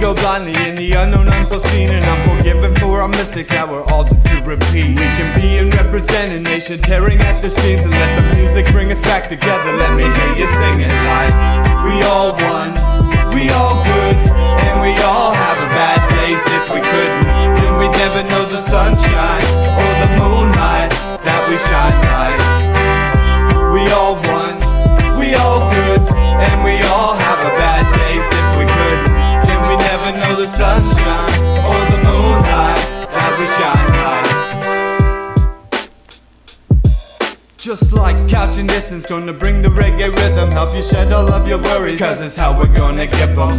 Go 0.00 0.14
blindly 0.14 0.56
in 0.66 0.76
the 0.76 0.92
unknown, 0.92 1.28
unforeseen, 1.28 1.90
and 1.90 2.04
unforgiven 2.06 2.74
for 2.76 3.02
our 3.02 3.08
mistakes 3.08 3.50
that 3.50 3.68
we're 3.68 3.84
all 3.92 4.04
doomed 4.04 4.24
to 4.24 4.40
repeat. 4.42 4.96
We 4.96 5.06
can 5.20 5.28
be 5.36 5.58
and 5.58 5.68
represent 5.76 6.32
a 6.32 6.40
nation, 6.40 6.80
tearing 6.80 7.20
at 7.20 7.42
the 7.42 7.50
seams, 7.50 7.84
and 7.84 7.92
let 7.92 8.16
the 8.16 8.24
music 8.34 8.64
bring 8.72 8.90
us 8.90 9.00
back 9.00 9.28
together. 9.28 9.76
Let 9.76 9.92
me 9.92 10.04
hear 10.08 10.32
you 10.40 10.48
sing 10.56 10.80
it 10.80 10.94
like 11.04 11.36
we 11.84 12.00
all 12.00 12.32
one, 12.32 12.72
we 13.36 13.52
all 13.52 13.84
good, 13.84 14.16
and 14.64 14.80
we 14.80 14.96
all 15.04 15.36
have 15.36 15.58
a 15.60 15.68
bad 15.76 16.00
days. 16.16 16.40
If 16.48 16.72
we 16.72 16.80
you 40.80 40.86
shed 40.86 41.12
all 41.12 41.30
of 41.30 41.46
your 41.46 41.58
worries, 41.58 41.98
cause 41.98 42.22
it's 42.22 42.36
how 42.36 42.58
we're 42.58 42.74
gonna 42.74 43.06
give 43.06 43.36
them. 43.36 43.52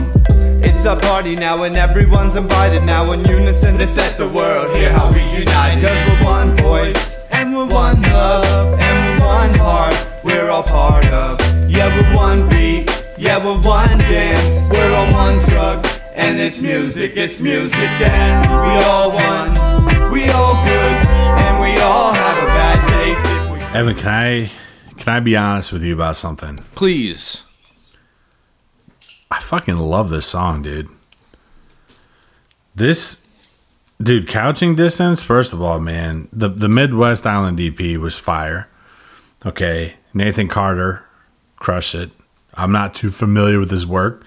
It's 0.64 0.86
a 0.86 0.96
party 0.96 1.36
now 1.36 1.64
and 1.64 1.78
everyone's 1.78 2.36
invited 2.36 2.84
now 2.84 3.12
in 3.12 3.24
unison. 3.26 3.78
Let's 3.78 3.96
let 3.96 4.18
the 4.18 4.28
world 4.30 4.76
hear 4.76 4.92
how 4.92 5.12
we 5.12 5.22
unite. 5.40 5.84
Cause 5.84 6.00
we're 6.08 6.26
one 6.26 6.58
voice, 6.58 7.20
and 7.32 7.54
we're 7.56 7.68
one 7.68 8.02
love, 8.02 8.80
and 8.80 9.22
we're 9.22 9.28
one 9.28 9.54
heart, 9.54 9.96
we're 10.24 10.50
all 10.50 10.64
part 10.64 11.06
of. 11.08 11.40
Yeah, 11.70 11.90
we're 11.96 12.16
one 12.16 12.50
beat, 12.50 12.90
yeah, 13.20 13.38
we're 13.38 13.62
one 13.62 14.00
dance, 14.00 14.68
we're 14.72 14.96
on 14.96 15.14
one 15.14 15.38
drug, 15.50 15.86
and 16.16 16.40
it's 16.40 16.60
music, 16.60 17.14
it's 17.18 17.40
music, 17.40 17.92
and 18.02 18.50
we 18.50 18.84
all 18.86 19.12
one, 19.12 19.52
we 20.12 20.28
all 20.30 20.56
good, 20.66 20.96
and 21.46 21.62
we 21.62 21.80
all 21.82 22.14
have 22.14 22.38
a 22.44 22.48
bad 22.48 22.80
day. 22.90 23.78
Evan, 23.78 23.96
can 23.96 24.08
I 24.08 24.52
can 25.02 25.14
I 25.14 25.20
be 25.20 25.36
honest 25.36 25.74
with 25.74 25.82
you 25.82 25.96
about 25.96 26.16
something? 26.16 26.60
Please. 26.76 27.44
I 29.32 29.40
fucking 29.40 29.78
love 29.78 30.12
this 30.12 30.28
song, 30.28 30.62
dude. 30.62 30.90
This 32.76 33.28
dude, 34.00 34.28
couching 34.28 34.76
distance, 34.76 35.24
first 35.24 35.54
of 35.54 35.62
all, 35.62 35.80
man, 35.80 36.28
the 36.32 36.50
the 36.50 36.70
Midwest 36.70 37.26
Island 37.26 37.60
EP 37.60 37.98
was 37.98 38.20
fire. 38.20 38.68
Okay. 39.44 39.96
Nathan 40.14 40.48
Carter 40.48 41.04
crush 41.56 41.96
it. 41.96 42.12
I'm 42.54 42.72
not 42.72 42.94
too 42.94 43.10
familiar 43.10 43.58
with 43.58 43.72
his 43.72 43.88
work, 43.88 44.24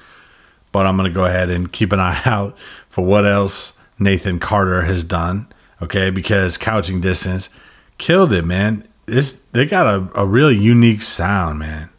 but 0.72 0.86
I'm 0.86 0.96
gonna 0.96 1.08
go 1.08 1.24
ahead 1.24 1.50
and 1.50 1.72
keep 1.72 1.92
an 1.92 2.00
eye 2.00 2.20
out 2.24 2.58
for 2.88 3.04
what 3.04 3.24
else 3.24 3.78
Nathan 4.00 4.40
Carter 4.40 4.82
has 4.82 5.04
done. 5.04 5.46
Okay, 5.80 6.10
because 6.10 6.58
couching 6.58 7.00
distance 7.00 7.48
killed 7.96 8.32
it, 8.32 8.44
man. 8.44 8.88
This 9.06 9.42
they 9.52 9.66
got 9.66 9.86
a, 9.86 10.08
a 10.22 10.26
really 10.26 10.56
unique 10.56 11.02
sound, 11.02 11.58
man. 11.58 11.90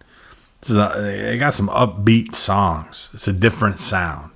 A- 0.70 0.74
they 1.02 1.38
got 1.38 1.54
some 1.54 1.68
upbeat 1.68 2.36
songs. 2.36 3.10
It's 3.14 3.28
a 3.28 3.34
different 3.34 3.80
sound. 3.80 4.32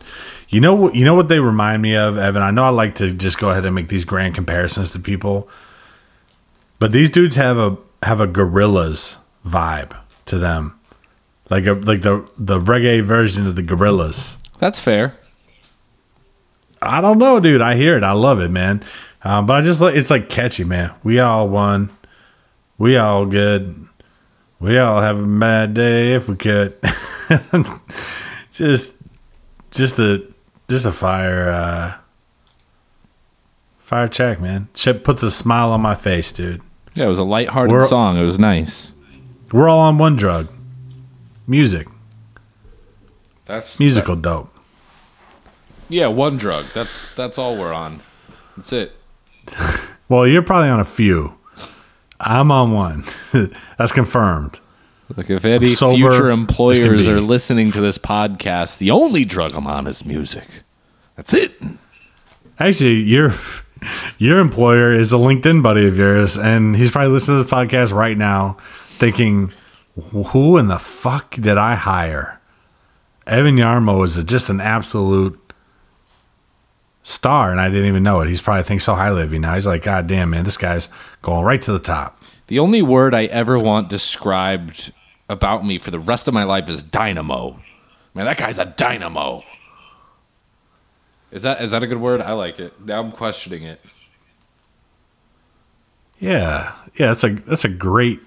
You 0.49 0.61
know 0.61 0.73
what? 0.75 0.95
You 0.95 1.05
know 1.05 1.15
what 1.15 1.27
they 1.27 1.39
remind 1.39 1.81
me 1.81 1.95
of, 1.95 2.17
Evan. 2.17 2.41
I 2.41 2.51
know 2.51 2.63
I 2.63 2.69
like 2.69 2.95
to 2.95 3.13
just 3.13 3.39
go 3.39 3.49
ahead 3.49 3.65
and 3.65 3.75
make 3.75 3.87
these 3.87 4.03
grand 4.03 4.35
comparisons 4.35 4.91
to 4.93 4.99
people, 4.99 5.49
but 6.79 6.91
these 6.91 7.09
dudes 7.09 7.35
have 7.35 7.57
a 7.57 7.77
have 8.03 8.21
a 8.21 8.27
Gorillaz 8.27 9.17
vibe 9.45 9.95
to 10.25 10.37
them, 10.37 10.79
like 11.49 11.65
a 11.65 11.73
like 11.73 12.01
the 12.01 12.29
the 12.37 12.59
reggae 12.59 13.03
version 13.03 13.47
of 13.47 13.55
the 13.55 13.63
Gorillaz. 13.63 14.37
That's 14.59 14.79
fair. 14.79 15.15
I 16.81 17.01
don't 17.01 17.17
know, 17.17 17.39
dude. 17.39 17.61
I 17.61 17.75
hear 17.75 17.97
it. 17.97 18.03
I 18.03 18.13
love 18.13 18.39
it, 18.39 18.49
man. 18.49 18.83
Um, 19.23 19.45
but 19.45 19.53
I 19.55 19.61
just 19.61 19.81
like 19.81 19.95
it's 19.95 20.09
like 20.09 20.29
catchy, 20.29 20.63
man. 20.63 20.93
We 21.03 21.19
all 21.19 21.47
won. 21.49 21.89
We 22.79 22.97
all 22.97 23.25
good. 23.27 23.87
We 24.59 24.77
all 24.79 25.01
have 25.01 25.19
a 25.19 25.25
bad 25.25 25.73
day 25.75 26.13
if 26.15 26.27
we 26.27 26.35
could. 26.35 26.75
just, 28.51 28.97
just 29.71 29.99
a, 29.99 30.25
just 30.67 30.85
a 30.85 30.91
fire, 30.91 31.49
uh, 31.49 31.93
fire 33.77 34.07
check, 34.07 34.41
man. 34.41 34.67
Chip 34.73 35.03
puts 35.03 35.21
a 35.23 35.29
smile 35.29 35.71
on 35.71 35.81
my 35.81 35.93
face, 35.95 36.31
dude. 36.31 36.61
Yeah, 36.95 37.05
it 37.05 37.09
was 37.09 37.19
a 37.19 37.23
lighthearted 37.23 37.71
We're- 37.71 37.85
song. 37.85 38.17
It 38.17 38.23
was 38.23 38.39
nice. 38.39 38.93
We're 39.51 39.69
all 39.69 39.79
on 39.79 39.97
one 39.97 40.15
drug. 40.15 40.45
Music, 41.47 41.87
That's 43.45 43.79
musical 43.79 44.15
dope. 44.15 44.53
Yeah, 45.89 46.05
one 46.07 46.37
drug. 46.37 46.67
That's 46.75 47.11
that's 47.15 47.39
all 47.39 47.57
we're 47.57 47.73
on. 47.73 48.01
That's 48.55 48.71
it. 48.73 48.91
Well, 50.09 50.25
you're 50.27 50.41
probably 50.41 50.69
on 50.69 50.79
a 50.79 50.85
few. 50.85 51.35
I'm 52.19 52.51
on 52.51 52.71
one. 52.71 53.03
That's 53.77 53.91
confirmed. 53.91 54.59
Like 55.15 55.29
if 55.29 55.45
any 55.45 55.67
Sober 55.67 56.11
future 56.11 56.29
employers 56.29 57.07
are 57.07 57.21
listening 57.21 57.71
to 57.71 57.81
this 57.81 57.97
podcast, 57.97 58.77
the 58.77 58.91
only 58.91 59.25
drug 59.25 59.55
I'm 59.55 59.65
on 59.65 59.87
is 59.87 60.05
music. 60.05 60.63
That's 61.15 61.33
it. 61.33 61.53
Actually, 62.59 62.95
your 63.01 63.33
your 64.17 64.39
employer 64.39 64.93
is 64.93 65.11
a 65.11 65.15
LinkedIn 65.15 65.63
buddy 65.63 65.87
of 65.87 65.97
yours, 65.97 66.37
and 66.37 66.75
he's 66.75 66.91
probably 66.91 67.11
listening 67.11 67.39
to 67.39 67.43
this 67.43 67.51
podcast 67.51 67.91
right 67.91 68.17
now, 68.17 68.57
thinking, 68.83 69.51
"Who 70.11 70.57
in 70.57 70.67
the 70.67 70.77
fuck 70.77 71.35
did 71.35 71.57
I 71.57 71.75
hire?" 71.75 72.39
Evan 73.25 73.55
Yarmo 73.55 74.03
is 74.05 74.21
just 74.25 74.49
an 74.49 74.59
absolute 74.59 75.38
star, 77.09 77.51
and 77.51 77.59
I 77.59 77.69
didn't 77.69 77.87
even 77.87 78.03
know 78.03 78.21
it. 78.21 78.29
He's 78.29 78.41
probably 78.41 78.63
thinks 78.63 78.83
so 78.83 78.93
highly 78.93 79.23
of 79.23 79.33
you 79.33 79.39
now. 79.39 79.55
He's 79.55 79.65
like, 79.65 79.83
God 79.83 80.07
damn, 80.07 80.29
man, 80.29 80.43
this 80.43 80.57
guy's 80.57 80.89
going 81.21 81.43
right 81.43 81.61
to 81.63 81.71
the 81.71 81.79
top. 81.79 82.19
The 82.47 82.59
only 82.59 82.81
word 82.81 83.13
I 83.13 83.25
ever 83.25 83.57
want 83.57 83.89
described 83.89 84.93
about 85.27 85.65
me 85.65 85.79
for 85.79 85.91
the 85.91 85.99
rest 85.99 86.27
of 86.27 86.33
my 86.33 86.43
life 86.43 86.69
is 86.69 86.83
dynamo. 86.83 87.59
Man, 88.13 88.25
that 88.25 88.37
guy's 88.37 88.59
a 88.59 88.65
dynamo. 88.65 89.43
Is 91.31 91.43
that 91.43 91.61
is 91.61 91.71
that 91.71 91.83
a 91.83 91.87
good 91.87 92.01
word? 92.01 92.21
I 92.21 92.33
like 92.33 92.59
it. 92.59 92.79
Now 92.83 92.99
I'm 92.99 93.11
questioning 93.11 93.63
it. 93.63 93.79
Yeah, 96.19 96.73
yeah, 96.95 97.07
that's 97.07 97.23
a 97.23 97.29
that's 97.29 97.65
a 97.65 97.69
great, 97.69 98.19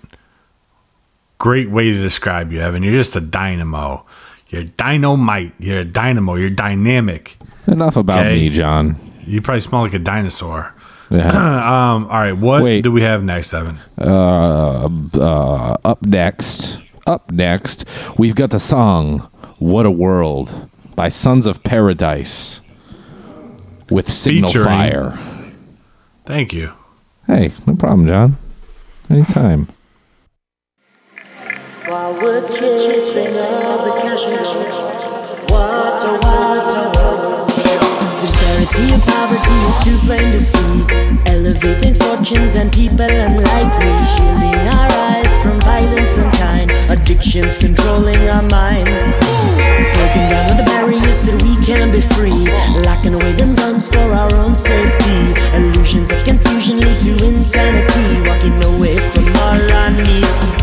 great 1.39 1.71
way 1.71 1.91
to 1.91 2.01
describe 2.01 2.53
you, 2.53 2.61
Evan. 2.61 2.83
You're 2.83 2.93
just 2.95 3.17
a 3.17 3.21
dynamo. 3.21 4.07
You're 4.53 4.65
dynamite. 4.65 5.55
You're 5.59 5.79
a 5.81 5.85
dynamo. 5.85 6.35
You're 6.35 6.51
dynamic. 6.51 7.37
Enough 7.67 7.97
about 7.97 8.27
me, 8.27 8.49
John. 8.51 8.97
You 9.27 9.41
probably 9.41 9.61
smell 9.63 9.81
like 9.83 9.95
a 9.95 9.99
dinosaur. 9.99 10.75
Yeah. 11.13 11.29
um. 11.29 12.05
All 12.05 12.19
right. 12.21 12.33
What 12.33 12.63
Wait. 12.63 12.81
do 12.85 12.91
we 12.91 13.03
have 13.03 13.23
next, 13.23 13.53
Evan? 13.53 13.79
Uh, 14.01 14.89
uh, 15.19 15.77
up 15.85 16.01
next, 16.07 16.81
up 17.07 17.31
next, 17.31 17.85
we've 18.19 18.35
got 18.35 18.49
the 18.49 18.59
song 18.59 19.29
"What 19.59 19.85
a 19.85 19.91
World" 19.91 20.71
by 20.97 21.11
Sons 21.11 21.45
of 21.45 21.63
Paradise 21.65 22.63
with 23.91 24.09
Signal 24.11 24.49
Featuring- 24.49 24.65
Fire. 24.65 25.19
Thank 26.25 26.55
you. 26.55 26.73
Hey, 27.27 27.53
no 27.67 27.75
problem, 27.75 28.07
John. 28.09 28.37
Anytime. 29.11 29.69
While 31.89 32.15
we're 32.15 32.47
chasing 32.47 33.37
all 33.39 33.85
the 33.85 34.01
cash 34.01 34.23
disparity 38.21 38.87
poverty 39.11 39.59
is 39.67 39.77
too 39.83 39.99
plain 40.07 40.31
to 40.31 40.39
see. 40.39 40.87
Elevating 41.27 41.95
fortunes 41.97 42.55
and 42.55 42.73
people 42.73 43.03
unlike 43.03 43.73
shielding 44.15 44.69
our 44.69 44.93
eyes 45.11 45.43
from 45.43 45.61
violence 45.63 46.17
and 46.19 46.33
kind. 46.35 46.71
Addictions 46.89 47.59
controlling 47.59 48.29
our 48.29 48.45
minds. 48.45 49.03
Breaking 49.99 50.29
down 50.31 50.51
all 50.51 50.57
the 50.57 50.65
barriers 50.65 51.19
so 51.19 51.33
we 51.39 51.57
can 51.67 51.91
be 51.91 52.01
free. 52.15 52.47
Locking 52.85 53.15
away 53.15 53.33
them 53.33 53.57
guns 53.57 53.89
for 53.89 54.13
our 54.13 54.33
own 54.37 54.55
safety. 54.55 55.35
Illusions 55.57 56.13
of 56.13 56.25
confusion 56.25 56.79
lead 56.79 57.01
to 57.01 57.25
insanity. 57.25 58.29
Walking 58.29 58.63
away 58.73 58.99
from 59.11 59.27
all 59.35 59.73
our 59.73 59.91
needs. 59.91 60.62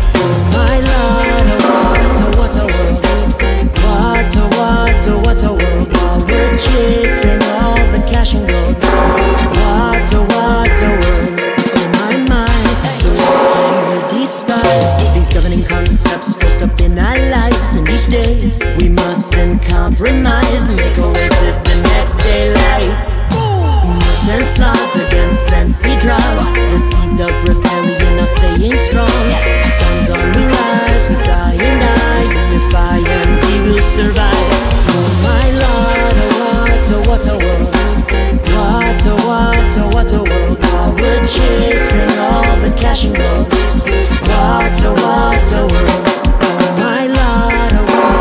World. 5.52 5.88
While 5.94 6.20
we're 6.26 6.54
chasing 6.56 7.42
all 7.62 7.76
the 7.92 8.02
cash 8.06 8.34
and 8.34 8.46
gold. 8.48 8.76
World. 10.80 11.38
My 11.98 12.16
mind. 12.28 12.76
So 13.00 13.10
despise 14.10 15.14
these 15.14 15.28
governing 15.28 15.64
concepts 15.64 16.34
forced 16.36 16.62
up 16.62 16.80
in 16.80 16.98
our 16.98 17.18
lives? 17.30 17.74
And 17.76 17.88
each 17.88 18.06
day 18.08 18.50
we 18.78 18.88
mustn't 18.88 19.62
compromise. 19.62 20.74
Make 20.74 20.98
our 20.98 21.12
way 21.12 21.28
to 21.28 21.60
the 21.64 21.76
next 21.84 22.18
daylight. 22.18 23.20
Sense 24.26 24.58
laws 24.58 24.96
against 24.96 25.50
draws. 26.00 26.52
The 26.52 26.78
seeds 26.78 27.20
of 27.20 27.30
rebellion 27.42 27.59
survive. 34.00 34.48
Oh 34.96 35.08
my 35.28 35.46
lord, 35.62 36.16
oh 36.24 36.40
what 36.48 36.88
a 36.88 36.98
what 37.08 37.26
a 37.28 37.36
world. 37.44 37.68
What 38.56 39.04
a 39.04 39.14
what 39.28 39.76
a 39.76 39.84
what 39.94 40.12
a 40.12 40.20
world. 40.28 40.58
While 40.64 40.92
we're 40.96 41.24
chasing 41.36 42.14
all 42.18 42.56
the 42.64 42.70
cash 42.80 43.04
and 43.04 43.16
gold. 43.16 43.46
What 44.30 44.80
a 44.88 44.90
what 45.02 45.52
a 45.52 45.62
world. 45.72 46.04
Oh 46.48 46.64
my 46.80 47.02
lord, 47.18 47.72
a 47.76 47.82
world. 47.92 48.20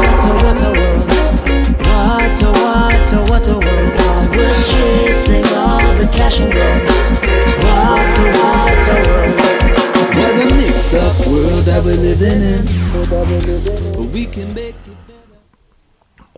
World. 4.35 4.59
Chasing 4.69 5.47
all 5.55 5.89
the 5.95 6.07
cash 6.11 6.39
and 6.41 6.51
gold. 6.51 6.81
World. 7.63 8.09
What 8.35 8.87
a 8.87 8.99
up 10.91 11.19
world 11.27 11.63
that 11.69 11.81
we're 11.85 12.01
living 12.09 12.41
in. 12.53 12.63
But 13.95 14.13
we 14.13 14.25
can 14.25 14.53
make 14.53 14.75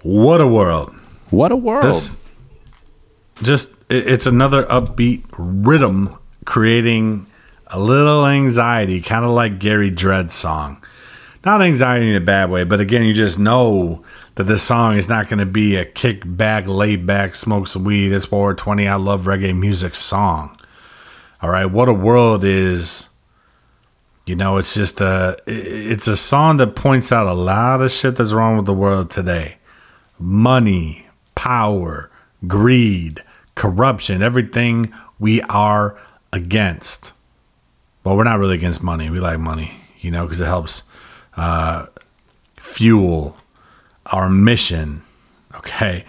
What 0.04 0.42
a 0.42 0.48
world. 0.48 0.96
What 1.30 1.52
a 1.52 1.56
world. 1.56 1.86
This 1.86 2.28
just 3.42 3.84
it's 3.90 4.26
another 4.26 4.64
upbeat 4.64 5.24
rhythm 5.38 6.18
creating 6.46 7.28
a 7.68 7.80
little 7.80 8.26
anxiety, 8.26 9.02
kind 9.02 9.26
of 9.26 9.32
like 9.32 9.60
Gary 9.60 9.90
Dread's 9.90 10.36
song. 10.36 10.84
Not 11.44 11.62
anxiety 11.62 12.10
in 12.10 12.16
a 12.16 12.26
bad 12.26 12.52
way, 12.52 12.64
but 12.64 12.80
again, 12.80 13.04
you 13.04 13.14
just 13.14 13.40
know 13.40 14.04
that 14.36 14.44
this 14.44 14.62
song 14.62 14.96
is 14.96 15.10
not 15.10 15.28
going 15.28 15.40
to 15.40 15.46
be 15.46 15.76
a 15.76 15.86
kick 15.86 16.22
back, 16.24 16.68
laid 16.68 17.08
back, 17.08 17.34
smoke 17.34 17.68
some 17.68 17.84
weed, 17.84 18.14
it's 18.14 18.26
420, 18.26 18.88
I 18.88 18.96
love 18.96 19.24
reggae 19.24 19.58
music 19.58 19.96
song. 19.96 20.60
All 21.42 21.50
right, 21.50 21.66
what 21.66 21.90
a 21.90 21.94
world 21.94 22.44
is 22.44 23.12
you 24.26 24.36
know, 24.36 24.58
it's 24.58 24.74
just 24.74 25.02
a 25.02 25.38
it's 25.48 26.08
a 26.08 26.16
song 26.16 26.58
that 26.58 26.76
points 26.76 27.12
out 27.12 27.28
a 27.28 27.34
lot 27.34 27.82
of 27.82 27.92
shit 27.92 28.16
that's 28.16 28.32
wrong 28.32 28.56
with 28.56 28.66
the 28.66 28.74
world 28.74 29.10
today. 29.10 29.58
Money, 30.22 31.08
power, 31.36 32.12
greed, 32.48 33.22
corruption, 33.56 34.22
everything 34.22 34.94
we 35.20 35.42
are 35.44 36.00
against. 36.32 37.14
Well, 38.04 38.18
we're 38.18 38.24
not 38.24 38.40
really 38.40 38.56
against 38.56 38.82
money. 38.82 39.10
We 39.10 39.20
like 39.20 39.40
money, 39.40 39.82
you 40.00 40.12
know, 40.12 40.26
because 40.26 40.40
it 40.40 40.46
helps 40.46 40.84
uh, 41.36 41.88
fuel 42.58 43.38
our 44.08 44.30
mission. 44.30 45.02
Okay. 45.56 46.06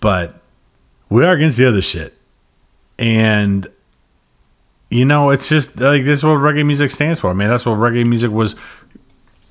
But 0.00 0.40
we 1.08 1.24
are 1.24 1.32
against 1.32 1.58
the 1.58 1.68
other 1.68 1.82
shit. 1.82 2.14
And 2.98 3.68
you 4.88 5.04
know, 5.04 5.30
it's 5.30 5.48
just 5.48 5.80
like 5.80 6.04
this 6.04 6.20
is 6.20 6.24
what 6.24 6.38
reggae 6.38 6.64
music 6.64 6.90
stands 6.90 7.20
for. 7.20 7.30
I 7.30 7.32
mean, 7.32 7.48
that's 7.48 7.66
what 7.66 7.78
reggae 7.78 8.06
music 8.06 8.30
was 8.30 8.58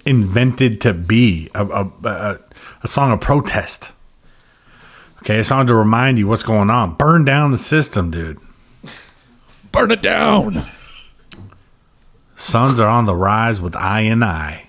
invented 0.06 0.80
to 0.82 0.94
be 0.94 1.50
a, 1.54 1.66
a, 1.66 1.92
a, 2.04 2.40
a 2.84 2.88
song 2.88 3.12
of 3.12 3.20
protest. 3.22 3.92
Okay, 5.26 5.40
a 5.40 5.44
song 5.44 5.66
to 5.66 5.74
remind 5.74 6.20
you 6.20 6.28
what's 6.28 6.44
going 6.44 6.70
on. 6.70 6.94
Burn 6.94 7.26
down 7.26 7.50
the 7.50 7.58
system, 7.58 8.12
dude. 8.12 8.38
Burn 9.72 9.90
it 9.90 10.04
down. 10.04 10.68
Suns 12.36 12.80
are 12.80 12.88
on 12.88 13.08
the 13.08 13.16
rise 13.16 13.60
with 13.60 13.76
I 13.76 14.02
and 14.02 14.24
I. 14.24 14.68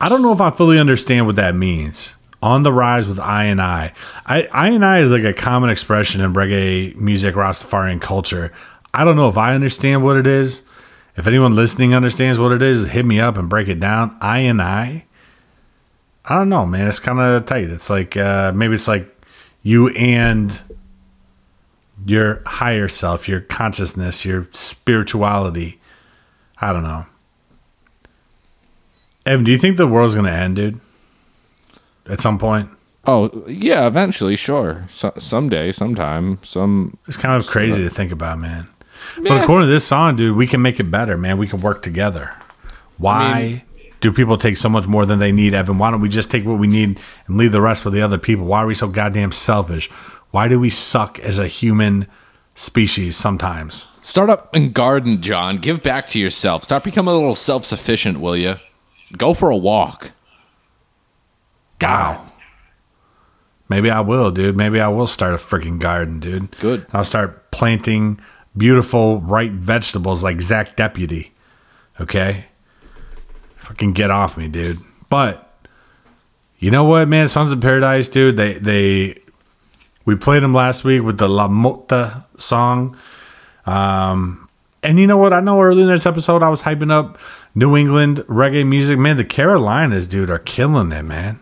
I 0.00 0.08
don't 0.08 0.22
know 0.22 0.30
if 0.30 0.40
I 0.40 0.50
fully 0.50 0.78
understand 0.78 1.26
what 1.26 1.34
that 1.34 1.56
means. 1.56 2.18
On 2.40 2.62
the 2.62 2.72
rise 2.72 3.08
with 3.08 3.18
I 3.18 3.46
and 3.46 3.60
I. 3.60 3.94
I, 4.26 4.44
I 4.52 4.68
and 4.68 4.84
I 4.84 5.00
is 5.00 5.10
like 5.10 5.24
a 5.24 5.34
common 5.34 5.70
expression 5.70 6.20
in 6.20 6.32
reggae 6.32 6.94
music, 6.94 7.34
Rastafarian 7.34 8.00
culture. 8.00 8.52
I 8.94 9.02
don't 9.02 9.16
know 9.16 9.28
if 9.28 9.36
I 9.36 9.56
understand 9.56 10.04
what 10.04 10.18
it 10.18 10.26
is. 10.28 10.68
If 11.16 11.26
anyone 11.26 11.56
listening 11.56 11.94
understands 11.94 12.38
what 12.38 12.52
it 12.52 12.62
is, 12.62 12.86
hit 12.86 13.04
me 13.04 13.18
up 13.18 13.36
and 13.36 13.48
break 13.48 13.66
it 13.66 13.80
down. 13.80 14.16
I 14.20 14.38
and 14.38 14.62
I. 14.62 15.06
I 16.30 16.36
don't 16.36 16.48
know, 16.48 16.64
man. 16.64 16.86
It's 16.86 17.00
kind 17.00 17.18
of 17.18 17.44
tight. 17.44 17.64
It's 17.70 17.90
like 17.90 18.16
uh, 18.16 18.52
maybe 18.54 18.74
it's 18.76 18.86
like 18.86 19.04
you 19.64 19.88
and 19.88 20.60
your 22.06 22.40
higher 22.46 22.86
self, 22.86 23.28
your 23.28 23.40
consciousness, 23.40 24.24
your 24.24 24.46
spirituality. 24.52 25.80
I 26.60 26.72
don't 26.72 26.84
know. 26.84 27.06
Evan, 29.26 29.44
do 29.44 29.50
you 29.50 29.58
think 29.58 29.76
the 29.76 29.88
world's 29.88 30.14
gonna 30.14 30.30
end, 30.30 30.54
dude? 30.54 30.80
At 32.06 32.20
some 32.20 32.38
point? 32.38 32.70
Oh 33.06 33.44
yeah, 33.48 33.88
eventually, 33.88 34.36
sure. 34.36 34.84
So, 34.88 35.12
someday, 35.18 35.72
sometime, 35.72 36.38
some. 36.44 36.96
It's 37.08 37.16
kind 37.16 37.34
of 37.34 37.48
crazy 37.48 37.82
to 37.82 37.90
think 37.90 38.12
about, 38.12 38.38
man. 38.38 38.68
But 39.20 39.42
according 39.42 39.66
to 39.66 39.72
this 39.72 39.84
song, 39.84 40.14
dude, 40.14 40.36
we 40.36 40.46
can 40.46 40.62
make 40.62 40.78
it 40.78 40.92
better, 40.92 41.16
man. 41.18 41.38
We 41.38 41.48
can 41.48 41.60
work 41.60 41.82
together. 41.82 42.34
Why 42.98 43.24
I 43.24 43.42
mean- 43.42 43.62
do 44.00 44.12
people 44.12 44.38
take 44.38 44.56
so 44.56 44.68
much 44.68 44.86
more 44.86 45.06
than 45.06 45.18
they 45.18 45.32
need, 45.32 45.54
Evan? 45.54 45.78
Why 45.78 45.90
don't 45.90 46.00
we 46.00 46.08
just 46.08 46.30
take 46.30 46.44
what 46.44 46.58
we 46.58 46.66
need 46.66 46.98
and 47.26 47.36
leave 47.36 47.52
the 47.52 47.60
rest 47.60 47.82
for 47.82 47.90
the 47.90 48.02
other 48.02 48.18
people? 48.18 48.46
Why 48.46 48.62
are 48.62 48.66
we 48.66 48.74
so 48.74 48.88
goddamn 48.88 49.32
selfish? 49.32 49.90
Why 50.30 50.48
do 50.48 50.58
we 50.58 50.70
suck 50.70 51.18
as 51.20 51.38
a 51.38 51.46
human 51.48 52.06
species 52.54 53.16
sometimes? 53.16 53.92
Start 54.02 54.30
up 54.30 54.54
and 54.54 54.72
garden, 54.72 55.20
John. 55.20 55.58
Give 55.58 55.82
back 55.82 56.08
to 56.10 56.18
yourself. 56.18 56.64
Start 56.64 56.84
becoming 56.84 57.12
a 57.12 57.16
little 57.16 57.34
self 57.34 57.64
sufficient, 57.64 58.20
will 58.20 58.36
you? 58.36 58.56
Go 59.16 59.34
for 59.34 59.50
a 59.50 59.56
walk. 59.56 60.12
Wow. 61.80 62.26
Maybe 63.68 63.90
I 63.90 64.00
will, 64.00 64.30
dude. 64.30 64.56
Maybe 64.56 64.80
I 64.80 64.88
will 64.88 65.06
start 65.06 65.34
a 65.34 65.36
freaking 65.36 65.78
garden, 65.78 66.20
dude. 66.20 66.50
Good. 66.58 66.86
I'll 66.92 67.04
start 67.04 67.50
planting 67.50 68.20
beautiful, 68.56 69.20
ripe 69.20 69.52
vegetables 69.52 70.22
like 70.22 70.40
Zach 70.40 70.76
Deputy. 70.76 71.32
Okay? 72.00 72.46
Fucking 73.70 73.92
get 73.92 74.10
off 74.10 74.36
me, 74.36 74.48
dude. 74.48 74.78
But, 75.08 75.48
You 76.58 76.72
know 76.72 76.82
what, 76.82 77.06
man? 77.06 77.28
Sons 77.28 77.52
of 77.52 77.60
Paradise, 77.60 78.08
dude. 78.08 78.36
They 78.36 78.54
they 78.54 79.20
we 80.04 80.16
played 80.16 80.42
them 80.42 80.52
last 80.52 80.82
week 80.82 81.04
with 81.04 81.18
the 81.18 81.28
La 81.28 81.46
Mota 81.46 82.24
song. 82.36 82.96
Um, 83.66 84.48
and 84.82 84.98
you 84.98 85.06
know 85.06 85.18
what? 85.18 85.32
I 85.32 85.38
know 85.38 85.60
earlier 85.62 85.84
in 85.84 85.90
this 85.92 86.04
episode 86.04 86.42
I 86.42 86.48
was 86.48 86.62
hyping 86.62 86.90
up 86.90 87.16
New 87.54 87.76
England 87.76 88.18
reggae 88.28 88.66
music. 88.66 88.98
Man, 88.98 89.16
the 89.16 89.24
Carolinas, 89.24 90.08
dude, 90.08 90.30
are 90.30 90.40
killing 90.40 90.90
it, 90.90 91.04
man. 91.04 91.38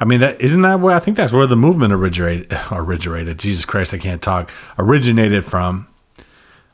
I 0.00 0.06
mean, 0.06 0.20
that 0.20 0.40
isn't 0.40 0.62
that 0.62 0.80
where 0.80 0.96
I 0.96 1.00
think 1.00 1.18
that's 1.18 1.34
where 1.34 1.46
the 1.46 1.54
movement 1.54 1.92
originated. 1.92 2.58
Originated. 2.72 3.38
Jesus 3.38 3.66
Christ, 3.66 3.92
I 3.92 3.98
can't 3.98 4.22
talk. 4.22 4.50
Originated 4.78 5.44
from. 5.44 5.86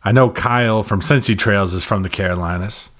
I 0.04 0.12
know 0.12 0.30
Kyle 0.30 0.84
from 0.84 1.00
Cincy 1.00 1.36
Trails 1.36 1.74
is 1.74 1.82
from 1.84 2.04
the 2.04 2.08
Carolinas, 2.08 2.90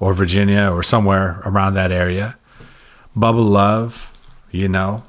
or 0.00 0.12
Virginia, 0.14 0.70
or 0.72 0.82
somewhere 0.82 1.40
around 1.44 1.74
that 1.74 1.92
area. 1.92 2.36
Bubble 3.14 3.44
Love, 3.44 4.12
you 4.50 4.68
know. 4.68 5.04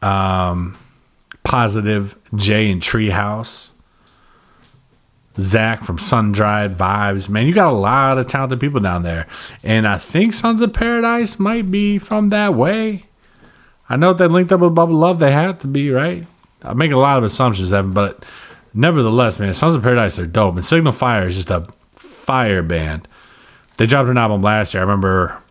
Um, 0.00 0.78
Positive 1.42 2.16
J 2.34 2.70
and 2.70 2.80
Treehouse. 2.80 3.72
Zach 5.40 5.84
from 5.84 5.98
Sun 5.98 6.32
Dried 6.32 6.76
Vibes. 6.76 7.28
Man, 7.28 7.46
you 7.46 7.52
got 7.52 7.68
a 7.68 7.76
lot 7.76 8.18
of 8.18 8.26
talented 8.26 8.60
people 8.60 8.80
down 8.80 9.02
there. 9.02 9.26
And 9.62 9.86
I 9.86 9.98
think 9.98 10.32
Sons 10.32 10.60
of 10.60 10.72
Paradise 10.72 11.38
might 11.38 11.70
be 11.70 11.98
from 11.98 12.30
that 12.30 12.54
way. 12.54 13.04
I 13.88 13.96
know 13.96 14.14
they 14.14 14.26
linked 14.26 14.52
up 14.52 14.60
with 14.60 14.74
Bubble 14.74 14.94
Love, 14.96 15.18
they 15.18 15.32
had 15.32 15.60
to 15.60 15.66
be, 15.66 15.90
right? 15.90 16.26
I'm 16.62 16.78
making 16.78 16.94
a 16.94 17.00
lot 17.00 17.18
of 17.18 17.24
assumptions, 17.24 17.72
Evan, 17.72 17.92
but 17.92 18.24
nevertheless, 18.74 19.38
man, 19.38 19.52
Sons 19.54 19.76
of 19.76 19.82
Paradise 19.82 20.18
are 20.18 20.26
dope. 20.26 20.56
And 20.56 20.64
Signal 20.64 20.92
Fire 20.92 21.26
is 21.28 21.36
just 21.36 21.50
a 21.50 21.66
fire 21.94 22.62
band. 22.62 23.06
They 23.76 23.86
dropped 23.86 24.08
an 24.08 24.18
album 24.18 24.42
last 24.42 24.74
year. 24.74 24.82
I 24.82 24.86
remember 24.86 25.42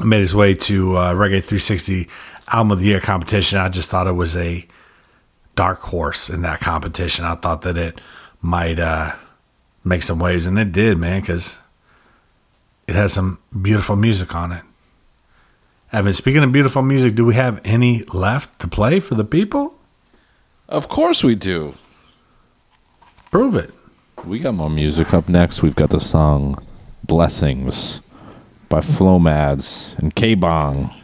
it 0.00 0.04
made 0.04 0.22
its 0.22 0.34
way 0.34 0.54
to 0.54 0.96
uh, 0.96 1.14
Reggae 1.14 1.42
360 1.42 2.08
Album 2.52 2.72
of 2.72 2.78
the 2.80 2.86
Year 2.86 3.00
competition. 3.00 3.58
I 3.58 3.68
just 3.68 3.90
thought 3.90 4.06
it 4.06 4.12
was 4.12 4.36
a 4.36 4.66
dark 5.54 5.80
horse 5.80 6.28
in 6.28 6.42
that 6.42 6.60
competition. 6.60 7.24
I 7.24 7.36
thought 7.36 7.62
that 7.62 7.76
it 7.76 8.00
might 8.42 8.80
uh, 8.80 9.14
make 9.84 10.02
some 10.02 10.18
waves, 10.18 10.46
and 10.46 10.58
it 10.58 10.72
did, 10.72 10.98
man, 10.98 11.20
because 11.20 11.60
it 12.88 12.96
has 12.96 13.12
some 13.12 13.38
beautiful 13.62 13.96
music 13.96 14.34
on 14.34 14.52
it. 14.52 14.62
Evan, 15.92 16.12
speaking 16.12 16.42
of 16.42 16.50
beautiful 16.50 16.82
music, 16.82 17.14
do 17.14 17.24
we 17.24 17.34
have 17.34 17.60
any 17.64 18.02
left 18.12 18.58
to 18.58 18.66
play 18.66 18.98
for 18.98 19.14
the 19.14 19.24
people? 19.24 19.74
Of 20.68 20.88
course 20.88 21.22
we 21.22 21.36
do. 21.36 21.74
Prove 23.30 23.54
it. 23.54 23.72
We 24.24 24.40
got 24.40 24.54
more 24.54 24.70
music 24.70 25.14
up 25.14 25.28
next. 25.28 25.62
We've 25.62 25.74
got 25.76 25.90
the 25.90 26.00
song 26.00 26.58
Blessings 27.06 28.00
by 28.68 28.80
Flomads 28.80 29.98
and 29.98 30.14
K 30.14 30.34
Bong. 30.34 30.94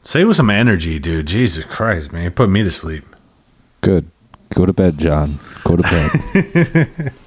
Say 0.00 0.24
with 0.24 0.36
some 0.36 0.50
energy, 0.50 0.98
dude. 0.98 1.26
Jesus 1.26 1.64
Christ, 1.64 2.12
man. 2.12 2.24
You 2.24 2.30
put 2.30 2.48
me 2.48 2.62
to 2.62 2.70
sleep. 2.70 3.04
Good. 3.80 4.10
Go 4.54 4.64
to 4.64 4.72
bed, 4.72 4.98
John. 4.98 5.38
Go 5.64 5.76
to 5.76 5.82
bed. 5.82 7.12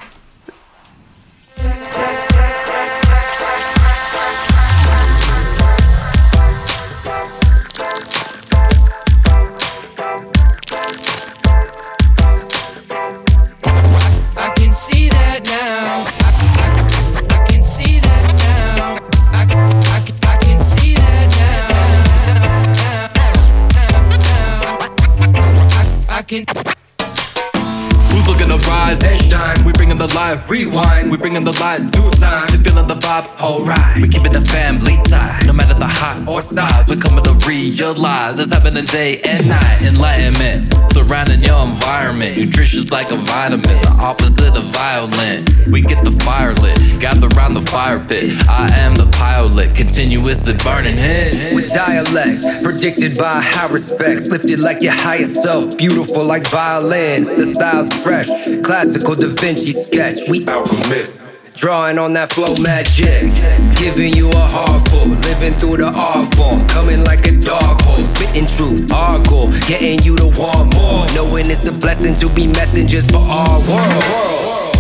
light, 30.36 30.50
rewind. 30.50 31.12
We 31.12 31.18
bringing 31.18 31.44
the 31.44 31.58
light, 31.60 31.92
do 31.92 32.10
time. 32.20 32.48
Just 32.50 32.64
feeling 32.64 32.88
the 32.88 32.96
vibe, 32.96 33.42
alright. 33.42 34.02
We 34.02 34.10
keeping 34.10 34.32
the 34.32 34.42
family 34.42 34.98
tie, 35.06 35.42
no 35.46 35.54
matter 35.54 35.74
the 35.74 35.88
hot 35.88 36.28
or 36.28 36.42
size. 36.42 36.88
We're 36.88 37.02
coming 37.02 37.24
to 37.24 37.34
realize 37.48 38.40
it's 38.40 38.54
happening 38.54 38.86
day 38.86 39.22
and 39.22 39.48
night. 39.48 39.82
Enlightenment 39.82 40.74
surrounding 41.06 41.44
your 41.44 41.66
environment. 41.66 42.38
Nutritious 42.38 42.92
like 42.92 43.12
a 43.12 43.18
vitamin, 43.18 43.62
the 43.82 43.98
opposite 44.02 44.58
of 44.58 44.64
violent. 44.74 45.50
We 45.68 45.82
get 45.82 46.04
the 46.04 46.12
fire 46.24 46.54
lit, 46.54 46.78
gather 47.00 47.28
around 47.36 47.54
the 47.54 47.62
fire 47.62 48.00
pit. 48.00 48.34
I 48.48 48.72
am 48.80 48.96
the 48.96 49.08
pilot, 49.12 49.76
continuous 49.76 50.40
the 50.40 50.54
burning 50.64 50.98
hit. 50.98 51.54
With 51.54 51.70
dialect, 51.70 52.64
predicted 52.64 53.18
by 53.18 53.42
high 53.42 53.68
respects, 53.68 54.32
lifted 54.32 54.60
like 54.60 54.82
your 54.82 54.94
highest 54.94 55.44
self, 55.44 55.78
beautiful 55.78 56.26
like 56.26 56.48
violins. 56.48 57.28
The 57.28 57.46
style's 57.46 57.90
fresh, 58.02 58.28
classical 58.64 59.16
Da 59.16 59.28
Vinci 59.28 59.74
sketch. 59.74 60.25
We 60.28 60.44
alchemists. 60.48 61.22
Drawing 61.54 62.00
on 62.00 62.14
that 62.14 62.34
flow 62.34 62.56
magic, 62.56 63.30
giving 63.78 64.14
you 64.14 64.30
a 64.30 64.36
heart 64.36 64.88
full, 64.90 65.08
living 65.08 65.54
through 65.54 65.78
the 65.78 65.88
art 65.88 66.34
form, 66.36 66.68
coming 66.68 67.04
like 67.04 67.28
a 67.28 67.32
dog 67.32 67.80
hole, 67.84 68.02
spitting 68.02 68.48
truth, 68.58 68.92
our 68.92 69.24
goal, 69.24 69.52
getting 69.68 70.00
you 70.02 70.18
to 70.18 70.26
want 70.26 70.74
more, 70.74 71.06
knowing 71.14 71.50
it's 71.52 71.68
a 71.68 71.72
blessing 71.72 72.16
to 72.16 72.34
be 72.34 72.48
messengers 72.48 73.06
for 73.06 73.22
our 73.22 73.60
world. 73.70 74.76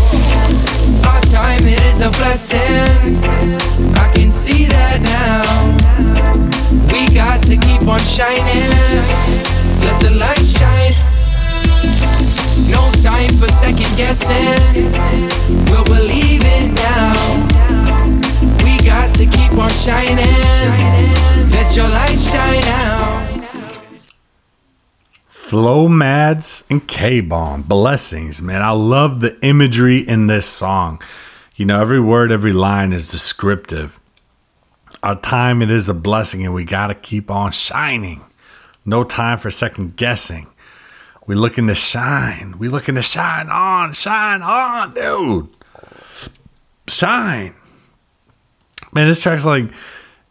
Our 1.05 1.21
time 1.29 1.67
is 1.67 2.01
a 2.01 2.09
blessing. 2.09 2.59
I 3.93 4.11
can 4.15 4.31
see 4.31 4.65
that 4.65 4.99
now. 5.05 5.45
We 6.91 7.13
got 7.13 7.43
to 7.43 7.55
keep 7.55 7.87
on 7.87 7.99
shining. 8.01 8.69
Let 9.79 10.01
the 10.01 10.09
light 10.17 10.43
shine. 10.43 11.14
No 12.67 12.91
time 13.01 13.37
for 13.37 13.47
second 13.47 13.95
guessing. 13.95 14.91
We'll 15.69 15.83
believe 15.85 16.41
it 16.43 16.71
now. 16.73 17.13
We 18.63 18.85
got 18.85 19.13
to 19.15 19.25
keep 19.25 19.57
on 19.57 19.69
shining. 19.69 21.51
Let 21.51 21.75
your 21.75 21.87
light 21.87 22.17
shine 22.17 22.63
out. 22.63 23.25
Flomads 25.29 26.65
and 26.71 26.87
K 26.87 27.21
Bong. 27.21 27.61
Blessings, 27.61 28.41
man. 28.41 28.63
I 28.63 28.71
love 28.71 29.21
the 29.21 29.39
imagery 29.45 29.99
in 29.99 30.25
this 30.25 30.47
song. 30.47 30.99
You 31.55 31.65
know, 31.65 31.79
every 31.79 31.99
word, 31.99 32.31
every 32.31 32.51
line 32.51 32.91
is 32.91 33.11
descriptive. 33.11 33.99
Our 35.03 35.15
time, 35.15 35.61
it 35.61 35.69
is 35.69 35.87
a 35.87 35.93
blessing, 35.93 36.43
and 36.43 36.53
we 36.53 36.65
got 36.65 36.87
to 36.87 36.95
keep 36.95 37.29
on 37.29 37.51
shining. 37.51 38.25
No 38.83 39.03
time 39.03 39.37
for 39.37 39.51
second 39.51 39.97
guessing. 39.97 40.47
We 41.25 41.35
looking 41.35 41.67
to 41.67 41.75
shine. 41.75 42.57
We 42.57 42.69
looking 42.69 42.95
to 42.95 43.01
shine 43.01 43.49
on, 43.49 43.93
shine 43.93 44.41
on, 44.41 44.93
dude. 44.93 45.49
Shine. 46.87 47.55
Man, 48.93 49.07
this 49.07 49.21
track's 49.21 49.45
like 49.45 49.71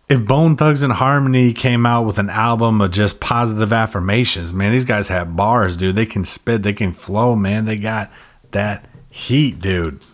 if 0.08 0.24
Bone 0.26 0.56
Thugs 0.56 0.82
and 0.82 0.92
Harmony 0.92 1.52
came 1.52 1.86
out 1.86 2.04
with 2.04 2.18
an 2.18 2.30
album 2.30 2.80
of 2.80 2.90
just 2.90 3.20
positive 3.20 3.72
affirmations, 3.72 4.52
man, 4.52 4.72
these 4.72 4.84
guys 4.84 5.08
have 5.08 5.34
bars, 5.34 5.76
dude. 5.76 5.96
They 5.96 6.06
can 6.06 6.24
spit, 6.24 6.62
they 6.62 6.72
can 6.72 6.92
flow, 6.92 7.34
man. 7.34 7.64
They 7.64 7.78
got 7.78 8.10
that 8.50 8.86
heat, 9.10 9.58
dude. 9.58 10.04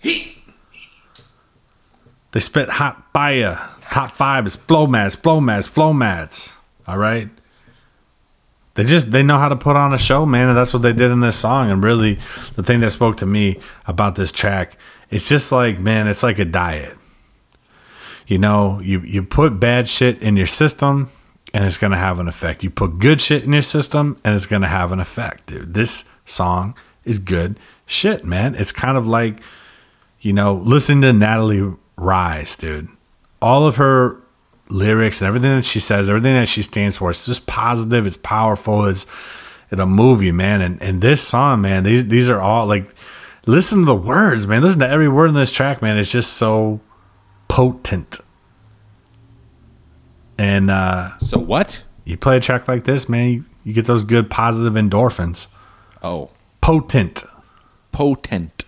Heat. 0.00 0.36
They 2.32 2.40
spit 2.40 2.68
hot 2.68 3.10
fire. 3.12 3.70
Top 3.90 4.10
five 4.10 4.46
is 4.46 4.56
Flomads, 4.56 5.16
flow 5.16 5.40
mats, 5.40 5.66
Flomads. 5.66 6.54
All 6.86 6.98
right. 6.98 7.30
They 8.76 8.84
just 8.84 9.10
they 9.10 9.22
know 9.22 9.38
how 9.38 9.48
to 9.48 9.56
put 9.56 9.74
on 9.74 9.94
a 9.94 9.98
show, 9.98 10.26
man, 10.26 10.48
and 10.48 10.56
that's 10.56 10.72
what 10.72 10.82
they 10.82 10.92
did 10.92 11.10
in 11.10 11.20
this 11.20 11.36
song. 11.36 11.70
And 11.70 11.82
really, 11.82 12.18
the 12.54 12.62
thing 12.62 12.80
that 12.80 12.92
spoke 12.92 13.16
to 13.16 13.26
me 13.26 13.58
about 13.86 14.14
this 14.14 14.30
track, 14.30 14.76
it's 15.10 15.28
just 15.28 15.50
like, 15.50 15.78
man, 15.78 16.06
it's 16.06 16.22
like 16.22 16.38
a 16.38 16.44
diet. 16.44 16.96
You 18.26 18.38
know, 18.38 18.80
you 18.80 19.00
you 19.00 19.22
put 19.22 19.58
bad 19.58 19.88
shit 19.88 20.20
in 20.20 20.36
your 20.36 20.46
system, 20.46 21.10
and 21.54 21.64
it's 21.64 21.78
gonna 21.78 21.96
have 21.96 22.20
an 22.20 22.28
effect. 22.28 22.62
You 22.62 22.68
put 22.68 22.98
good 22.98 23.22
shit 23.22 23.44
in 23.44 23.52
your 23.54 23.62
system, 23.62 24.20
and 24.22 24.34
it's 24.34 24.46
gonna 24.46 24.68
have 24.68 24.92
an 24.92 25.00
effect, 25.00 25.46
dude. 25.46 25.72
This 25.72 26.12
song 26.26 26.74
is 27.04 27.18
good 27.18 27.58
shit, 27.86 28.26
man. 28.26 28.54
It's 28.54 28.72
kind 28.72 28.98
of 28.98 29.06
like, 29.06 29.40
you 30.20 30.34
know, 30.34 30.52
listen 30.52 31.00
to 31.00 31.12
Nattali 31.12 31.78
Rize, 31.96 32.56
dude. 32.56 32.88
All 33.40 33.66
of 33.66 33.76
her 33.76 34.20
lyrics 34.68 35.20
and 35.20 35.28
everything 35.28 35.56
that 35.56 35.64
she 35.64 35.80
says, 35.80 36.08
everything 36.08 36.34
that 36.34 36.48
she 36.48 36.62
stands 36.62 36.96
for, 36.96 37.10
it's 37.10 37.26
just 37.26 37.46
positive, 37.46 38.06
it's 38.06 38.16
powerful, 38.16 38.84
it's 38.86 39.06
it'll 39.70 39.86
move 39.86 40.22
you, 40.22 40.32
man. 40.32 40.60
And 40.60 40.82
and 40.82 41.00
this 41.00 41.22
song, 41.22 41.60
man, 41.60 41.84
these 41.84 42.08
these 42.08 42.28
are 42.30 42.40
all 42.40 42.66
like 42.66 42.94
listen 43.46 43.80
to 43.80 43.84
the 43.84 43.96
words, 43.96 44.46
man. 44.46 44.62
Listen 44.62 44.80
to 44.80 44.88
every 44.88 45.08
word 45.08 45.28
in 45.28 45.34
this 45.34 45.52
track, 45.52 45.82
man. 45.82 45.96
It's 45.98 46.10
just 46.10 46.34
so 46.34 46.80
potent. 47.48 48.20
And 50.38 50.70
uh 50.70 51.16
so 51.18 51.38
what? 51.38 51.82
You 52.04 52.16
play 52.16 52.36
a 52.36 52.40
track 52.40 52.68
like 52.68 52.84
this, 52.84 53.08
man, 53.08 53.30
you, 53.30 53.44
you 53.64 53.72
get 53.72 53.86
those 53.86 54.04
good 54.04 54.30
positive 54.30 54.74
endorphins. 54.74 55.48
Oh. 56.02 56.30
Potent. 56.60 57.24
Potent. 57.90 58.64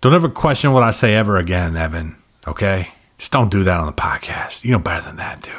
Don't 0.00 0.14
ever 0.14 0.28
question 0.28 0.72
what 0.72 0.82
I 0.82 0.90
say 0.90 1.14
ever 1.14 1.36
again, 1.36 1.76
Evan. 1.76 2.16
Okay? 2.46 2.92
Just 3.18 3.32
don't 3.32 3.50
do 3.50 3.64
that 3.64 3.80
on 3.80 3.86
the 3.86 3.92
podcast. 3.92 4.64
You 4.64 4.72
know 4.72 4.78
better 4.78 5.06
than 5.06 5.16
that, 5.16 5.42
dude. 5.42 5.54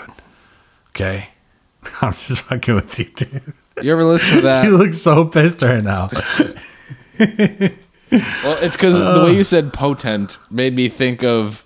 Okay, 0.89 1.29
I'm 2.01 2.13
just 2.13 2.41
fucking 2.43 2.75
with 2.75 2.99
you, 2.99 3.05
dude. 3.05 3.53
You 3.81 3.93
ever 3.93 4.03
listen 4.03 4.37
to 4.37 4.41
that? 4.41 4.65
you 4.69 4.77
look 4.77 4.93
so 4.93 5.25
pissed 5.25 5.61
right 5.61 5.83
now. 5.83 6.09
Well, 8.09 8.57
it's 8.61 8.77
because 8.77 8.97
the 8.97 9.21
way 9.25 9.35
you 9.35 9.43
said 9.43 9.73
potent 9.73 10.37
made 10.49 10.73
me 10.73 10.87
think 10.87 11.25
of 11.25 11.65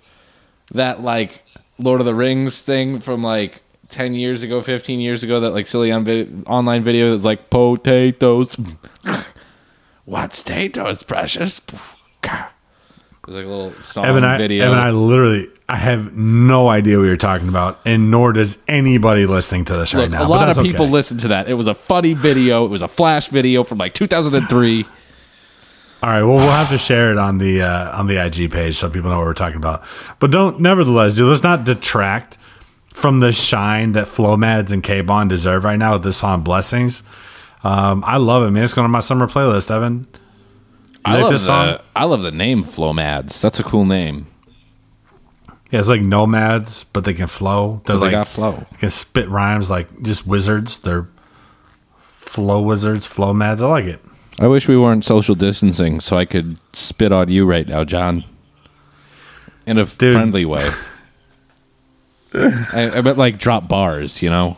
that 0.72 1.00
like 1.00 1.44
Lord 1.78 2.00
of 2.00 2.04
the 2.06 2.14
Rings 2.16 2.60
thing 2.62 2.98
from 2.98 3.22
like 3.22 3.62
ten 3.90 4.14
years 4.14 4.42
ago, 4.42 4.60
fifteen 4.60 4.98
years 4.98 5.22
ago. 5.22 5.38
That 5.38 5.50
like 5.50 5.68
silly 5.68 5.92
on 5.92 6.04
vid- 6.04 6.42
online 6.48 6.82
video 6.82 7.12
that's 7.12 7.24
like 7.24 7.48
potatoes. 7.48 8.56
What's 10.04 10.42
potatoes, 10.42 11.04
precious? 11.04 11.60
It 13.22 13.28
was 13.28 13.36
like 13.36 13.44
a 13.44 13.48
little 13.48 13.72
song 13.80 14.04
Evan, 14.04 14.24
I, 14.24 14.36
video. 14.36 14.66
Evan, 14.66 14.80
I 14.80 14.90
literally, 14.90 15.48
I 15.68 15.76
have 15.76 16.16
no 16.16 16.68
idea 16.68 16.98
what 16.98 17.04
you're 17.04 17.16
talking 17.16 17.48
about, 17.48 17.78
and 17.84 18.10
nor 18.10 18.32
does 18.32 18.60
anybody 18.66 19.26
listening 19.26 19.64
to 19.66 19.76
this 19.76 19.94
right 19.94 20.10
now. 20.10 20.24
a 20.24 20.26
lot 20.26 20.48
of 20.48 20.60
people 20.64 20.86
okay. 20.86 20.92
listened 20.92 21.20
to 21.20 21.28
that. 21.28 21.48
It 21.48 21.54
was 21.54 21.68
a 21.68 21.74
funny 21.74 22.14
video. 22.14 22.64
It 22.64 22.68
was 22.68 22.82
a 22.82 22.88
flash 22.88 23.28
video 23.28 23.62
from 23.62 23.78
like 23.78 23.94
2003. 23.94 24.84
All 26.02 26.10
right, 26.10 26.22
well, 26.24 26.34
we'll 26.34 26.48
have 26.48 26.70
to 26.70 26.78
share 26.78 27.12
it 27.12 27.16
on 27.16 27.38
the 27.38 27.62
uh, 27.62 27.96
on 27.96 28.08
the 28.08 28.16
IG 28.16 28.50
page 28.50 28.76
so 28.76 28.90
people 28.90 29.10
know 29.10 29.18
what 29.18 29.26
we're 29.26 29.34
talking 29.34 29.58
about. 29.58 29.84
But 30.18 30.32
don't, 30.32 30.58
nevertheless, 30.58 31.14
dude, 31.14 31.28
let's 31.28 31.44
not 31.44 31.62
detract 31.62 32.36
from 32.88 33.20
the 33.20 33.30
shine 33.30 33.92
that 33.92 34.08
Flomads 34.08 34.72
and 34.72 34.82
K 34.82 35.00
Bong 35.00 35.28
deserve 35.28 35.62
right 35.62 35.78
now 35.78 35.92
with 35.92 36.02
this 36.02 36.16
song 36.16 36.40
"Blessings." 36.40 37.04
Um, 37.62 38.02
I 38.04 38.16
love 38.16 38.42
it, 38.42 38.50
man. 38.50 38.64
It's 38.64 38.74
going 38.74 38.84
on 38.84 38.90
my 38.90 38.98
summer 38.98 39.28
playlist, 39.28 39.70
Evan. 39.70 40.08
I 41.04 41.14
like 41.14 41.22
love 41.24 41.32
this 41.32 41.46
song? 41.46 41.66
the 41.66 41.82
I 41.96 42.04
love 42.04 42.22
the 42.22 42.30
name 42.30 42.62
Flomads. 42.62 43.40
That's 43.40 43.58
a 43.58 43.64
cool 43.64 43.84
name. 43.84 44.26
Yeah, 45.70 45.80
it's 45.80 45.88
like 45.88 46.02
nomads, 46.02 46.84
but 46.84 47.04
they 47.04 47.14
can 47.14 47.28
flow. 47.28 47.80
They're 47.84 47.96
But 47.96 48.00
they 48.00 48.06
like 48.06 48.12
got 48.12 48.28
flow. 48.28 48.66
They 48.72 48.76
can 48.76 48.90
spit 48.90 49.28
rhymes 49.28 49.70
like 49.70 50.02
just 50.02 50.26
wizards. 50.26 50.78
They're 50.80 51.08
flow 52.04 52.60
wizards, 52.60 53.06
flow 53.06 53.32
mads. 53.32 53.62
I 53.62 53.68
like 53.68 53.86
it. 53.86 54.00
I 54.38 54.46
wish 54.48 54.68
we 54.68 54.76
weren't 54.76 55.04
social 55.04 55.34
distancing 55.34 56.00
so 56.00 56.16
I 56.16 56.24
could 56.24 56.56
spit 56.74 57.12
on 57.12 57.28
you 57.30 57.46
right 57.46 57.66
now, 57.66 57.84
John. 57.84 58.24
In 59.66 59.78
a 59.78 59.84
friendly 59.86 60.44
way. 60.44 60.70
I, 62.34 62.90
I 62.94 63.00
meant 63.02 63.18
like 63.18 63.38
drop 63.38 63.68
bars, 63.68 64.22
you 64.22 64.30
know. 64.30 64.56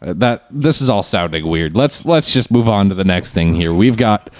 Uh, 0.00 0.12
That 0.14 0.46
this 0.50 0.80
is 0.80 0.88
all 0.88 1.02
sounding 1.02 1.46
weird. 1.46 1.76
Let's 1.76 2.04
let's 2.06 2.32
just 2.32 2.50
move 2.50 2.68
on 2.68 2.88
to 2.88 2.94
the 2.94 3.04
next 3.04 3.32
thing 3.32 3.54
here. 3.54 3.72
We've 3.72 3.96
got 3.96 4.30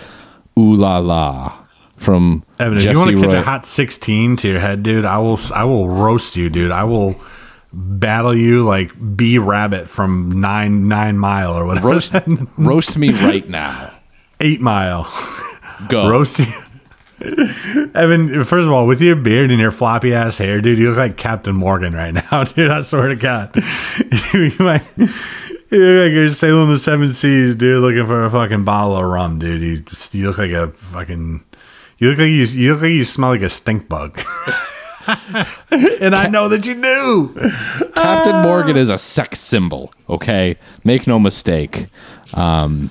Ooh 0.60 0.76
La 0.76 0.98
La 0.98 1.56
from 1.96 2.44
Evan, 2.58 2.78
if 2.78 2.84
you 2.84 2.98
want 2.98 3.10
to 3.10 3.20
catch 3.20 3.34
a 3.34 3.42
hot 3.42 3.66
sixteen 3.66 4.36
to 4.36 4.48
your 4.48 4.60
head, 4.60 4.82
dude, 4.82 5.04
I 5.04 5.18
will. 5.18 5.38
I 5.54 5.64
will 5.64 5.88
roast 5.88 6.36
you, 6.36 6.48
dude. 6.48 6.70
I 6.70 6.84
will 6.84 7.14
battle 7.72 8.36
you 8.36 8.64
like 8.64 8.92
B 9.16 9.38
Rabbit 9.38 9.88
from 9.88 10.40
nine 10.40 10.88
nine 10.88 11.18
mile 11.18 11.54
or 11.54 11.66
whatever. 11.66 11.88
roast 11.88 12.14
roast 12.58 12.98
me 12.98 13.10
right 13.10 13.48
now. 13.48 13.92
Eight 14.40 14.60
mile. 14.60 15.12
Go 15.88 16.08
roast 16.10 16.38
you. 16.38 16.46
Evan, 17.94 18.44
first 18.44 18.66
of 18.66 18.72
all, 18.72 18.86
with 18.86 19.02
your 19.02 19.14
beard 19.16 19.50
and 19.50 19.60
your 19.60 19.70
floppy 19.70 20.14
ass 20.14 20.38
hair, 20.38 20.62
dude, 20.62 20.78
you 20.78 20.88
look 20.88 20.98
like 20.98 21.18
Captain 21.18 21.54
Morgan 21.54 21.92
right 21.92 22.14
now, 22.14 22.44
dude. 22.44 22.70
I 22.70 22.80
swear 22.80 23.08
to 23.08 23.16
God. 23.16 23.54
you, 24.32 24.52
might, 24.58 24.82
you 25.78 25.78
look 25.78 26.04
like 26.08 26.12
you're 26.14 26.28
sailing 26.28 26.68
the 26.70 26.78
seven 26.78 27.14
seas, 27.14 27.56
dude, 27.56 27.80
looking 27.82 28.06
for 28.06 28.24
a 28.24 28.30
fucking 28.30 28.64
bottle 28.64 28.96
of 28.96 29.04
rum, 29.04 29.38
dude. 29.38 29.60
You, 29.60 29.84
you 30.20 30.28
look 30.28 30.38
like 30.38 30.50
a 30.50 30.68
fucking. 30.68 31.44
You 31.98 32.10
look 32.10 32.18
like 32.18 32.28
you. 32.28 32.44
You 32.44 32.72
look 32.74 32.82
like 32.82 32.90
you 32.92 33.04
smell 33.04 33.30
like 33.30 33.42
a 33.42 33.50
stink 33.50 33.88
bug. 33.88 34.20
and 35.06 36.14
I 36.14 36.28
know 36.28 36.48
that 36.48 36.66
you 36.66 36.80
do. 36.80 37.50
Captain 37.94 38.42
Morgan 38.42 38.76
is 38.76 38.88
a 38.88 38.98
sex 38.98 39.38
symbol. 39.40 39.92
Okay, 40.08 40.56
make 40.84 41.06
no 41.06 41.18
mistake. 41.18 41.86
Um, 42.34 42.90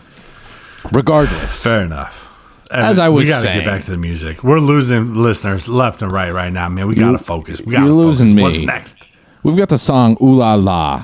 regardless, 0.92 1.64
fair 1.64 1.82
enough. 1.84 2.28
As 2.72 3.00
I 3.00 3.10
was 3.10 3.26
we 3.26 3.30
gotta 3.30 3.42
saying, 3.42 3.60
get 3.60 3.66
back 3.66 3.84
to 3.86 3.92
the 3.92 3.98
music. 3.98 4.44
We're 4.44 4.60
losing 4.60 5.16
listeners 5.16 5.68
left 5.68 6.02
and 6.04 6.12
right 6.12 6.32
right 6.32 6.54
now, 6.54 6.70
man. 6.70 6.88
We 6.88 6.96
gotta 6.96 7.14
You- 7.14 7.18
focus. 7.18 7.62
We 7.62 7.74
gotta 7.74 7.88
You're 7.88 7.96
losing 7.96 8.36
me. 8.36 8.44
What's 8.44 8.60
next? 8.60 9.08
We've 9.44 9.58
got 9.58 9.70
the 9.70 9.78
song 9.78 10.18
"Ooh 10.22 10.36
La 10.36 10.54
La" 10.56 11.04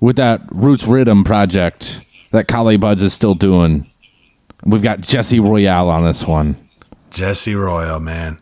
with 0.00 0.16
that 0.16 0.42
Roots 0.50 0.86
Rhythm 0.86 1.24
project 1.24 2.02
that 2.32 2.48
Collie 2.48 2.76
Buddz 2.76 3.02
is 3.02 3.12
still 3.12 3.34
doing. 3.34 3.90
We've 4.64 4.82
got 4.82 5.00
Jesse 5.00 5.40
Royal 5.40 5.88
on 5.88 6.04
this 6.04 6.26
one. 6.26 6.56
Jesse 7.10 7.54
Royal, 7.54 8.00
man. 8.00 8.38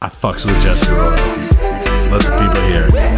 I 0.00 0.08
fucks 0.08 0.44
with 0.44 0.60
Jesse 0.62 0.90
Royal. 0.90 1.10
Let 2.10 2.22
the 2.22 2.46
people 2.46 2.62
hear 2.68 2.86
it. 2.86 3.13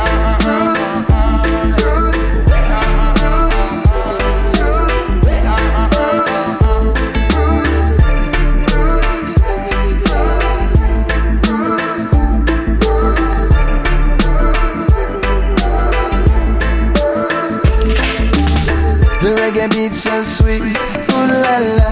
The 19.66 19.74
reggae 19.74 19.92
so 19.92 20.22
sweet, 20.22 20.62
ooh 20.62 21.26
la 21.26 21.56
la, 21.78 21.90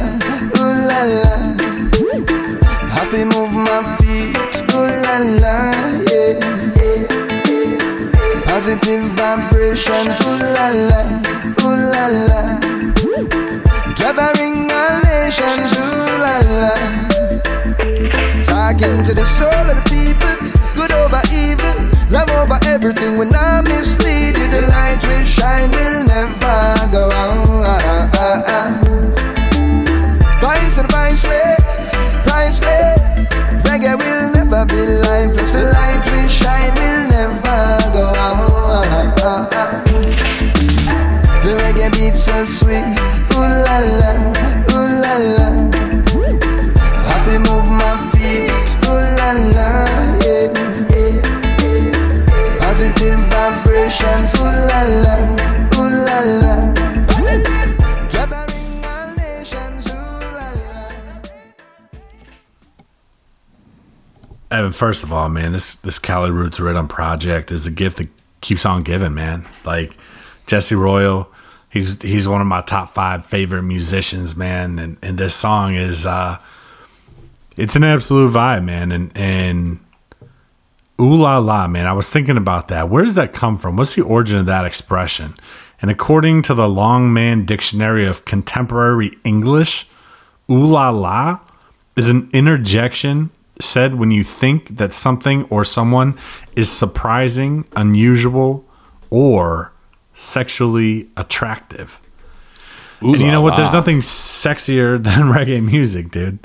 ooh 0.58 0.74
la 0.88 1.00
la. 1.22 1.34
Happy 2.94 3.22
move 3.24 3.52
my 3.52 3.82
feet, 3.98 4.36
ooh 4.74 4.86
la 5.04 5.16
la, 5.42 5.54
yeah. 6.06 6.38
Positive 8.46 9.04
vibrations, 9.18 10.20
ooh 10.20 10.38
la 10.54 10.66
la, 10.88 11.00
ooh 11.62 11.76
la 11.92 12.04
la. 12.28 12.40
Gathering 13.96 14.70
all 14.70 14.94
nations, 15.02 15.70
ooh 15.74 16.18
la 16.24 16.36
la. 16.60 16.74
Talking 18.44 19.02
to 19.04 19.12
the 19.14 19.24
soul 19.24 19.50
of 19.50 19.66
the 19.66 19.78
people, 19.90 20.34
good 20.76 20.92
over 20.92 21.22
evil, 21.32 21.74
love 22.10 22.30
over 22.30 22.58
everything. 22.64 23.16
When 23.18 23.34
I 23.34 23.60
mislead 23.62 24.36
you, 24.36 24.48
the 24.48 24.62
light 24.68 25.00
will 25.02 25.24
shine, 25.24 25.70
will 25.70 26.04
never 26.04 26.88
go 26.92 27.10
out. 27.10 27.34
Vice 30.40 30.78
and 30.78 30.90
viceless, 30.90 31.60
priceless. 32.24 33.00
Reggae 33.64 33.96
will 33.96 34.32
never 34.32 34.64
be 34.66 34.86
lifeless. 34.86 35.50
The 35.52 35.72
light 35.72 36.04
will 36.10 36.28
shine, 36.28 36.74
will 36.74 37.08
never 37.08 37.60
go 37.92 38.04
out. 38.16 39.84
The 41.44 41.50
reggae 41.62 41.90
beats 41.92 42.24
so 42.24 42.44
sweet, 42.44 42.84
ooh 43.32 43.48
la 43.66 43.78
la, 44.00 44.10
Evan, 64.54 64.72
first 64.72 65.02
of 65.02 65.12
all, 65.12 65.28
man, 65.28 65.52
this 65.52 65.74
this 65.76 65.98
Cali 65.98 66.30
Roots 66.30 66.60
Rhythm 66.60 66.88
project 66.88 67.50
is 67.50 67.66
a 67.66 67.70
gift 67.70 67.98
that 67.98 68.08
keeps 68.40 68.64
on 68.64 68.82
giving, 68.82 69.14
man. 69.14 69.46
Like 69.64 69.96
Jesse 70.46 70.74
Royal, 70.74 71.28
he's 71.70 72.00
he's 72.02 72.28
one 72.28 72.40
of 72.40 72.46
my 72.46 72.60
top 72.62 72.94
five 72.94 73.26
favorite 73.26 73.64
musicians, 73.64 74.36
man. 74.36 74.78
And 74.78 74.98
and 75.02 75.18
this 75.18 75.34
song 75.34 75.74
is 75.74 76.06
uh 76.06 76.38
it's 77.56 77.76
an 77.76 77.84
absolute 77.84 78.32
vibe, 78.32 78.64
man. 78.64 78.92
And 78.92 79.10
and 79.16 79.80
ooh 81.00 81.16
la 81.16 81.38
la, 81.38 81.66
man. 81.66 81.86
I 81.86 81.92
was 81.92 82.10
thinking 82.10 82.36
about 82.36 82.68
that. 82.68 82.88
Where 82.88 83.04
does 83.04 83.16
that 83.16 83.32
come 83.32 83.58
from? 83.58 83.76
What's 83.76 83.94
the 83.94 84.02
origin 84.02 84.38
of 84.38 84.46
that 84.46 84.64
expression? 84.64 85.34
And 85.82 85.90
according 85.90 86.42
to 86.42 86.54
the 86.54 86.68
Longman 86.68 87.44
Dictionary 87.44 88.06
of 88.06 88.24
Contemporary 88.24 89.12
English, 89.24 89.88
ooh 90.50 90.66
la 90.66 90.90
la 90.90 91.40
is 91.96 92.08
an 92.08 92.30
interjection 92.32 93.30
said 93.60 93.94
when 93.94 94.10
you 94.10 94.22
think 94.22 94.76
that 94.76 94.92
something 94.92 95.44
or 95.44 95.64
someone 95.64 96.18
is 96.56 96.70
surprising, 96.70 97.64
unusual, 97.76 98.64
or 99.10 99.72
sexually 100.12 101.08
attractive. 101.16 102.00
and 103.00 103.20
you 103.20 103.26
la 103.26 103.32
know 103.32 103.40
what? 103.40 103.56
There's 103.56 103.68
la. 103.68 103.74
nothing 103.74 103.98
sexier 103.98 105.02
than 105.02 105.32
reggae 105.32 105.64
music, 105.64 106.10
dude. 106.10 106.38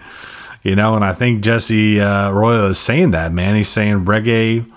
You 0.62 0.76
know, 0.76 0.96
and 0.96 1.06
I 1.06 1.14
think 1.14 1.42
Jesse 1.42 2.02
uh, 2.02 2.32
Royal 2.32 2.66
is 2.66 2.80
saying 2.80 3.12
that, 3.12 3.32
man. 3.32 3.56
He's 3.56 3.70
saying 3.70 4.06
reggae 4.06 4.70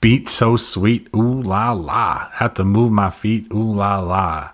beat 0.00 0.28
so 0.28 0.56
sweet, 0.56 1.08
ooh 1.14 1.42
la 1.42 1.72
la. 1.72 2.30
Have 2.32 2.54
to 2.54 2.64
move 2.64 2.90
my 2.90 3.10
feet, 3.10 3.46
ooh 3.52 3.74
la 3.74 4.00
la. 4.00 4.50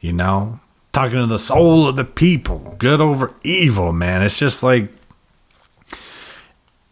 You 0.00 0.12
know, 0.12 0.60
talking 0.92 1.18
to 1.18 1.26
the 1.26 1.38
soul 1.38 1.88
of 1.88 1.96
the 1.96 2.04
people, 2.04 2.76
good 2.78 3.00
over 3.00 3.34
evil, 3.42 3.92
man. 3.92 4.22
It's 4.22 4.38
just 4.38 4.62
like, 4.62 4.92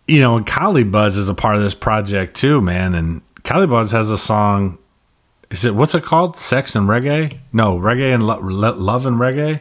you 0.06 0.20
know, 0.20 0.36
and 0.36 0.46
Collie 0.46 0.84
Buddz 0.84 1.16
is 1.16 1.28
a 1.28 1.34
part 1.34 1.56
of 1.56 1.62
this 1.62 1.74
project 1.74 2.34
too, 2.34 2.60
man. 2.60 2.94
And 2.94 3.22
Collie 3.44 3.66
Buddz 3.66 3.92
has 3.92 4.10
a 4.10 4.18
song. 4.18 4.78
Is 5.50 5.64
it 5.64 5.74
what's 5.74 5.94
it 5.94 6.02
called? 6.02 6.38
Sex 6.38 6.74
and 6.74 6.88
reggae? 6.88 7.38
No, 7.52 7.78
reggae 7.78 8.14
and 8.14 8.26
lo- 8.26 8.40
love 8.40 9.06
and 9.06 9.16
reggae. 9.16 9.60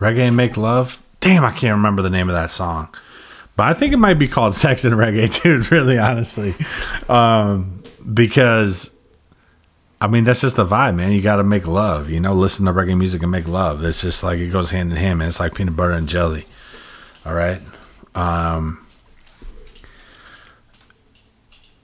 Reggae 0.00 0.28
and 0.28 0.36
make 0.36 0.56
love. 0.56 1.02
Damn, 1.20 1.44
I 1.44 1.50
can't 1.50 1.76
remember 1.76 2.02
the 2.02 2.10
name 2.10 2.28
of 2.28 2.34
that 2.34 2.50
song. 2.50 2.88
But 3.56 3.64
I 3.64 3.74
think 3.74 3.92
it 3.92 3.96
might 3.96 4.14
be 4.14 4.28
called 4.28 4.54
Sex 4.54 4.84
and 4.84 4.94
Reggae, 4.94 5.42
dude. 5.42 5.72
Really, 5.72 5.98
honestly, 5.98 6.54
um, 7.08 7.82
because 8.12 8.96
I 10.00 10.06
mean 10.06 10.24
that's 10.24 10.42
just 10.42 10.56
the 10.56 10.64
vibe, 10.64 10.94
man. 10.94 11.10
You 11.12 11.20
got 11.20 11.36
to 11.36 11.44
make 11.44 11.66
love. 11.66 12.08
You 12.08 12.20
know, 12.20 12.34
listen 12.34 12.66
to 12.66 12.72
reggae 12.72 12.96
music 12.96 13.22
and 13.22 13.32
make 13.32 13.48
love. 13.48 13.84
It's 13.84 14.02
just 14.02 14.22
like 14.22 14.38
it 14.38 14.48
goes 14.48 14.70
hand 14.70 14.92
in 14.92 14.96
hand, 14.96 15.18
man. 15.18 15.28
It's 15.28 15.40
like 15.40 15.54
peanut 15.54 15.74
butter 15.74 15.92
and 15.92 16.08
jelly. 16.08 16.44
All 17.26 17.34
right. 17.34 17.60
Um, 18.14 18.86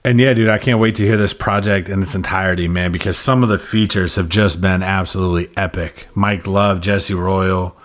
and 0.05 0.19
yeah, 0.19 0.35
dude, 0.35 0.49
I 0.49 0.59
can't 0.59 0.79
wait 0.79 0.95
to 0.97 1.03
hear 1.03 1.17
this 1.17 1.33
project 1.33 1.89
in 1.89 2.03
its 2.03 2.13
entirety, 2.13 2.67
man, 2.67 2.91
because 2.91 3.17
some 3.17 3.41
of 3.41 3.49
the 3.49 3.57
features 3.57 4.17
have 4.17 4.29
just 4.29 4.61
been 4.61 4.83
absolutely 4.83 5.49
epic. 5.57 6.07
Mike 6.13 6.45
Love, 6.45 6.79
Jesse 6.79 7.15
Royal, 7.15 7.75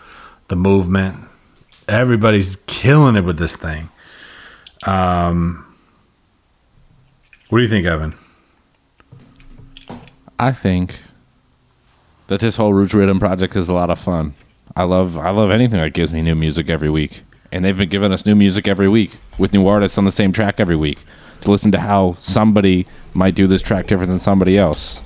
The 0.48 0.56
Movement. 0.56 1.16
Everybody's 1.88 2.56
killing 2.66 3.16
it 3.16 3.24
with 3.24 3.38
this 3.38 3.56
thing. 3.56 3.88
Um, 4.86 5.74
what 7.48 7.60
do 7.60 7.62
you 7.62 7.70
think, 7.70 7.86
Evan? 7.86 8.14
I 10.38 10.52
think 10.52 11.00
that 12.26 12.40
this 12.40 12.58
whole 12.58 12.74
Roots 12.74 12.92
Rhythm 12.92 13.18
project 13.18 13.56
is 13.56 13.68
a 13.68 13.74
lot 13.74 13.88
of 13.88 13.98
fun. 13.98 14.34
I 14.76 14.82
love 14.82 15.16
I 15.16 15.30
love 15.30 15.50
anything 15.50 15.80
that 15.80 15.94
gives 15.94 16.12
me 16.12 16.20
new 16.20 16.34
music 16.34 16.68
every 16.68 16.90
week. 16.90 17.22
And 17.50 17.64
they've 17.64 17.76
been 17.76 17.88
giving 17.88 18.12
us 18.12 18.26
new 18.26 18.34
music 18.36 18.68
every 18.68 18.88
week 18.88 19.16
with 19.38 19.54
new 19.54 19.66
artists 19.66 19.96
on 19.96 20.04
the 20.04 20.12
same 20.12 20.32
track 20.32 20.60
every 20.60 20.76
week. 20.76 20.98
To 21.42 21.50
listen 21.50 21.72
to 21.72 21.80
how 21.80 22.12
somebody 22.14 22.86
might 23.14 23.34
do 23.34 23.46
this 23.46 23.62
track 23.62 23.86
different 23.86 24.10
than 24.10 24.20
somebody 24.20 24.58
else. 24.58 25.02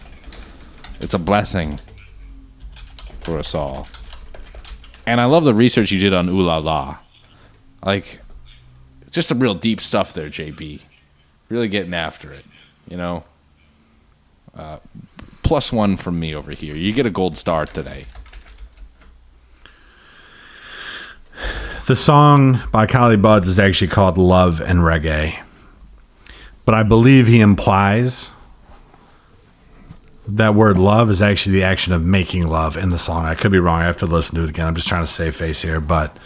It's 1.01 1.15
a 1.15 1.19
blessing 1.19 1.81
for 3.20 3.39
us 3.39 3.55
all. 3.55 3.86
And 5.06 5.20
I 5.20 5.27
love 5.27 5.44
the 5.44 5.55
research 5.55 5.93
you 5.93 6.01
did 6.01 6.15
on 6.15 6.28
Ooh 6.28 6.40
La 6.40 6.59
La. 6.59 6.98
Like 7.85 8.20
just 9.11 9.28
some 9.28 9.39
real 9.39 9.55
deep 9.55 9.81
stuff 9.81 10.12
there, 10.12 10.28
JB. 10.28 10.82
Really 11.48 11.69
getting 11.69 11.94
after 11.94 12.32
it, 12.32 12.44
you 12.89 12.97
know? 12.97 13.24
Uh, 14.56 14.78
plus 15.43 15.73
one 15.73 15.97
from 15.97 16.19
me 16.19 16.35
over 16.35 16.52
here. 16.52 16.74
You 16.74 16.93
get 16.93 17.06
a 17.06 17.11
gold 17.11 17.36
star 17.36 17.66
today. 17.66 18.06
The 21.86 21.94
song 21.94 22.62
by 22.73 22.86
Collie 22.86 23.16
Buddz 23.16 23.47
is 23.47 23.59
actually 23.59 23.89
called 23.89 24.16
Love 24.16 24.61
and 24.61 24.81
Reggae. 24.81 25.39
But 26.65 26.74
I 26.74 26.82
believe 26.82 27.27
he 27.27 27.41
implies 27.41 28.32
that 30.27 30.55
word 30.55 30.78
love 30.78 31.11
is 31.11 31.20
actually 31.20 31.53
the 31.53 31.62
action 31.62 31.93
of 31.93 32.03
making 32.03 32.47
love 32.49 32.77
in 32.77 32.91
the 32.91 32.99
song. 32.99 33.24
I 33.27 33.35
could 33.35 33.53
be 33.53 33.59
wrong. 33.59 33.82
I 33.82 33.86
have 33.86 33.99
to 33.99 34.07
listen 34.07 34.39
to 34.39 34.45
it 34.45 34.51
again. 34.51 34.66
I'm 34.66 34.74
just 34.74 34.89
trying 34.89 35.03
to 35.03 35.11
save 35.11 35.36
face 35.36 35.62
here. 35.62 35.81
But, 35.81 36.16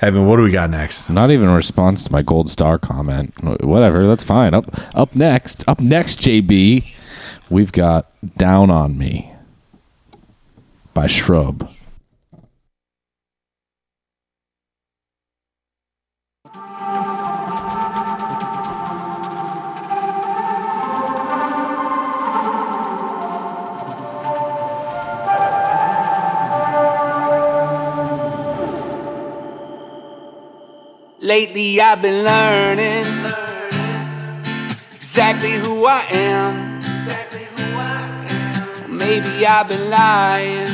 Evan, 0.00 0.26
what 0.26 0.36
do 0.36 0.42
we 0.42 0.50
got 0.50 0.70
next? 0.70 1.08
Not 1.08 1.30
even 1.30 1.48
a 1.48 1.54
response 1.54 2.04
to 2.04 2.12
my 2.12 2.22
gold 2.22 2.50
star 2.50 2.78
comment. 2.78 3.32
Whatever, 3.62 4.06
that's 4.06 4.24
fine. 4.24 4.54
Up 4.54 4.66
up 4.94 5.14
next, 5.14 5.64
up 5.68 5.80
next, 5.80 6.20
JB, 6.20 6.92
we've 7.48 7.72
got 7.72 8.10
Down 8.36 8.70
on 8.70 8.98
Me 8.98 9.32
by 10.92 11.06
Shrub. 11.06 11.70
Lately 31.26 31.80
I've 31.80 32.00
been 32.02 32.22
learning 32.22 33.04
exactly 34.94 35.50
who 35.54 35.84
I 35.84 36.04
am. 36.12 36.78
Maybe 38.88 39.44
I've 39.44 39.66
been 39.66 39.90
lying 39.90 40.70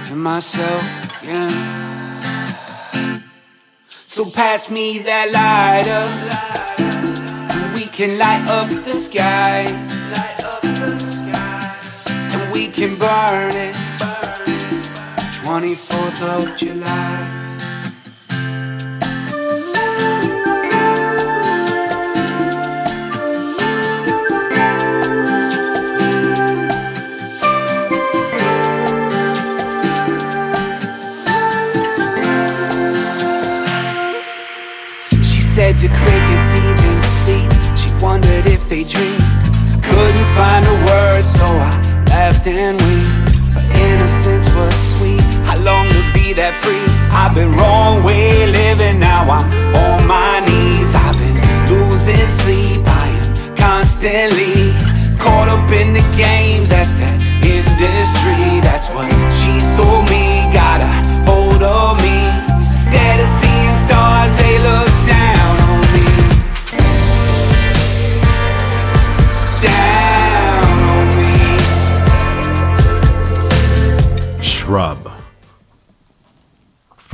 to 0.00 0.14
myself 0.14 0.82
again. 1.20 1.52
So 4.06 4.24
pass 4.30 4.70
me 4.70 5.00
that 5.00 5.28
lighter, 5.30 6.08
and 7.52 7.74
we 7.74 7.84
can 7.84 8.16
light 8.16 8.48
up 8.48 8.70
the 8.82 8.94
sky, 8.94 9.66
and 12.32 12.50
we 12.50 12.68
can 12.68 12.96
burn 12.96 13.52
it. 13.54 13.74
24th 15.44 16.22
of 16.22 16.56
July. 16.56 17.45
Said 35.56 35.80
your 35.80 35.90
crickets 36.04 36.52
even 36.54 37.00
sleep. 37.00 37.48
She 37.80 37.88
wondered 38.04 38.44
if 38.44 38.68
they 38.68 38.84
dream. 38.84 39.16
Couldn't 39.88 40.28
find 40.36 40.66
the 40.66 40.76
words, 40.84 41.32
so 41.32 41.46
I 41.48 42.04
laughed 42.12 42.46
and 42.46 42.76
wept. 42.76 43.32
Her 43.56 43.64
innocence 43.88 44.50
was 44.52 44.76
sweet. 44.76 45.24
I 45.48 45.56
long 45.64 45.88
to 45.96 46.02
be 46.12 46.34
that 46.34 46.52
free. 46.60 46.86
I've 47.08 47.34
been 47.34 47.56
wrong 47.56 48.04
way 48.04 48.44
living. 48.44 49.00
Now 49.00 49.24
I'm 49.36 49.48
on 49.72 50.06
my 50.06 50.44
knees. 50.44 50.92
I've 50.92 51.16
been 51.16 51.40
losing 51.72 52.28
sleep. 52.28 52.84
I 52.84 53.08
am 53.16 53.56
constantly 53.56 54.76
caught 55.16 55.48
up 55.48 55.72
in 55.72 55.96
the 55.96 56.04
games. 56.20 56.68
That's 56.68 56.92
that 57.00 57.16
industry. 57.40 58.60
That's 58.60 58.92
what 58.92 59.08
she 59.40 59.56
sold 59.64 60.04
me. 60.12 60.52
Got 60.52 60.84
a 60.84 60.92
hold 61.24 61.64
of 61.64 61.96
me. 62.04 62.18
Instead 62.76 63.24
of 63.24 63.28
seeing 63.40 63.74
stars, 63.74 64.36
they 64.36 64.58
look 64.60 64.95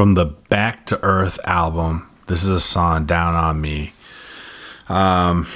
from 0.02 0.14
the 0.14 0.24
Back 0.24 0.84
to 0.86 1.00
Earth 1.04 1.38
album. 1.44 2.08
This 2.26 2.42
is 2.42 2.50
a 2.50 2.58
song 2.58 3.06
down 3.06 3.36
on 3.36 3.60
me. 3.60 3.92
Um, 4.88 5.46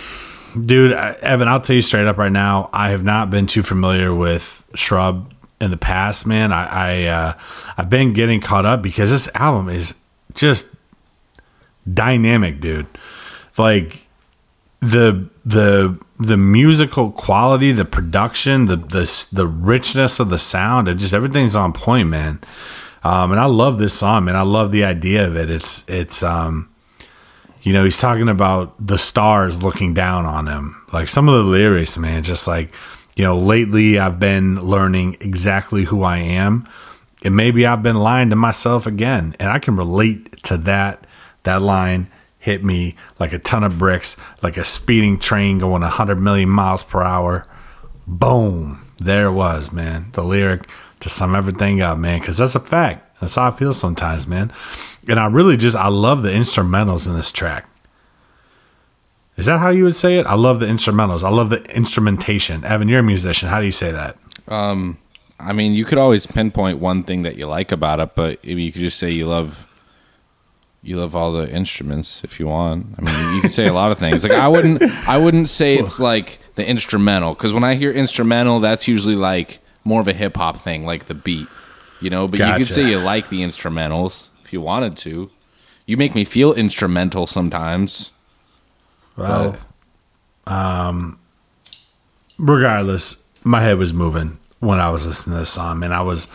dude, 0.54 0.92
Evan, 0.92 1.48
I'll 1.48 1.60
tell 1.60 1.74
you 1.74 1.82
straight 1.82 2.06
up 2.06 2.16
right 2.16 2.30
now. 2.30 2.70
I 2.72 2.90
have 2.90 3.02
not 3.02 3.28
been 3.28 3.48
too 3.48 3.64
familiar 3.64 4.14
with 4.14 4.62
Shrub 4.76 5.34
in 5.60 5.72
the 5.72 5.76
past, 5.76 6.28
man. 6.28 6.52
I, 6.52 6.66
I 6.66 7.04
uh, 7.06 7.32
I've 7.76 7.90
been 7.90 8.12
getting 8.12 8.40
caught 8.40 8.64
up 8.64 8.82
because 8.82 9.10
this 9.10 9.28
album 9.34 9.68
is 9.68 9.98
just 10.32 10.76
dynamic, 11.92 12.60
dude. 12.60 12.86
Like 13.58 14.06
the 14.78 15.28
the 15.44 15.98
the 16.20 16.36
musical 16.36 17.10
quality, 17.10 17.72
the 17.72 17.84
production, 17.84 18.66
the 18.66 18.76
the 18.76 19.28
the 19.32 19.48
richness 19.48 20.20
of 20.20 20.28
the 20.28 20.38
sound, 20.38 20.86
it 20.86 20.98
just 20.98 21.14
everything's 21.14 21.56
on 21.56 21.72
point, 21.72 22.08
man. 22.10 22.38
Um, 23.06 23.30
and 23.30 23.40
I 23.40 23.44
love 23.44 23.78
this 23.78 23.94
song, 23.94 24.24
man. 24.24 24.34
I 24.34 24.42
love 24.42 24.72
the 24.72 24.82
idea 24.82 25.24
of 25.28 25.36
it. 25.36 25.48
It's 25.48 25.88
it's 25.88 26.24
um, 26.24 26.68
you 27.62 27.72
know, 27.72 27.84
he's 27.84 28.00
talking 28.00 28.28
about 28.28 28.74
the 28.84 28.98
stars 28.98 29.62
looking 29.62 29.94
down 29.94 30.26
on 30.26 30.48
him. 30.48 30.84
Like 30.92 31.06
some 31.06 31.28
of 31.28 31.36
the 31.36 31.48
lyrics, 31.48 31.96
man, 31.96 32.24
just 32.24 32.48
like 32.48 32.72
you 33.14 33.22
know, 33.22 33.38
lately 33.38 33.96
I've 33.96 34.18
been 34.18 34.60
learning 34.60 35.18
exactly 35.20 35.84
who 35.84 36.02
I 36.02 36.18
am, 36.18 36.68
and 37.22 37.36
maybe 37.36 37.64
I've 37.64 37.80
been 37.80 37.94
lying 37.94 38.28
to 38.30 38.36
myself 38.36 38.88
again, 38.88 39.36
and 39.38 39.50
I 39.50 39.60
can 39.60 39.76
relate 39.76 40.42
to 40.42 40.56
that. 40.56 41.06
That 41.44 41.62
line 41.62 42.10
hit 42.40 42.64
me 42.64 42.96
like 43.20 43.32
a 43.32 43.38
ton 43.38 43.62
of 43.62 43.78
bricks, 43.78 44.16
like 44.42 44.56
a 44.56 44.64
speeding 44.64 45.20
train 45.20 45.60
going 45.60 45.82
100 45.82 46.16
million 46.16 46.48
miles 46.48 46.82
per 46.82 47.02
hour. 47.02 47.46
Boom. 48.04 48.82
There 48.98 49.26
it 49.26 49.32
was, 49.32 49.70
man. 49.70 50.06
The 50.14 50.24
lyric 50.24 50.68
to 51.00 51.08
sum 51.08 51.34
everything 51.34 51.80
up, 51.80 51.98
man, 51.98 52.20
because 52.20 52.38
that's 52.38 52.54
a 52.54 52.60
fact. 52.60 53.02
That's 53.20 53.34
how 53.34 53.48
I 53.48 53.50
feel 53.50 53.72
sometimes, 53.72 54.26
man. 54.26 54.52
And 55.08 55.18
I 55.18 55.26
really 55.26 55.56
just, 55.56 55.76
I 55.76 55.88
love 55.88 56.22
the 56.22 56.30
instrumentals 56.30 57.06
in 57.06 57.14
this 57.14 57.32
track. 57.32 57.68
Is 59.36 59.46
that 59.46 59.58
how 59.58 59.70
you 59.70 59.84
would 59.84 59.96
say 59.96 60.18
it? 60.18 60.26
I 60.26 60.34
love 60.34 60.60
the 60.60 60.66
instrumentals. 60.66 61.22
I 61.22 61.28
love 61.28 61.50
the 61.50 61.62
instrumentation. 61.74 62.64
Evan, 62.64 62.88
you're 62.88 63.00
a 63.00 63.04
musician. 63.04 63.48
How 63.48 63.60
do 63.60 63.66
you 63.66 63.72
say 63.72 63.90
that? 63.90 64.16
Um, 64.48 64.98
I 65.38 65.52
mean, 65.52 65.72
you 65.72 65.84
could 65.84 65.98
always 65.98 66.26
pinpoint 66.26 66.78
one 66.78 67.02
thing 67.02 67.22
that 67.22 67.36
you 67.36 67.46
like 67.46 67.70
about 67.70 68.00
it, 68.00 68.14
but 68.14 68.42
you 68.44 68.72
could 68.72 68.80
just 68.80 68.98
say 68.98 69.10
you 69.10 69.26
love 69.26 69.66
you 70.82 70.96
love 70.96 71.16
all 71.16 71.32
the 71.32 71.52
instruments 71.52 72.22
if 72.22 72.38
you 72.38 72.46
want. 72.46 72.86
I 72.96 73.02
mean, 73.02 73.34
you 73.34 73.42
could 73.42 73.52
say 73.52 73.66
a 73.66 73.72
lot 73.72 73.90
of 73.90 73.98
things. 73.98 74.22
Like 74.22 74.32
I 74.32 74.46
wouldn't, 74.46 74.82
I 75.08 75.18
wouldn't 75.18 75.48
say 75.48 75.76
it's 75.76 75.98
like 75.98 76.38
the 76.54 76.66
instrumental 76.66 77.34
because 77.34 77.52
when 77.52 77.64
I 77.64 77.74
hear 77.74 77.90
instrumental, 77.90 78.60
that's 78.60 78.86
usually 78.86 79.16
like 79.16 79.58
more 79.86 80.00
of 80.00 80.08
a 80.08 80.12
hip 80.12 80.36
hop 80.36 80.58
thing, 80.58 80.84
like 80.84 81.06
the 81.06 81.14
beat, 81.14 81.46
you 82.00 82.10
know. 82.10 82.26
But 82.26 82.40
you 82.40 82.52
could 82.56 82.66
say 82.66 82.90
you 82.90 82.98
like 82.98 83.28
the 83.28 83.40
instrumentals 83.40 84.30
if 84.44 84.52
you 84.52 84.60
wanted 84.60 84.96
to. 84.98 85.30
You 85.86 85.96
make 85.96 86.14
me 86.14 86.24
feel 86.24 86.52
instrumental 86.52 87.26
sometimes. 87.26 88.12
Well, 89.16 89.56
um, 90.46 91.18
regardless, 92.36 93.28
my 93.44 93.60
head 93.60 93.78
was 93.78 93.92
moving 93.92 94.38
when 94.60 94.80
I 94.80 94.90
was 94.90 95.06
listening 95.06 95.34
to 95.36 95.40
this 95.40 95.50
song, 95.50 95.78
man. 95.78 95.92
I 95.92 96.02
was, 96.02 96.34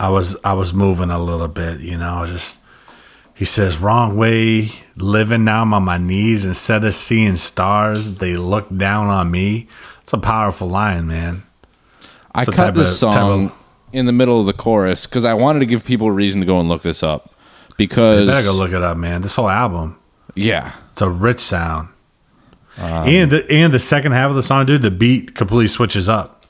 I 0.00 0.08
was, 0.08 0.42
I 0.42 0.54
was 0.54 0.72
moving 0.72 1.10
a 1.10 1.22
little 1.22 1.48
bit, 1.48 1.80
you 1.80 1.98
know. 1.98 2.24
Just 2.26 2.64
he 3.34 3.44
says, 3.44 3.78
"Wrong 3.78 4.16
way, 4.16 4.72
living 4.96 5.44
now 5.44 5.62
I'm 5.62 5.74
on 5.74 5.84
my 5.84 5.98
knees 5.98 6.46
instead 6.46 6.84
of 6.84 6.94
seeing 6.94 7.36
stars, 7.36 8.18
they 8.18 8.36
look 8.36 8.74
down 8.74 9.08
on 9.08 9.30
me." 9.30 9.68
It's 10.00 10.12
a 10.14 10.18
powerful 10.18 10.68
line, 10.68 11.06
man. 11.06 11.42
I 12.34 12.44
cut 12.44 12.74
this 12.74 12.98
song 12.98 13.46
of- 13.46 13.52
in 13.92 14.06
the 14.06 14.12
middle 14.12 14.40
of 14.40 14.46
the 14.46 14.52
chorus 14.54 15.06
because 15.06 15.24
I 15.24 15.34
wanted 15.34 15.60
to 15.60 15.66
give 15.66 15.84
people 15.84 16.08
a 16.08 16.12
reason 16.12 16.40
to 16.40 16.46
go 16.46 16.58
and 16.60 16.68
look 16.68 16.82
this 16.82 17.02
up. 17.02 17.34
Because 17.76 18.20
You 18.20 18.26
better 18.26 18.44
go 18.46 18.54
look 18.54 18.72
it 18.72 18.82
up, 18.82 18.96
man. 18.96 19.22
This 19.22 19.34
whole 19.36 19.48
album, 19.48 19.96
yeah, 20.34 20.72
it's 20.92 21.02
a 21.02 21.08
rich 21.08 21.40
sound. 21.40 21.88
Um, 22.78 23.06
and 23.08 23.30
the 23.32 23.50
and 23.50 23.72
the 23.72 23.78
second 23.78 24.12
half 24.12 24.30
of 24.30 24.36
the 24.36 24.42
song, 24.42 24.66
dude, 24.66 24.82
the 24.82 24.90
beat 24.90 25.34
completely 25.34 25.68
switches 25.68 26.08
up. 26.08 26.42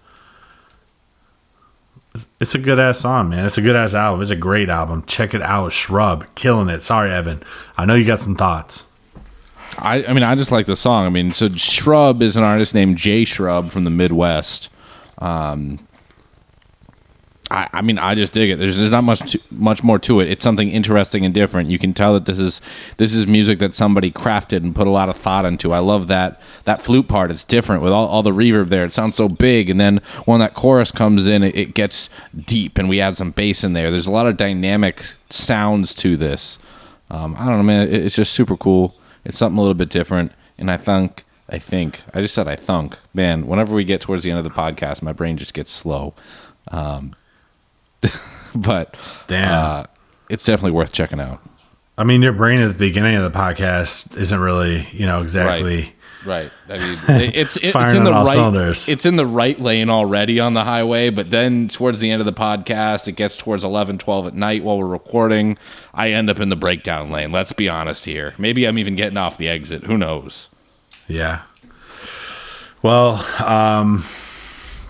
It's- 2.15 2.27
It's 2.41 2.55
a 2.55 2.59
good 2.59 2.79
ass 2.79 2.99
song, 3.01 3.31
man. 3.31 3.47
It's 3.47 3.57
a 3.59 3.63
good 3.63 3.75
ass 3.77 3.95
album. 3.95 4.21
It's 4.21 4.31
a 4.31 4.37
great 4.37 4.69
album. 4.69 5.05
Check 5.07 5.33
it 5.35 5.43
out. 5.43 5.73
Shrub, 5.73 6.27
killing 6.35 6.69
it. 6.69 6.83
Sorry, 6.83 7.11
Evan. 7.11 7.43
I 7.79 7.85
know 7.87 7.95
you 7.95 8.05
got 8.05 8.21
some 8.21 8.35
thoughts. 8.37 8.91
I, 9.79 10.05
I 10.05 10.13
mean, 10.13 10.23
I 10.23 10.35
just 10.35 10.53
like 10.53 10.67
the 10.67 10.77
song. 10.77 11.07
I 11.07 11.09
mean, 11.09 11.31
so 11.31 11.49
Shrub 11.49 12.21
is 12.21 12.37
an 12.37 12.45
artist 12.45 12.75
named 12.75 12.99
Jay 12.99 13.25
Shrub 13.25 13.71
from 13.71 13.85
the 13.85 13.91
Midwest. 13.91 14.69
Um, 15.23 15.79
I, 17.49 17.69
I 17.75 17.83
mean, 17.83 17.99
I 17.99 18.15
just 18.15 18.33
dig 18.33 18.51
it. 18.51 18.57
There's, 18.59 18.79
there's 18.79 18.91
not 18.91 19.05
much 19.05 19.37
much 19.51 19.85
more 19.85 19.99
to 20.01 20.21
it. 20.21 20.29
It's 20.29 20.43
something 20.43 20.71
interesting 20.71 21.25
and 21.25 21.33
different. 21.33 21.69
You 21.69 21.79
can 21.79 21.93
tell 21.93 22.15
that 22.15 22.25
this 22.25 22.39
is 22.39 22.61
this 22.97 23.15
is 23.15 23.29
music 23.29 23.59
that 23.61 23.75
somebody 23.75 24.11
crafted 24.11 24.59
and 24.59 24.75
put 24.75 24.87
a 24.87 24.91
lot 24.91 25.09
of 25.09 25.17
thought 25.17 25.45
into. 25.45 25.73
I 25.73 25.79
love 25.79 26.07
that 26.09 26.41
that 26.65 26.83
flute 26.83 27.09
part. 27.09 27.31
It's 27.31 27.45
different 27.45 27.83
with 27.83 27.93
all, 27.93 28.09
all 28.09 28.23
the 28.23 28.33
reverb 28.33 28.69
there. 28.71 28.85
It 28.85 28.93
sounds 28.93 29.17
so 29.17 29.29
big, 29.29 29.71
and 29.71 29.79
then 29.79 29.99
when 30.25 30.41
that 30.41 30.55
chorus 30.55 30.91
comes 30.91 31.29
in, 31.29 31.43
it, 31.43 31.55
it 31.55 31.75
gets 31.75 32.11
deep, 32.37 32.79
and 32.79 32.89
we 32.89 33.01
add 33.01 33.17
some 33.17 33.31
bass 33.31 33.63
in 33.63 33.75
there. 33.75 33.91
There's 33.91 34.09
a 34.09 34.13
lot 34.13 34.27
of 34.27 34.37
dynamic 34.37 35.05
sounds 35.31 35.95
to 35.97 36.17
this. 36.17 36.59
Um, 37.11 37.37
I 37.39 37.47
don't 37.47 37.59
know, 37.59 37.63
man. 37.63 37.87
It, 37.87 38.07
it's 38.07 38.17
just 38.17 38.33
super 38.33 38.57
cool. 38.57 38.97
It's 39.25 39.39
something 39.39 39.59
a 39.59 39.61
little 39.61 39.75
bit 39.75 39.91
different, 39.91 40.33
and 40.59 40.71
I 40.71 40.79
think 40.79 41.25
I 41.53 41.59
think 41.59 42.01
I 42.15 42.23
just 42.23 42.35
said 42.35 42.49
I 42.49 42.57
thunk. 42.57 42.99
Man, 43.13 43.47
whenever 43.47 43.75
we 43.75 43.85
get 43.85 44.01
towards 44.01 44.23
the 44.23 44.31
end 44.31 44.39
of 44.39 44.45
the 44.45 44.51
podcast, 44.51 45.03
my 45.03 45.13
brain 45.13 45.37
just 45.37 45.53
gets 45.53 45.71
slow. 45.71 46.15
Um, 46.69 47.15
but 48.57 48.99
Damn. 49.27 49.53
uh, 49.53 49.85
it's 50.31 50.47
definitely 50.47 50.71
worth 50.71 50.93
checking 50.93 51.21
out. 51.21 51.43
I 51.99 52.05
mean, 52.05 52.23
your 52.23 52.33
brain 52.33 52.59
at 52.59 52.73
the 52.73 52.79
beginning 52.79 53.17
of 53.17 53.31
the 53.31 53.39
podcast 53.39 54.17
isn't 54.17 54.41
really, 54.41 54.89
you 54.93 55.05
know, 55.05 55.21
exactly. 55.21 55.93
Right. 56.25 56.51
I 56.71 56.79
mean, 56.79 56.99
it's 57.35 57.57
it, 57.59 57.75
it's 57.75 57.95
in 57.95 58.05
the 58.05 58.13
right 58.13 58.33
cylinders. 58.33 58.89
it's 58.89 59.05
in 59.05 59.17
the 59.17 59.27
right 59.27 59.59
lane 59.59 59.91
already 59.91 60.41
on 60.41 60.55
the 60.55 60.65
highway, 60.65 61.11
but 61.11 61.29
then 61.29 61.69
towards 61.69 62.01
the 62.01 62.11
end 62.11 62.21
of 62.21 62.27
the 62.27 62.33
podcast, 62.33 63.09
it 63.09 63.17
gets 63.17 63.37
towards 63.37 63.63
11, 63.63 63.99
12 63.99 64.29
at 64.29 64.35
night 64.35 64.65
while 64.65 64.79
we're 64.79 64.87
recording. 64.87 65.59
I 65.93 66.13
end 66.13 66.31
up 66.31 66.41
in 66.41 66.49
the 66.49 66.57
breakdown 66.57 67.11
lane. 67.11 67.31
Let's 67.31 67.53
be 67.53 67.69
honest 67.69 68.07
here. 68.07 68.33
Maybe 68.39 68.67
I'm 68.67 68.79
even 68.79 68.97
getting 68.97 69.19
off 69.19 69.37
the 69.37 69.49
exit. 69.49 69.85
Who 69.85 69.99
knows? 69.99 70.49
Yeah. 71.09 71.43
Well, 72.83 73.25
um, 73.43 74.05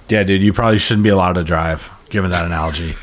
yeah, 0.09 0.23
dude, 0.23 0.43
you 0.43 0.53
probably 0.53 0.79
shouldn't 0.79 1.05
be 1.05 1.11
allowed 1.11 1.35
to 1.35 1.45
drive, 1.45 1.91
given 2.11 2.31
that 2.31 2.45
analogy. 2.47 2.95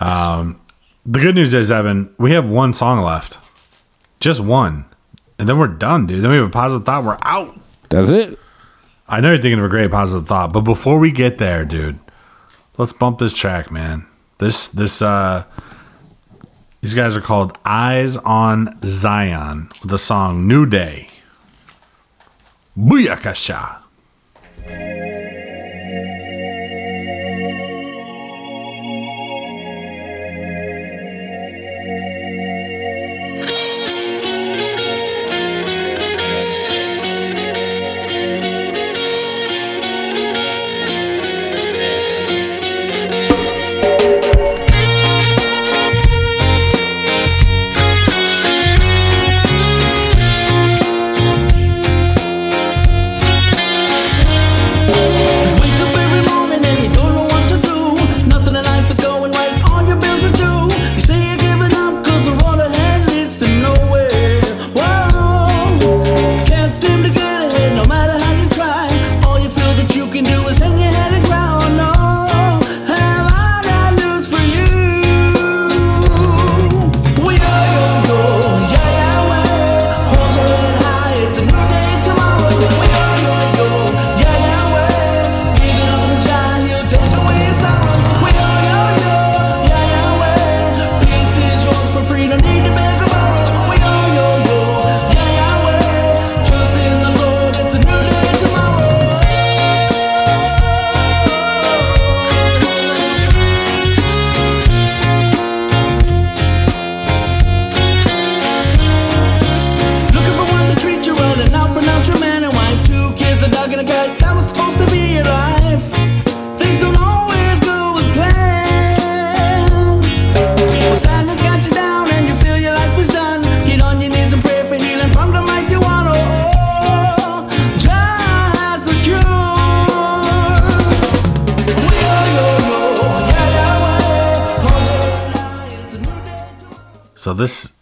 Um, 0.00 0.60
the 1.04 1.20
good 1.20 1.34
news 1.34 1.54
is, 1.54 1.70
Evan, 1.70 2.14
we 2.18 2.32
have 2.32 2.48
one 2.48 2.72
song 2.72 3.00
left, 3.00 3.38
just 4.20 4.40
one, 4.40 4.84
and 5.38 5.48
then 5.48 5.58
we're 5.58 5.68
done, 5.68 6.06
dude. 6.06 6.22
Then 6.22 6.30
we 6.30 6.36
have 6.36 6.46
a 6.46 6.50
positive 6.50 6.84
thought. 6.84 7.04
We're 7.04 7.18
out. 7.22 7.54
Does 7.88 8.10
it? 8.10 8.38
I 9.08 9.20
know 9.20 9.28
you're 9.30 9.38
thinking 9.40 9.60
of 9.60 9.64
a 9.64 9.68
great 9.68 9.90
positive 9.90 10.26
thought, 10.26 10.52
but 10.52 10.62
before 10.62 10.98
we 10.98 11.12
get 11.12 11.38
there, 11.38 11.64
dude, 11.64 12.00
let's 12.76 12.92
bump 12.92 13.20
this 13.20 13.34
track, 13.34 13.70
man. 13.70 14.06
This 14.38 14.68
this 14.68 15.00
uh 15.00 15.44
these 16.80 16.94
guys 16.94 17.16
are 17.16 17.20
called 17.20 17.56
Eyes 17.64 18.16
on 18.18 18.78
Zion 18.84 19.68
with 19.80 19.90
the 19.90 19.98
song 19.98 20.46
New 20.46 20.66
Day. 20.66 21.08
Buiacachá! 22.78 23.80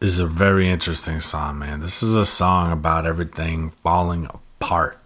Is 0.05 0.18
a 0.18 0.26
very 0.26 0.68
interesting 0.68 1.18
song, 1.18 1.59
man. 1.59 1.81
This 1.81 2.02
is 2.02 2.14
a 2.14 2.26
song 2.26 2.70
about 2.70 3.06
everything 3.06 3.70
falling 3.70 4.26
apart. 4.26 4.98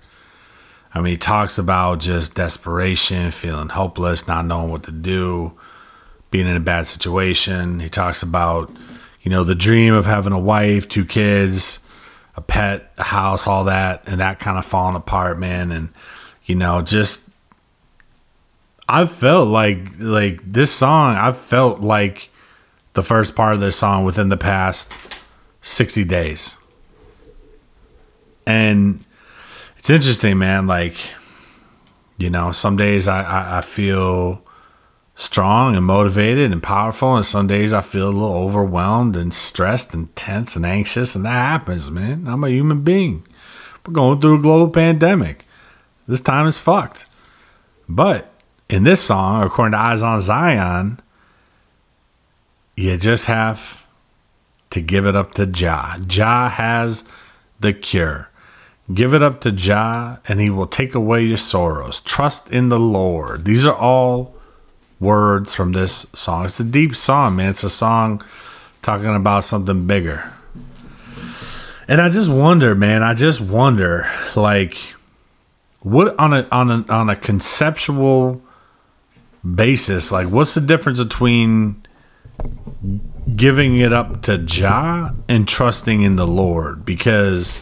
I 0.92 1.00
mean, 1.00 1.12
he 1.12 1.16
talks 1.16 1.56
about 1.56 2.00
just 2.00 2.34
desperation, 2.34 3.30
feeling 3.30 3.68
hopeless, 3.68 4.26
not 4.26 4.44
knowing 4.44 4.72
what 4.72 4.82
to 4.84 4.90
do, 4.90 5.52
being 6.32 6.48
in 6.48 6.56
a 6.56 6.60
bad 6.60 6.88
situation. 6.88 7.78
He 7.78 7.88
talks 7.88 8.24
about, 8.24 8.72
you 9.22 9.30
know, 9.30 9.44
the 9.44 9.54
dream 9.54 9.94
of 9.94 10.06
having 10.06 10.32
a 10.32 10.38
wife, 10.38 10.88
two 10.88 11.04
kids, 11.04 11.88
a 12.34 12.40
pet, 12.40 12.90
a 12.98 13.04
house, 13.04 13.46
all 13.46 13.64
that, 13.64 14.02
and 14.06 14.18
that 14.18 14.40
kind 14.40 14.58
of 14.58 14.66
falling 14.66 14.96
apart, 14.96 15.38
man. 15.38 15.70
And, 15.70 15.90
you 16.44 16.56
know, 16.56 16.82
just 16.82 17.30
I 18.88 19.06
felt 19.06 19.46
like 19.46 19.78
like 20.00 20.40
this 20.42 20.72
song, 20.72 21.14
I 21.14 21.30
felt 21.30 21.80
like 21.82 22.30
the 22.98 23.04
first 23.04 23.36
part 23.36 23.54
of 23.54 23.60
this 23.60 23.76
song 23.76 24.04
within 24.04 24.28
the 24.28 24.36
past 24.36 24.98
60 25.62 26.02
days. 26.04 26.58
And 28.44 29.04
it's 29.76 29.88
interesting, 29.88 30.36
man. 30.36 30.66
Like, 30.66 30.96
you 32.16 32.28
know, 32.28 32.50
some 32.50 32.76
days 32.76 33.06
I, 33.06 33.22
I, 33.22 33.58
I 33.58 33.60
feel 33.60 34.42
strong 35.14 35.76
and 35.76 35.84
motivated 35.84 36.50
and 36.50 36.60
powerful, 36.60 37.14
and 37.14 37.24
some 37.24 37.46
days 37.46 37.72
I 37.72 37.82
feel 37.82 38.08
a 38.08 38.10
little 38.10 38.36
overwhelmed 38.36 39.14
and 39.16 39.32
stressed 39.32 39.94
and 39.94 40.14
tense 40.16 40.56
and 40.56 40.66
anxious, 40.66 41.14
and 41.14 41.24
that 41.24 41.30
happens, 41.30 41.92
man. 41.92 42.26
I'm 42.26 42.42
a 42.42 42.50
human 42.50 42.82
being. 42.82 43.22
We're 43.86 43.94
going 43.94 44.20
through 44.20 44.40
a 44.40 44.42
global 44.42 44.72
pandemic. 44.72 45.44
This 46.08 46.20
time 46.20 46.48
is 46.48 46.58
fucked. 46.58 47.08
But 47.88 48.32
in 48.68 48.82
this 48.82 49.00
song, 49.00 49.44
according 49.44 49.72
to 49.72 49.78
Eyes 49.78 50.02
on 50.02 50.20
Zion, 50.20 51.00
you 52.78 52.96
just 52.96 53.26
have 53.26 53.84
to 54.70 54.80
give 54.80 55.04
it 55.04 55.16
up 55.16 55.34
to 55.34 55.46
Jah. 55.46 56.00
Jah 56.06 56.48
has 56.48 57.08
the 57.58 57.72
cure. 57.72 58.30
Give 58.94 59.14
it 59.14 59.22
up 59.22 59.40
to 59.40 59.50
Jah, 59.50 60.20
and 60.28 60.40
He 60.40 60.48
will 60.48 60.68
take 60.68 60.94
away 60.94 61.24
your 61.24 61.38
sorrows. 61.38 62.00
Trust 62.00 62.52
in 62.52 62.68
the 62.68 62.78
Lord. 62.78 63.44
These 63.44 63.66
are 63.66 63.74
all 63.74 64.36
words 65.00 65.52
from 65.52 65.72
this 65.72 66.08
song. 66.14 66.44
It's 66.44 66.60
a 66.60 66.64
deep 66.64 66.94
song, 66.94 67.34
man. 67.34 67.50
It's 67.50 67.64
a 67.64 67.70
song 67.70 68.22
talking 68.80 69.12
about 69.12 69.42
something 69.42 69.88
bigger. 69.88 70.32
And 71.88 72.00
I 72.00 72.10
just 72.10 72.30
wonder, 72.30 72.76
man. 72.76 73.02
I 73.02 73.14
just 73.14 73.40
wonder, 73.40 74.08
like, 74.36 74.76
what 75.80 76.16
on 76.16 76.32
a 76.32 76.46
on 76.52 76.70
a 76.70 76.84
on 76.88 77.10
a 77.10 77.16
conceptual 77.16 78.40
basis, 79.42 80.12
like, 80.12 80.28
what's 80.28 80.54
the 80.54 80.60
difference 80.60 81.02
between 81.02 81.82
giving 83.36 83.78
it 83.78 83.92
up 83.92 84.22
to 84.22 84.38
Jah 84.38 85.14
and 85.28 85.46
trusting 85.46 86.02
in 86.02 86.16
the 86.16 86.26
Lord? 86.26 86.84
Because 86.84 87.60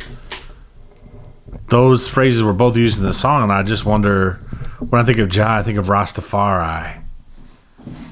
those 1.69 2.07
phrases 2.07 2.43
were 2.43 2.53
both 2.53 2.77
used 2.77 2.99
in 2.99 3.05
the 3.05 3.13
song, 3.13 3.45
and 3.45 3.53
I 3.53 3.63
just 3.63 3.85
wonder 3.85 4.35
when 4.91 5.01
I 5.01 5.05
think 5.05 5.19
of 5.19 5.29
Jah, 5.29 5.49
I 5.49 5.63
think 5.63 5.79
of 5.79 5.87
Rastafari, 5.87 7.03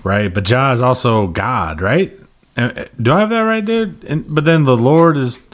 right? 0.02 0.32
But 0.32 0.44
Jah 0.44 0.72
is 0.72 0.80
also 0.80 1.26
God, 1.26 1.80
right? 1.80 2.12
Uh, 2.56 2.84
Do 3.00 3.12
I 3.12 3.20
have 3.20 3.30
that 3.30 3.40
right, 3.40 3.64
dude? 3.64 4.04
And, 4.04 4.24
but 4.32 4.44
then 4.44 4.64
the 4.64 4.76
Lord 4.76 5.16
is 5.16 5.48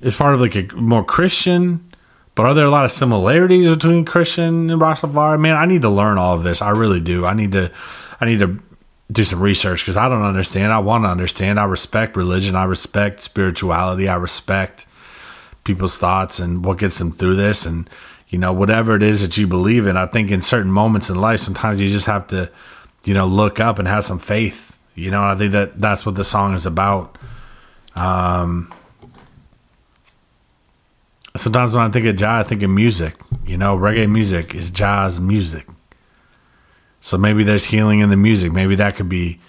is 0.00 0.16
part 0.16 0.34
of 0.34 0.40
like 0.40 0.54
a 0.54 0.74
more 0.76 1.04
Christian. 1.04 1.84
But 2.34 2.46
are 2.46 2.54
there 2.54 2.66
a 2.66 2.70
lot 2.70 2.84
of 2.84 2.92
similarities 2.92 3.68
between 3.68 4.04
Christian 4.04 4.70
and 4.70 4.80
Rastafari? 4.80 5.40
Man, 5.40 5.56
I 5.56 5.66
need 5.66 5.82
to 5.82 5.88
learn 5.88 6.18
all 6.18 6.36
of 6.36 6.44
this. 6.44 6.62
I 6.62 6.70
really 6.70 7.00
do. 7.00 7.26
I 7.26 7.34
need 7.34 7.52
to. 7.52 7.72
I 8.20 8.26
need 8.26 8.38
to 8.38 8.60
do 9.10 9.24
some 9.24 9.40
research 9.40 9.82
because 9.82 9.96
I 9.96 10.08
don't 10.08 10.22
understand. 10.22 10.72
I 10.72 10.78
want 10.78 11.04
to 11.04 11.08
understand. 11.08 11.58
I 11.58 11.64
respect 11.64 12.16
religion. 12.16 12.54
I 12.54 12.64
respect 12.64 13.22
spirituality. 13.22 14.08
I 14.08 14.16
respect 14.16 14.86
people's 15.64 15.98
thoughts 15.98 16.38
and 16.38 16.64
what 16.64 16.78
gets 16.78 16.98
them 16.98 17.12
through 17.12 17.36
this. 17.36 17.64
And, 17.64 17.88
you 18.28 18.38
know, 18.38 18.52
whatever 18.52 18.94
it 18.94 19.02
is 19.02 19.22
that 19.22 19.38
you 19.38 19.46
believe 19.46 19.86
in, 19.86 19.96
I 19.96 20.06
think 20.06 20.30
in 20.30 20.42
certain 20.42 20.70
moments 20.70 21.08
in 21.08 21.16
life, 21.16 21.40
sometimes 21.40 21.80
you 21.80 21.88
just 21.88 22.06
have 22.06 22.26
to, 22.28 22.50
you 23.04 23.14
know, 23.14 23.26
look 23.26 23.60
up 23.60 23.78
and 23.78 23.88
have 23.88 24.04
some 24.04 24.18
faith. 24.18 24.76
You 24.94 25.10
know, 25.10 25.22
I 25.22 25.34
think 25.36 25.52
that 25.52 25.80
that's 25.80 26.04
what 26.04 26.16
the 26.16 26.24
song 26.24 26.54
is 26.54 26.66
about. 26.66 27.16
Um, 27.94 28.72
sometimes 31.36 31.74
when 31.74 31.84
I 31.84 31.90
think 31.90 32.06
of 32.06 32.16
Jah, 32.16 32.40
I 32.40 32.42
think 32.42 32.62
of 32.62 32.70
music. 32.70 33.14
You 33.46 33.56
know, 33.56 33.76
reggae 33.76 34.10
music 34.10 34.54
is 34.54 34.70
Jah's 34.70 35.18
music. 35.18 35.66
So 37.00 37.16
maybe 37.18 37.44
there's 37.44 37.66
healing 37.66 38.00
in 38.00 38.10
the 38.10 38.16
music. 38.16 38.52
Maybe 38.52 38.74
that 38.76 38.96
could 38.96 39.08
be 39.08 39.40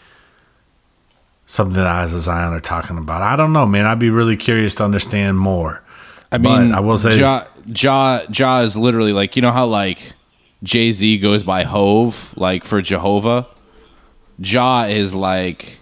something 1.45 1.75
that 1.75 1.87
Eyes 1.87 2.13
of 2.13 2.21
Zion 2.21 2.53
are 2.53 2.59
talking 2.59 2.97
about. 2.97 3.21
I 3.21 3.35
don't 3.35 3.53
know, 3.53 3.65
man. 3.65 3.85
I'd 3.85 3.99
be 3.99 4.09
really 4.11 4.37
curious 4.37 4.75
to 4.75 4.83
understand 4.83 5.39
more. 5.39 5.81
I 6.31 6.37
But 6.37 6.61
mean, 6.61 6.73
I 6.73 6.79
will 6.79 6.97
say, 6.97 7.19
Ja, 7.19 7.45
ja, 7.65 8.21
ja 8.31 8.59
is 8.61 8.77
literally 8.77 9.13
like 9.13 9.35
you 9.35 9.41
know 9.41 9.51
how 9.51 9.65
like 9.65 10.13
Jay 10.63 10.91
Z 10.91 11.17
goes 11.19 11.43
by 11.43 11.63
Hov, 11.63 12.33
like 12.37 12.63
for 12.63 12.81
Jehovah. 12.81 13.47
Ja 14.37 14.83
is 14.83 15.15
like 15.15 15.79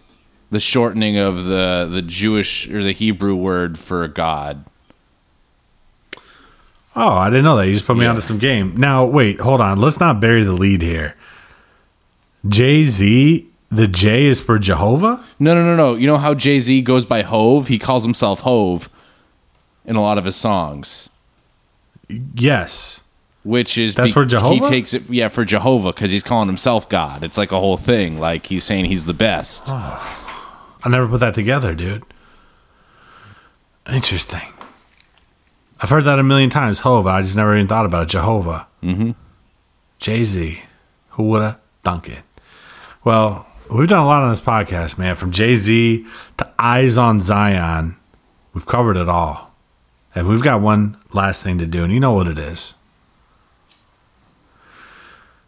the 0.50 0.60
shortening 0.62 1.18
of 1.18 1.46
the 1.46 1.88
the 1.92 2.02
Jewish 2.02 2.70
or 2.70 2.82
the 2.82 2.94
Hebrew 2.94 3.36
word 3.36 3.78
for 3.78 4.08
God. 4.08 4.66
oh, 6.96 7.10
I 7.12 7.30
didn't 7.30 7.44
know 7.44 7.58
that. 7.58 7.68
You 7.68 7.74
just 7.74 7.86
put 7.86 7.98
me 7.98 8.06
onto 8.06 8.22
some 8.22 8.40
game. 8.40 8.76
Now, 8.78 9.06
wait, 9.06 9.40
hold 9.42 9.62
on. 9.62 9.80
Let's 9.80 10.00
not 10.00 10.20
bury 10.20 10.44
the 10.44 10.54
lead 10.54 10.82
here. 10.82 11.16
Jay 12.48 12.86
Z, 12.86 13.48
the 13.70 13.88
J 13.88 14.26
is 14.26 14.40
for 14.40 14.58
Jehovah. 14.60 15.24
No, 15.40 15.54
no, 15.54 15.64
no, 15.64 15.76
no. 15.76 15.96
You 15.96 16.08
know 16.08 16.18
how 16.18 16.34
Jay 16.34 16.60
Z 16.60 16.82
goes 16.82 17.06
by 17.06 17.22
Hov? 17.22 17.68
He 17.68 17.80
calls 17.80 18.04
himself 18.04 18.42
Hov 18.42 18.90
in 19.86 19.96
a 19.96 20.02
lot 20.02 20.18
of 20.18 20.26
his 20.26 20.36
songs. 20.36 21.10
Yes. 22.36 23.04
Which 23.44 23.78
is 23.78 23.96
That's 23.96 24.12
for 24.12 24.26
Jehovah? 24.26 24.54
He 24.54 24.60
takes 24.60 24.94
it, 24.94 25.10
yeah, 25.10 25.30
for 25.30 25.46
Jehovah 25.46 25.94
because 25.94 26.12
he's 26.12 26.24
calling 26.24 26.48
himself 26.48 26.90
God. 26.90 27.24
It's 27.24 27.38
like 27.38 27.52
a 27.52 27.60
whole 27.60 27.78
thing. 27.78 28.20
Like 28.20 28.46
he's 28.48 28.64
saying 28.64 28.86
he's 28.86 29.06
the 29.06 29.14
best. 29.14 29.70
I 29.70 30.90
never 30.90 31.08
put 31.08 31.22
that 31.22 31.34
together, 31.34 31.74
dude. 31.74 32.04
Interesting. 33.90 34.54
I've 35.80 35.90
heard 35.90 36.04
that 36.06 36.20
a 36.20 36.24
million 36.24 36.50
times. 36.50 36.80
Hova. 36.80 37.10
I 37.10 37.22
just 37.22 37.36
never 37.38 37.56
even 37.56 37.68
thought 37.68 37.86
about 37.86 38.04
it. 38.04 38.10
Jehovah. 38.10 38.68
Mm-hmm. 38.84 39.12
Jay 40.00 40.24
Z. 40.24 40.62
Who 41.12 41.24
would 41.30 41.42
have 41.42 41.60
thunk 41.84 42.10
it? 42.10 42.20
Well, 43.08 43.48
we've 43.72 43.88
done 43.88 44.04
a 44.04 44.06
lot 44.06 44.24
on 44.24 44.32
this 44.32 44.42
podcast, 44.42 44.98
man. 44.98 45.16
From 45.16 45.32
Jay 45.32 45.56
Z 45.56 46.06
to 46.40 46.54
Eyes 46.60 46.98
on 46.98 47.22
Zion, 47.22 47.96
we've 48.54 48.66
covered 48.66 48.98
it 48.98 49.08
all. 49.08 49.56
And 50.14 50.28
we've 50.28 50.44
got 50.44 50.60
one 50.60 50.98
last 51.14 51.42
thing 51.42 51.58
to 51.60 51.66
do, 51.66 51.86
and 51.86 51.94
you 51.94 52.02
know 52.02 52.12
what 52.12 52.28
it 52.28 52.38
is. 52.38 52.76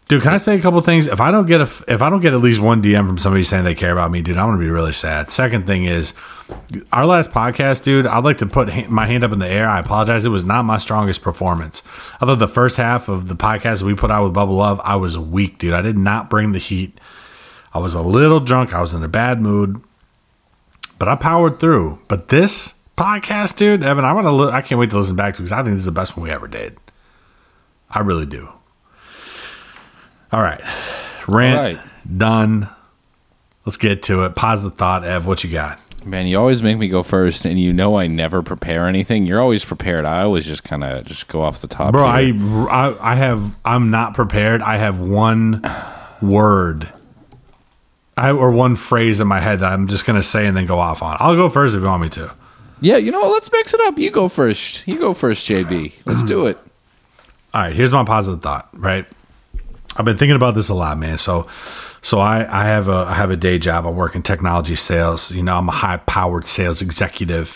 Dude, 0.08 0.22
can 0.22 0.32
I 0.32 0.38
say 0.38 0.58
a 0.58 0.62
couple 0.62 0.80
things? 0.80 1.08
If 1.08 1.20
I 1.20 1.32
don't 1.32 1.48
get 1.48 1.60
a, 1.60 1.70
if 1.90 2.02
I 2.02 2.10
don't 2.10 2.22
get 2.22 2.32
at 2.32 2.40
least 2.40 2.62
one 2.62 2.82
DM 2.82 3.06
from 3.06 3.18
somebody 3.18 3.44
saying 3.44 3.66
they 3.66 3.76
care 3.76 3.92
about 3.92 4.10
me, 4.10 4.22
dude, 4.22 4.38
I'm 4.38 4.48
gonna 4.48 4.58
be 4.58 4.70
really 4.70 4.94
sad. 4.94 5.30
Second 5.30 5.68
thing 5.68 5.84
is, 5.84 6.14
our 6.94 7.06
last 7.06 7.32
podcast, 7.32 7.84
dude. 7.84 8.08
I'd 8.08 8.24
like 8.24 8.38
to 8.38 8.46
put 8.46 8.90
my 8.90 9.06
hand 9.06 9.26
up 9.26 9.34
in 9.34 9.40
the 9.40 9.48
air. 9.50 9.68
I 9.68 9.80
apologize. 9.80 10.24
It 10.24 10.30
was 10.30 10.46
not 10.46 10.64
my 10.64 10.78
strongest 10.78 11.22
performance. 11.22 11.84
I 12.22 12.26
thought 12.26 12.40
the 12.40 12.48
first 12.48 12.78
half 12.78 13.10
of 13.10 13.28
the 13.28 13.36
podcast 13.36 13.82
we 13.82 13.96
put 13.96 14.12
out 14.12 14.24
with 14.24 14.34
Bubble 14.34 14.56
Love, 14.56 14.80
I 14.86 14.96
was 14.96 15.18
weak, 15.18 15.58
dude. 15.58 15.74
I 15.74 15.82
did 15.82 15.98
not 15.98 16.30
bring 16.30 16.54
the 16.54 16.58
heat. 16.60 16.98
I 17.74 17.80
was 17.80 17.94
a 17.94 18.02
little 18.02 18.40
drunk. 18.40 18.74
I 18.74 18.82
was 18.82 18.94
in 18.94 19.04
a 19.04 19.08
bad 19.08 19.42
mood, 19.42 19.82
but 20.98 21.08
I 21.08 21.16
powered 21.16 21.60
through. 21.60 22.00
But 22.08 22.30
this 22.30 22.80
podcast, 22.98 23.58
dude, 23.58 23.84
Evan, 23.84 24.06
I'm 24.06 24.16
gonna. 24.16 24.32
Li- 24.32 24.52
I 24.52 24.62
can't 24.62 24.80
wait 24.80 24.90
to 24.92 24.98
listen 24.98 25.16
back 25.16 25.36
to 25.36 25.42
because 25.42 25.52
I 25.52 25.58
think 25.58 25.76
this 25.76 25.82
is 25.82 25.86
the 25.86 25.92
best 25.92 26.18
one 26.18 26.24
we 26.26 26.32
ever 26.32 26.48
did. 26.48 26.78
I 27.90 28.00
really 28.00 28.26
do. 28.26 28.50
All 30.32 30.42
right, 30.42 30.62
rant 31.28 31.80
done. 32.18 32.70
Let's 33.66 33.78
get 33.78 34.04
to 34.04 34.24
it. 34.26 34.36
Positive 34.36 34.78
thought, 34.78 35.04
Ev. 35.04 35.26
What 35.26 35.44
you 35.44 35.52
got? 35.52 35.80
Man, 36.06 36.28
you 36.28 36.40
always 36.40 36.64
make 36.64 36.78
me 36.78 36.88
go 36.88 37.04
first, 37.04 37.46
and 37.46 37.60
you 37.60 37.74
know 37.74 37.98
I 37.98 38.08
never 38.08 38.42
prepare 38.42 38.88
anything. 38.88 39.26
You're 39.26 39.42
always 39.42 39.66
prepared. 39.66 40.06
I 40.06 40.22
always 40.22 40.46
just 40.46 40.64
kind 40.64 40.84
of 40.84 41.06
just 41.06 41.28
go 41.28 41.42
off 41.42 41.62
the 41.62 41.68
top. 41.68 41.92
Bro, 41.92 42.06
I. 42.06 42.32
I 42.72 43.12
I 43.12 43.16
have 43.16 43.58
I'm 43.66 43.92
not 43.92 44.14
prepared. 44.14 44.62
I 44.62 44.78
have 44.78 45.00
one 45.00 45.64
word. 46.22 46.90
I 48.20 48.32
or 48.32 48.52
one 48.52 48.76
phrase 48.76 49.20
in 49.20 49.28
my 49.28 49.40
head 49.40 49.60
that 49.60 49.72
I'm 49.72 49.88
just 49.88 50.06
gonna 50.06 50.24
say 50.24 50.46
and 50.48 50.56
then 50.56 50.66
go 50.66 50.80
off 50.80 51.02
on. 51.02 51.18
I'll 51.20 51.36
go 51.36 51.50
first 51.50 51.76
if 51.76 51.82
you 51.82 51.88
want 51.88 52.02
me 52.02 52.10
to. 52.10 52.32
yeah, 52.82 52.98
you 52.98 53.12
know 53.12 53.22
what? 53.22 53.32
Let's 53.32 53.52
mix 53.52 53.74
it 53.74 53.82
up. 53.82 53.98
You 53.98 54.12
go 54.12 54.28
first. 54.30 54.88
You 54.88 54.98
go 55.00 55.14
first, 55.14 55.48
JB. 55.48 56.02
Let's 56.06 56.24
do 56.24 56.48
it. 56.48 56.58
All 57.54 57.62
right, 57.62 57.76
here's 57.76 57.92
my 57.92 58.04
positive 58.04 58.42
thought, 58.42 58.70
right? 58.74 59.06
I've 59.98 60.06
been 60.06 60.18
thinking 60.18 60.36
about 60.36 60.54
this 60.54 60.70
a 60.70 60.74
lot, 60.76 60.98
man. 60.98 61.18
So 61.18 61.48
so 62.02 62.20
I, 62.20 62.40
I 62.48 62.66
have 62.68 62.88
a 62.88 63.06
I 63.08 63.14
have 63.14 63.32
a 63.32 63.36
day 63.36 63.60
job. 63.60 63.86
I 63.86 63.90
work 63.90 64.16
in 64.16 64.22
technology 64.22 64.76
sales. 64.76 65.32
You 65.32 65.44
know, 65.44 65.56
I'm 65.58 65.68
a 65.68 65.74
high 65.74 65.98
powered 65.98 66.46
sales 66.46 66.82
executive, 66.82 67.50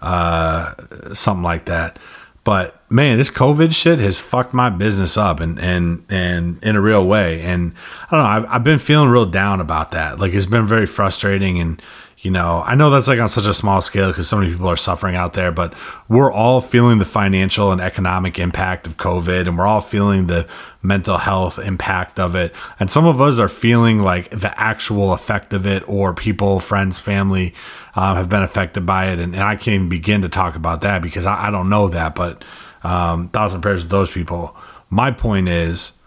uh, 0.00 0.74
something 1.14 1.44
like 1.44 1.66
that. 1.66 1.98
But 2.44 2.78
man, 2.90 3.16
this 3.16 3.30
COVID 3.30 3.74
shit 3.74 3.98
has 3.98 4.20
fucked 4.20 4.52
my 4.52 4.70
business 4.70 5.16
up 5.16 5.40
and 5.40 5.58
and 5.58 6.04
and 6.10 6.62
in 6.62 6.76
a 6.76 6.80
real 6.80 7.04
way. 7.04 7.40
And 7.40 7.72
I 8.02 8.10
don't 8.10 8.20
know, 8.20 8.26
I've, 8.26 8.56
I've 8.56 8.64
been 8.64 8.78
feeling 8.78 9.08
real 9.08 9.26
down 9.26 9.60
about 9.60 9.92
that. 9.92 10.20
Like 10.20 10.34
it's 10.34 10.46
been 10.46 10.66
very 10.66 10.86
frustrating 10.86 11.58
and 11.58 11.80
you 12.18 12.30
know, 12.30 12.62
I 12.64 12.74
know 12.74 12.88
that's 12.88 13.06
like 13.08 13.20
on 13.20 13.28
such 13.28 13.46
a 13.46 13.52
small 13.52 13.82
scale 13.82 14.08
because 14.08 14.28
so 14.28 14.38
many 14.38 14.50
people 14.50 14.68
are 14.68 14.78
suffering 14.78 15.14
out 15.14 15.34
there, 15.34 15.52
but 15.52 15.74
we're 16.08 16.32
all 16.32 16.62
feeling 16.62 16.98
the 16.98 17.04
financial 17.04 17.70
and 17.70 17.82
economic 17.82 18.38
impact 18.38 18.86
of 18.86 18.96
COVID 18.96 19.46
and 19.46 19.58
we're 19.58 19.66
all 19.66 19.82
feeling 19.82 20.26
the 20.26 20.48
mental 20.82 21.18
health 21.18 21.58
impact 21.58 22.18
of 22.18 22.34
it. 22.34 22.54
And 22.80 22.90
some 22.90 23.04
of 23.04 23.20
us 23.20 23.38
are 23.38 23.48
feeling 23.48 24.00
like 24.00 24.30
the 24.30 24.58
actual 24.58 25.12
effect 25.12 25.52
of 25.52 25.66
it, 25.66 25.86
or 25.86 26.14
people, 26.14 26.60
friends, 26.60 26.98
family 26.98 27.54
um, 27.96 28.16
have 28.16 28.28
been 28.28 28.42
affected 28.42 28.84
by 28.84 29.10
it. 29.12 29.18
And, 29.18 29.34
and 29.34 29.42
I 29.42 29.56
can't 29.56 29.74
even 29.74 29.88
begin 29.88 30.22
to 30.22 30.28
talk 30.28 30.56
about 30.56 30.80
that 30.82 31.02
because 31.02 31.26
I, 31.26 31.48
I 31.48 31.50
don't 31.50 31.68
know 31.68 31.88
that, 31.88 32.14
but 32.14 32.44
um, 32.82 33.28
thousand 33.28 33.62
prayers 33.62 33.82
to 33.82 33.88
those 33.88 34.10
people. 34.10 34.56
My 34.90 35.10
point 35.10 35.48
is, 35.48 36.00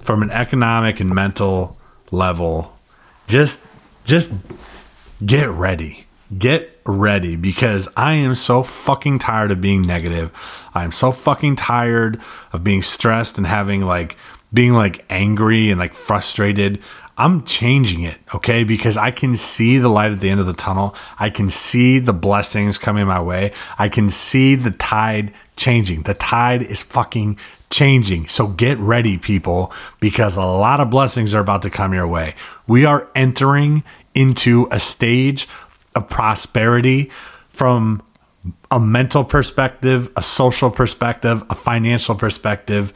from 0.00 0.22
an 0.22 0.30
economic 0.30 1.00
and 1.00 1.14
mental 1.14 1.76
level, 2.10 2.76
just 3.26 3.66
just 4.04 4.32
get 5.24 5.48
ready. 5.48 6.06
get 6.38 6.80
ready 6.84 7.36
because 7.36 7.88
I 7.96 8.14
am 8.14 8.34
so 8.34 8.62
fucking 8.62 9.18
tired 9.18 9.50
of 9.50 9.60
being 9.60 9.82
negative. 9.82 10.30
I 10.74 10.84
am 10.84 10.92
so 10.92 11.12
fucking 11.12 11.56
tired 11.56 12.20
of 12.52 12.62
being 12.64 12.82
stressed 12.82 13.38
and 13.38 13.46
having 13.46 13.82
like 13.82 14.16
being 14.52 14.72
like 14.72 15.04
angry 15.10 15.70
and 15.70 15.78
like 15.78 15.94
frustrated. 15.94 16.80
I'm 17.18 17.44
changing 17.44 18.02
it, 18.02 18.18
okay? 18.34 18.62
Because 18.62 18.96
I 18.96 19.10
can 19.10 19.36
see 19.36 19.78
the 19.78 19.88
light 19.88 20.12
at 20.12 20.20
the 20.20 20.28
end 20.28 20.40
of 20.40 20.46
the 20.46 20.52
tunnel. 20.52 20.94
I 21.18 21.30
can 21.30 21.48
see 21.48 21.98
the 21.98 22.12
blessings 22.12 22.76
coming 22.76 23.06
my 23.06 23.20
way. 23.20 23.52
I 23.78 23.88
can 23.88 24.10
see 24.10 24.54
the 24.54 24.70
tide 24.70 25.32
changing. 25.56 26.02
The 26.02 26.12
tide 26.14 26.62
is 26.62 26.82
fucking 26.82 27.38
changing. 27.70 28.28
So 28.28 28.48
get 28.48 28.78
ready, 28.78 29.16
people, 29.16 29.72
because 29.98 30.36
a 30.36 30.44
lot 30.44 30.80
of 30.80 30.90
blessings 30.90 31.34
are 31.34 31.40
about 31.40 31.62
to 31.62 31.70
come 31.70 31.94
your 31.94 32.06
way. 32.06 32.34
We 32.66 32.84
are 32.84 33.08
entering 33.14 33.82
into 34.14 34.68
a 34.70 34.78
stage 34.78 35.48
of 35.94 36.10
prosperity 36.10 37.10
from 37.48 38.02
a 38.70 38.78
mental 38.78 39.24
perspective, 39.24 40.10
a 40.16 40.22
social 40.22 40.70
perspective, 40.70 41.42
a 41.48 41.54
financial 41.54 42.14
perspective. 42.14 42.92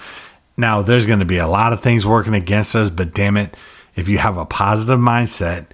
Now, 0.57 0.83
there's 0.83 1.07
going 1.07 1.21
to 1.21 1.25
be 1.25 1.39
a 1.39 1.49
lot 1.49 1.73
of 1.73 1.83
things 1.83 2.07
working 2.07 2.35
against 2.35 2.77
us, 2.77 2.91
but 2.91 3.15
damn 3.15 3.39
it, 3.39 3.57
if 3.97 4.09
you 4.09 4.19
have 4.19 4.37
a 4.37 4.45
positive 4.45 4.99
mindset, 4.99 5.67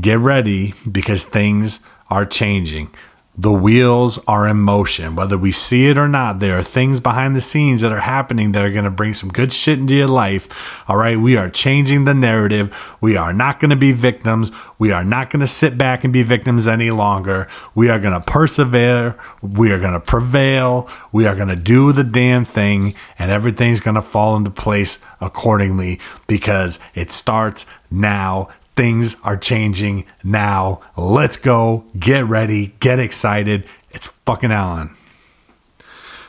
get 0.00 0.18
ready 0.18 0.74
because 0.90 1.24
things 1.24 1.84
are 2.10 2.26
changing. 2.26 2.92
The 3.36 3.52
wheels 3.52 4.22
are 4.28 4.46
in 4.46 4.58
motion. 4.58 5.16
Whether 5.16 5.36
we 5.36 5.50
see 5.50 5.86
it 5.88 5.98
or 5.98 6.06
not, 6.06 6.38
there 6.38 6.56
are 6.56 6.62
things 6.62 7.00
behind 7.00 7.34
the 7.34 7.40
scenes 7.40 7.80
that 7.80 7.90
are 7.90 8.00
happening 8.00 8.52
that 8.52 8.64
are 8.64 8.70
going 8.70 8.84
to 8.84 8.92
bring 8.92 9.12
some 9.12 9.28
good 9.28 9.52
shit 9.52 9.80
into 9.80 9.94
your 9.94 10.06
life. 10.06 10.48
All 10.88 10.96
right. 10.96 11.18
We 11.18 11.36
are 11.36 11.50
changing 11.50 12.04
the 12.04 12.14
narrative. 12.14 12.72
We 13.00 13.16
are 13.16 13.32
not 13.32 13.58
going 13.58 13.70
to 13.70 13.76
be 13.76 13.90
victims. 13.90 14.52
We 14.78 14.92
are 14.92 15.02
not 15.02 15.30
going 15.30 15.40
to 15.40 15.48
sit 15.48 15.76
back 15.76 16.04
and 16.04 16.12
be 16.12 16.22
victims 16.22 16.68
any 16.68 16.92
longer. 16.92 17.48
We 17.74 17.90
are 17.90 17.98
going 17.98 18.14
to 18.14 18.20
persevere. 18.20 19.16
We 19.42 19.72
are 19.72 19.80
going 19.80 19.94
to 19.94 20.00
prevail. 20.00 20.88
We 21.10 21.26
are 21.26 21.34
going 21.34 21.48
to 21.48 21.56
do 21.56 21.90
the 21.90 22.04
damn 22.04 22.44
thing 22.44 22.94
and 23.18 23.32
everything's 23.32 23.80
going 23.80 23.96
to 23.96 24.02
fall 24.02 24.36
into 24.36 24.50
place 24.50 25.04
accordingly 25.20 25.98
because 26.28 26.78
it 26.94 27.10
starts 27.10 27.66
now 27.90 28.50
Things 28.76 29.20
are 29.22 29.36
changing 29.36 30.04
now. 30.24 30.80
Let's 30.96 31.36
go. 31.36 31.84
Get 31.98 32.26
ready. 32.26 32.74
Get 32.80 32.98
excited. 32.98 33.64
It's 33.90 34.08
fucking 34.08 34.50
Alan. 34.50 34.94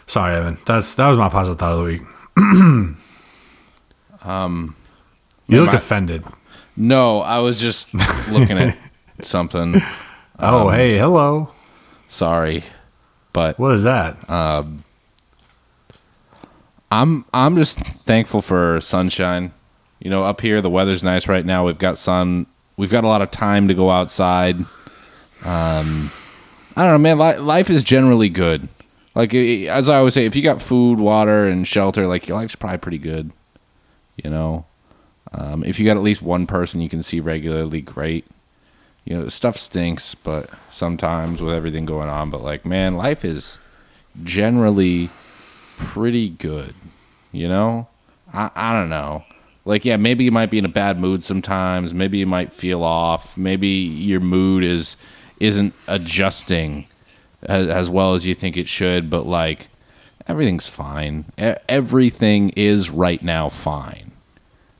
Sorry, 0.06 0.36
Evan. 0.36 0.58
That's 0.68 0.94
that 0.96 1.08
was 1.10 1.18
my 1.18 1.30
positive 1.30 1.58
thought 1.58 1.72
of 1.74 1.78
the 1.80 1.84
week. 1.86 2.02
um, 4.24 4.76
you 5.48 5.60
look 5.62 5.72
my- 5.72 5.76
offended. 5.78 6.24
No, 6.78 7.22
I 7.22 7.40
was 7.40 7.60
just 7.60 7.94
looking 8.30 8.58
at 8.58 8.78
something. 9.22 9.76
Oh, 10.40 10.68
Um, 10.68 10.74
hey, 10.76 10.98
hello. 10.98 11.50
Sorry, 12.08 12.64
but 13.34 13.58
what 13.58 13.72
is 13.74 13.84
that? 13.84 14.30
Um, 14.30 14.84
I'm 16.92 17.26
I'm 17.34 17.56
just 17.56 17.80
thankful 17.80 18.42
for 18.42 18.80
sunshine. 18.82 19.54
You 20.06 20.12
know, 20.12 20.24
up 20.24 20.40
here 20.40 20.62
the 20.62 20.70
weather's 20.70 21.04
nice 21.04 21.28
right 21.28 21.44
now. 21.44 21.66
We've 21.66 21.80
got 21.80 21.98
sun. 21.98 22.46
We've 22.78 22.92
got 22.92 23.06
a 23.06 23.08
lot 23.08 23.24
of 23.24 23.32
time 23.32 23.70
to 23.70 23.74
go 23.74 23.90
outside. 23.90 24.56
Um, 25.44 26.12
I 26.76 26.84
don't 26.86 26.92
know, 26.92 26.98
man. 27.00 27.18
Li- 27.18 27.40
life 27.40 27.72
is 27.72 27.84
generally 27.84 28.30
good. 28.30 28.70
Like 29.16 29.34
as 29.34 29.90
I 29.90 29.98
always 29.98 30.14
say, 30.14 30.28
if 30.28 30.36
you 30.36 30.44
got 30.44 30.62
food, 30.62 31.00
water, 31.00 31.48
and 31.48 31.68
shelter, 31.68 32.06
like 32.06 32.28
your 32.28 32.38
life's 32.38 32.56
probably 32.56 32.78
pretty 32.78 33.00
good. 33.00 33.32
You 34.24 34.30
know, 34.30 34.68
um, 35.34 35.64
if 35.64 35.80
you 35.80 35.88
got 35.88 35.98
at 35.98 36.04
least 36.04 36.22
one 36.22 36.46
person 36.46 36.82
you 36.82 36.90
can 36.90 37.02
see 37.02 37.20
regularly, 37.20 37.82
great. 37.82 38.28
You 39.06 39.18
know, 39.18 39.28
stuff 39.28 39.56
stinks, 39.56 40.14
but 40.14 40.52
sometimes 40.70 41.42
with 41.42 41.56
everything 41.56 41.86
going 41.86 42.10
on, 42.10 42.30
but 42.30 42.44
like, 42.44 42.64
man, 42.64 42.94
life 42.94 43.26
is 43.26 43.58
generally 44.24 45.10
pretty 45.78 46.30
good. 46.30 46.76
You 47.32 47.48
know, 47.48 47.88
I 48.32 48.52
I 48.56 48.80
don't 48.80 48.90
know. 48.90 49.24
Like, 49.66 49.84
yeah, 49.84 49.98
maybe 49.98 50.24
you 50.24 50.32
might 50.32 50.52
be 50.52 50.60
in 50.60 50.66
a 50.66 50.70
bad 50.70 51.00
mood 51.00 51.24
sometimes. 51.24 51.94
Maybe 51.94 52.20
you 52.20 52.28
might 52.28 52.54
feel 52.54 52.84
off. 52.84 53.38
Maybe 53.38 53.68
your 53.68 54.20
mood 54.20 54.64
is 54.64 54.96
isn't 55.40 55.74
adjusting 55.88 56.88
as, 57.44 57.68
as 57.68 57.90
well 57.90 58.14
as 58.14 58.26
you 58.26 58.36
think 58.36 58.58
it 58.58 58.68
should. 58.68 59.10
But 59.10 59.26
like, 59.26 59.68
everything's 60.28 60.70
fine. 60.70 61.26
Everything 61.68 62.52
is 62.56 62.92
right 62.92 63.22
now 63.22 63.50
fine. 63.50 64.12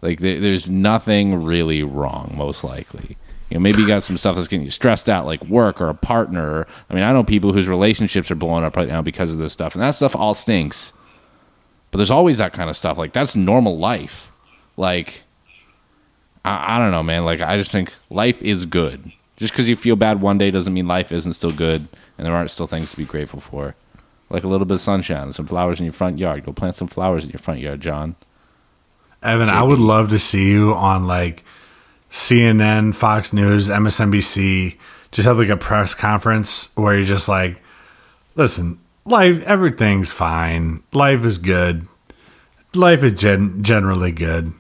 Like, 0.02 0.20
there, 0.20 0.40
there's 0.40 0.70
nothing 0.70 1.44
really 1.44 1.82
wrong, 1.82 2.34
most 2.38 2.64
likely. 2.64 3.18
You 3.50 3.56
know, 3.56 3.62
maybe 3.62 3.82
you 3.82 3.88
got 3.88 4.04
some 4.04 4.18
stuff 4.18 4.36
that's 4.36 4.48
getting 4.48 4.66
you 4.66 4.72
stressed 4.72 5.10
out, 5.10 5.26
like 5.26 5.44
work 5.46 5.82
or 5.82 5.90
a 5.90 5.96
partner. 5.96 6.68
I 6.90 6.94
mean, 6.94 7.04
I 7.04 7.12
know 7.12 7.24
people 7.24 7.54
whose 7.54 7.68
relationships 7.68 8.30
are 8.32 8.36
blowing 8.36 8.64
up 8.64 8.76
right 8.76 8.88
now 8.88 9.02
because 9.02 9.32
of 9.32 9.38
this 9.38 9.54
stuff, 9.54 9.74
and 9.74 9.82
that 9.82 9.92
stuff 9.92 10.16
all 10.16 10.34
stinks. 10.34 10.94
But 11.92 11.98
there's 11.98 12.12
always 12.12 12.40
that 12.40 12.54
kind 12.54 12.70
of 12.70 12.76
stuff. 12.76 12.98
Like 12.98 13.14
that's 13.14 13.36
normal 13.36 13.78
life. 13.78 14.32
Like 14.78 15.24
I, 16.44 16.76
I 16.76 16.80
don't 16.80 16.92
know, 16.92 17.04
man. 17.04 17.26
Like 17.26 17.42
I 17.42 17.58
just 17.58 17.72
think 17.72 17.94
life 18.10 18.42
is 18.42 18.66
good. 18.66 19.12
Just 19.38 19.52
because 19.54 19.68
you 19.68 19.76
feel 19.76 19.98
bad 19.98 20.22
one 20.22 20.38
day 20.38 20.50
doesn't 20.50 20.74
mean 20.74 20.88
life 20.88 21.12
isn't 21.12 21.34
still 21.34 21.52
good, 21.52 21.88
and 22.18 22.26
there 22.26 22.34
aren't 22.34 22.52
still 22.52 22.68
things 22.68 22.92
to 22.92 22.98
be 22.98 23.06
grateful 23.06 23.42
for. 23.42 23.76
Like 24.30 24.44
a 24.44 24.48
little 24.48 24.66
bit 24.66 24.76
of 24.76 24.82
sunshine, 24.82 25.34
some 25.34 25.46
flowers 25.46 25.80
in 25.80 25.86
your 25.86 25.94
front 25.94 26.18
yard. 26.18 26.46
Go 26.46 26.54
plant 26.54 26.76
some 26.76 26.88
flowers 26.88 27.26
in 27.26 27.32
your 27.32 27.40
front 27.40 27.60
yard, 27.60 27.82
John. 27.82 28.16
Evan, 29.22 29.50
I 29.50 29.64
would 29.64 29.80
love 29.80 30.10
to 30.10 30.20
see 30.20 30.50
you 30.50 30.74
on 30.74 31.08
like 31.08 31.44
CNN, 32.12 32.96
Fox 32.96 33.34
News, 33.34 33.70
MSNBC. 33.70 34.78
Just 35.12 35.28
have 35.28 35.38
like 35.38 35.50
a 35.50 35.58
press 35.58 35.94
conference 35.94 36.76
where 36.76 36.96
you're 36.96 37.06
just 37.06 37.28
like, 37.28 37.62
listen, 38.36 38.80
life, 39.04 39.42
everything's 39.44 40.12
fine. 40.12 40.84
Life 40.94 41.26
is 41.26 41.38
good. 41.38 41.88
Life 42.74 43.04
is 43.04 43.14
gen- 43.14 43.64
generally 43.64 44.12
good. 44.12 44.54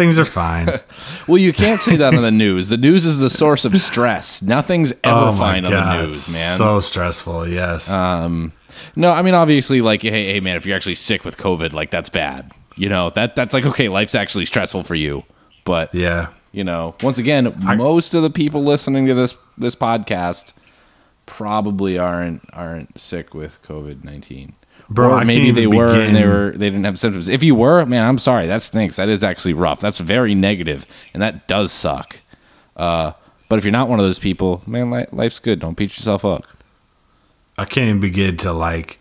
Things 0.00 0.18
are 0.18 0.24
fine. 0.24 0.68
Well, 1.26 1.36
you 1.36 1.52
can't 1.52 1.78
say 1.78 1.96
that 1.96 2.14
on 2.14 2.22
the 2.22 2.30
news. 2.30 2.70
The 2.70 2.78
news 2.78 3.04
is 3.04 3.20
the 3.20 3.28
source 3.28 3.66
of 3.66 3.76
stress. 3.76 4.40
Nothing's 4.42 4.92
ever 5.04 5.26
Oh 5.26 5.36
fine 5.36 5.66
on 5.66 5.72
the 5.72 6.06
news, 6.06 6.32
man. 6.32 6.56
So 6.56 6.80
stressful. 6.80 7.46
Yes. 7.46 7.90
Um, 7.90 8.52
no, 8.96 9.12
I 9.12 9.20
mean 9.20 9.34
obviously, 9.34 9.82
like, 9.82 10.00
hey, 10.00 10.24
hey, 10.24 10.40
man, 10.40 10.56
if 10.56 10.64
you're 10.64 10.74
actually 10.74 10.94
sick 10.94 11.24
with 11.24 11.36
COVID, 11.36 11.74
like 11.74 11.90
that's 11.90 12.08
bad. 12.08 12.50
You 12.76 12.88
know 12.88 13.10
that 13.10 13.36
that's 13.36 13.52
like 13.52 13.66
okay, 13.66 13.88
life's 13.90 14.14
actually 14.14 14.46
stressful 14.46 14.84
for 14.84 14.94
you. 14.94 15.22
But 15.64 15.94
yeah, 15.94 16.28
you 16.52 16.64
know, 16.64 16.94
once 17.02 17.18
again, 17.18 17.54
most 17.76 18.14
of 18.14 18.22
the 18.22 18.30
people 18.30 18.64
listening 18.64 19.06
to 19.06 19.14
this 19.14 19.36
this 19.58 19.76
podcast 19.76 20.54
probably 21.26 21.98
aren't 21.98 22.42
aren't 22.54 22.98
sick 22.98 23.34
with 23.34 23.62
COVID 23.62 24.02
nineteen. 24.02 24.54
Bro, 24.90 25.12
or 25.12 25.24
maybe 25.24 25.52
they 25.52 25.68
were 25.68 25.94
and 25.94 26.16
they 26.16 26.26
were 26.26 26.50
they 26.50 26.68
didn't 26.68 26.84
have 26.84 26.98
symptoms. 26.98 27.28
If 27.28 27.44
you 27.44 27.54
were, 27.54 27.86
man, 27.86 28.04
I'm 28.04 28.18
sorry. 28.18 28.48
That 28.48 28.60
stinks. 28.60 28.96
That 28.96 29.08
is 29.08 29.22
actually 29.22 29.54
rough. 29.54 29.80
That's 29.80 30.00
very 30.00 30.34
negative, 30.34 30.84
and 31.14 31.22
that 31.22 31.46
does 31.46 31.70
suck. 31.70 32.20
Uh, 32.76 33.12
but 33.48 33.58
if 33.58 33.64
you're 33.64 33.72
not 33.72 33.88
one 33.88 34.00
of 34.00 34.04
those 34.04 34.18
people, 34.18 34.62
man, 34.66 34.90
life's 35.12 35.38
good. 35.38 35.60
Don't 35.60 35.76
beat 35.76 35.96
yourself 35.96 36.24
up. 36.24 36.44
I 37.56 37.66
can't 37.66 37.88
even 37.88 38.00
begin 38.00 38.36
to 38.38 38.52
like 38.52 38.98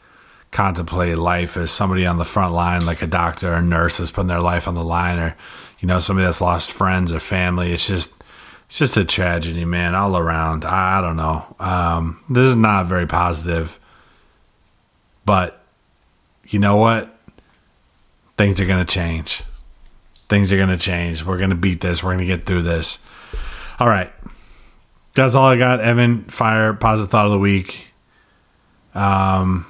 contemplate 0.51 1.17
life 1.17 1.57
as 1.57 1.71
somebody 1.71 2.05
on 2.05 2.17
the 2.17 2.25
front 2.25 2.53
line, 2.53 2.85
like 2.85 3.01
a 3.01 3.07
doctor 3.07 3.53
or 3.53 3.61
nurse 3.61 3.97
that's 3.97 4.11
putting 4.11 4.27
their 4.27 4.41
life 4.41 4.67
on 4.67 4.75
the 4.75 4.83
line, 4.83 5.17
or 5.17 5.35
you 5.79 5.87
know 5.87 5.99
somebody 5.99 6.25
that's 6.25 6.41
lost 6.41 6.71
friends 6.71 7.11
or 7.11 7.19
family. 7.19 7.71
It's 7.73 7.87
just 7.87 8.23
it's 8.67 8.77
just 8.77 8.97
a 8.97 9.05
tragedy, 9.05 9.65
man, 9.65 9.95
all 9.95 10.15
around. 10.15 10.65
I, 10.65 10.99
I 10.99 11.01
don't 11.01 11.17
know. 11.17 11.55
Um, 11.59 12.23
this 12.29 12.45
is 12.45 12.55
not 12.55 12.85
very 12.85 13.07
positive, 13.07 13.79
but 15.25 15.58
you 16.49 16.59
know 16.59 16.75
what? 16.75 17.15
Things 18.37 18.59
are 18.59 18.65
gonna 18.65 18.85
change. 18.85 19.43
Things 20.27 20.51
are 20.51 20.57
gonna 20.57 20.77
change. 20.77 21.23
We're 21.23 21.37
gonna 21.37 21.55
beat 21.55 21.81
this. 21.81 22.03
We're 22.03 22.13
gonna 22.13 22.25
get 22.25 22.45
through 22.45 22.63
this. 22.63 23.05
All 23.79 23.87
right. 23.87 24.11
That's 25.15 25.35
all 25.35 25.45
I 25.45 25.57
got. 25.57 25.79
Evan, 25.79 26.23
fire 26.25 26.73
positive 26.73 27.09
thought 27.09 27.25
of 27.25 27.31
the 27.31 27.39
week. 27.39 27.87
Um, 28.93 29.65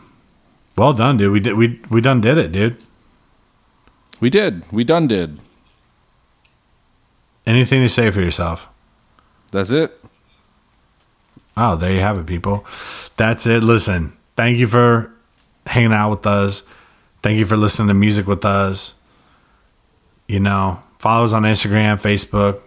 well 0.78 0.94
done, 0.94 1.18
dude. 1.18 1.32
We 1.32 1.40
did. 1.40 1.54
We 1.54 1.80
we 1.90 2.02
done 2.02 2.22
did 2.22 2.38
it, 2.38 2.52
dude. 2.52 2.78
We 4.22 4.30
did. 4.30 4.70
We 4.72 4.84
done 4.84 5.08
did. 5.08 5.40
Anything 7.46 7.82
to 7.82 7.90
say 7.90 8.12
for 8.12 8.22
yourself? 8.22 8.68
That's 9.52 9.72
it. 9.72 10.00
Oh, 11.58 11.76
there 11.76 11.92
you 11.92 12.00
have 12.00 12.18
it, 12.18 12.26
people. 12.26 12.66
That's 13.18 13.46
it. 13.48 13.64
Listen, 13.64 14.16
thank 14.36 14.60
you 14.60 14.68
for 14.68 15.12
hanging 15.66 15.94
out 15.94 16.12
with 16.12 16.26
us. 16.26 16.68
Thank 17.22 17.38
you 17.38 17.46
for 17.46 17.58
listening 17.58 17.90
to 17.90 17.94
music 17.94 18.28
with 18.28 18.46
us. 18.46 19.00
You 20.28 20.40
know, 20.40 20.82
follow 21.00 21.26
us 21.26 21.34
on 21.34 21.44
Instagram, 21.44 22.00
Facebook. 22.00 22.62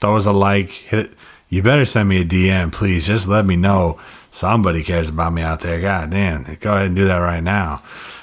Throw 0.00 0.16
us 0.16 0.26
a 0.26 0.32
like. 0.32 0.70
Hit 0.70 1.06
it. 1.06 1.12
You 1.48 1.62
better 1.62 1.84
send 1.84 2.08
me 2.08 2.20
a 2.20 2.24
DM, 2.24 2.72
please. 2.72 3.06
Just 3.06 3.26
let 3.26 3.44
me 3.46 3.56
know 3.56 3.98
somebody 4.30 4.84
cares 4.84 5.08
about 5.08 5.32
me 5.32 5.42
out 5.42 5.60
there. 5.60 5.80
God 5.80 6.10
damn. 6.10 6.42
Go 6.60 6.74
ahead 6.74 6.86
and 6.86 6.96
do 6.96 7.06
that 7.06 7.18
right 7.18 7.42
now. 7.42 7.82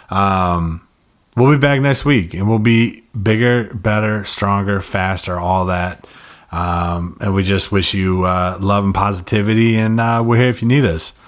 Um, 0.10 0.88
we'll 1.35 1.52
be 1.52 1.57
back 1.57 1.81
next 1.81 2.06
week 2.06 2.34
and 2.34 2.47
we'll 2.47 2.60
be 2.60 3.03
bigger, 3.19 3.73
better, 3.73 4.23
stronger, 4.26 4.80
faster, 4.80 5.39
all 5.39 5.65
that. 5.65 6.06
Um, 6.52 7.18
and 7.19 7.34
we 7.34 7.43
just 7.43 7.72
wish 7.72 7.93
you 7.93 8.23
uh, 8.26 8.57
love 8.61 8.85
and 8.85 8.93
positivity. 8.93 9.76
And 9.76 9.99
uh, 9.99 10.23
we're 10.26 10.38
here 10.38 10.49
if 10.49 10.61
you 10.61 10.68
need 10.68 10.85
us. 10.85 11.19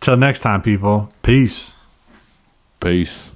Till 0.00 0.16
next 0.16 0.40
time, 0.40 0.62
people. 0.62 1.12
Peace. 1.22 1.79
Peace. 2.80 3.34